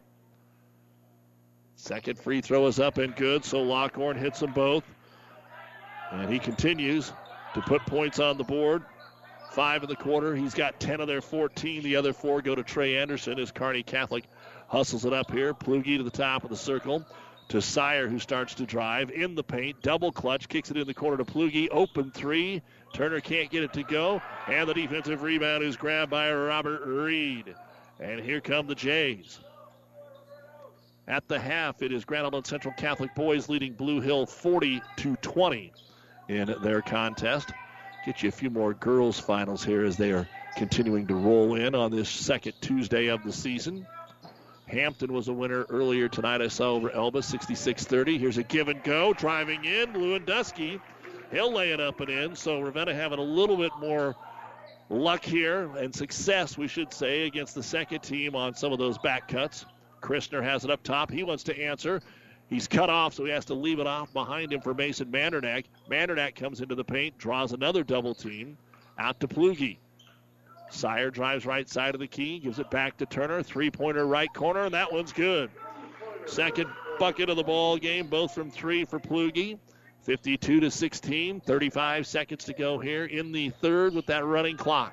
Second 1.74 2.16
free 2.16 2.42
throw 2.42 2.68
is 2.68 2.78
up 2.78 2.98
and 2.98 3.16
good, 3.16 3.44
so 3.44 3.60
Lockhorn 3.62 4.16
hits 4.16 4.38
them 4.38 4.52
both. 4.52 4.84
And 6.12 6.32
he 6.32 6.38
continues 6.38 7.12
to 7.54 7.60
put 7.60 7.84
points 7.86 8.20
on 8.20 8.38
the 8.38 8.44
board. 8.44 8.84
Five 9.50 9.82
in 9.82 9.88
the 9.88 9.96
quarter. 9.96 10.36
He's 10.36 10.54
got 10.54 10.78
10 10.78 11.00
of 11.00 11.08
their 11.08 11.20
14. 11.20 11.82
The 11.82 11.96
other 11.96 12.12
four 12.12 12.40
go 12.40 12.54
to 12.54 12.62
Trey 12.62 12.98
Anderson 12.98 13.40
as 13.40 13.50
Kearney 13.50 13.82
Catholic 13.82 14.26
hustles 14.68 15.04
it 15.04 15.12
up 15.12 15.32
here. 15.32 15.54
Plugi 15.54 15.96
to 15.96 16.04
the 16.04 16.10
top 16.10 16.44
of 16.44 16.50
the 16.50 16.56
circle 16.56 17.04
to 17.48 17.60
Sire, 17.60 18.08
who 18.08 18.18
starts 18.18 18.54
to 18.54 18.66
drive 18.66 19.10
in 19.10 19.34
the 19.34 19.44
paint. 19.44 19.82
Double 19.82 20.12
clutch, 20.12 20.48
kicks 20.48 20.70
it 20.70 20.76
in 20.76 20.86
the 20.86 20.94
corner 20.94 21.16
to 21.16 21.24
Plugi. 21.24 21.68
Open 21.70 22.10
three. 22.10 22.62
Turner 22.92 23.20
can't 23.20 23.50
get 23.50 23.62
it 23.62 23.72
to 23.74 23.82
go. 23.82 24.22
And 24.46 24.68
the 24.68 24.74
defensive 24.74 25.22
rebound 25.22 25.62
is 25.62 25.76
grabbed 25.76 26.10
by 26.10 26.32
Robert 26.32 26.82
Reed. 26.84 27.54
And 28.00 28.20
here 28.20 28.40
come 28.40 28.66
the 28.66 28.74
Jays. 28.74 29.38
At 31.06 31.28
the 31.28 31.38
half, 31.38 31.82
it 31.82 31.92
is 31.92 32.04
Grand 32.04 32.24
Island 32.24 32.46
Central 32.46 32.72
Catholic 32.74 33.14
boys 33.14 33.48
leading 33.48 33.74
Blue 33.74 34.00
Hill 34.00 34.24
40 34.24 34.80
to 34.96 35.16
20 35.16 35.72
in 36.28 36.54
their 36.62 36.80
contest. 36.80 37.52
Get 38.06 38.22
you 38.22 38.30
a 38.30 38.32
few 38.32 38.50
more 38.50 38.72
girls' 38.74 39.20
finals 39.20 39.62
here 39.64 39.84
as 39.84 39.96
they 39.96 40.12
are 40.12 40.26
continuing 40.56 41.06
to 41.08 41.14
roll 41.14 41.56
in 41.56 41.74
on 41.74 41.90
this 41.90 42.08
second 42.08 42.54
Tuesday 42.60 43.08
of 43.08 43.22
the 43.22 43.32
season. 43.32 43.86
Hampton 44.66 45.12
was 45.12 45.28
a 45.28 45.32
winner 45.32 45.64
earlier 45.68 46.08
tonight. 46.08 46.40
I 46.40 46.48
saw 46.48 46.72
over 46.72 46.90
Elba 46.90 47.22
66 47.22 47.84
30. 47.84 48.18
Here's 48.18 48.38
a 48.38 48.42
give 48.42 48.68
and 48.68 48.82
go. 48.82 49.12
Driving 49.12 49.64
in, 49.64 49.92
Lewandowski. 49.92 50.80
He'll 51.30 51.52
lay 51.52 51.72
it 51.72 51.80
up 51.80 52.00
and 52.00 52.10
in. 52.10 52.36
So 52.36 52.60
Ravenna 52.60 52.94
having 52.94 53.18
a 53.18 53.22
little 53.22 53.56
bit 53.56 53.72
more 53.78 54.14
luck 54.88 55.24
here 55.24 55.70
and 55.76 55.94
success, 55.94 56.56
we 56.56 56.68
should 56.68 56.92
say, 56.92 57.26
against 57.26 57.54
the 57.54 57.62
second 57.62 58.00
team 58.00 58.34
on 58.34 58.54
some 58.54 58.72
of 58.72 58.78
those 58.78 58.98
back 58.98 59.28
cuts. 59.28 59.66
Christner 60.00 60.42
has 60.42 60.64
it 60.64 60.70
up 60.70 60.82
top. 60.82 61.10
He 61.10 61.22
wants 61.22 61.42
to 61.44 61.58
answer. 61.58 62.00
He's 62.48 62.68
cut 62.68 62.90
off, 62.90 63.14
so 63.14 63.24
he 63.24 63.30
has 63.30 63.46
to 63.46 63.54
leave 63.54 63.80
it 63.80 63.86
off 63.86 64.12
behind 64.12 64.52
him 64.52 64.60
for 64.60 64.74
Mason 64.74 65.10
Mandernack. 65.10 65.64
Mandernack 65.90 66.34
comes 66.34 66.60
into 66.60 66.74
the 66.74 66.84
paint, 66.84 67.16
draws 67.16 67.52
another 67.52 67.82
double 67.82 68.14
team 68.14 68.58
out 68.98 69.18
to 69.20 69.28
Plugi. 69.28 69.78
Sire 70.70 71.10
drives 71.10 71.46
right 71.46 71.68
side 71.68 71.94
of 71.94 72.00
the 72.00 72.06
key, 72.06 72.38
gives 72.38 72.58
it 72.58 72.70
back 72.70 72.96
to 72.98 73.06
Turner. 73.06 73.42
Three 73.42 73.70
pointer 73.70 74.06
right 74.06 74.32
corner, 74.32 74.64
and 74.64 74.74
that 74.74 74.92
one's 74.92 75.12
good. 75.12 75.50
Second 76.26 76.68
bucket 76.98 77.28
of 77.28 77.36
the 77.36 77.42
ball 77.42 77.76
game, 77.76 78.06
both 78.06 78.34
from 78.34 78.50
three 78.50 78.84
for 78.84 78.98
Plugi. 78.98 79.58
52 80.02 80.60
to 80.60 80.70
16, 80.70 81.40
35 81.40 82.06
seconds 82.06 82.44
to 82.44 82.52
go 82.52 82.78
here 82.78 83.06
in 83.06 83.32
the 83.32 83.48
third 83.48 83.94
with 83.94 84.04
that 84.06 84.24
running 84.26 84.56
clock. 84.56 84.92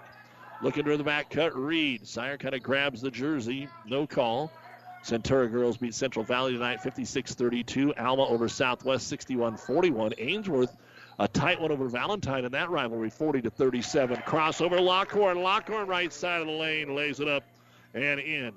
Looking 0.61 0.86
to 0.86 0.95
the 0.95 1.03
back 1.03 1.30
cut, 1.30 1.53
Reed. 1.53 2.07
Sire 2.07 2.38
kind 2.38 2.55
of 2.55 2.63
grabs 2.63 3.01
the 3.01 3.11
jersey, 3.11 3.67
no 3.86 4.07
call. 4.07 4.51
Centura 5.03 5.51
girls 5.51 5.78
beat 5.78 5.95
Central 5.95 6.24
Valley 6.24 6.53
tonight 6.53 6.82
56 6.82 7.34
32. 7.34 7.95
Alma 7.95 8.26
over 8.26 8.47
Southwest 8.47 9.07
61 9.07 9.57
41. 9.57 10.13
Ainsworth 10.19 10.78
a 11.20 11.28
tight 11.28 11.62
one 11.62 11.72
over 11.72 11.88
Valentine 11.88 12.45
in 12.45 12.51
that 12.51 12.70
rivalry 12.70 13.09
40 13.09 13.41
to 13.43 13.49
37. 13.49 14.18
Crossover 14.18 14.82
Lockhorn. 14.82 15.41
Lockhorn 15.41 15.88
right 15.88 16.12
side 16.12 16.41
of 16.41 16.47
the 16.47 16.53
lane 16.53 16.95
lays 16.95 17.20
it 17.20 17.28
up 17.28 17.43
and 17.93 18.20
in. 18.20 18.53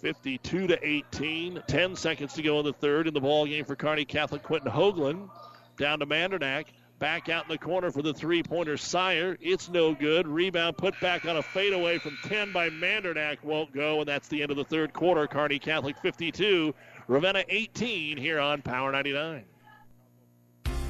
52 0.00 0.66
to 0.66 0.86
18. 0.86 1.62
10 1.66 1.96
seconds 1.96 2.34
to 2.34 2.42
go 2.42 2.58
in 2.60 2.66
the 2.66 2.72
third 2.72 3.06
in 3.06 3.14
the 3.14 3.20
ball 3.20 3.46
game 3.46 3.64
for 3.64 3.74
Kearney 3.74 4.04
Catholic. 4.04 4.42
Quentin 4.42 4.70
Hoagland 4.70 5.30
down 5.78 6.00
to 6.00 6.06
Mandernack. 6.06 6.66
Back 6.98 7.28
out 7.28 7.44
in 7.44 7.50
the 7.50 7.58
corner 7.58 7.90
for 7.90 8.00
the 8.00 8.14
three 8.14 8.42
pointer 8.42 8.78
Sire. 8.78 9.36
It's 9.40 9.68
no 9.68 9.94
good. 9.94 10.26
Rebound 10.26 10.78
put 10.78 10.98
back 11.00 11.26
on 11.26 11.36
a 11.36 11.42
fadeaway 11.42 11.98
from 11.98 12.16
10 12.24 12.52
by 12.52 12.70
Mandernack. 12.70 13.42
Won't 13.42 13.72
go, 13.74 14.00
and 14.00 14.08
that's 14.08 14.28
the 14.28 14.40
end 14.40 14.50
of 14.50 14.56
the 14.56 14.64
third 14.64 14.94
quarter. 14.94 15.26
Kearney 15.26 15.58
Catholic 15.58 15.98
52, 15.98 16.74
Ravenna 17.06 17.44
18 17.50 18.16
here 18.16 18.40
on 18.40 18.62
Power 18.62 18.92
99. 18.92 19.44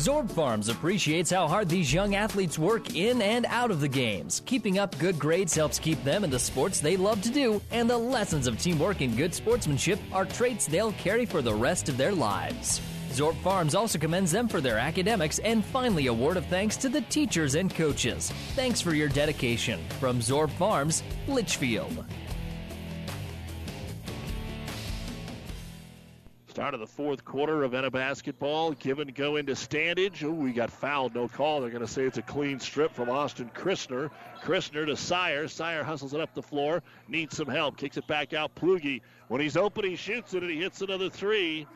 Zorb 0.00 0.30
Farms 0.30 0.70
appreciates 0.70 1.30
how 1.30 1.46
hard 1.46 1.68
these 1.68 1.92
young 1.92 2.14
athletes 2.14 2.58
work 2.58 2.96
in 2.96 3.20
and 3.20 3.44
out 3.44 3.70
of 3.70 3.82
the 3.82 3.88
games. 3.88 4.40
Keeping 4.46 4.78
up 4.78 4.98
good 4.98 5.18
grades 5.18 5.54
helps 5.54 5.78
keep 5.78 6.02
them 6.04 6.24
in 6.24 6.30
the 6.30 6.38
sports 6.38 6.80
they 6.80 6.96
love 6.96 7.20
to 7.20 7.28
do, 7.28 7.60
and 7.70 7.88
the 7.88 7.98
lessons 7.98 8.46
of 8.46 8.58
teamwork 8.58 9.02
and 9.02 9.14
good 9.14 9.34
sportsmanship 9.34 9.98
are 10.10 10.24
traits 10.24 10.66
they'll 10.66 10.92
carry 10.92 11.26
for 11.26 11.42
the 11.42 11.52
rest 11.52 11.90
of 11.90 11.98
their 11.98 12.12
lives. 12.12 12.80
Zorb 13.10 13.36
Farms 13.42 13.74
also 13.74 13.98
commends 13.98 14.32
them 14.32 14.48
for 14.48 14.62
their 14.62 14.78
academics 14.78 15.38
and 15.40 15.62
finally 15.62 16.06
a 16.06 16.14
word 16.14 16.38
of 16.38 16.46
thanks 16.46 16.78
to 16.78 16.88
the 16.88 17.02
teachers 17.02 17.54
and 17.54 17.74
coaches. 17.74 18.30
Thanks 18.54 18.80
for 18.80 18.94
your 18.94 19.10
dedication. 19.10 19.80
From 19.98 20.20
Zorb 20.20 20.50
Farms, 20.52 21.02
Litchfield. 21.28 22.06
Start 26.50 26.74
of 26.74 26.80
the 26.80 26.86
fourth 26.88 27.24
quarter, 27.24 27.58
Ravenna 27.58 27.92
basketball. 27.92 28.72
Give 28.72 28.98
and 28.98 29.14
go 29.14 29.36
into 29.36 29.52
Standage. 29.52 30.20
We 30.22 30.52
got 30.52 30.70
fouled. 30.70 31.14
No 31.14 31.28
call. 31.28 31.60
They're 31.60 31.70
going 31.70 31.86
to 31.86 31.90
say 31.90 32.02
it's 32.02 32.18
a 32.18 32.22
clean 32.22 32.58
strip 32.58 32.92
from 32.92 33.08
Austin 33.08 33.52
Christner. 33.54 34.10
Christner 34.42 34.84
to 34.84 34.96
Sire. 34.96 35.46
Sire 35.46 35.84
hustles 35.84 36.12
it 36.12 36.20
up 36.20 36.34
the 36.34 36.42
floor. 36.42 36.82
Needs 37.06 37.36
some 37.36 37.46
help. 37.46 37.76
Kicks 37.76 37.98
it 37.98 38.06
back 38.08 38.32
out. 38.32 38.56
Plugi. 38.56 39.00
When 39.28 39.40
he's 39.40 39.56
open, 39.56 39.84
he 39.84 39.94
shoots 39.94 40.34
it 40.34 40.42
and 40.42 40.50
he 40.50 40.60
hits 40.60 40.80
another 40.80 41.08
three. 41.08 41.68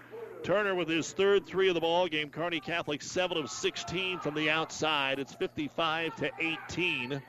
Turner 0.42 0.74
with 0.74 0.88
his 0.88 1.12
third 1.12 1.46
three 1.46 1.68
of 1.68 1.74
the 1.74 1.80
ball 1.80 2.08
game. 2.08 2.30
Kearney 2.30 2.58
Catholic 2.58 3.00
7 3.00 3.38
of 3.38 3.48
16 3.48 4.18
from 4.18 4.34
the 4.34 4.50
outside. 4.50 5.20
It's 5.20 5.34
55 5.34 6.16
to 6.16 6.30
18. 6.40 7.22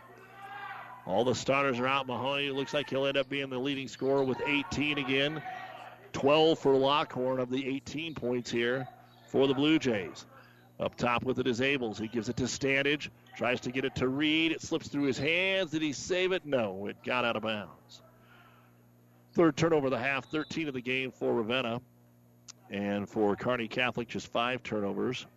All 1.06 1.24
the 1.24 1.36
starters 1.36 1.80
are 1.80 1.86
out. 1.86 2.08
Mahoney 2.08 2.50
looks 2.50 2.74
like 2.74 2.89
he'll 2.89 3.06
end 3.06 3.18
up 3.18 3.30
being 3.30 3.52
the 3.52 3.60
leading 3.60 3.88
scorer 3.88 4.24
with 4.24 4.41
18 4.43 4.98
again. 4.98 5.43
12 6.16 6.57
for 6.57 6.74
Lockhorn 6.74 7.41
of 7.41 7.49
the 7.49 7.68
18 7.68 8.16
points 8.16 8.49
here 8.49 8.88
for 9.28 9.47
the 9.47 9.53
Blue 9.53 9.78
Jays. 9.78 10.26
Up 10.80 10.95
top 10.95 11.24
with 11.24 11.39
it 11.39 11.45
is 11.45 11.59
Ables. 11.59 11.99
He 11.99 12.07
gives 12.07 12.30
it 12.30 12.38
to 12.38 12.43
Standage. 12.43 13.09
Tries 13.36 13.59
to 13.61 13.72
get 13.72 13.84
it 13.84 13.95
to 13.95 14.07
Reed. 14.07 14.53
It 14.53 14.61
slips 14.61 14.88
through 14.88 15.03
his 15.03 15.18
hands. 15.18 15.72
Did 15.72 15.82
he 15.82 15.91
save 15.91 16.32
it? 16.32 16.45
No, 16.45 16.88
it 16.88 16.95
got 17.03 17.26
out 17.26 17.36
of 17.36 17.43
bounds. 17.43 18.01
Third 19.34 19.57
turnover 19.57 19.88
of 19.88 19.91
the 19.91 19.97
half, 19.97 20.24
13 20.28 20.70
of 20.70 20.74
the 20.74 20.80
game 20.82 21.11
for 21.11 21.34
Ravenna. 21.34 21.82
And 22.72 23.09
for 23.09 23.36
Kearney 23.36 23.68
Catholic, 23.68 24.07
just 24.07 24.32
five 24.32 24.63
turnovers. 24.63 25.28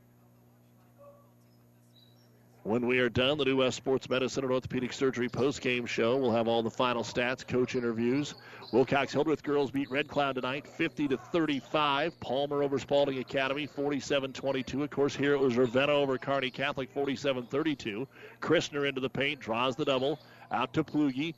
When 2.69 2.87
we 2.87 2.99
are 2.99 3.09
done, 3.09 3.39
the 3.39 3.47
New 3.47 3.57
West 3.57 3.79
Sports 3.79 4.11
Medicine 4.11 4.45
and 4.45 4.53
Orthopedic 4.53 4.93
Surgery 4.93 5.27
post-game 5.27 5.87
show 5.87 6.19
will 6.19 6.33
have 6.33 6.49
all 6.49 6.63
the 6.63 6.69
final 6.69 7.03
stats, 7.03 7.49
coach 7.49 7.75
interviews. 7.75 8.35
Wilcox 8.73 9.11
Hildreth 9.11 9.43
girls 9.43 9.71
beat 9.71 9.91
Red 9.91 10.07
Cloud 10.07 10.35
tonight, 10.35 10.67
50 10.67 11.09
to 11.09 11.17
35. 11.17 12.21
Palmer 12.21 12.63
over 12.63 12.79
Spalding 12.79 13.21
Academy, 13.21 13.67
47-22. 13.67 14.83
Of 14.83 14.91
course, 14.91 15.17
here 15.17 15.33
it 15.33 15.41
was 15.41 15.57
Ravenna 15.57 15.93
over 15.93 16.19
Kearney 16.19 16.51
Catholic, 16.51 16.95
47-32. 16.95 18.07
Christner 18.43 18.87
into 18.87 19.01
the 19.01 19.09
paint, 19.09 19.41
draws 19.41 19.75
the 19.75 19.87
double, 19.87 20.21
out 20.53 20.75
to 20.75 20.85
Plugi. 20.85 21.33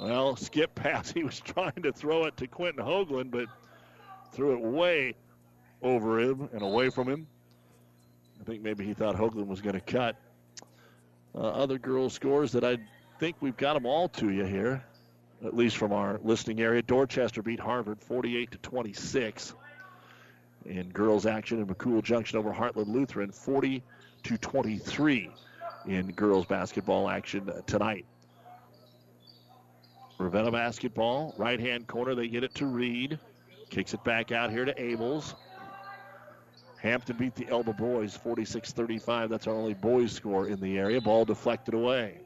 Well, 0.00 0.36
skip 0.36 0.74
pass. 0.74 1.10
He 1.12 1.22
was 1.22 1.38
trying 1.40 1.82
to 1.82 1.92
throw 1.92 2.24
it 2.24 2.38
to 2.38 2.46
Quentin 2.46 2.82
Hoagland, 2.82 3.30
but 3.30 3.44
threw 4.32 4.54
it 4.54 4.60
way 4.62 5.16
over 5.82 6.18
him 6.18 6.48
and 6.54 6.62
away 6.62 6.88
from 6.88 7.10
him. 7.10 7.26
I 8.40 8.44
think 8.44 8.62
maybe 8.62 8.86
he 8.86 8.94
thought 8.94 9.16
Hoagland 9.16 9.46
was 9.46 9.60
going 9.60 9.74
to 9.74 9.82
cut. 9.82 10.16
Uh, 11.34 11.38
other 11.38 11.78
girls' 11.78 12.12
scores 12.12 12.52
that 12.52 12.64
I 12.64 12.78
think 13.18 13.36
we've 13.40 13.56
got 13.56 13.74
them 13.74 13.86
all 13.86 14.08
to 14.08 14.30
you 14.30 14.44
here, 14.44 14.84
at 15.44 15.56
least 15.56 15.76
from 15.76 15.92
our 15.92 16.18
listening 16.24 16.60
area. 16.60 16.82
Dorchester 16.82 17.42
beat 17.42 17.60
Harvard 17.60 18.00
48 18.00 18.50
to 18.52 18.58
26. 18.58 19.54
In 20.66 20.90
girls' 20.90 21.26
action 21.26 21.60
in 21.60 21.66
McCool 21.66 22.02
Junction 22.02 22.38
over 22.38 22.52
Heartland 22.52 22.88
Lutheran 22.88 23.30
40 23.30 23.82
to 24.24 24.36
23 24.36 25.30
in 25.86 26.12
girls' 26.12 26.46
basketball 26.46 27.08
action 27.08 27.50
tonight. 27.66 28.04
Ravenna 30.18 30.50
basketball, 30.50 31.34
right 31.38 31.58
hand 31.58 31.86
corner, 31.86 32.14
they 32.14 32.28
get 32.28 32.44
it 32.44 32.54
to 32.56 32.66
Reed. 32.66 33.18
Kicks 33.70 33.94
it 33.94 34.04
back 34.04 34.32
out 34.32 34.50
here 34.50 34.64
to 34.64 34.74
Ables. 34.74 35.34
Hampton 36.82 37.16
beat 37.16 37.34
the 37.34 37.46
Elba 37.48 37.74
boys 37.74 38.16
46 38.16 38.72
35. 38.72 39.28
That's 39.28 39.46
our 39.46 39.54
only 39.54 39.74
boys 39.74 40.12
score 40.12 40.48
in 40.48 40.60
the 40.60 40.78
area. 40.78 41.00
Ball 41.00 41.26
deflected 41.26 41.74
away. 41.74 42.20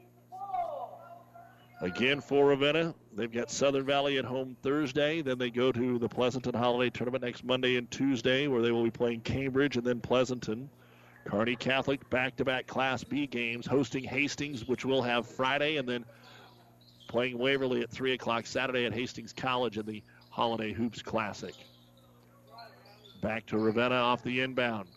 Again 1.81 2.21
for 2.21 2.47
Ravenna, 2.47 2.95
they've 3.13 3.31
got 3.31 3.51
Southern 3.51 3.85
Valley 3.85 4.17
at 4.17 4.23
home 4.23 4.55
Thursday. 4.63 5.21
Then 5.21 5.37
they 5.37 5.49
go 5.49 5.73
to 5.73 5.99
the 5.99 6.07
Pleasanton 6.07 6.53
Holiday 6.53 6.89
Tournament 6.89 7.21
next 7.21 7.43
Monday 7.43 7.75
and 7.75 7.91
Tuesday, 7.91 8.47
where 8.47 8.61
they 8.61 8.71
will 8.71 8.85
be 8.85 8.91
playing 8.91 9.21
Cambridge 9.21 9.75
and 9.75 9.85
then 9.85 9.99
Pleasanton. 9.99 10.69
Kearney 11.25 11.57
Catholic 11.57 12.09
back 12.09 12.37
to 12.37 12.45
back 12.45 12.65
Class 12.65 13.03
B 13.03 13.27
games, 13.27 13.65
hosting 13.65 14.05
Hastings, 14.05 14.65
which 14.65 14.85
we'll 14.85 15.01
have 15.01 15.27
Friday, 15.27 15.75
and 15.75 15.89
then 15.89 16.05
playing 17.09 17.37
Waverly 17.37 17.81
at 17.81 17.89
3 17.89 18.13
o'clock 18.13 18.47
Saturday 18.47 18.85
at 18.85 18.93
Hastings 18.93 19.33
College 19.33 19.77
in 19.77 19.85
the 19.85 20.01
Holiday 20.29 20.71
Hoops 20.71 21.01
Classic. 21.01 21.55
Back 23.21 23.45
to 23.47 23.57
Ravenna 23.57 23.95
off 23.95 24.23
the 24.23 24.41
inbound. 24.41 24.87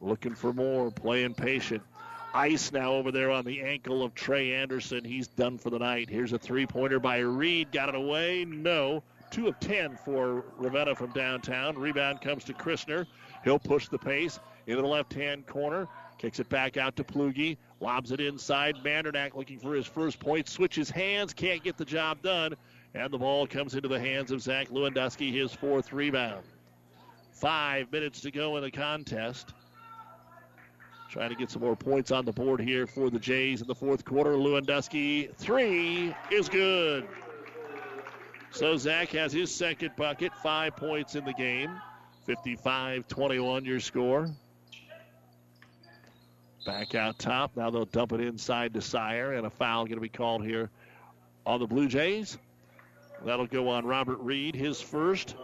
Looking 0.00 0.34
for 0.34 0.52
more, 0.52 0.90
playing 0.90 1.34
patient. 1.34 1.82
Ice 2.34 2.72
now 2.72 2.92
over 2.92 3.12
there 3.12 3.30
on 3.30 3.44
the 3.44 3.60
ankle 3.60 4.02
of 4.02 4.14
Trey 4.14 4.54
Anderson. 4.54 5.04
He's 5.04 5.28
done 5.28 5.58
for 5.58 5.70
the 5.70 5.78
night. 5.78 6.08
Here's 6.08 6.32
a 6.32 6.38
three 6.38 6.66
pointer 6.66 6.98
by 6.98 7.18
Reed. 7.18 7.72
Got 7.72 7.90
it 7.90 7.94
away? 7.94 8.44
No. 8.44 9.02
Two 9.30 9.48
of 9.48 9.58
ten 9.60 9.96
for 10.04 10.44
Ravenna 10.56 10.94
from 10.94 11.10
downtown. 11.10 11.76
Rebound 11.76 12.20
comes 12.20 12.44
to 12.44 12.54
Christner. 12.54 13.06
He'll 13.44 13.58
push 13.58 13.88
the 13.88 13.98
pace 13.98 14.40
into 14.66 14.82
the 14.82 14.88
left 14.88 15.12
hand 15.12 15.46
corner. 15.46 15.88
Kicks 16.18 16.38
it 16.38 16.48
back 16.48 16.76
out 16.76 16.96
to 16.96 17.04
Plugi. 17.04 17.56
Lobs 17.80 18.12
it 18.12 18.20
inside. 18.20 18.76
Mandernack 18.84 19.34
looking 19.34 19.58
for 19.58 19.74
his 19.74 19.86
first 19.86 20.20
point. 20.20 20.48
Switches 20.48 20.88
hands. 20.88 21.32
Can't 21.32 21.62
get 21.62 21.76
the 21.76 21.84
job 21.84 22.22
done. 22.22 22.54
And 22.94 23.12
the 23.12 23.18
ball 23.18 23.46
comes 23.46 23.74
into 23.74 23.88
the 23.88 24.00
hands 24.00 24.30
of 24.30 24.40
Zach 24.40 24.68
Lewandowski, 24.68 25.32
his 25.32 25.52
fourth 25.52 25.92
rebound. 25.92 26.44
Five 27.42 27.90
minutes 27.90 28.20
to 28.20 28.30
go 28.30 28.56
in 28.56 28.62
the 28.62 28.70
contest. 28.70 29.52
Trying 31.10 31.30
to 31.30 31.34
get 31.34 31.50
some 31.50 31.60
more 31.60 31.74
points 31.74 32.12
on 32.12 32.24
the 32.24 32.30
board 32.30 32.60
here 32.60 32.86
for 32.86 33.10
the 33.10 33.18
Jays 33.18 33.60
in 33.60 33.66
the 33.66 33.74
fourth 33.74 34.04
quarter. 34.04 34.34
Lewandowski, 34.34 35.34
three 35.34 36.14
is 36.30 36.48
good. 36.48 37.08
So 38.52 38.76
Zach 38.76 39.08
has 39.08 39.32
his 39.32 39.52
second 39.52 39.90
bucket, 39.96 40.32
five 40.40 40.76
points 40.76 41.16
in 41.16 41.24
the 41.24 41.32
game. 41.32 41.72
55 42.26 43.08
21 43.08 43.64
your 43.64 43.80
score. 43.80 44.30
Back 46.64 46.94
out 46.94 47.18
top. 47.18 47.56
Now 47.56 47.70
they'll 47.70 47.86
dump 47.86 48.12
it 48.12 48.20
inside 48.20 48.72
to 48.74 48.80
Sire, 48.80 49.32
and 49.32 49.48
a 49.48 49.50
foul 49.50 49.86
going 49.86 49.96
to 49.96 50.00
be 50.00 50.08
called 50.08 50.44
here 50.44 50.70
on 51.44 51.58
the 51.58 51.66
Blue 51.66 51.88
Jays. 51.88 52.38
That'll 53.24 53.48
go 53.48 53.68
on 53.68 53.84
Robert 53.84 54.20
Reed, 54.20 54.54
his 54.54 54.80
first. 54.80 55.34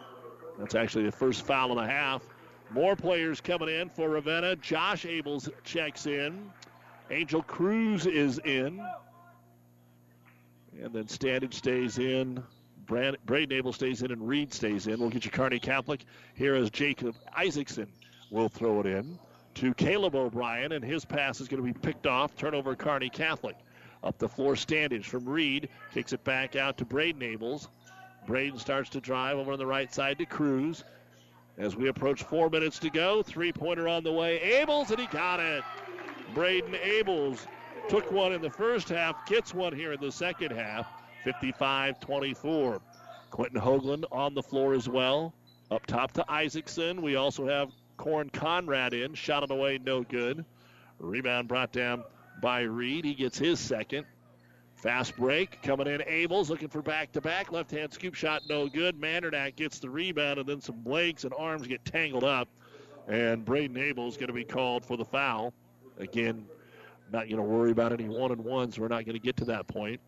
That's 0.59 0.75
actually 0.75 1.05
the 1.05 1.13
first 1.13 1.47
foul 1.47 1.71
of 1.71 1.79
the 1.79 1.87
half. 1.91 2.23
More 2.71 2.97
players 2.97 3.41
coming 3.41 3.69
in 3.69 3.89
for 3.89 4.09
Ravenna. 4.11 4.57
Josh 4.57 5.05
Ables 5.05 5.49
checks 5.65 6.07
in. 6.07 6.51
Angel 7.11 7.43
Cruz 7.43 8.07
is 8.07 8.39
in. 8.45 8.85
And 10.81 10.93
then 10.93 11.05
Standage 11.05 11.55
stays 11.55 11.99
in. 11.99 12.43
Brand, 12.87 13.17
Braden 13.27 13.57
Abel 13.57 13.73
stays 13.73 14.03
in 14.03 14.11
and 14.11 14.27
Reed 14.27 14.53
stays 14.53 14.87
in. 14.87 14.99
We'll 14.99 15.11
get 15.11 15.25
you 15.25 15.31
Kearney 15.31 15.59
Catholic. 15.59 16.05
Here 16.35 16.55
is 16.55 16.71
Jacob 16.71 17.15
Isaacson 17.37 17.87
will 18.31 18.49
throw 18.49 18.81
it 18.81 18.87
in 18.87 19.19
to 19.55 19.75
Caleb 19.75 20.15
O'Brien, 20.15 20.73
and 20.73 20.85
his 20.85 21.05
pass 21.05 21.41
is 21.41 21.49
going 21.49 21.63
to 21.63 21.67
be 21.67 21.79
picked 21.79 22.07
off. 22.07 22.37
Turnover 22.37 22.75
Kearney 22.75 23.11
Catholic. 23.11 23.57
Up 24.05 24.17
the 24.19 24.29
floor, 24.29 24.55
Standage 24.55 25.05
from 25.05 25.29
Reed. 25.29 25.69
Kicks 25.93 26.13
it 26.13 26.23
back 26.25 26.57
out 26.57 26.79
to 26.79 26.85
Braden 26.85 27.21
Abels. 27.21 27.69
Braden 28.29 28.59
starts 28.59 28.91
to 28.91 29.01
drive 29.01 29.39
over 29.39 29.53
on 29.55 29.59
the 29.59 29.67
right 29.67 29.93
side 29.93 30.19
to 30.19 30.27
Cruz. 30.27 30.85
As 31.57 31.75
we 31.75 31.89
approach 31.89 32.23
four 32.23 32.51
minutes 32.51 32.79
to 32.81 32.91
go, 32.91 33.23
three 33.23 33.53
pointer 33.53 33.89
on 33.89 34.05
the 34.05 34.13
way. 34.13 34.39
Abels, 34.39 34.91
and 34.91 35.01
he 35.01 35.07
got 35.07 35.41
it. 35.41 35.65
Braden 36.35 36.75
Abels 36.75 37.47
took 37.89 38.13
one 38.13 38.35
in 38.35 38.43
the 38.43 38.51
first 38.51 38.91
half, 38.91 39.27
gets 39.27 39.55
one 39.55 39.75
here 39.75 39.95
in 39.95 40.01
the 40.01 40.13
second 40.13 40.53
half. 40.53 40.87
55 41.25 42.01
24. 42.01 42.83
Quentin 43.31 43.61
Hoagland 43.61 44.05
on 44.13 44.35
the 44.35 44.43
floor 44.43 44.75
as 44.75 44.91
well. 44.91 45.33
Up 45.71 45.87
top 45.87 46.13
to 46.13 46.25
Isaacson. 46.31 47.01
We 47.01 47.17
also 47.17 47.47
have 47.47 47.71
Corn 47.97 48.29
Conrad 48.29 48.93
in. 48.93 49.15
Shot 49.15 49.43
it 49.43 49.51
away, 49.51 49.79
no 49.83 50.03
good. 50.03 50.45
Rebound 50.99 51.49
brought 51.49 51.73
down 51.73 52.05
by 52.43 52.61
Reed. 52.61 53.07
He 53.07 53.15
gets 53.15 53.39
his 53.39 53.59
second. 53.59 54.05
Fast 54.79 55.17
break 55.17 55.61
coming 55.63 55.89
in. 55.89 56.01
Abels 56.03 56.49
looking 56.49 56.69
for 56.69 56.83
back 56.83 57.11
to 57.13 57.21
back. 57.21 57.51
Left 57.51 57.71
hand 57.71 57.93
scoop 57.93 58.15
shot, 58.15 58.43
no 58.49 58.69
good. 58.69 59.01
Mandernack 59.01 59.57
gets 59.57 59.81
the 59.81 59.91
rebound, 59.91 60.39
and 60.39 60.49
then 60.49 60.61
some 60.61 60.85
legs 60.85 61.25
and 61.25 61.35
arms 61.37 61.67
get 61.67 61.85
tangled 61.85 62.23
up. 62.23 62.49
And 63.09 63.45
Braden 63.45 63.77
Abels 63.77 64.15
going 64.15 64.29
to 64.29 64.33
be 64.33 64.45
called 64.45 64.85
for 64.85 64.97
the 64.97 65.05
foul. 65.05 65.53
Again, 65.99 66.47
not 67.11 67.25
going 67.25 67.39
to 67.39 67.43
worry 67.43 67.73
about 67.73 67.93
any 67.93 68.09
one 68.09 68.31
and 68.31 68.45
ones. 68.45 68.79
We're 68.79 68.87
not 68.87 69.05
going 69.05 69.15
to 69.15 69.23
get 69.23 69.39
to 69.39 69.47
that 69.47 69.67
point. 69.67 70.01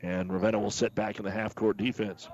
And 0.00 0.32
Ravenna 0.32 0.60
will 0.60 0.70
sit 0.70 0.94
back 0.94 1.18
in 1.18 1.24
the 1.24 1.30
half 1.30 1.56
court 1.56 1.78
defense. 1.78 2.28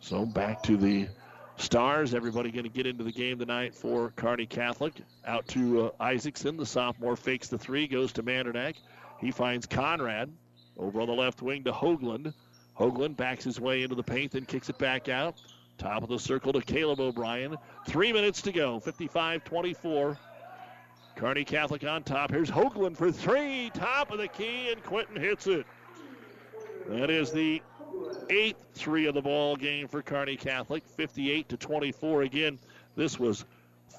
So 0.00 0.26
back 0.26 0.62
to 0.64 0.76
the 0.76 1.08
Stars. 1.56 2.14
Everybody 2.14 2.50
going 2.50 2.64
to 2.64 2.70
get 2.70 2.86
into 2.86 3.04
the 3.04 3.12
game 3.12 3.38
tonight 3.38 3.74
for 3.74 4.10
Kearney 4.16 4.46
Catholic. 4.46 4.94
Out 5.26 5.46
to 5.48 5.86
uh, 5.86 5.90
Isaacson. 6.00 6.56
The 6.56 6.66
sophomore 6.66 7.16
fakes 7.16 7.48
the 7.48 7.58
three, 7.58 7.86
goes 7.86 8.12
to 8.14 8.22
Mandernack. 8.22 8.74
He 9.20 9.30
finds 9.30 9.66
Conrad 9.66 10.30
over 10.78 11.00
on 11.00 11.06
the 11.06 11.14
left 11.14 11.42
wing 11.42 11.64
to 11.64 11.72
Hoagland. 11.72 12.32
Hoagland 12.78 13.16
backs 13.16 13.44
his 13.44 13.60
way 13.60 13.82
into 13.82 13.94
the 13.94 14.02
paint, 14.02 14.32
then 14.32 14.46
kicks 14.46 14.68
it 14.68 14.78
back 14.78 15.08
out. 15.08 15.40
Top 15.78 16.02
of 16.02 16.08
the 16.08 16.18
circle 16.18 16.52
to 16.52 16.60
Caleb 16.60 17.00
O'Brien. 17.00 17.56
Three 17.86 18.12
minutes 18.12 18.42
to 18.42 18.52
go. 18.52 18.80
55 18.80 19.44
24. 19.44 20.18
Kearney 21.16 21.44
Catholic 21.44 21.84
on 21.84 22.02
top. 22.02 22.30
Here's 22.30 22.50
Hoagland 22.50 22.96
for 22.96 23.12
three. 23.12 23.70
Top 23.74 24.10
of 24.10 24.18
the 24.18 24.28
key, 24.28 24.72
and 24.72 24.82
Quentin 24.82 25.16
hits 25.16 25.46
it. 25.46 25.66
That 26.88 27.10
is 27.10 27.30
the 27.30 27.62
eighth 28.30 28.64
three 28.74 29.06
of 29.06 29.14
the 29.14 29.22
ball 29.22 29.56
game 29.56 29.88
for 29.88 30.02
Kearney 30.02 30.36
Catholic, 30.36 30.84
58 30.86 31.48
to 31.48 31.56
24. 31.56 32.22
Again, 32.22 32.58
this 32.96 33.18
was 33.18 33.44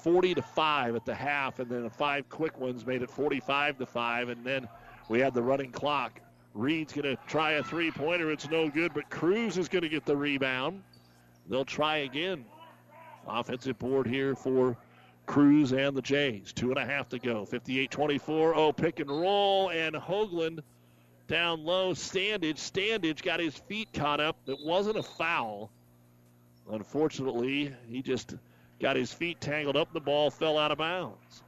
40 0.03 0.35
to 0.35 0.41
5 0.41 0.95
at 0.95 1.05
the 1.05 1.15
half, 1.15 1.59
and 1.59 1.69
then 1.69 1.89
five 1.89 2.27
quick 2.29 2.59
ones 2.59 2.85
made 2.85 3.01
it 3.01 3.09
45 3.09 3.77
to 3.79 3.85
5, 3.85 4.29
and 4.29 4.43
then 4.43 4.67
we 5.09 5.19
had 5.19 5.33
the 5.33 5.41
running 5.41 5.71
clock. 5.71 6.19
Reed's 6.53 6.93
going 6.93 7.15
to 7.15 7.21
try 7.27 7.53
a 7.53 7.63
three 7.63 7.91
pointer. 7.91 8.31
It's 8.31 8.49
no 8.49 8.69
good, 8.69 8.93
but 8.93 9.09
Cruz 9.09 9.57
is 9.57 9.67
going 9.67 9.81
to 9.81 9.89
get 9.89 10.05
the 10.05 10.15
rebound. 10.15 10.83
They'll 11.49 11.65
try 11.65 11.97
again. 11.97 12.45
Offensive 13.27 13.79
board 13.79 14.05
here 14.05 14.35
for 14.35 14.77
Cruz 15.25 15.71
and 15.71 15.95
the 15.95 16.01
Jays. 16.01 16.53
Two 16.53 16.69
and 16.69 16.77
a 16.77 16.85
half 16.85 17.09
to 17.09 17.19
go. 17.19 17.45
58 17.45 17.89
24. 17.89 18.55
Oh, 18.55 18.71
pick 18.71 18.99
and 18.99 19.09
roll, 19.09 19.69
and 19.69 19.95
Hoagland 19.95 20.59
down 21.27 21.63
low. 21.63 21.93
Standage. 21.93 22.57
Standage 22.57 23.21
got 23.21 23.39
his 23.39 23.55
feet 23.55 23.89
caught 23.93 24.19
up. 24.19 24.37
It 24.47 24.57
wasn't 24.63 24.97
a 24.97 25.03
foul. 25.03 25.71
Unfortunately, 26.71 27.73
he 27.87 28.01
just 28.01 28.35
got 28.81 28.95
his 28.95 29.11
feet 29.11 29.41
tangled 29.41 29.75
up. 29.75 29.93
The 29.93 29.99
ball 29.99 30.29
fell 30.31 30.57
out 30.57 30.71
of 30.71 30.77
bounds. 30.77 31.43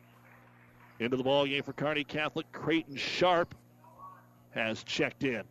Into 0.99 1.17
the 1.17 1.23
ball 1.23 1.45
game 1.45 1.63
for 1.63 1.73
Kearney 1.73 2.03
Catholic. 2.03 2.51
Creighton 2.51 2.95
Sharp 2.95 3.53
has 4.51 4.83
checked 4.83 5.23
in. 5.23 5.43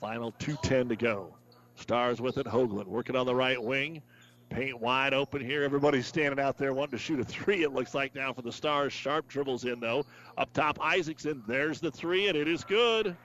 Final 0.00 0.32
2.10 0.32 0.88
to 0.90 0.96
go. 0.96 1.34
Stars 1.76 2.20
with 2.20 2.38
it. 2.38 2.46
Hoagland 2.46 2.86
working 2.86 3.16
on 3.16 3.26
the 3.26 3.34
right 3.34 3.62
wing. 3.62 4.02
Paint 4.50 4.80
wide 4.80 5.14
open 5.14 5.40
here. 5.40 5.62
Everybody's 5.62 6.08
standing 6.08 6.44
out 6.44 6.58
there 6.58 6.74
wanting 6.74 6.98
to 6.98 6.98
shoot 6.98 7.20
a 7.20 7.24
three, 7.24 7.62
it 7.62 7.72
looks 7.72 7.94
like 7.94 8.16
now 8.16 8.32
for 8.32 8.42
the 8.42 8.50
Stars. 8.50 8.92
Sharp 8.92 9.28
dribbles 9.28 9.64
in, 9.64 9.78
though. 9.78 10.04
Up 10.36 10.52
top, 10.52 10.78
Isaacson. 10.80 11.42
There's 11.46 11.80
the 11.80 11.90
three, 11.90 12.26
and 12.26 12.36
it 12.36 12.48
is 12.48 12.64
good. 12.64 13.16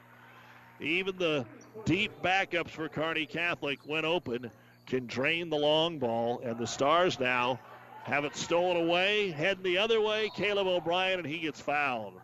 Even 0.79 1.17
the 1.17 1.45
deep 1.83 2.11
backups 2.21 2.69
for 2.69 2.87
Kearney 2.87 3.25
Catholic, 3.25 3.79
when 3.85 4.05
open, 4.05 4.51
can 4.85 5.07
drain 5.07 5.49
the 5.49 5.57
long 5.57 5.97
ball, 5.97 6.41
and 6.43 6.59
the 6.59 6.67
Stars 6.67 7.19
now 7.19 7.59
have 8.03 8.23
it 8.23 8.35
stolen 8.35 8.77
away. 8.77 9.31
Heading 9.31 9.63
the 9.63 9.79
other 9.79 10.01
way, 10.01 10.29
Caleb 10.35 10.67
O'Brien, 10.67 11.17
and 11.17 11.27
he 11.27 11.39
gets 11.39 11.59
fouled. 11.59 12.21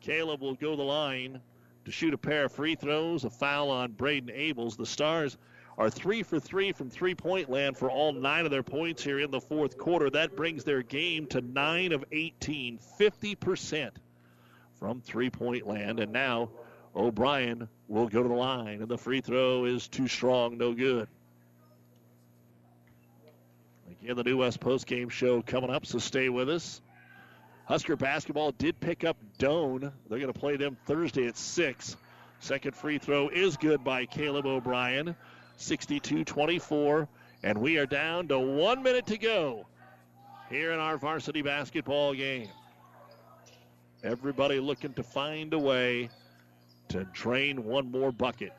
Caleb 0.00 0.42
will 0.42 0.54
go 0.54 0.76
the 0.76 0.82
line 0.82 1.40
to 1.86 1.90
shoot 1.90 2.12
a 2.12 2.18
pair 2.18 2.44
of 2.44 2.52
free 2.52 2.74
throws, 2.74 3.24
a 3.24 3.30
foul 3.30 3.70
on 3.70 3.92
Braden 3.92 4.28
Abels. 4.28 4.76
The 4.76 4.84
Stars 4.84 5.38
are 5.78 5.88
three 5.88 6.24
for 6.24 6.40
three 6.40 6.72
from 6.72 6.90
three 6.90 7.14
point 7.14 7.48
land 7.48 7.78
for 7.78 7.88
all 7.88 8.12
nine 8.12 8.44
of 8.44 8.50
their 8.50 8.64
points 8.64 9.02
here 9.02 9.20
in 9.20 9.30
the 9.30 9.40
fourth 9.40 9.78
quarter. 9.78 10.10
That 10.10 10.36
brings 10.36 10.64
their 10.64 10.82
game 10.82 11.26
to 11.28 11.40
nine 11.40 11.92
of 11.92 12.04
18, 12.10 12.80
50% 13.00 13.90
from 14.78 15.00
three 15.00 15.30
point 15.30 15.66
land. 15.66 16.00
And 16.00 16.12
now 16.12 16.50
O'Brien 16.96 17.68
will 17.86 18.08
go 18.08 18.24
to 18.24 18.28
the 18.28 18.34
line, 18.34 18.82
and 18.82 18.88
the 18.88 18.98
free 18.98 19.20
throw 19.20 19.64
is 19.64 19.86
too 19.86 20.08
strong, 20.08 20.58
no 20.58 20.74
good. 20.74 21.08
Again, 24.02 24.16
the 24.16 24.24
New 24.24 24.38
West 24.38 24.58
Post 24.58 24.86
Game 24.86 25.08
show 25.08 25.42
coming 25.42 25.70
up, 25.70 25.86
so 25.86 25.98
stay 25.98 26.28
with 26.28 26.50
us. 26.50 26.80
Husker 27.66 27.96
basketball 27.96 28.50
did 28.52 28.80
pick 28.80 29.04
up 29.04 29.16
Doane. 29.38 29.92
They're 30.08 30.18
going 30.18 30.32
to 30.32 30.38
play 30.38 30.56
them 30.56 30.76
Thursday 30.86 31.26
at 31.26 31.36
6. 31.36 31.96
Second 32.40 32.74
free 32.74 32.98
throw 32.98 33.28
is 33.28 33.56
good 33.56 33.84
by 33.84 34.06
Caleb 34.06 34.46
O'Brien. 34.46 35.16
62 35.58 36.24
24. 36.24 37.08
And 37.42 37.58
we 37.58 37.78
are 37.78 37.86
down 37.86 38.28
to 38.28 38.38
one 38.38 38.82
minute 38.82 39.06
to 39.06 39.18
go 39.18 39.66
here 40.48 40.72
in 40.72 40.78
our 40.78 40.96
varsity 40.96 41.42
basketball 41.42 42.14
game. 42.14 42.48
Everybody 44.02 44.60
looking 44.60 44.94
to 44.94 45.02
find 45.02 45.52
a 45.52 45.58
way 45.58 46.08
to 46.88 47.04
drain 47.12 47.64
one 47.64 47.90
more 47.90 48.10
bucket. 48.10 48.52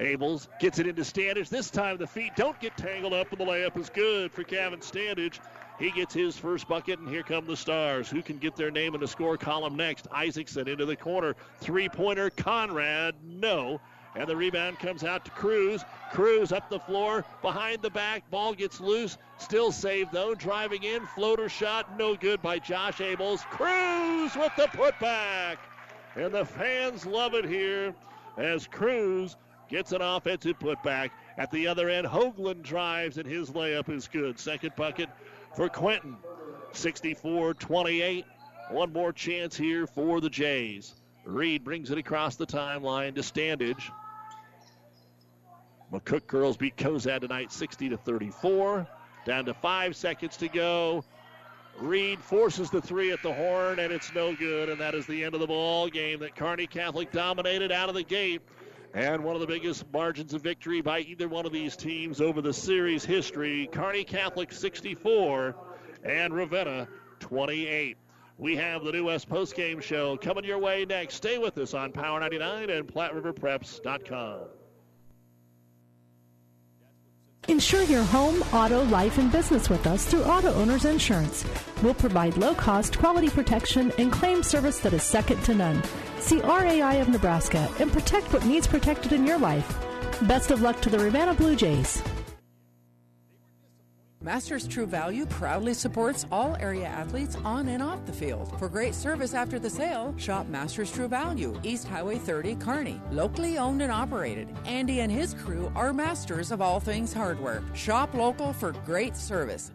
Abels 0.00 0.48
gets 0.60 0.78
it 0.78 0.86
into 0.86 1.02
Standage. 1.02 1.48
This 1.48 1.70
time 1.70 1.96
the 1.96 2.06
feet 2.06 2.32
don't 2.36 2.58
get 2.60 2.76
tangled 2.76 3.12
up, 3.12 3.30
and 3.30 3.40
the 3.40 3.44
layup 3.44 3.76
is 3.76 3.88
good 3.90 4.32
for 4.32 4.42
Kevin 4.42 4.80
Standage. 4.80 5.38
He 5.78 5.90
gets 5.90 6.14
his 6.14 6.36
first 6.36 6.68
bucket, 6.68 6.98
and 6.98 7.08
here 7.08 7.22
come 7.22 7.46
the 7.46 7.56
Stars. 7.56 8.08
Who 8.08 8.22
can 8.22 8.38
get 8.38 8.56
their 8.56 8.70
name 8.70 8.94
in 8.94 9.00
the 9.00 9.08
score 9.08 9.36
column 9.36 9.76
next? 9.76 10.06
Isaacson 10.12 10.68
into 10.68 10.86
the 10.86 10.96
corner. 10.96 11.34
Three 11.60 11.88
pointer, 11.88 12.30
Conrad, 12.30 13.14
no. 13.24 13.80
And 14.14 14.28
the 14.28 14.36
rebound 14.36 14.78
comes 14.78 15.04
out 15.04 15.24
to 15.24 15.30
Cruz. 15.30 15.84
Cruz 16.12 16.52
up 16.52 16.68
the 16.68 16.80
floor, 16.80 17.24
behind 17.40 17.80
the 17.80 17.90
back. 17.90 18.28
Ball 18.30 18.52
gets 18.52 18.80
loose. 18.80 19.16
Still 19.38 19.72
saved 19.72 20.12
though. 20.12 20.34
Driving 20.34 20.82
in. 20.82 21.06
Floater 21.06 21.48
shot. 21.48 21.98
No 21.98 22.14
good 22.14 22.42
by 22.42 22.58
Josh 22.58 22.98
Abels. 22.98 23.40
Cruz 23.44 24.36
with 24.36 24.52
the 24.56 24.68
putback. 24.76 25.56
And 26.14 26.32
the 26.32 26.44
fans 26.44 27.06
love 27.06 27.34
it 27.34 27.46
here 27.46 27.94
as 28.36 28.66
Cruz 28.66 29.36
gets 29.68 29.92
an 29.92 30.02
offensive 30.02 30.58
putback. 30.58 31.10
At 31.38 31.50
the 31.50 31.66
other 31.66 31.88
end, 31.88 32.06
Hoagland 32.06 32.62
drives 32.62 33.16
and 33.16 33.26
his 33.26 33.50
layup 33.50 33.88
is 33.88 34.08
good. 34.08 34.38
Second 34.38 34.72
bucket 34.76 35.08
for 35.56 35.70
Quentin. 35.70 36.16
64 36.72 37.54
28. 37.54 38.26
One 38.70 38.92
more 38.92 39.12
chance 39.12 39.56
here 39.56 39.86
for 39.86 40.20
the 40.20 40.30
Jays. 40.30 40.94
Reed 41.24 41.64
brings 41.64 41.90
it 41.90 41.98
across 41.98 42.36
the 42.36 42.46
timeline 42.46 43.14
to 43.14 43.20
Standage. 43.20 43.90
McCook 45.92 46.26
girls 46.26 46.56
beat 46.56 46.76
Cozad 46.76 47.20
tonight 47.20 47.52
60 47.52 47.90
to 47.90 47.96
34. 47.98 48.86
Down 49.26 49.44
to 49.44 49.54
five 49.54 49.94
seconds 49.94 50.36
to 50.38 50.48
go. 50.48 51.04
Reed 51.78 52.18
forces 52.20 52.70
the 52.70 52.80
three 52.80 53.12
at 53.12 53.22
the 53.22 53.32
horn, 53.32 53.78
and 53.78 53.92
it's 53.92 54.12
no 54.14 54.34
good. 54.34 54.68
And 54.68 54.80
that 54.80 54.94
is 54.94 55.06
the 55.06 55.22
end 55.22 55.34
of 55.34 55.40
the 55.40 55.46
ball 55.46 55.88
game 55.88 56.20
that 56.20 56.34
Kearney 56.34 56.66
Catholic 56.66 57.12
dominated 57.12 57.70
out 57.70 57.88
of 57.88 57.94
the 57.94 58.02
gate. 58.02 58.40
And 58.94 59.22
one 59.22 59.34
of 59.34 59.40
the 59.40 59.46
biggest 59.46 59.84
margins 59.92 60.34
of 60.34 60.42
victory 60.42 60.80
by 60.80 61.00
either 61.00 61.28
one 61.28 61.46
of 61.46 61.52
these 61.52 61.76
teams 61.76 62.20
over 62.20 62.40
the 62.40 62.52
series 62.52 63.04
history. 63.04 63.68
Kearney 63.72 64.04
Catholic 64.04 64.52
64 64.52 65.54
and 66.04 66.34
Ravenna 66.34 66.88
28. 67.20 67.96
We 68.38 68.56
have 68.56 68.82
the 68.82 68.92
New 68.92 69.04
West 69.06 69.28
postgame 69.28 69.82
show 69.82 70.16
coming 70.16 70.44
your 70.44 70.58
way 70.58 70.84
next. 70.84 71.14
Stay 71.14 71.38
with 71.38 71.56
us 71.58 71.74
on 71.74 71.92
Power 71.92 72.18
99 72.20 72.70
and 72.70 72.86
PlatteRiverPreps.com. 72.86 74.61
Insure 77.48 77.82
your 77.82 78.04
home, 78.04 78.40
auto, 78.52 78.84
life, 78.84 79.18
and 79.18 79.32
business 79.32 79.68
with 79.68 79.84
us 79.88 80.06
through 80.06 80.22
Auto 80.22 80.54
Owners 80.54 80.84
Insurance. 80.84 81.44
We'll 81.82 81.92
provide 81.92 82.36
low 82.36 82.54
cost, 82.54 82.98
quality 82.98 83.28
protection 83.28 83.92
and 83.98 84.12
claim 84.12 84.44
service 84.44 84.78
that 84.78 84.92
is 84.92 85.02
second 85.02 85.42
to 85.44 85.54
none. 85.54 85.82
See 86.20 86.40
RAI 86.40 87.00
of 87.00 87.08
Nebraska 87.08 87.68
and 87.80 87.92
protect 87.92 88.32
what 88.32 88.46
needs 88.46 88.68
protected 88.68 89.12
in 89.12 89.26
your 89.26 89.38
life. 89.38 89.76
Best 90.22 90.52
of 90.52 90.62
luck 90.62 90.80
to 90.82 90.90
the 90.90 91.00
Ravenna 91.00 91.34
Blue 91.34 91.56
Jays. 91.56 92.00
Masters 94.24 94.68
True 94.68 94.86
Value 94.86 95.26
proudly 95.26 95.74
supports 95.74 96.26
all 96.30 96.56
area 96.60 96.86
athletes 96.86 97.36
on 97.44 97.66
and 97.66 97.82
off 97.82 98.06
the 98.06 98.12
field. 98.12 98.56
For 98.56 98.68
great 98.68 98.94
service 98.94 99.34
after 99.34 99.58
the 99.58 99.68
sale, 99.68 100.14
shop 100.16 100.46
Masters 100.46 100.92
True 100.92 101.08
Value, 101.08 101.58
East 101.64 101.88
Highway 101.88 102.18
30, 102.18 102.54
Kearney. 102.54 103.00
Locally 103.10 103.58
owned 103.58 103.82
and 103.82 103.90
operated. 103.90 104.48
Andy 104.64 105.00
and 105.00 105.10
his 105.10 105.34
crew 105.34 105.72
are 105.74 105.92
masters 105.92 106.52
of 106.52 106.62
all 106.62 106.78
things 106.78 107.12
hardware. 107.12 107.64
Shop 107.74 108.14
local 108.14 108.52
for 108.52 108.70
great 108.84 109.16
service. 109.16 109.72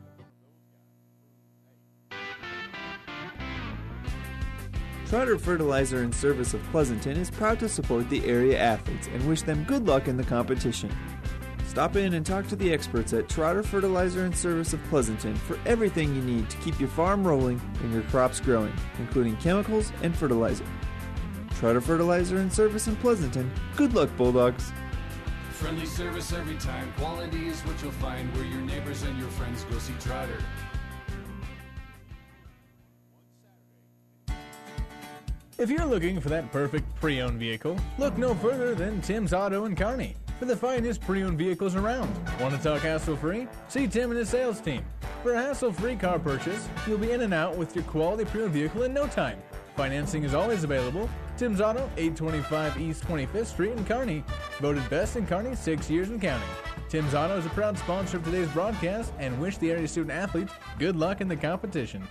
Trotter 5.10 5.38
Fertilizer 5.38 6.04
and 6.04 6.14
Service 6.14 6.54
of 6.54 6.62
Pleasanton 6.72 7.16
is 7.18 7.32
proud 7.32 7.60
to 7.60 7.70
support 7.70 8.10
the 8.10 8.26
area 8.26 8.60
athletes 8.60 9.08
and 9.08 9.26
wish 9.28 9.42
them 9.42 9.64
good 9.64 9.88
luck 9.88 10.10
in 10.10 10.18
the 10.18 10.24
competition. 10.24 10.90
Stop 11.78 11.96
in 11.96 12.16
and 12.16 12.26
talk 12.26 12.48
to 12.48 12.56
the 12.56 12.74
experts 12.74 13.14
at 13.14 13.30
Trotter 13.30 13.62
Fertilizer 13.62 14.26
and 14.26 14.36
Service 14.36 14.74
of 14.74 14.84
Pleasanton 14.86 15.36
for 15.36 15.60
everything 15.68 16.16
you 16.16 16.24
need 16.24 16.50
to 16.50 16.58
keep 16.58 16.80
your 16.80 16.90
farm 16.90 17.24
rolling 17.24 17.62
and 17.84 17.94
your 17.94 18.02
crops 18.02 18.40
growing, 18.40 18.74
including 18.98 19.38
chemicals 19.38 19.92
and 20.02 20.18
fertilizer. 20.18 20.66
Trotter 21.60 21.80
Fertilizer 21.80 22.38
and 22.38 22.52
Service 22.52 22.88
in 22.88 22.96
Pleasanton. 22.96 23.52
Good 23.76 23.94
luck, 23.94 24.10
Bulldogs. 24.18 24.72
Friendly 25.52 25.86
service 25.86 26.34
every 26.34 26.56
time. 26.56 26.92
Quality 26.98 27.46
is 27.46 27.62
what 27.62 27.80
you'll 27.84 27.92
find 27.92 28.34
where 28.34 28.46
your 28.46 28.62
neighbors 28.62 29.04
and 29.04 29.16
your 29.20 29.30
friends 29.30 29.64
go 29.66 29.78
see 29.78 29.94
Trotter. 30.00 30.40
If 35.60 35.70
you're 35.70 35.86
looking 35.86 36.20
for 36.20 36.30
that 36.30 36.52
perfect 36.52 36.96
pre-owned 36.96 37.38
vehicle, 37.38 37.78
look 38.00 38.18
no 38.18 38.34
further 38.34 38.74
than 38.74 39.00
Tim's 39.00 39.32
Auto 39.32 39.66
and 39.66 39.78
Kearney 39.78 40.16
for 40.40 40.46
the 40.46 40.56
finest 40.56 41.02
pre-owned 41.02 41.38
vehicles 41.38 41.76
around. 41.76 42.14
Want 42.40 42.56
to 42.56 42.62
talk 42.62 42.82
hassle-free? 42.82 43.48
See 43.68 43.88
Tim 43.88 44.12
and 44.12 44.20
his 44.20 44.30
sales 44.30 44.62
team. 44.62 44.86
For 45.24 45.34
a 45.34 45.42
hassle-free 45.42 45.96
car 45.96 46.20
purchase, 46.20 46.68
you'll 46.86 46.98
be 46.98 47.12
in 47.12 47.22
and 47.22 47.34
out 47.34 47.58
with 47.58 47.76
your 47.76 47.84
quality 47.86 48.26
pre-owned 48.26 48.54
vehicle 48.54 48.84
in 48.84 48.94
no 48.94 49.08
time. 49.08 49.42
Financing 49.76 50.24
is 50.24 50.34
always 50.34 50.64
available. 50.64 51.10
Tim's 51.38 51.62
Auto, 51.62 51.90
825 51.98 52.80
East 52.80 53.04
25th 53.04 53.46
Street 53.46 53.72
in 53.74 53.86
Kearney. 53.86 54.24
Voted 54.60 54.88
best 54.90 55.16
in 55.16 55.28
Kearney 55.28 55.56
six 55.56 55.90
years 55.90 56.10
in 56.10 56.20
counting. 56.20 56.50
Tim's 56.90 57.14
Auto 57.14 57.38
is 57.38 57.46
a 57.46 57.50
proud 57.50 57.78
sponsor 57.78 58.18
of 58.18 58.24
today's 58.24 58.50
broadcast 58.50 59.14
and 59.20 59.40
wish 59.40 59.58
the 59.58 59.70
area 59.70 59.88
student 59.88 60.12
athletes 60.12 60.52
good 60.80 60.96
luck 60.96 61.22
in 61.22 61.28
the 61.28 61.36
competition. 61.36 62.08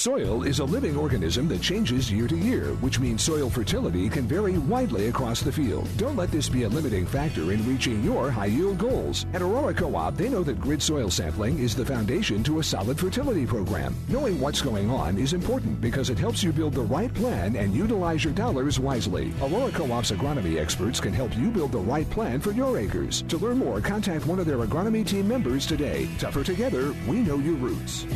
Soil 0.00 0.44
is 0.44 0.60
a 0.60 0.64
living 0.64 0.96
organism 0.96 1.46
that 1.48 1.60
changes 1.60 2.10
year 2.10 2.26
to 2.26 2.34
year, 2.34 2.68
which 2.76 2.98
means 2.98 3.22
soil 3.22 3.50
fertility 3.50 4.08
can 4.08 4.26
vary 4.26 4.56
widely 4.56 5.08
across 5.08 5.42
the 5.42 5.52
field. 5.52 5.86
Don't 5.98 6.16
let 6.16 6.30
this 6.30 6.48
be 6.48 6.62
a 6.62 6.68
limiting 6.70 7.04
factor 7.04 7.52
in 7.52 7.68
reaching 7.68 8.02
your 8.02 8.30
high 8.30 8.46
yield 8.46 8.78
goals. 8.78 9.26
At 9.34 9.42
Aurora 9.42 9.74
Co 9.74 9.94
op, 9.94 10.16
they 10.16 10.30
know 10.30 10.42
that 10.42 10.58
grid 10.58 10.80
soil 10.80 11.10
sampling 11.10 11.58
is 11.58 11.76
the 11.76 11.84
foundation 11.84 12.42
to 12.44 12.60
a 12.60 12.64
solid 12.64 12.98
fertility 12.98 13.44
program. 13.44 13.94
Knowing 14.08 14.40
what's 14.40 14.62
going 14.62 14.90
on 14.90 15.18
is 15.18 15.34
important 15.34 15.82
because 15.82 16.08
it 16.08 16.18
helps 16.18 16.42
you 16.42 16.50
build 16.50 16.72
the 16.72 16.80
right 16.80 17.12
plan 17.12 17.54
and 17.54 17.74
utilize 17.74 18.24
your 18.24 18.32
dollars 18.32 18.80
wisely. 18.80 19.34
Aurora 19.42 19.70
Co 19.70 19.92
op's 19.92 20.12
agronomy 20.12 20.58
experts 20.58 20.98
can 20.98 21.12
help 21.12 21.36
you 21.36 21.50
build 21.50 21.72
the 21.72 21.78
right 21.78 22.08
plan 22.08 22.40
for 22.40 22.52
your 22.52 22.78
acres. 22.78 23.20
To 23.28 23.36
learn 23.36 23.58
more, 23.58 23.82
contact 23.82 24.24
one 24.24 24.38
of 24.38 24.46
their 24.46 24.64
agronomy 24.64 25.06
team 25.06 25.28
members 25.28 25.66
today. 25.66 26.08
Tougher 26.18 26.42
together, 26.42 26.94
we 27.06 27.18
know 27.18 27.36
your 27.36 27.56
roots. 27.56 28.06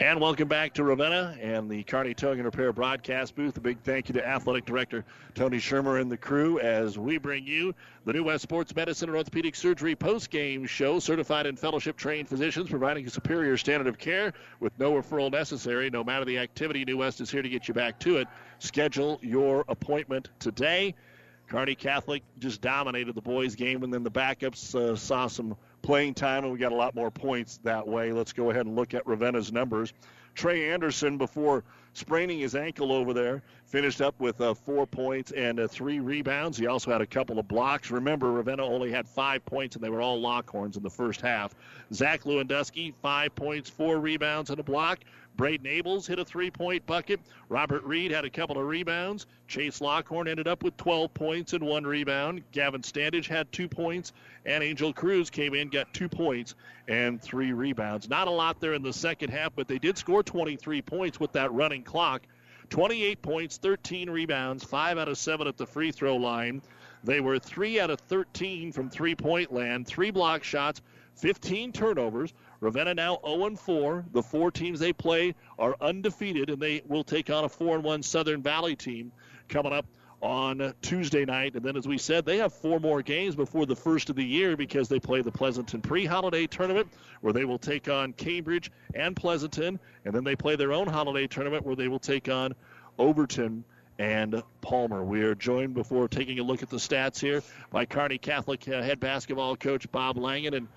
And 0.00 0.20
welcome 0.20 0.46
back 0.46 0.74
to 0.74 0.84
Ravenna 0.84 1.36
and 1.42 1.68
the 1.68 1.82
Kearney 1.82 2.14
Towing 2.14 2.38
and 2.38 2.44
Repair 2.44 2.72
broadcast 2.72 3.34
booth. 3.34 3.56
A 3.56 3.60
big 3.60 3.80
thank 3.80 4.08
you 4.08 4.12
to 4.12 4.24
Athletic 4.24 4.64
Director 4.64 5.04
Tony 5.34 5.58
Shermer 5.58 6.00
and 6.00 6.08
the 6.08 6.16
crew 6.16 6.60
as 6.60 6.96
we 6.96 7.18
bring 7.18 7.44
you 7.44 7.74
the 8.04 8.12
New 8.12 8.22
West 8.22 8.44
Sports 8.44 8.76
Medicine 8.76 9.08
and 9.08 9.18
Orthopedic 9.18 9.56
Surgery 9.56 9.96
post-game 9.96 10.66
show. 10.66 11.00
Certified 11.00 11.46
and 11.46 11.58
fellowship-trained 11.58 12.28
physicians 12.28 12.70
providing 12.70 13.08
a 13.08 13.10
superior 13.10 13.56
standard 13.56 13.88
of 13.88 13.98
care 13.98 14.34
with 14.60 14.72
no 14.78 14.92
referral 14.92 15.32
necessary. 15.32 15.90
No 15.90 16.04
matter 16.04 16.24
the 16.24 16.38
activity, 16.38 16.84
New 16.84 16.98
West 16.98 17.20
is 17.20 17.28
here 17.28 17.42
to 17.42 17.48
get 17.48 17.66
you 17.66 17.74
back 17.74 17.98
to 17.98 18.18
it. 18.18 18.28
Schedule 18.60 19.18
your 19.20 19.64
appointment 19.66 20.28
today. 20.38 20.94
Kearney 21.48 21.74
Catholic 21.74 22.22
just 22.38 22.60
dominated 22.60 23.16
the 23.16 23.22
boys' 23.22 23.56
game, 23.56 23.82
and 23.82 23.92
then 23.92 24.04
the 24.04 24.12
backups 24.12 24.76
uh, 24.76 24.94
saw 24.94 25.26
some 25.26 25.56
playing 25.88 26.12
time, 26.12 26.44
and 26.44 26.52
we 26.52 26.58
got 26.58 26.70
a 26.70 26.74
lot 26.74 26.94
more 26.94 27.10
points 27.10 27.60
that 27.64 27.88
way. 27.88 28.12
Let's 28.12 28.34
go 28.34 28.50
ahead 28.50 28.66
and 28.66 28.76
look 28.76 28.92
at 28.92 29.06
Ravenna's 29.06 29.50
numbers. 29.50 29.94
Trey 30.34 30.70
Anderson, 30.70 31.16
before 31.16 31.64
spraining 31.94 32.38
his 32.40 32.54
ankle 32.54 32.92
over 32.92 33.14
there, 33.14 33.42
finished 33.64 34.02
up 34.02 34.14
with 34.20 34.38
uh, 34.42 34.52
four 34.52 34.86
points 34.86 35.32
and 35.32 35.58
uh, 35.58 35.66
three 35.66 35.98
rebounds. 35.98 36.58
He 36.58 36.66
also 36.66 36.92
had 36.92 37.00
a 37.00 37.06
couple 37.06 37.38
of 37.38 37.48
blocks. 37.48 37.90
Remember, 37.90 38.30
Ravenna 38.30 38.66
only 38.66 38.90
had 38.90 39.08
five 39.08 39.42
points, 39.46 39.76
and 39.76 39.82
they 39.82 39.88
were 39.88 40.02
all 40.02 40.20
Lockhorns 40.20 40.76
in 40.76 40.82
the 40.82 40.90
first 40.90 41.22
half. 41.22 41.54
Zach 41.94 42.24
Lewandowski, 42.24 42.92
five 43.00 43.34
points, 43.34 43.70
four 43.70 43.98
rebounds, 43.98 44.50
and 44.50 44.60
a 44.60 44.62
block. 44.62 44.98
Braden 45.38 45.66
Abels 45.66 46.08
hit 46.08 46.18
a 46.18 46.24
three 46.24 46.50
point 46.50 46.84
bucket. 46.84 47.20
Robert 47.48 47.84
Reed 47.84 48.10
had 48.10 48.24
a 48.24 48.30
couple 48.30 48.58
of 48.58 48.66
rebounds. 48.66 49.24
Chase 49.46 49.80
Lockhorn 49.80 50.26
ended 50.26 50.48
up 50.48 50.64
with 50.64 50.76
12 50.76 51.14
points 51.14 51.52
and 51.52 51.64
one 51.64 51.84
rebound. 51.84 52.42
Gavin 52.50 52.82
Standage 52.82 53.28
had 53.28 53.50
two 53.52 53.68
points. 53.68 54.12
And 54.44 54.64
Angel 54.64 54.92
Cruz 54.92 55.30
came 55.30 55.54
in, 55.54 55.68
got 55.68 55.94
two 55.94 56.08
points 56.08 56.56
and 56.88 57.22
three 57.22 57.52
rebounds. 57.52 58.08
Not 58.08 58.26
a 58.26 58.32
lot 58.32 58.60
there 58.60 58.74
in 58.74 58.82
the 58.82 58.92
second 58.92 59.30
half, 59.30 59.54
but 59.54 59.68
they 59.68 59.78
did 59.78 59.96
score 59.96 60.24
23 60.24 60.82
points 60.82 61.20
with 61.20 61.32
that 61.32 61.52
running 61.52 61.84
clock. 61.84 62.22
28 62.70 63.22
points, 63.22 63.58
13 63.58 64.10
rebounds, 64.10 64.64
5 64.64 64.98
out 64.98 65.08
of 65.08 65.16
7 65.16 65.46
at 65.46 65.56
the 65.56 65.66
free 65.66 65.92
throw 65.92 66.16
line. 66.16 66.62
They 67.04 67.20
were 67.20 67.38
3 67.38 67.78
out 67.78 67.90
of 67.90 68.00
13 68.00 68.72
from 68.72 68.90
three 68.90 69.14
point 69.14 69.52
land, 69.52 69.86
three 69.86 70.10
block 70.10 70.42
shots, 70.42 70.82
15 71.14 71.72
turnovers. 71.72 72.34
Ravenna 72.60 72.94
now 72.94 73.18
0 73.24 73.56
4. 73.56 74.06
The 74.12 74.22
four 74.22 74.50
teams 74.50 74.80
they 74.80 74.92
play 74.92 75.34
are 75.58 75.76
undefeated, 75.80 76.50
and 76.50 76.60
they 76.60 76.82
will 76.86 77.04
take 77.04 77.30
on 77.30 77.44
a 77.44 77.48
4 77.48 77.80
1 77.80 78.02
Southern 78.02 78.42
Valley 78.42 78.76
team 78.76 79.12
coming 79.48 79.72
up 79.72 79.86
on 80.20 80.74
Tuesday 80.82 81.24
night. 81.24 81.54
And 81.54 81.64
then, 81.64 81.76
as 81.76 81.86
we 81.86 81.98
said, 81.98 82.24
they 82.24 82.38
have 82.38 82.52
four 82.52 82.80
more 82.80 83.02
games 83.02 83.36
before 83.36 83.66
the 83.66 83.76
first 83.76 84.10
of 84.10 84.16
the 84.16 84.24
year 84.24 84.56
because 84.56 84.88
they 84.88 84.98
play 84.98 85.22
the 85.22 85.30
Pleasanton 85.30 85.80
pre 85.80 86.04
holiday 86.04 86.46
tournament 86.46 86.88
where 87.20 87.32
they 87.32 87.44
will 87.44 87.58
take 87.58 87.88
on 87.88 88.12
Cambridge 88.12 88.70
and 88.94 89.14
Pleasanton. 89.14 89.78
And 90.04 90.14
then 90.14 90.24
they 90.24 90.36
play 90.36 90.56
their 90.56 90.72
own 90.72 90.88
holiday 90.88 91.26
tournament 91.26 91.64
where 91.64 91.76
they 91.76 91.88
will 91.88 92.00
take 92.00 92.28
on 92.28 92.54
Overton 92.98 93.64
and 93.98 94.42
Palmer. 94.60 95.04
We 95.04 95.22
are 95.22 95.34
joined 95.34 95.74
before 95.74 96.08
taking 96.08 96.38
a 96.38 96.42
look 96.42 96.62
at 96.62 96.70
the 96.70 96.76
stats 96.76 97.20
here 97.20 97.42
by 97.70 97.84
Kearney 97.84 98.18
Catholic 98.18 98.66
uh, 98.68 98.82
head 98.82 99.00
basketball 99.00 99.56
coach 99.56 99.90
Bob 99.90 100.18
Langen. 100.18 100.54
And, 100.54 100.68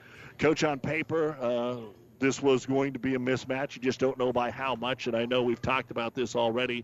coach, 0.42 0.64
on 0.64 0.80
paper, 0.80 1.38
uh, 1.39 1.78
this 2.20 2.42
was 2.42 2.66
going 2.66 2.94
to 2.94 3.00
be 3.00 3.16
a 3.16 3.20
mismatch. 3.20 3.76
You 3.76 3.82
just 3.82 4.00
don't 4.00 4.18
know 4.18 4.34
by 4.34 4.52
how 4.52 4.76
much. 4.76 5.08
And 5.08 5.16
I 5.16 5.26
know 5.26 5.44
we've 5.44 5.62
talked 5.62 5.92
about 5.92 6.14
this 6.14 6.36
already. 6.36 6.84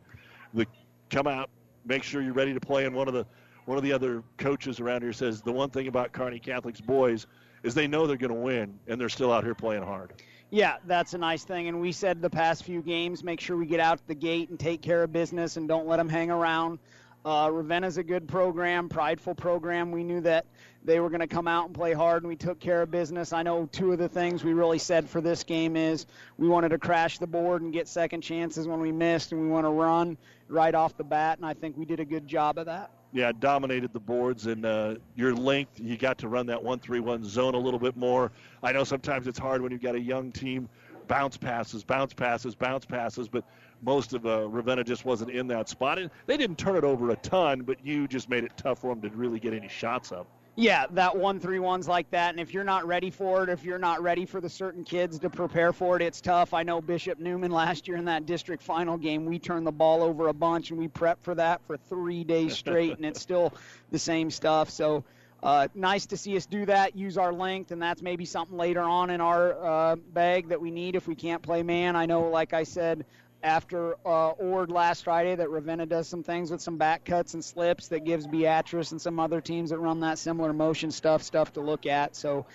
The 0.53 0.65
come 1.09 1.27
out 1.27 1.49
make 1.85 2.03
sure 2.03 2.21
you're 2.21 2.33
ready 2.33 2.53
to 2.53 2.59
play. 2.59 2.85
And 2.85 2.95
one 2.95 3.07
of 3.07 3.13
the 3.13 3.25
one 3.65 3.77
of 3.77 3.83
the 3.83 3.91
other 3.91 4.23
coaches 4.37 4.79
around 4.79 5.01
here 5.01 5.11
says 5.11 5.41
the 5.41 5.51
one 5.51 5.69
thing 5.69 5.87
about 5.87 6.13
Kearney 6.13 6.39
Catholic's 6.39 6.79
boys 6.79 7.27
is 7.63 7.73
they 7.73 7.87
know 7.87 8.07
they're 8.07 8.15
going 8.15 8.33
to 8.33 8.39
win, 8.39 8.79
and 8.87 9.01
they're 9.01 9.09
still 9.09 9.33
out 9.33 9.43
here 9.43 9.55
playing 9.55 9.83
hard. 9.83 10.13
Yeah, 10.51 10.77
that's 10.85 11.13
a 11.13 11.17
nice 11.17 11.43
thing. 11.43 11.67
And 11.67 11.81
we 11.81 11.91
said 11.91 12.21
the 12.21 12.29
past 12.29 12.63
few 12.63 12.81
games, 12.81 13.23
make 13.23 13.41
sure 13.41 13.57
we 13.57 13.65
get 13.65 13.81
out 13.81 13.99
the 14.07 14.15
gate 14.15 14.49
and 14.49 14.57
take 14.57 14.81
care 14.81 15.03
of 15.03 15.11
business 15.11 15.57
and 15.57 15.67
don't 15.67 15.85
let 15.85 15.97
them 15.97 16.07
hang 16.07 16.31
around. 16.31 16.79
Uh, 17.25 17.49
Ravenna's 17.51 17.97
a 17.97 18.03
good 18.03 18.25
program, 18.25 18.87
prideful 18.87 19.35
program. 19.35 19.91
We 19.91 20.03
knew 20.05 20.21
that 20.21 20.45
they 20.87 21.01
were 21.01 21.09
going 21.09 21.19
to 21.19 21.27
come 21.27 21.49
out 21.49 21.65
and 21.65 21.75
play 21.75 21.91
hard, 21.91 22.23
and 22.23 22.29
we 22.29 22.37
took 22.37 22.59
care 22.61 22.81
of 22.81 22.89
business. 22.89 23.33
I 23.33 23.43
know 23.43 23.67
two 23.73 23.91
of 23.91 23.99
the 23.99 24.07
things 24.07 24.43
we 24.43 24.53
really 24.53 24.79
said 24.79 25.07
for 25.07 25.19
this 25.19 25.43
game 25.43 25.75
is 25.75 26.05
we 26.37 26.47
wanted 26.47 26.69
to 26.69 26.77
crash 26.77 27.19
the 27.19 27.27
board 27.27 27.61
and 27.61 27.73
get 27.73 27.89
second 27.89 28.21
chances 28.21 28.67
when 28.67 28.79
we 28.79 28.93
missed, 28.93 29.33
and 29.33 29.41
we 29.41 29.49
want 29.49 29.65
to 29.65 29.69
run 29.69 30.17
right 30.47 30.73
off 30.73 30.95
the 30.95 31.03
bat, 31.03 31.37
and 31.37 31.45
I 31.45 31.53
think 31.53 31.75
we 31.77 31.83
did 31.83 31.99
a 31.99 32.05
good 32.05 32.25
job 32.25 32.57
of 32.57 32.67
that. 32.67 32.91
Yeah, 33.11 33.33
dominated 33.37 33.91
the 33.91 33.99
boards 33.99 34.47
and 34.47 34.65
uh, 34.65 34.95
your 35.15 35.35
length. 35.35 35.79
You 35.79 35.97
got 35.97 36.17
to 36.19 36.29
run 36.29 36.45
that 36.47 36.63
one-three-one 36.63 37.25
zone 37.25 37.53
a 37.53 37.59
little 37.59 37.79
bit 37.79 37.97
more. 37.97 38.31
I 38.63 38.71
know 38.71 38.85
sometimes 38.85 39.27
it's 39.27 39.39
hard 39.39 39.61
when 39.61 39.73
you've 39.73 39.81
got 39.81 39.95
a 39.95 40.01
young 40.01 40.31
team. 40.31 40.69
Bounce 41.09 41.35
passes, 41.35 41.83
bounce 41.83 42.13
passes, 42.13 42.55
bounce 42.55 42.85
passes, 42.85 43.27
but 43.27 43.43
most 43.81 44.13
of 44.13 44.25
uh, 44.25 44.47
Ravenna 44.47 44.85
just 44.85 45.03
wasn't 45.03 45.31
in 45.31 45.47
that 45.47 45.67
spot. 45.67 45.99
And 45.99 46.09
they 46.27 46.37
didn't 46.37 46.57
turn 46.57 46.77
it 46.77 46.83
over 46.85 47.09
a 47.11 47.15
ton, 47.17 47.61
but 47.61 47.85
you 47.85 48.07
just 48.07 48.29
made 48.29 48.45
it 48.45 48.51
tough 48.55 48.79
for 48.79 48.95
them 48.95 49.01
to 49.09 49.15
really 49.15 49.39
get 49.39 49.53
any 49.53 49.67
shots 49.67 50.11
up. 50.11 50.27
Yeah, 50.59 50.87
that 50.93 51.15
one 51.15 51.39
three 51.39 51.59
ones 51.59 51.87
like 51.87 52.09
that, 52.09 52.31
and 52.31 52.39
if 52.39 52.51
you're 52.51 52.63
not 52.63 52.87
ready 52.87 53.11
for 53.11 53.43
it, 53.43 53.49
if 53.49 53.63
you're 53.63 53.77
not 53.77 54.01
ready 54.01 54.25
for 54.25 54.41
the 54.41 54.49
certain 54.49 54.83
kids 54.83 55.19
to 55.19 55.29
prepare 55.29 55.71
for 55.71 55.95
it, 55.97 56.01
it's 56.01 56.19
tough. 56.19 56.51
I 56.51 56.63
know 56.63 56.81
Bishop 56.81 57.19
Neumann 57.19 57.51
last 57.51 57.87
year 57.87 57.95
in 57.95 58.05
that 58.05 58.25
district 58.25 58.63
final 58.63 58.97
game, 58.97 59.25
we 59.25 59.37
turned 59.37 59.67
the 59.67 59.71
ball 59.71 60.01
over 60.01 60.29
a 60.29 60.33
bunch, 60.33 60.71
and 60.71 60.79
we 60.79 60.87
prepped 60.87 61.21
for 61.21 61.35
that 61.35 61.61
for 61.67 61.77
three 61.77 62.23
days 62.23 62.57
straight, 62.57 62.97
and 62.97 63.05
it's 63.05 63.21
still 63.27 63.53
the 63.91 63.99
same 63.99 64.31
stuff. 64.31 64.71
So 64.71 65.03
uh, 65.43 65.67
nice 65.75 66.07
to 66.07 66.17
see 66.17 66.35
us 66.35 66.47
do 66.47 66.65
that, 66.65 66.97
use 66.97 67.19
our 67.19 67.31
length, 67.31 67.69
and 67.69 67.79
that's 67.79 68.01
maybe 68.01 68.25
something 68.25 68.57
later 68.57 68.81
on 68.81 69.11
in 69.11 69.21
our 69.21 69.63
uh, 69.63 69.95
bag 69.95 70.47
that 70.47 70.59
we 70.59 70.71
need 70.71 70.95
if 70.95 71.07
we 71.07 71.13
can't 71.13 71.43
play 71.43 71.61
man. 71.61 71.95
I 71.95 72.07
know, 72.07 72.29
like 72.29 72.53
I 72.53 72.63
said, 72.63 73.05
after 73.43 73.95
uh, 74.05 74.31
Ord 74.31 74.71
last 74.71 75.03
Friday 75.03 75.35
that 75.35 75.49
Ravenna 75.49 75.85
does 75.85 76.07
some 76.07 76.23
things 76.23 76.51
with 76.51 76.61
some 76.61 76.77
back 76.77 77.05
cuts 77.05 77.33
and 77.33 77.43
slips 77.43 77.89
that 77.89 78.03
gives 78.03 78.25
Beatrice 78.27 78.91
and 78.91 79.01
some 79.01 79.19
other 79.19 79.41
teams 79.41 79.69
that 79.69 79.77
run 79.77 79.99
that 80.01 80.17
similar 80.17 80.53
motion 80.53 80.91
stuff 80.91 81.23
stuff 81.23 81.53
to 81.53 81.61
look 81.61 81.85
at. 81.85 82.15
So 82.15 82.45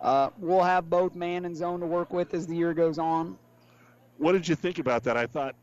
uh, 0.00 0.30
we'll 0.38 0.62
have 0.62 0.90
both 0.90 1.14
man 1.14 1.44
and 1.44 1.56
zone 1.56 1.80
to 1.80 1.86
work 1.86 2.12
with 2.12 2.34
as 2.34 2.46
the 2.46 2.56
year 2.56 2.74
goes 2.74 2.98
on. 2.98 3.38
What 4.18 4.32
did 4.32 4.46
you 4.48 4.54
think 4.54 4.78
about 4.78 5.04
that? 5.04 5.16
I 5.16 5.26
thought 5.26 5.54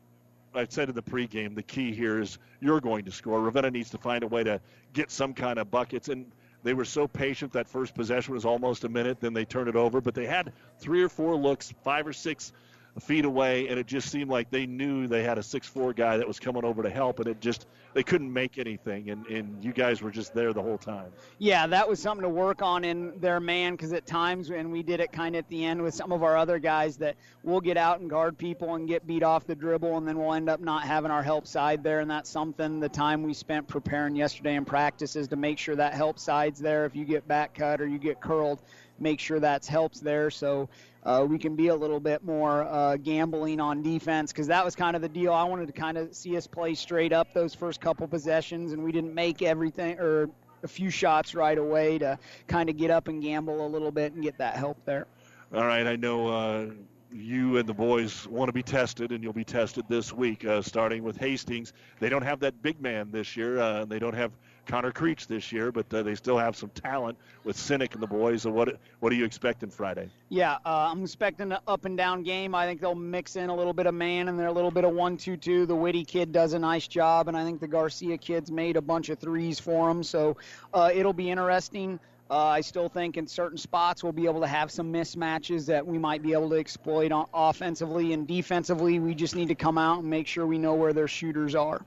I 0.54 0.66
said 0.68 0.88
in 0.88 0.94
the 0.94 1.02
pregame 1.02 1.54
the 1.54 1.62
key 1.62 1.92
here 1.92 2.20
is 2.20 2.38
you're 2.60 2.80
going 2.80 3.04
to 3.04 3.12
score. 3.12 3.40
Ravenna 3.40 3.70
needs 3.70 3.90
to 3.90 3.98
find 3.98 4.24
a 4.24 4.26
way 4.26 4.42
to 4.44 4.60
get 4.92 5.10
some 5.10 5.34
kind 5.34 5.58
of 5.58 5.70
buckets 5.70 6.08
and. 6.08 6.30
They 6.62 6.74
were 6.74 6.84
so 6.84 7.08
patient 7.08 7.54
that 7.54 7.66
first 7.66 7.94
possession 7.94 8.34
was 8.34 8.44
almost 8.44 8.84
a 8.84 8.88
minute. 8.90 9.18
Then 9.18 9.32
they 9.32 9.46
turned 9.46 9.70
it 9.70 9.76
over, 9.76 10.02
but 10.02 10.14
they 10.14 10.26
had 10.26 10.52
three 10.78 11.02
or 11.02 11.08
four 11.08 11.34
looks, 11.34 11.72
five 11.82 12.06
or 12.06 12.12
six 12.12 12.52
feet 13.00 13.24
away, 13.24 13.68
and 13.68 13.78
it 13.78 13.86
just 13.86 14.10
seemed 14.10 14.30
like 14.30 14.50
they 14.50 14.66
knew 14.66 15.06
they 15.06 15.22
had 15.22 15.38
a 15.38 15.42
six-four 15.42 15.92
guy 15.94 16.16
that 16.16 16.28
was 16.28 16.38
coming 16.38 16.64
over 16.64 16.82
to 16.82 16.90
help, 16.90 17.18
and 17.18 17.28
it 17.28 17.40
just 17.40 17.66
they 17.92 18.02
couldn't 18.04 18.32
make 18.32 18.58
anything, 18.58 19.10
and, 19.10 19.26
and 19.26 19.64
you 19.64 19.72
guys 19.72 20.00
were 20.00 20.12
just 20.12 20.32
there 20.32 20.52
the 20.52 20.62
whole 20.62 20.78
time. 20.78 21.10
Yeah, 21.38 21.66
that 21.66 21.88
was 21.88 22.00
something 22.00 22.22
to 22.22 22.28
work 22.28 22.62
on 22.62 22.84
in 22.84 23.18
their 23.18 23.40
man, 23.40 23.72
because 23.72 23.92
at 23.92 24.06
times, 24.06 24.50
and 24.50 24.70
we 24.70 24.82
did 24.84 25.00
it 25.00 25.10
kind 25.10 25.34
of 25.34 25.40
at 25.40 25.48
the 25.48 25.64
end 25.64 25.82
with 25.82 25.94
some 25.94 26.12
of 26.12 26.22
our 26.22 26.36
other 26.36 26.58
guys, 26.58 26.96
that 26.98 27.16
we'll 27.42 27.60
get 27.60 27.76
out 27.76 28.00
and 28.00 28.08
guard 28.08 28.38
people 28.38 28.76
and 28.76 28.86
get 28.86 29.06
beat 29.06 29.24
off 29.24 29.46
the 29.46 29.56
dribble, 29.56 29.96
and 29.96 30.06
then 30.06 30.18
we'll 30.18 30.34
end 30.34 30.48
up 30.48 30.60
not 30.60 30.82
having 30.82 31.10
our 31.10 31.22
help 31.22 31.46
side 31.46 31.82
there, 31.82 32.00
and 32.00 32.10
that's 32.10 32.30
something 32.30 32.78
the 32.78 32.88
time 32.88 33.24
we 33.24 33.34
spent 33.34 33.66
preparing 33.66 34.14
yesterday 34.14 34.54
in 34.54 34.64
practice 34.64 35.16
is 35.16 35.26
to 35.28 35.36
make 35.36 35.58
sure 35.58 35.74
that 35.74 35.94
help 35.94 36.18
side's 36.18 36.60
there. 36.60 36.84
If 36.84 36.94
you 36.94 37.04
get 37.04 37.26
back 37.26 37.54
cut 37.54 37.80
or 37.80 37.86
you 37.88 37.98
get 37.98 38.20
curled, 38.20 38.60
make 39.00 39.18
sure 39.20 39.40
that's 39.40 39.66
helps 39.66 40.00
there. 40.00 40.30
So 40.30 40.68
uh, 41.02 41.26
we 41.28 41.38
can 41.38 41.56
be 41.56 41.68
a 41.68 41.74
little 41.74 42.00
bit 42.00 42.22
more 42.24 42.64
uh, 42.64 42.96
gambling 42.96 43.60
on 43.60 43.82
defense 43.82 44.32
because 44.32 44.48
that 44.48 44.64
was 44.64 44.76
kind 44.76 44.94
of 44.94 45.02
the 45.02 45.08
deal. 45.08 45.32
I 45.32 45.44
wanted 45.44 45.66
to 45.66 45.72
kind 45.72 45.96
of 45.96 46.14
see 46.14 46.36
us 46.36 46.46
play 46.46 46.74
straight 46.74 47.12
up 47.12 47.32
those 47.32 47.54
first 47.54 47.80
couple 47.80 48.06
possessions, 48.06 48.72
and 48.72 48.84
we 48.84 48.92
didn't 48.92 49.14
make 49.14 49.42
everything 49.42 49.98
or 49.98 50.28
a 50.62 50.68
few 50.68 50.90
shots 50.90 51.34
right 51.34 51.56
away 51.56 51.98
to 51.98 52.18
kind 52.46 52.68
of 52.68 52.76
get 52.76 52.90
up 52.90 53.08
and 53.08 53.22
gamble 53.22 53.66
a 53.66 53.68
little 53.68 53.90
bit 53.90 54.12
and 54.12 54.22
get 54.22 54.36
that 54.38 54.56
help 54.56 54.76
there. 54.84 55.06
All 55.54 55.66
right, 55.66 55.86
I 55.86 55.96
know 55.96 56.28
uh, 56.28 56.66
you 57.12 57.56
and 57.56 57.68
the 57.68 57.74
boys 57.74 58.26
want 58.28 58.48
to 58.48 58.52
be 58.52 58.62
tested, 58.62 59.10
and 59.10 59.24
you'll 59.24 59.32
be 59.32 59.44
tested 59.44 59.84
this 59.88 60.12
week, 60.12 60.44
uh, 60.44 60.62
starting 60.62 61.02
with 61.02 61.16
Hastings. 61.16 61.72
They 61.98 62.08
don't 62.08 62.22
have 62.22 62.40
that 62.40 62.62
big 62.62 62.80
man 62.80 63.10
this 63.10 63.36
year. 63.36 63.58
Uh, 63.58 63.84
they 63.84 63.98
don't 63.98 64.14
have 64.14 64.32
Connor 64.70 64.92
Creech 64.92 65.26
this 65.26 65.50
year, 65.50 65.72
but 65.72 65.92
uh, 65.92 66.04
they 66.04 66.14
still 66.14 66.38
have 66.38 66.54
some 66.54 66.70
talent 66.70 67.18
with 67.42 67.56
Cynic 67.56 67.94
and 67.94 68.02
the 68.02 68.06
boys. 68.06 68.42
So 68.42 68.50
what 68.50 68.78
what 69.00 69.12
are 69.12 69.16
you 69.16 69.24
expecting 69.24 69.68
Friday? 69.68 70.08
Yeah, 70.28 70.58
uh, 70.64 70.90
I'm 70.92 71.02
expecting 71.02 71.50
an 71.50 71.58
up 71.66 71.86
and 71.86 71.96
down 71.96 72.22
game. 72.22 72.54
I 72.54 72.66
think 72.66 72.80
they'll 72.80 72.94
mix 72.94 73.34
in 73.34 73.50
a 73.50 73.56
little 73.56 73.72
bit 73.72 73.86
of 73.86 73.94
man 73.94 74.28
and 74.28 74.38
there 74.38 74.46
a 74.46 74.52
little 74.52 74.70
bit 74.70 74.84
of 74.84 74.92
one 74.92 75.16
two 75.16 75.36
two. 75.36 75.66
The 75.66 75.74
Witty 75.74 76.04
kid 76.04 76.30
does 76.30 76.52
a 76.52 76.58
nice 76.60 76.86
job, 76.86 77.26
and 77.26 77.36
I 77.36 77.42
think 77.42 77.60
the 77.60 77.66
Garcia 77.66 78.16
kids 78.16 78.52
made 78.52 78.76
a 78.76 78.80
bunch 78.80 79.08
of 79.08 79.18
threes 79.18 79.58
for 79.58 79.88
them. 79.88 80.04
So 80.04 80.36
uh, 80.72 80.90
it'll 80.94 81.12
be 81.12 81.30
interesting. 81.30 81.98
Uh, 82.30 82.38
I 82.38 82.60
still 82.60 82.88
think 82.88 83.16
in 83.16 83.26
certain 83.26 83.58
spots 83.58 84.04
we'll 84.04 84.12
be 84.12 84.26
able 84.26 84.42
to 84.42 84.46
have 84.46 84.70
some 84.70 84.92
mismatches 84.92 85.66
that 85.66 85.84
we 85.84 85.98
might 85.98 86.22
be 86.22 86.32
able 86.32 86.48
to 86.50 86.56
exploit 86.56 87.10
offensively 87.34 88.12
and 88.12 88.24
defensively. 88.24 89.00
We 89.00 89.16
just 89.16 89.34
need 89.34 89.48
to 89.48 89.56
come 89.56 89.78
out 89.78 90.02
and 90.02 90.08
make 90.08 90.28
sure 90.28 90.46
we 90.46 90.58
know 90.58 90.74
where 90.74 90.92
their 90.92 91.08
shooters 91.08 91.56
are. 91.56 91.84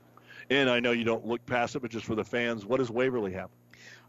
And 0.50 0.68
I 0.68 0.80
know 0.80 0.92
you 0.92 1.04
don't 1.04 1.26
look 1.26 1.44
past 1.46 1.76
it, 1.76 1.80
but 1.80 1.90
just 1.90 2.06
for 2.06 2.14
the 2.14 2.24
fans, 2.24 2.64
what 2.64 2.78
does 2.78 2.90
Waverly 2.90 3.32
have? 3.32 3.50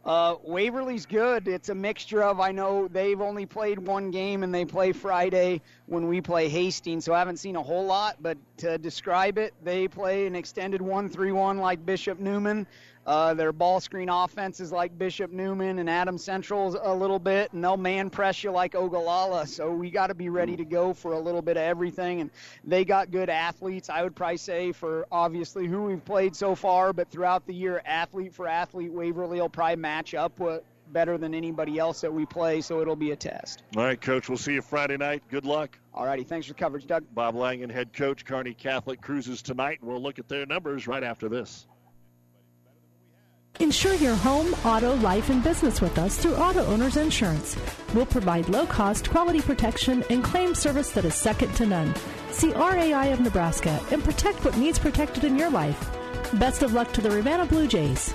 Uh, 0.06 0.36
Waverly's 0.44 1.08
good. 1.08 1.48
It's 1.48 1.70
a 1.70 1.76
mixture 1.76 2.22
of, 2.22 2.40
I 2.40 2.52
know 2.52 2.88
they've 2.88 3.20
only 3.20 3.48
played 3.48 3.80
one 3.80 4.12
game 4.12 4.44
and 4.44 4.54
they 4.54 4.64
play 4.64 4.92
Friday 4.92 5.62
when 5.88 6.08
we 6.08 6.22
play 6.22 6.48
Hastings, 6.48 7.06
so 7.06 7.14
I 7.14 7.20
haven't 7.20 7.38
seen 7.38 7.56
a 7.56 7.64
whole 7.64 7.86
lot, 7.86 8.18
but 8.22 8.38
to 8.58 8.78
describe 8.78 9.40
it, 9.40 9.56
they 9.64 9.88
play 9.88 10.28
an 10.28 10.36
extended 10.36 10.80
1 10.80 11.10
3 11.10 11.32
1 11.32 11.58
like 11.58 11.84
Bishop 11.84 12.20
Neumann. 12.20 12.68
Uh, 13.06 13.36
their 13.36 13.54
ball 13.54 13.80
screen 13.80 14.10
offense 14.10 14.60
is 14.60 14.72
like 14.72 14.98
Bishop 14.98 15.32
Neumann 15.32 15.78
and 15.80 15.90
Adams 15.90 16.24
Central 16.24 16.76
a 16.82 16.94
little 16.94 17.20
bit, 17.20 17.54
and 17.54 17.64
they'll 17.64 17.78
man 17.78 18.10
press 18.10 18.44
you 18.44 18.52
like 18.52 18.74
Ogallala. 18.74 19.46
So 19.46 19.72
we 19.72 19.92
got 19.92 20.08
to 20.08 20.16
be 20.16 20.30
ready 20.30 20.58
to 20.58 20.66
go 20.66 20.94
for 20.94 21.14
a 21.14 21.20
little 21.20 21.42
bit 21.42 21.58
of 21.58 21.64
everything. 21.64 22.22
And 22.22 22.32
they 22.64 22.84
got 22.84 23.12
good 23.12 23.30
athletes. 23.30 23.90
I 23.90 24.02
would 24.02 24.16
probably 24.16 24.38
say 24.38 24.72
for 24.72 25.06
obviously 25.12 25.68
who 25.68 25.84
we've 25.84 26.04
played 26.04 26.36
so 26.36 26.56
far, 26.56 26.94
but 26.94 27.10
throughout 27.12 27.46
the 27.46 27.54
year, 27.54 27.82
athlete 27.86 28.34
for 28.34 28.48
athlete, 28.48 28.92
Waverly 28.92 29.40
will 29.40 29.50
probably 29.50 29.76
match 29.76 30.16
up 30.16 30.40
with 30.40 30.64
better 30.92 31.18
than 31.18 31.34
anybody 31.34 31.78
else 31.80 32.02
that 32.02 32.14
we 32.14 32.26
play, 32.26 32.62
so 32.62 32.82
it'll 32.82 32.96
be 32.96 33.12
a 33.12 33.16
test. 33.16 33.64
All 33.76 33.84
right, 33.84 34.00
Coach. 34.00 34.30
We'll 34.30 34.38
see 34.38 34.54
you 34.54 34.62
Friday 34.62 34.98
night. 34.98 35.24
Good 35.30 35.46
luck. 35.46 35.78
All 35.94 36.06
righty. 36.06 36.24
Thanks 36.24 36.48
for 36.48 36.54
coverage, 36.54 36.88
Doug. 36.88 37.04
Bob 37.14 37.36
Langen, 37.36 37.70
head 37.70 37.94
coach, 37.94 38.26
Kearney 38.26 38.54
Catholic 38.54 39.02
cruises 39.02 39.42
tonight. 39.42 39.80
And 39.82 39.90
we'll 39.90 40.02
look 40.02 40.20
at 40.20 40.28
their 40.28 40.46
numbers 40.46 40.88
right 40.88 41.04
after 41.04 41.30
this. 41.30 41.68
Insure 43.62 43.94
your 43.96 44.16
home, 44.16 44.54
auto, 44.66 44.96
life, 44.96 45.30
and 45.30 45.42
business 45.42 45.80
with 45.80 45.98
us 45.98 46.18
through 46.18 46.36
Auto 46.36 46.66
Owners 46.66 46.98
Insurance. 46.98 47.56
We'll 47.94 48.06
provide 48.06 48.50
low 48.50 48.66
cost, 48.66 49.10
quality 49.10 49.40
protection 49.42 50.04
and 50.10 50.24
claim 50.24 50.54
service 50.54 50.92
that 50.92 51.06
is 51.06 51.16
second 51.16 51.54
to 51.56 51.66
none. 51.66 51.96
See 52.32 52.52
RAI 52.52 53.14
of 53.14 53.22
Nebraska 53.22 53.80
and 53.92 54.04
protect 54.04 54.44
what 54.44 54.58
needs 54.58 54.78
protected 54.78 55.24
in 55.24 55.38
your 55.38 55.50
life. 55.50 55.90
Best 56.34 56.64
of 56.64 56.74
luck 56.74 56.92
to 56.94 57.02
the 57.02 57.12
Ravenna 57.12 57.46
Blue 57.46 57.66
Jays. 57.66 58.14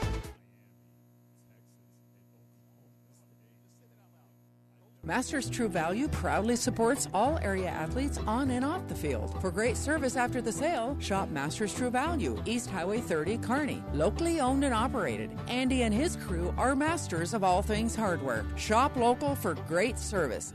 Masters 5.11 5.51
True 5.51 5.67
Value 5.67 6.07
proudly 6.07 6.55
supports 6.55 7.09
all 7.13 7.37
area 7.39 7.69
athletes 7.69 8.17
on 8.29 8.49
and 8.51 8.65
off 8.65 8.87
the 8.87 8.95
field. 8.95 9.35
For 9.41 9.51
great 9.51 9.77
service 9.77 10.15
after 10.15 10.41
the 10.41 10.53
sale, 10.53 10.97
shop 11.01 11.31
Masters 11.31 11.75
True 11.75 11.91
Value, 11.91 12.41
East 12.47 12.71
Highway 12.71 13.01
30, 13.01 13.39
Kearney. 13.39 13.83
Locally 13.93 14.39
owned 14.39 14.63
and 14.63 14.73
operated. 14.73 15.37
Andy 15.49 15.83
and 15.83 15.93
his 15.93 16.15
crew 16.15 16.55
are 16.57 16.77
masters 16.77 17.35
of 17.35 17.43
all 17.43 17.61
things 17.61 17.97
hardware. 17.97 18.45
Shop 18.55 18.95
local 18.95 19.35
for 19.35 19.55
great 19.67 19.99
service. 19.99 20.55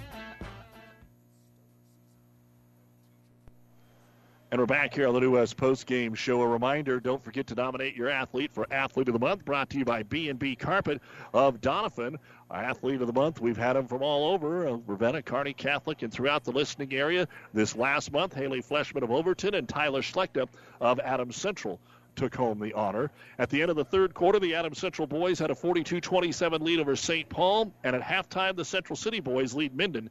And 4.51 4.59
we're 4.59 4.65
back 4.65 4.93
here 4.93 5.07
on 5.07 5.13
the 5.13 5.21
New 5.21 5.31
West 5.31 5.55
Post 5.55 5.85
Game 5.85 6.13
Show. 6.13 6.41
A 6.41 6.47
reminder: 6.47 6.99
don't 6.99 7.23
forget 7.23 7.47
to 7.47 7.55
nominate 7.55 7.95
your 7.95 8.09
athlete 8.09 8.51
for 8.51 8.67
Athlete 8.69 9.07
of 9.07 9.13
the 9.13 9.19
Month. 9.19 9.45
Brought 9.45 9.69
to 9.69 9.77
you 9.77 9.85
by 9.85 10.03
B&B 10.03 10.57
Carpet 10.57 11.01
of 11.33 11.61
Doniphan. 11.61 12.17
Athlete 12.53 12.99
of 12.99 13.07
the 13.07 13.13
Month. 13.13 13.39
We've 13.39 13.55
had 13.55 13.77
them 13.77 13.87
from 13.87 14.01
all 14.03 14.33
over 14.33 14.67
uh, 14.67 14.77
Ravenna, 14.87 15.21
Kearney 15.21 15.53
Catholic, 15.53 16.01
and 16.01 16.11
throughout 16.11 16.43
the 16.43 16.51
listening 16.51 16.93
area. 16.93 17.29
This 17.53 17.77
last 17.77 18.11
month, 18.11 18.33
Haley 18.33 18.61
Fleshman 18.61 19.03
of 19.03 19.09
Overton 19.09 19.55
and 19.55 19.69
Tyler 19.69 20.01
Schlechter 20.01 20.49
of 20.81 20.99
Adams 20.99 21.37
Central 21.37 21.79
took 22.17 22.35
home 22.35 22.59
the 22.59 22.73
honor. 22.73 23.09
At 23.39 23.49
the 23.49 23.61
end 23.61 23.71
of 23.71 23.77
the 23.77 23.85
third 23.85 24.13
quarter, 24.13 24.37
the 24.37 24.55
Adams 24.55 24.79
Central 24.79 25.07
boys 25.07 25.39
had 25.39 25.49
a 25.49 25.55
42-27 25.55 26.59
lead 26.59 26.81
over 26.81 26.97
St. 26.97 27.29
Paul, 27.29 27.71
and 27.85 27.95
at 27.95 28.01
halftime, 28.01 28.57
the 28.57 28.65
Central 28.65 28.97
City 28.97 29.21
boys 29.21 29.53
lead 29.53 29.73
Minden 29.73 30.09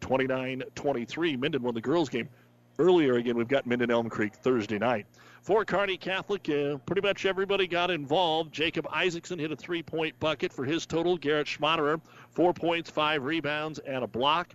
29-23. 0.00 1.38
Minden 1.38 1.62
won 1.62 1.74
the 1.74 1.80
girls' 1.80 2.08
game 2.08 2.28
earlier 2.78 3.16
again, 3.16 3.36
we've 3.36 3.48
got 3.48 3.66
Minden 3.66 3.90
Elm 3.90 4.08
Creek 4.08 4.34
Thursday 4.34 4.78
night. 4.78 5.06
For 5.42 5.64
Kearney 5.64 5.96
Catholic, 5.96 6.48
uh, 6.48 6.78
pretty 6.86 7.00
much 7.00 7.26
everybody 7.26 7.66
got 7.66 7.90
involved. 7.90 8.52
Jacob 8.52 8.86
Isaacson 8.92 9.40
hit 9.40 9.50
a 9.50 9.56
three 9.56 9.82
point 9.82 10.18
bucket 10.20 10.52
for 10.52 10.64
his 10.64 10.86
total. 10.86 11.16
Garrett 11.16 11.48
Schmaderer, 11.48 12.00
four 12.30 12.54
points, 12.54 12.88
five 12.88 13.24
rebounds, 13.24 13.80
and 13.80 14.04
a 14.04 14.06
block. 14.06 14.54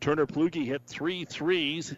Turner 0.00 0.26
Plugi 0.26 0.64
hit 0.64 0.82
three 0.86 1.24
threes. 1.24 1.96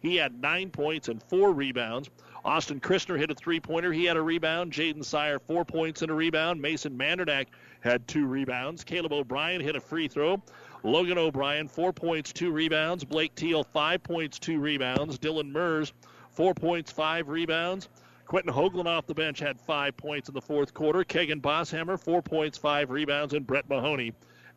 He 0.00 0.16
had 0.16 0.40
nine 0.40 0.70
points 0.70 1.08
and 1.08 1.22
four 1.22 1.52
rebounds. 1.52 2.08
Austin 2.44 2.80
Christner 2.80 3.18
hit 3.18 3.30
a 3.30 3.34
three 3.34 3.60
pointer. 3.60 3.92
He 3.92 4.04
had 4.04 4.16
a 4.16 4.22
rebound. 4.22 4.72
Jaden 4.72 5.04
Sire, 5.04 5.38
four 5.38 5.64
points 5.64 6.02
and 6.02 6.10
a 6.10 6.14
rebound. 6.14 6.60
Mason 6.60 6.98
Mandernack 6.98 7.46
had 7.80 8.08
two 8.08 8.26
rebounds. 8.26 8.82
Caleb 8.82 9.12
O'Brien 9.12 9.60
hit 9.60 9.76
a 9.76 9.80
free 9.80 10.08
throw. 10.08 10.42
Logan 10.84 11.18
O'Brien, 11.18 11.68
four 11.68 11.92
points, 11.92 12.32
two 12.32 12.50
rebounds. 12.50 13.04
Blake 13.04 13.34
Teal, 13.34 13.64
five 13.64 14.02
points, 14.02 14.38
two 14.38 14.58
rebounds. 14.58 15.18
Dylan 15.18 15.50
Mers, 15.50 15.92
four 16.30 16.54
points, 16.54 16.90
five 16.90 17.28
rebounds. 17.28 17.88
Quentin 18.26 18.52
Hoagland 18.52 18.86
off 18.86 19.06
the 19.06 19.14
bench 19.14 19.38
had 19.38 19.60
five 19.60 19.96
points 19.96 20.28
in 20.28 20.34
the 20.34 20.40
fourth 20.40 20.74
quarter. 20.74 21.04
Kegan 21.04 21.40
Bosshammer, 21.40 21.98
four 21.98 22.22
points, 22.22 22.58
five 22.58 22.90
rebounds. 22.90 23.34
And 23.34 23.46
Brett 23.46 23.68
Mahoney, 23.68 24.12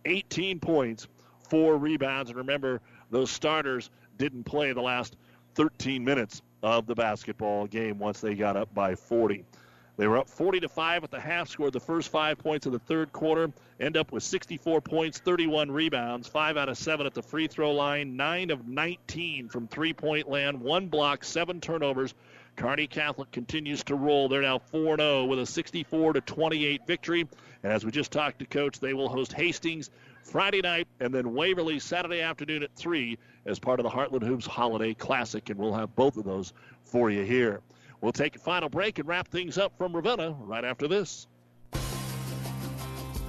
18 0.05 0.59
points, 0.59 1.07
four 1.49 1.77
rebounds. 1.77 2.29
And 2.29 2.37
remember, 2.37 2.81
those 3.11 3.29
starters 3.29 3.89
didn't 4.17 4.45
play 4.45 4.71
the 4.71 4.81
last 4.81 5.17
13 5.55 6.03
minutes 6.03 6.41
of 6.63 6.87
the 6.87 6.95
basketball 6.95 7.67
game 7.67 7.99
once 7.99 8.19
they 8.21 8.33
got 8.33 8.57
up 8.57 8.73
by 8.73 8.95
40. 8.95 9.45
They 9.97 10.07
were 10.07 10.17
up 10.17 10.29
40 10.29 10.59
to 10.61 10.69
5 10.69 11.05
at 11.05 11.11
the 11.11 11.19
half, 11.19 11.47
scored 11.47 11.71
the 11.71 11.79
first 11.79 12.09
five 12.09 12.37
points 12.37 12.65
of 12.65 12.73
the 12.73 12.79
third 12.79 13.13
quarter, 13.13 13.51
end 13.79 13.95
up 13.95 14.11
with 14.11 14.23
64 14.23 14.81
points, 14.81 15.19
31 15.19 15.71
rebounds, 15.71 16.27
5 16.27 16.57
out 16.57 16.67
of 16.67 16.77
7 16.77 17.05
at 17.05 17.13
the 17.13 17.23
free 17.23 17.47
throw 17.47 17.71
line, 17.71 18.17
9 18.17 18.51
of 18.51 18.67
19 18.67 19.47
from 19.47 19.67
three 19.67 19.93
point 19.93 20.27
land, 20.27 20.59
one 20.59 20.87
block, 20.87 21.23
7 21.23 21.61
turnovers. 21.61 22.13
Kearney 22.57 22.87
Catholic 22.87 23.31
continues 23.31 23.83
to 23.83 23.95
roll. 23.95 24.29
They're 24.29 24.41
now 24.41 24.59
4 24.59 24.97
0 24.97 25.25
with 25.25 25.39
a 25.39 25.45
64 25.45 26.13
to 26.13 26.21
28 26.21 26.87
victory. 26.87 27.27
And 27.63 27.71
as 27.71 27.83
we 27.85 27.91
just 27.91 28.11
talked 28.11 28.39
to 28.39 28.45
Coach, 28.45 28.79
they 28.79 28.93
will 28.93 29.09
host 29.09 29.33
Hastings 29.33 29.89
Friday 30.23 30.61
night 30.61 30.87
and 30.99 31.13
then 31.13 31.33
Waverly 31.33 31.79
Saturday 31.79 32.21
afternoon 32.21 32.63
at 32.63 32.73
3 32.75 33.17
as 33.45 33.59
part 33.59 33.79
of 33.79 33.83
the 33.83 33.89
Heartland 33.89 34.23
Hoops 34.23 34.45
Holiday 34.45 34.93
Classic. 34.93 35.49
And 35.49 35.59
we'll 35.59 35.73
have 35.73 35.95
both 35.95 36.17
of 36.17 36.23
those 36.23 36.53
for 36.83 37.09
you 37.09 37.23
here. 37.23 37.61
We'll 38.01 38.11
take 38.11 38.35
a 38.35 38.39
final 38.39 38.69
break 38.69 38.99
and 38.99 39.07
wrap 39.07 39.27
things 39.27 39.57
up 39.57 39.77
from 39.77 39.95
Ravenna 39.95 40.31
right 40.39 40.63
after 40.63 40.87
this. 40.87 41.27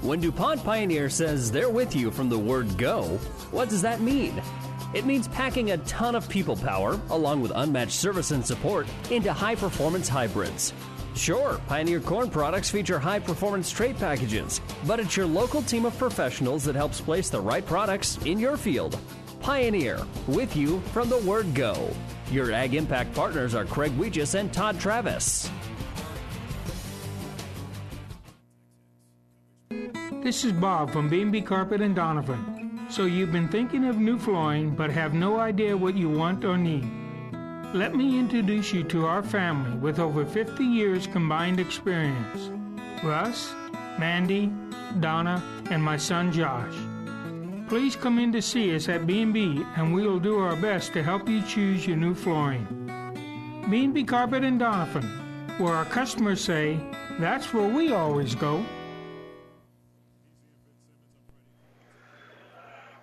When 0.03 0.21
DuPont 0.21 0.63
Pioneer 0.63 1.09
says 1.09 1.51
they're 1.51 1.71
with 1.71 1.97
you 1.97 2.11
from 2.11 2.29
the 2.29 2.39
word 2.39 2.77
go, 2.77 3.05
what 3.51 3.69
does 3.69 3.83
that 3.83 4.01
mean? 4.01 4.41
It 4.95 5.05
means 5.05 5.27
packing 5.29 5.73
a 5.73 5.79
ton 5.79 6.15
of 6.15 6.29
people 6.29 6.57
power, 6.57 7.01
along 7.11 7.43
with 7.43 7.53
unmatched 7.55 7.93
service 7.93 8.31
and 8.31 8.45
support, 8.45 8.87
into 9.11 9.33
high 9.33 9.57
performance 9.57 10.09
hybrids. 10.09 10.73
Sure, 11.15 11.59
Pioneer 11.67 12.01
Corn 12.01 12.29
products 12.29 12.71
feature 12.71 12.99
high 12.99 13.19
performance 13.19 13.71
trait 13.71 13.99
packages, 13.99 14.61
but 14.87 15.01
it's 15.01 15.17
your 15.17 15.27
local 15.27 15.63
team 15.63 15.87
of 15.87 15.97
professionals 15.99 16.63
that 16.65 16.77
helps 16.77 17.01
place 17.01 17.31
the 17.31 17.41
right 17.41 17.65
products 17.65 18.19
in 18.27 18.39
your 18.39 18.57
field. 18.57 18.99
Pioneer, 19.41 20.07
with 20.27 20.55
you 20.55 20.81
from 20.93 21.09
the 21.09 21.19
word 21.19 21.53
go. 21.55 21.91
Your 22.31 22.51
Ag 22.51 22.75
Impact 22.75 23.15
partners 23.15 23.55
are 23.55 23.65
Craig 23.65 23.93
Weegis 23.93 24.35
and 24.35 24.53
Todd 24.53 24.81
Travis. 24.81 25.49
This 30.23 30.45
is 30.45 30.53
Bob 30.53 30.91
from 30.91 31.09
B&B 31.09 31.41
Carpet 31.43 31.81
and 31.81 31.97
Doniphan. 31.97 32.91
So 32.91 33.05
you've 33.05 33.31
been 33.31 33.47
thinking 33.47 33.85
of 33.85 33.99
new 33.99 34.19
flooring 34.19 34.75
but 34.75 34.91
have 34.91 35.15
no 35.15 35.39
idea 35.39 35.77
what 35.77 35.97
you 35.97 36.11
want 36.11 36.45
or 36.45 36.59
need. 36.59 36.91
Let 37.73 37.95
me 37.95 38.19
introduce 38.19 38.73
you 38.73 38.83
to 38.85 39.07
our 39.07 39.23
family 39.23 39.77
with 39.79 40.01
over 40.01 40.27
50 40.27 40.65
years 40.65 41.07
combined 41.07 41.61
experience. 41.61 42.51
Russ, 43.05 43.55
Mandy, 44.01 44.51
Donna, 44.99 45.41
and 45.71 45.81
my 45.81 45.97
son 45.97 46.33
Josh. 46.33 46.75
Please 47.69 47.97
come 47.97 48.21
in 48.21 48.31
to 48.31 48.41
see 48.41 48.77
us 48.77 48.89
at 48.89 49.09
B&B 49.09 49.65
and 49.75 49.93
we 49.93 50.07
will 50.07 50.21
do 50.21 50.39
our 50.39 50.55
best 50.55 50.93
to 50.93 51.03
help 51.03 51.29
you 51.29 51.43
choose 51.43 51.85
your 51.85 51.97
new 51.97 52.15
flooring. 52.15 52.65
B&B 53.69 54.05
Carpet 54.05 54.45
and 54.45 54.61
Doniphan, 54.61 55.59
where 55.59 55.75
our 55.75 55.85
customers 55.87 56.41
say, 56.41 56.79
that's 57.19 57.53
where 57.53 57.69
we 57.69 57.93
always 57.93 58.37
go. 58.37 58.65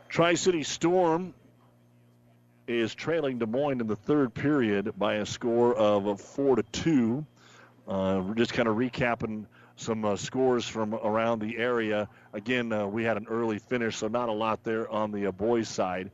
Tri 0.08 0.34
City 0.36 0.64
Storm 0.64 1.34
is 2.66 2.96
trailing 2.96 3.40
Des 3.40 3.46
Moines 3.46 3.82
in 3.82 3.88
the 3.88 3.98
third 3.98 4.34
period 4.34 4.94
by 4.98 5.16
a 5.16 5.26
score 5.26 5.76
of 5.76 6.22
four 6.22 6.56
to 6.56 6.64
two. 6.72 7.26
Uh, 7.86 8.22
we're 8.26 8.36
just 8.36 8.54
kind 8.54 8.70
of 8.70 8.78
recapping 8.78 9.46
some 9.76 10.06
uh, 10.06 10.16
scores 10.16 10.68
from 10.68 10.94
around 10.94 11.40
the 11.40 11.58
area. 11.58 12.08
Again, 12.34 12.72
uh, 12.72 12.86
we 12.86 13.04
had 13.04 13.18
an 13.18 13.28
early 13.30 13.60
finish, 13.60 13.98
so 13.98 14.08
not 14.08 14.30
a 14.30 14.34
lot 14.34 14.64
there 14.64 14.90
on 14.90 15.12
the 15.12 15.28
uh, 15.28 15.32
boys' 15.32 15.68
side. 15.68 16.12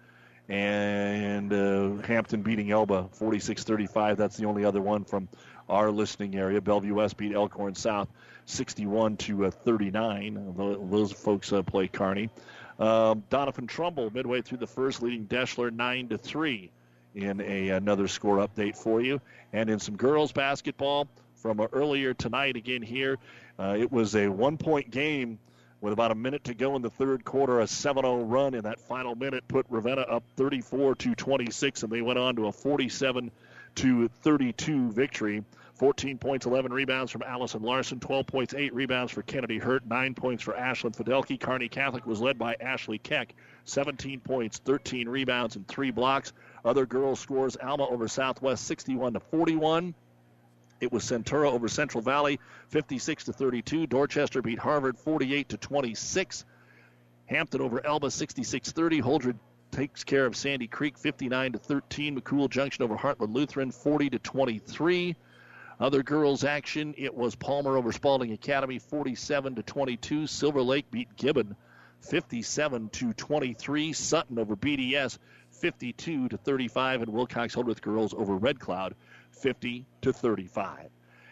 And 0.48 1.54
uh, 1.54 2.02
Hampton 2.08 2.42
beating 2.42 2.72
Elba 2.72 3.10
46 3.14 3.64
35. 3.64 4.18
That's 4.18 4.38
the 4.38 4.46
only 4.46 4.66
other 4.66 4.82
one 4.82 5.04
from 5.04 5.30
our 5.68 5.92
listening 5.92 6.36
area. 6.36 6.60
Bellevue 6.60 6.96
West 6.96 7.18
beat 7.18 7.36
Elkhorn 7.36 7.76
South 7.76 8.10
61 8.46 9.18
to 9.18 9.46
uh, 9.46 9.52
39. 9.52 10.56
Those 10.90 11.12
folks 11.12 11.54
play 11.68 11.88
Kearney. 11.88 12.30
Um, 12.80 13.24
Doniphan 13.30 13.68
Trumbull 13.68 14.10
midway 14.10 14.42
through 14.42 14.60
the 14.60 14.68
first, 14.68 15.04
leading 15.04 15.26
Deshler 15.26 15.72
nine 15.72 16.08
to 16.08 16.18
three. 16.18 16.72
In 17.16 17.42
a 17.42 17.70
another 17.70 18.08
score 18.08 18.38
update 18.38 18.78
for 18.78 19.02
you, 19.02 19.20
and 19.52 19.68
in 19.68 19.80
some 19.80 19.98
girls 19.98 20.32
basketball 20.32 21.08
from 21.42 21.62
earlier 21.72 22.14
tonight 22.14 22.56
again 22.56 22.82
here, 22.82 23.18
uh, 23.58 23.76
it 23.78 23.92
was 23.92 24.16
a 24.16 24.28
one-point 24.28 24.92
game 24.92 25.40
with 25.82 25.94
about 25.94 26.12
a 26.12 26.16
minute 26.16 26.44
to 26.46 26.54
go 26.54 26.76
in 26.76 26.82
the 26.82 26.90
third 26.90 27.24
quarter. 27.24 27.62
A 27.62 27.66
7-0 27.66 28.30
run 28.30 28.54
in 28.54 28.64
that 28.64 28.80
final 28.82 29.16
minute 29.16 29.48
put 29.48 29.66
Ravenna 29.70 30.02
up 30.02 30.24
34 30.36 30.96
to 30.96 31.16
26, 31.16 31.84
and 31.84 31.92
they 31.92 32.02
went 32.02 32.20
on 32.20 32.36
to 32.36 32.48
a 32.48 32.52
47 32.52 33.32
to 33.76 34.08
32 34.08 34.92
victory. 34.92 35.44
14 35.76 36.18
points, 36.18 36.46
11 36.46 36.74
rebounds 36.74 37.10
from 37.10 37.24
Allison 37.24 37.62
Larson, 37.62 38.02
12 38.02 38.28
points, 38.28 38.54
8 38.54 38.74
rebounds 38.74 39.14
for 39.14 39.22
Kennedy 39.22 39.60
Hurt, 39.60 39.86
9 39.86 40.14
points 40.14 40.44
for 40.44 40.54
Ashlyn 40.54 40.94
Fidelke. 40.94 41.40
Kearney 41.40 41.70
Catholic 41.70 42.06
was 42.06 42.20
led 42.20 42.38
by 42.38 42.58
Ashley 42.60 42.98
Keck, 42.98 43.34
17 43.64 44.20
points, 44.20 44.58
13 44.58 45.08
rebounds, 45.08 45.56
and 45.56 45.66
3 45.66 45.92
blocks. 45.92 46.34
Other 46.66 46.86
girls 46.86 47.22
scores 47.22 47.56
Alma 47.56 47.88
over 47.88 48.10
Southwest 48.10 48.66
61 48.66 49.14
to 49.14 49.22
41. 49.22 49.96
It 50.80 50.92
was 50.92 51.04
Centura 51.04 51.52
over 51.52 51.68
Central 51.68 52.02
Valley 52.02 52.40
56 52.70 53.26
to 53.26 53.34
32. 53.34 53.88
Dorchester 53.88 54.42
beat 54.42 54.60
Harvard 54.60 54.98
48 54.98 55.50
to 55.50 55.58
26. 55.58 56.46
Hampton 57.26 57.62
over 57.62 57.86
Elba 57.86 58.08
66-30. 58.08 59.02
Holdrege 59.02 59.40
takes 59.72 60.04
care 60.04 60.26
of 60.26 60.36
Sandy 60.36 60.68
Creek 60.68 60.98
59 60.98 61.54
to 61.54 61.60
13. 61.60 62.20
McCool 62.20 62.50
Junction 62.50 62.84
over 62.84 62.96
Heartland 62.96 63.34
Lutheran 63.34 63.72
40 63.72 64.12
to 64.12 64.20
23. 64.20 65.16
Other 65.80 66.04
girls 66.04 66.44
action, 66.44 66.94
it 66.98 67.14
was 67.16 67.36
Palmer 67.36 67.78
over 67.78 67.92
Spalding 67.92 68.34
Academy 68.34 68.80
47 68.80 69.56
to 69.56 69.64
22. 69.64 70.28
Silver 70.28 70.62
Lake 70.62 70.90
beat 70.92 71.16
Gibbon 71.16 71.56
57 72.02 72.90
to 72.90 73.14
23. 73.14 73.94
Sutton 73.94 74.40
over 74.40 74.56
BDS 74.56 75.18
52 75.52 76.30
to 76.30 76.38
35 76.38 77.04
and 77.04 77.14
Wilcox 77.14 77.54
Hildreth 77.54 77.82
girls 77.82 78.14
over 78.14 78.36
Red 78.36 78.60
Cloud 78.60 78.96
50 79.32 79.86
to 80.02 80.14
35. 80.14 80.90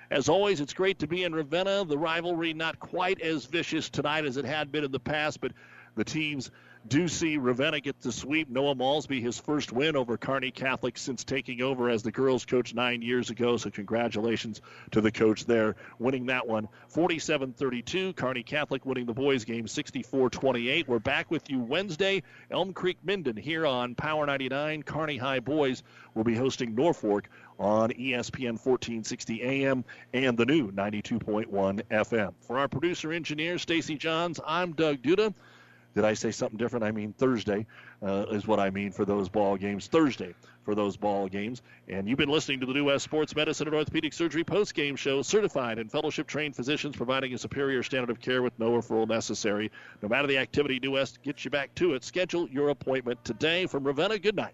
As 0.10 0.30
always, 0.30 0.62
it's 0.62 0.74
great 0.74 1.00
to 1.00 1.08
be 1.08 1.24
in 1.24 1.36
Ravenna. 1.36 1.84
The 1.86 1.98
rivalry 1.98 2.54
not 2.54 2.80
quite 2.80 3.20
as 3.22 3.46
vicious 3.46 3.90
tonight 3.90 4.26
as 4.26 4.38
it 4.38 4.46
had 4.46 4.72
been 4.72 4.86
in 4.86 4.92
the 4.92 5.00
past, 5.00 5.42
but 5.42 5.52
the 5.96 6.06
teams 6.06 6.50
do 6.88 7.08
see 7.08 7.38
Ravenna 7.38 7.82
get 7.82 8.00
the 8.02 8.12
sweep. 8.12 8.50
Noah 8.50 8.76
Malsby, 8.76 9.22
his 9.22 9.38
first 9.38 9.72
win 9.72 9.96
over 9.96 10.18
Kearney 10.18 10.52
Catholic 10.52 10.98
since 10.98 11.24
taking 11.24 11.62
over 11.62 11.90
as 11.90 12.04
the 12.04 12.12
girls' 12.12 12.46
coach 12.46 12.74
nine 12.74 13.02
years 13.02 13.30
ago. 13.30 13.58
So, 13.58 13.70
congratulations 13.70 14.62
to 14.92 15.02
the 15.02 15.12
coach 15.12 15.46
there, 15.46 15.76
winning 16.00 16.28
that 16.28 16.48
one 16.48 16.70
47 16.90 17.54
32. 17.54 18.14
Kearney 18.14 18.44
Catholic 18.44 18.86
winning 18.86 19.06
the 19.06 19.14
boys' 19.14 19.44
game 19.44 19.68
64 19.68 20.30
28. 20.30 20.88
We're 20.88 21.00
back 21.00 21.30
with 21.30 21.50
you 21.50 21.60
Wednesday. 21.60 22.24
Elm 22.50 22.74
Creek 22.74 23.00
Minden 23.04 23.36
here 23.36 23.66
on 23.66 23.96
Power 23.96 24.26
99. 24.26 24.84
Kearney 24.84 25.18
High 25.18 25.40
Boys 25.40 25.84
will 26.14 26.24
be 26.24 26.36
hosting 26.36 26.76
Norfolk 26.76 27.28
on 27.60 27.90
ESPN 27.92 28.54
1460 28.64 29.44
AM 29.44 29.84
and 30.14 30.38
the 30.38 30.46
new 30.46 30.72
92.1 30.72 31.82
FM. 31.90 32.34
For 32.42 32.60
our 32.60 32.68
producer 32.68 33.12
engineer, 33.12 33.58
Stacy 33.58 33.96
Johns, 33.96 34.40
I'm 34.46 34.74
Doug 34.74 35.02
Duda. 35.02 35.34
Did 35.96 36.06
I 36.06 36.14
say 36.14 36.30
something 36.30 36.58
different? 36.58 36.86
I 36.86 36.92
mean 36.92 37.14
Thursday 37.14 37.66
uh, 38.04 38.26
is 38.30 38.46
what 38.46 38.60
I 38.60 38.70
mean 38.70 38.92
for 38.92 39.04
those 39.04 39.30
ball 39.30 39.58
games. 39.58 39.88
Thursday 39.88 40.36
for 40.64 40.76
those 40.76 40.96
ball 40.96 41.28
games. 41.28 41.64
And 41.88 42.08
you've 42.08 42.20
been 42.20 42.30
listening 42.30 42.60
to 42.60 42.68
the 42.68 42.74
New 42.74 42.86
West 42.86 43.06
Sports 43.06 43.36
Medicine 43.36 43.68
and 43.68 43.76
Orthopedic 43.76 44.14
Surgery 44.14 44.44
post-game 44.44 44.96
show. 44.96 45.24
Certified 45.24 45.80
and 45.80 45.92
fellowship-trained 45.92 46.56
physicians 46.56 46.96
providing 46.96 47.34
a 47.34 47.38
superior 47.38 47.82
standard 47.82 48.12
of 48.12 48.20
care 48.20 48.44
with 48.44 48.54
no 48.60 48.72
referral 48.72 49.08
necessary. 49.08 49.72
No 50.04 50.10
matter 50.10 50.28
the 50.28 50.38
activity, 50.38 50.78
New 50.80 50.92
West 50.92 51.24
gets 51.24 51.44
you 51.46 51.50
back 51.50 51.74
to 51.76 51.96
it. 51.96 52.04
Schedule 52.04 52.48
your 52.50 52.70
appointment 52.70 53.24
today. 53.26 53.66
From 53.66 53.84
Ravenna, 53.84 54.20
good 54.20 54.36
night. 54.36 54.54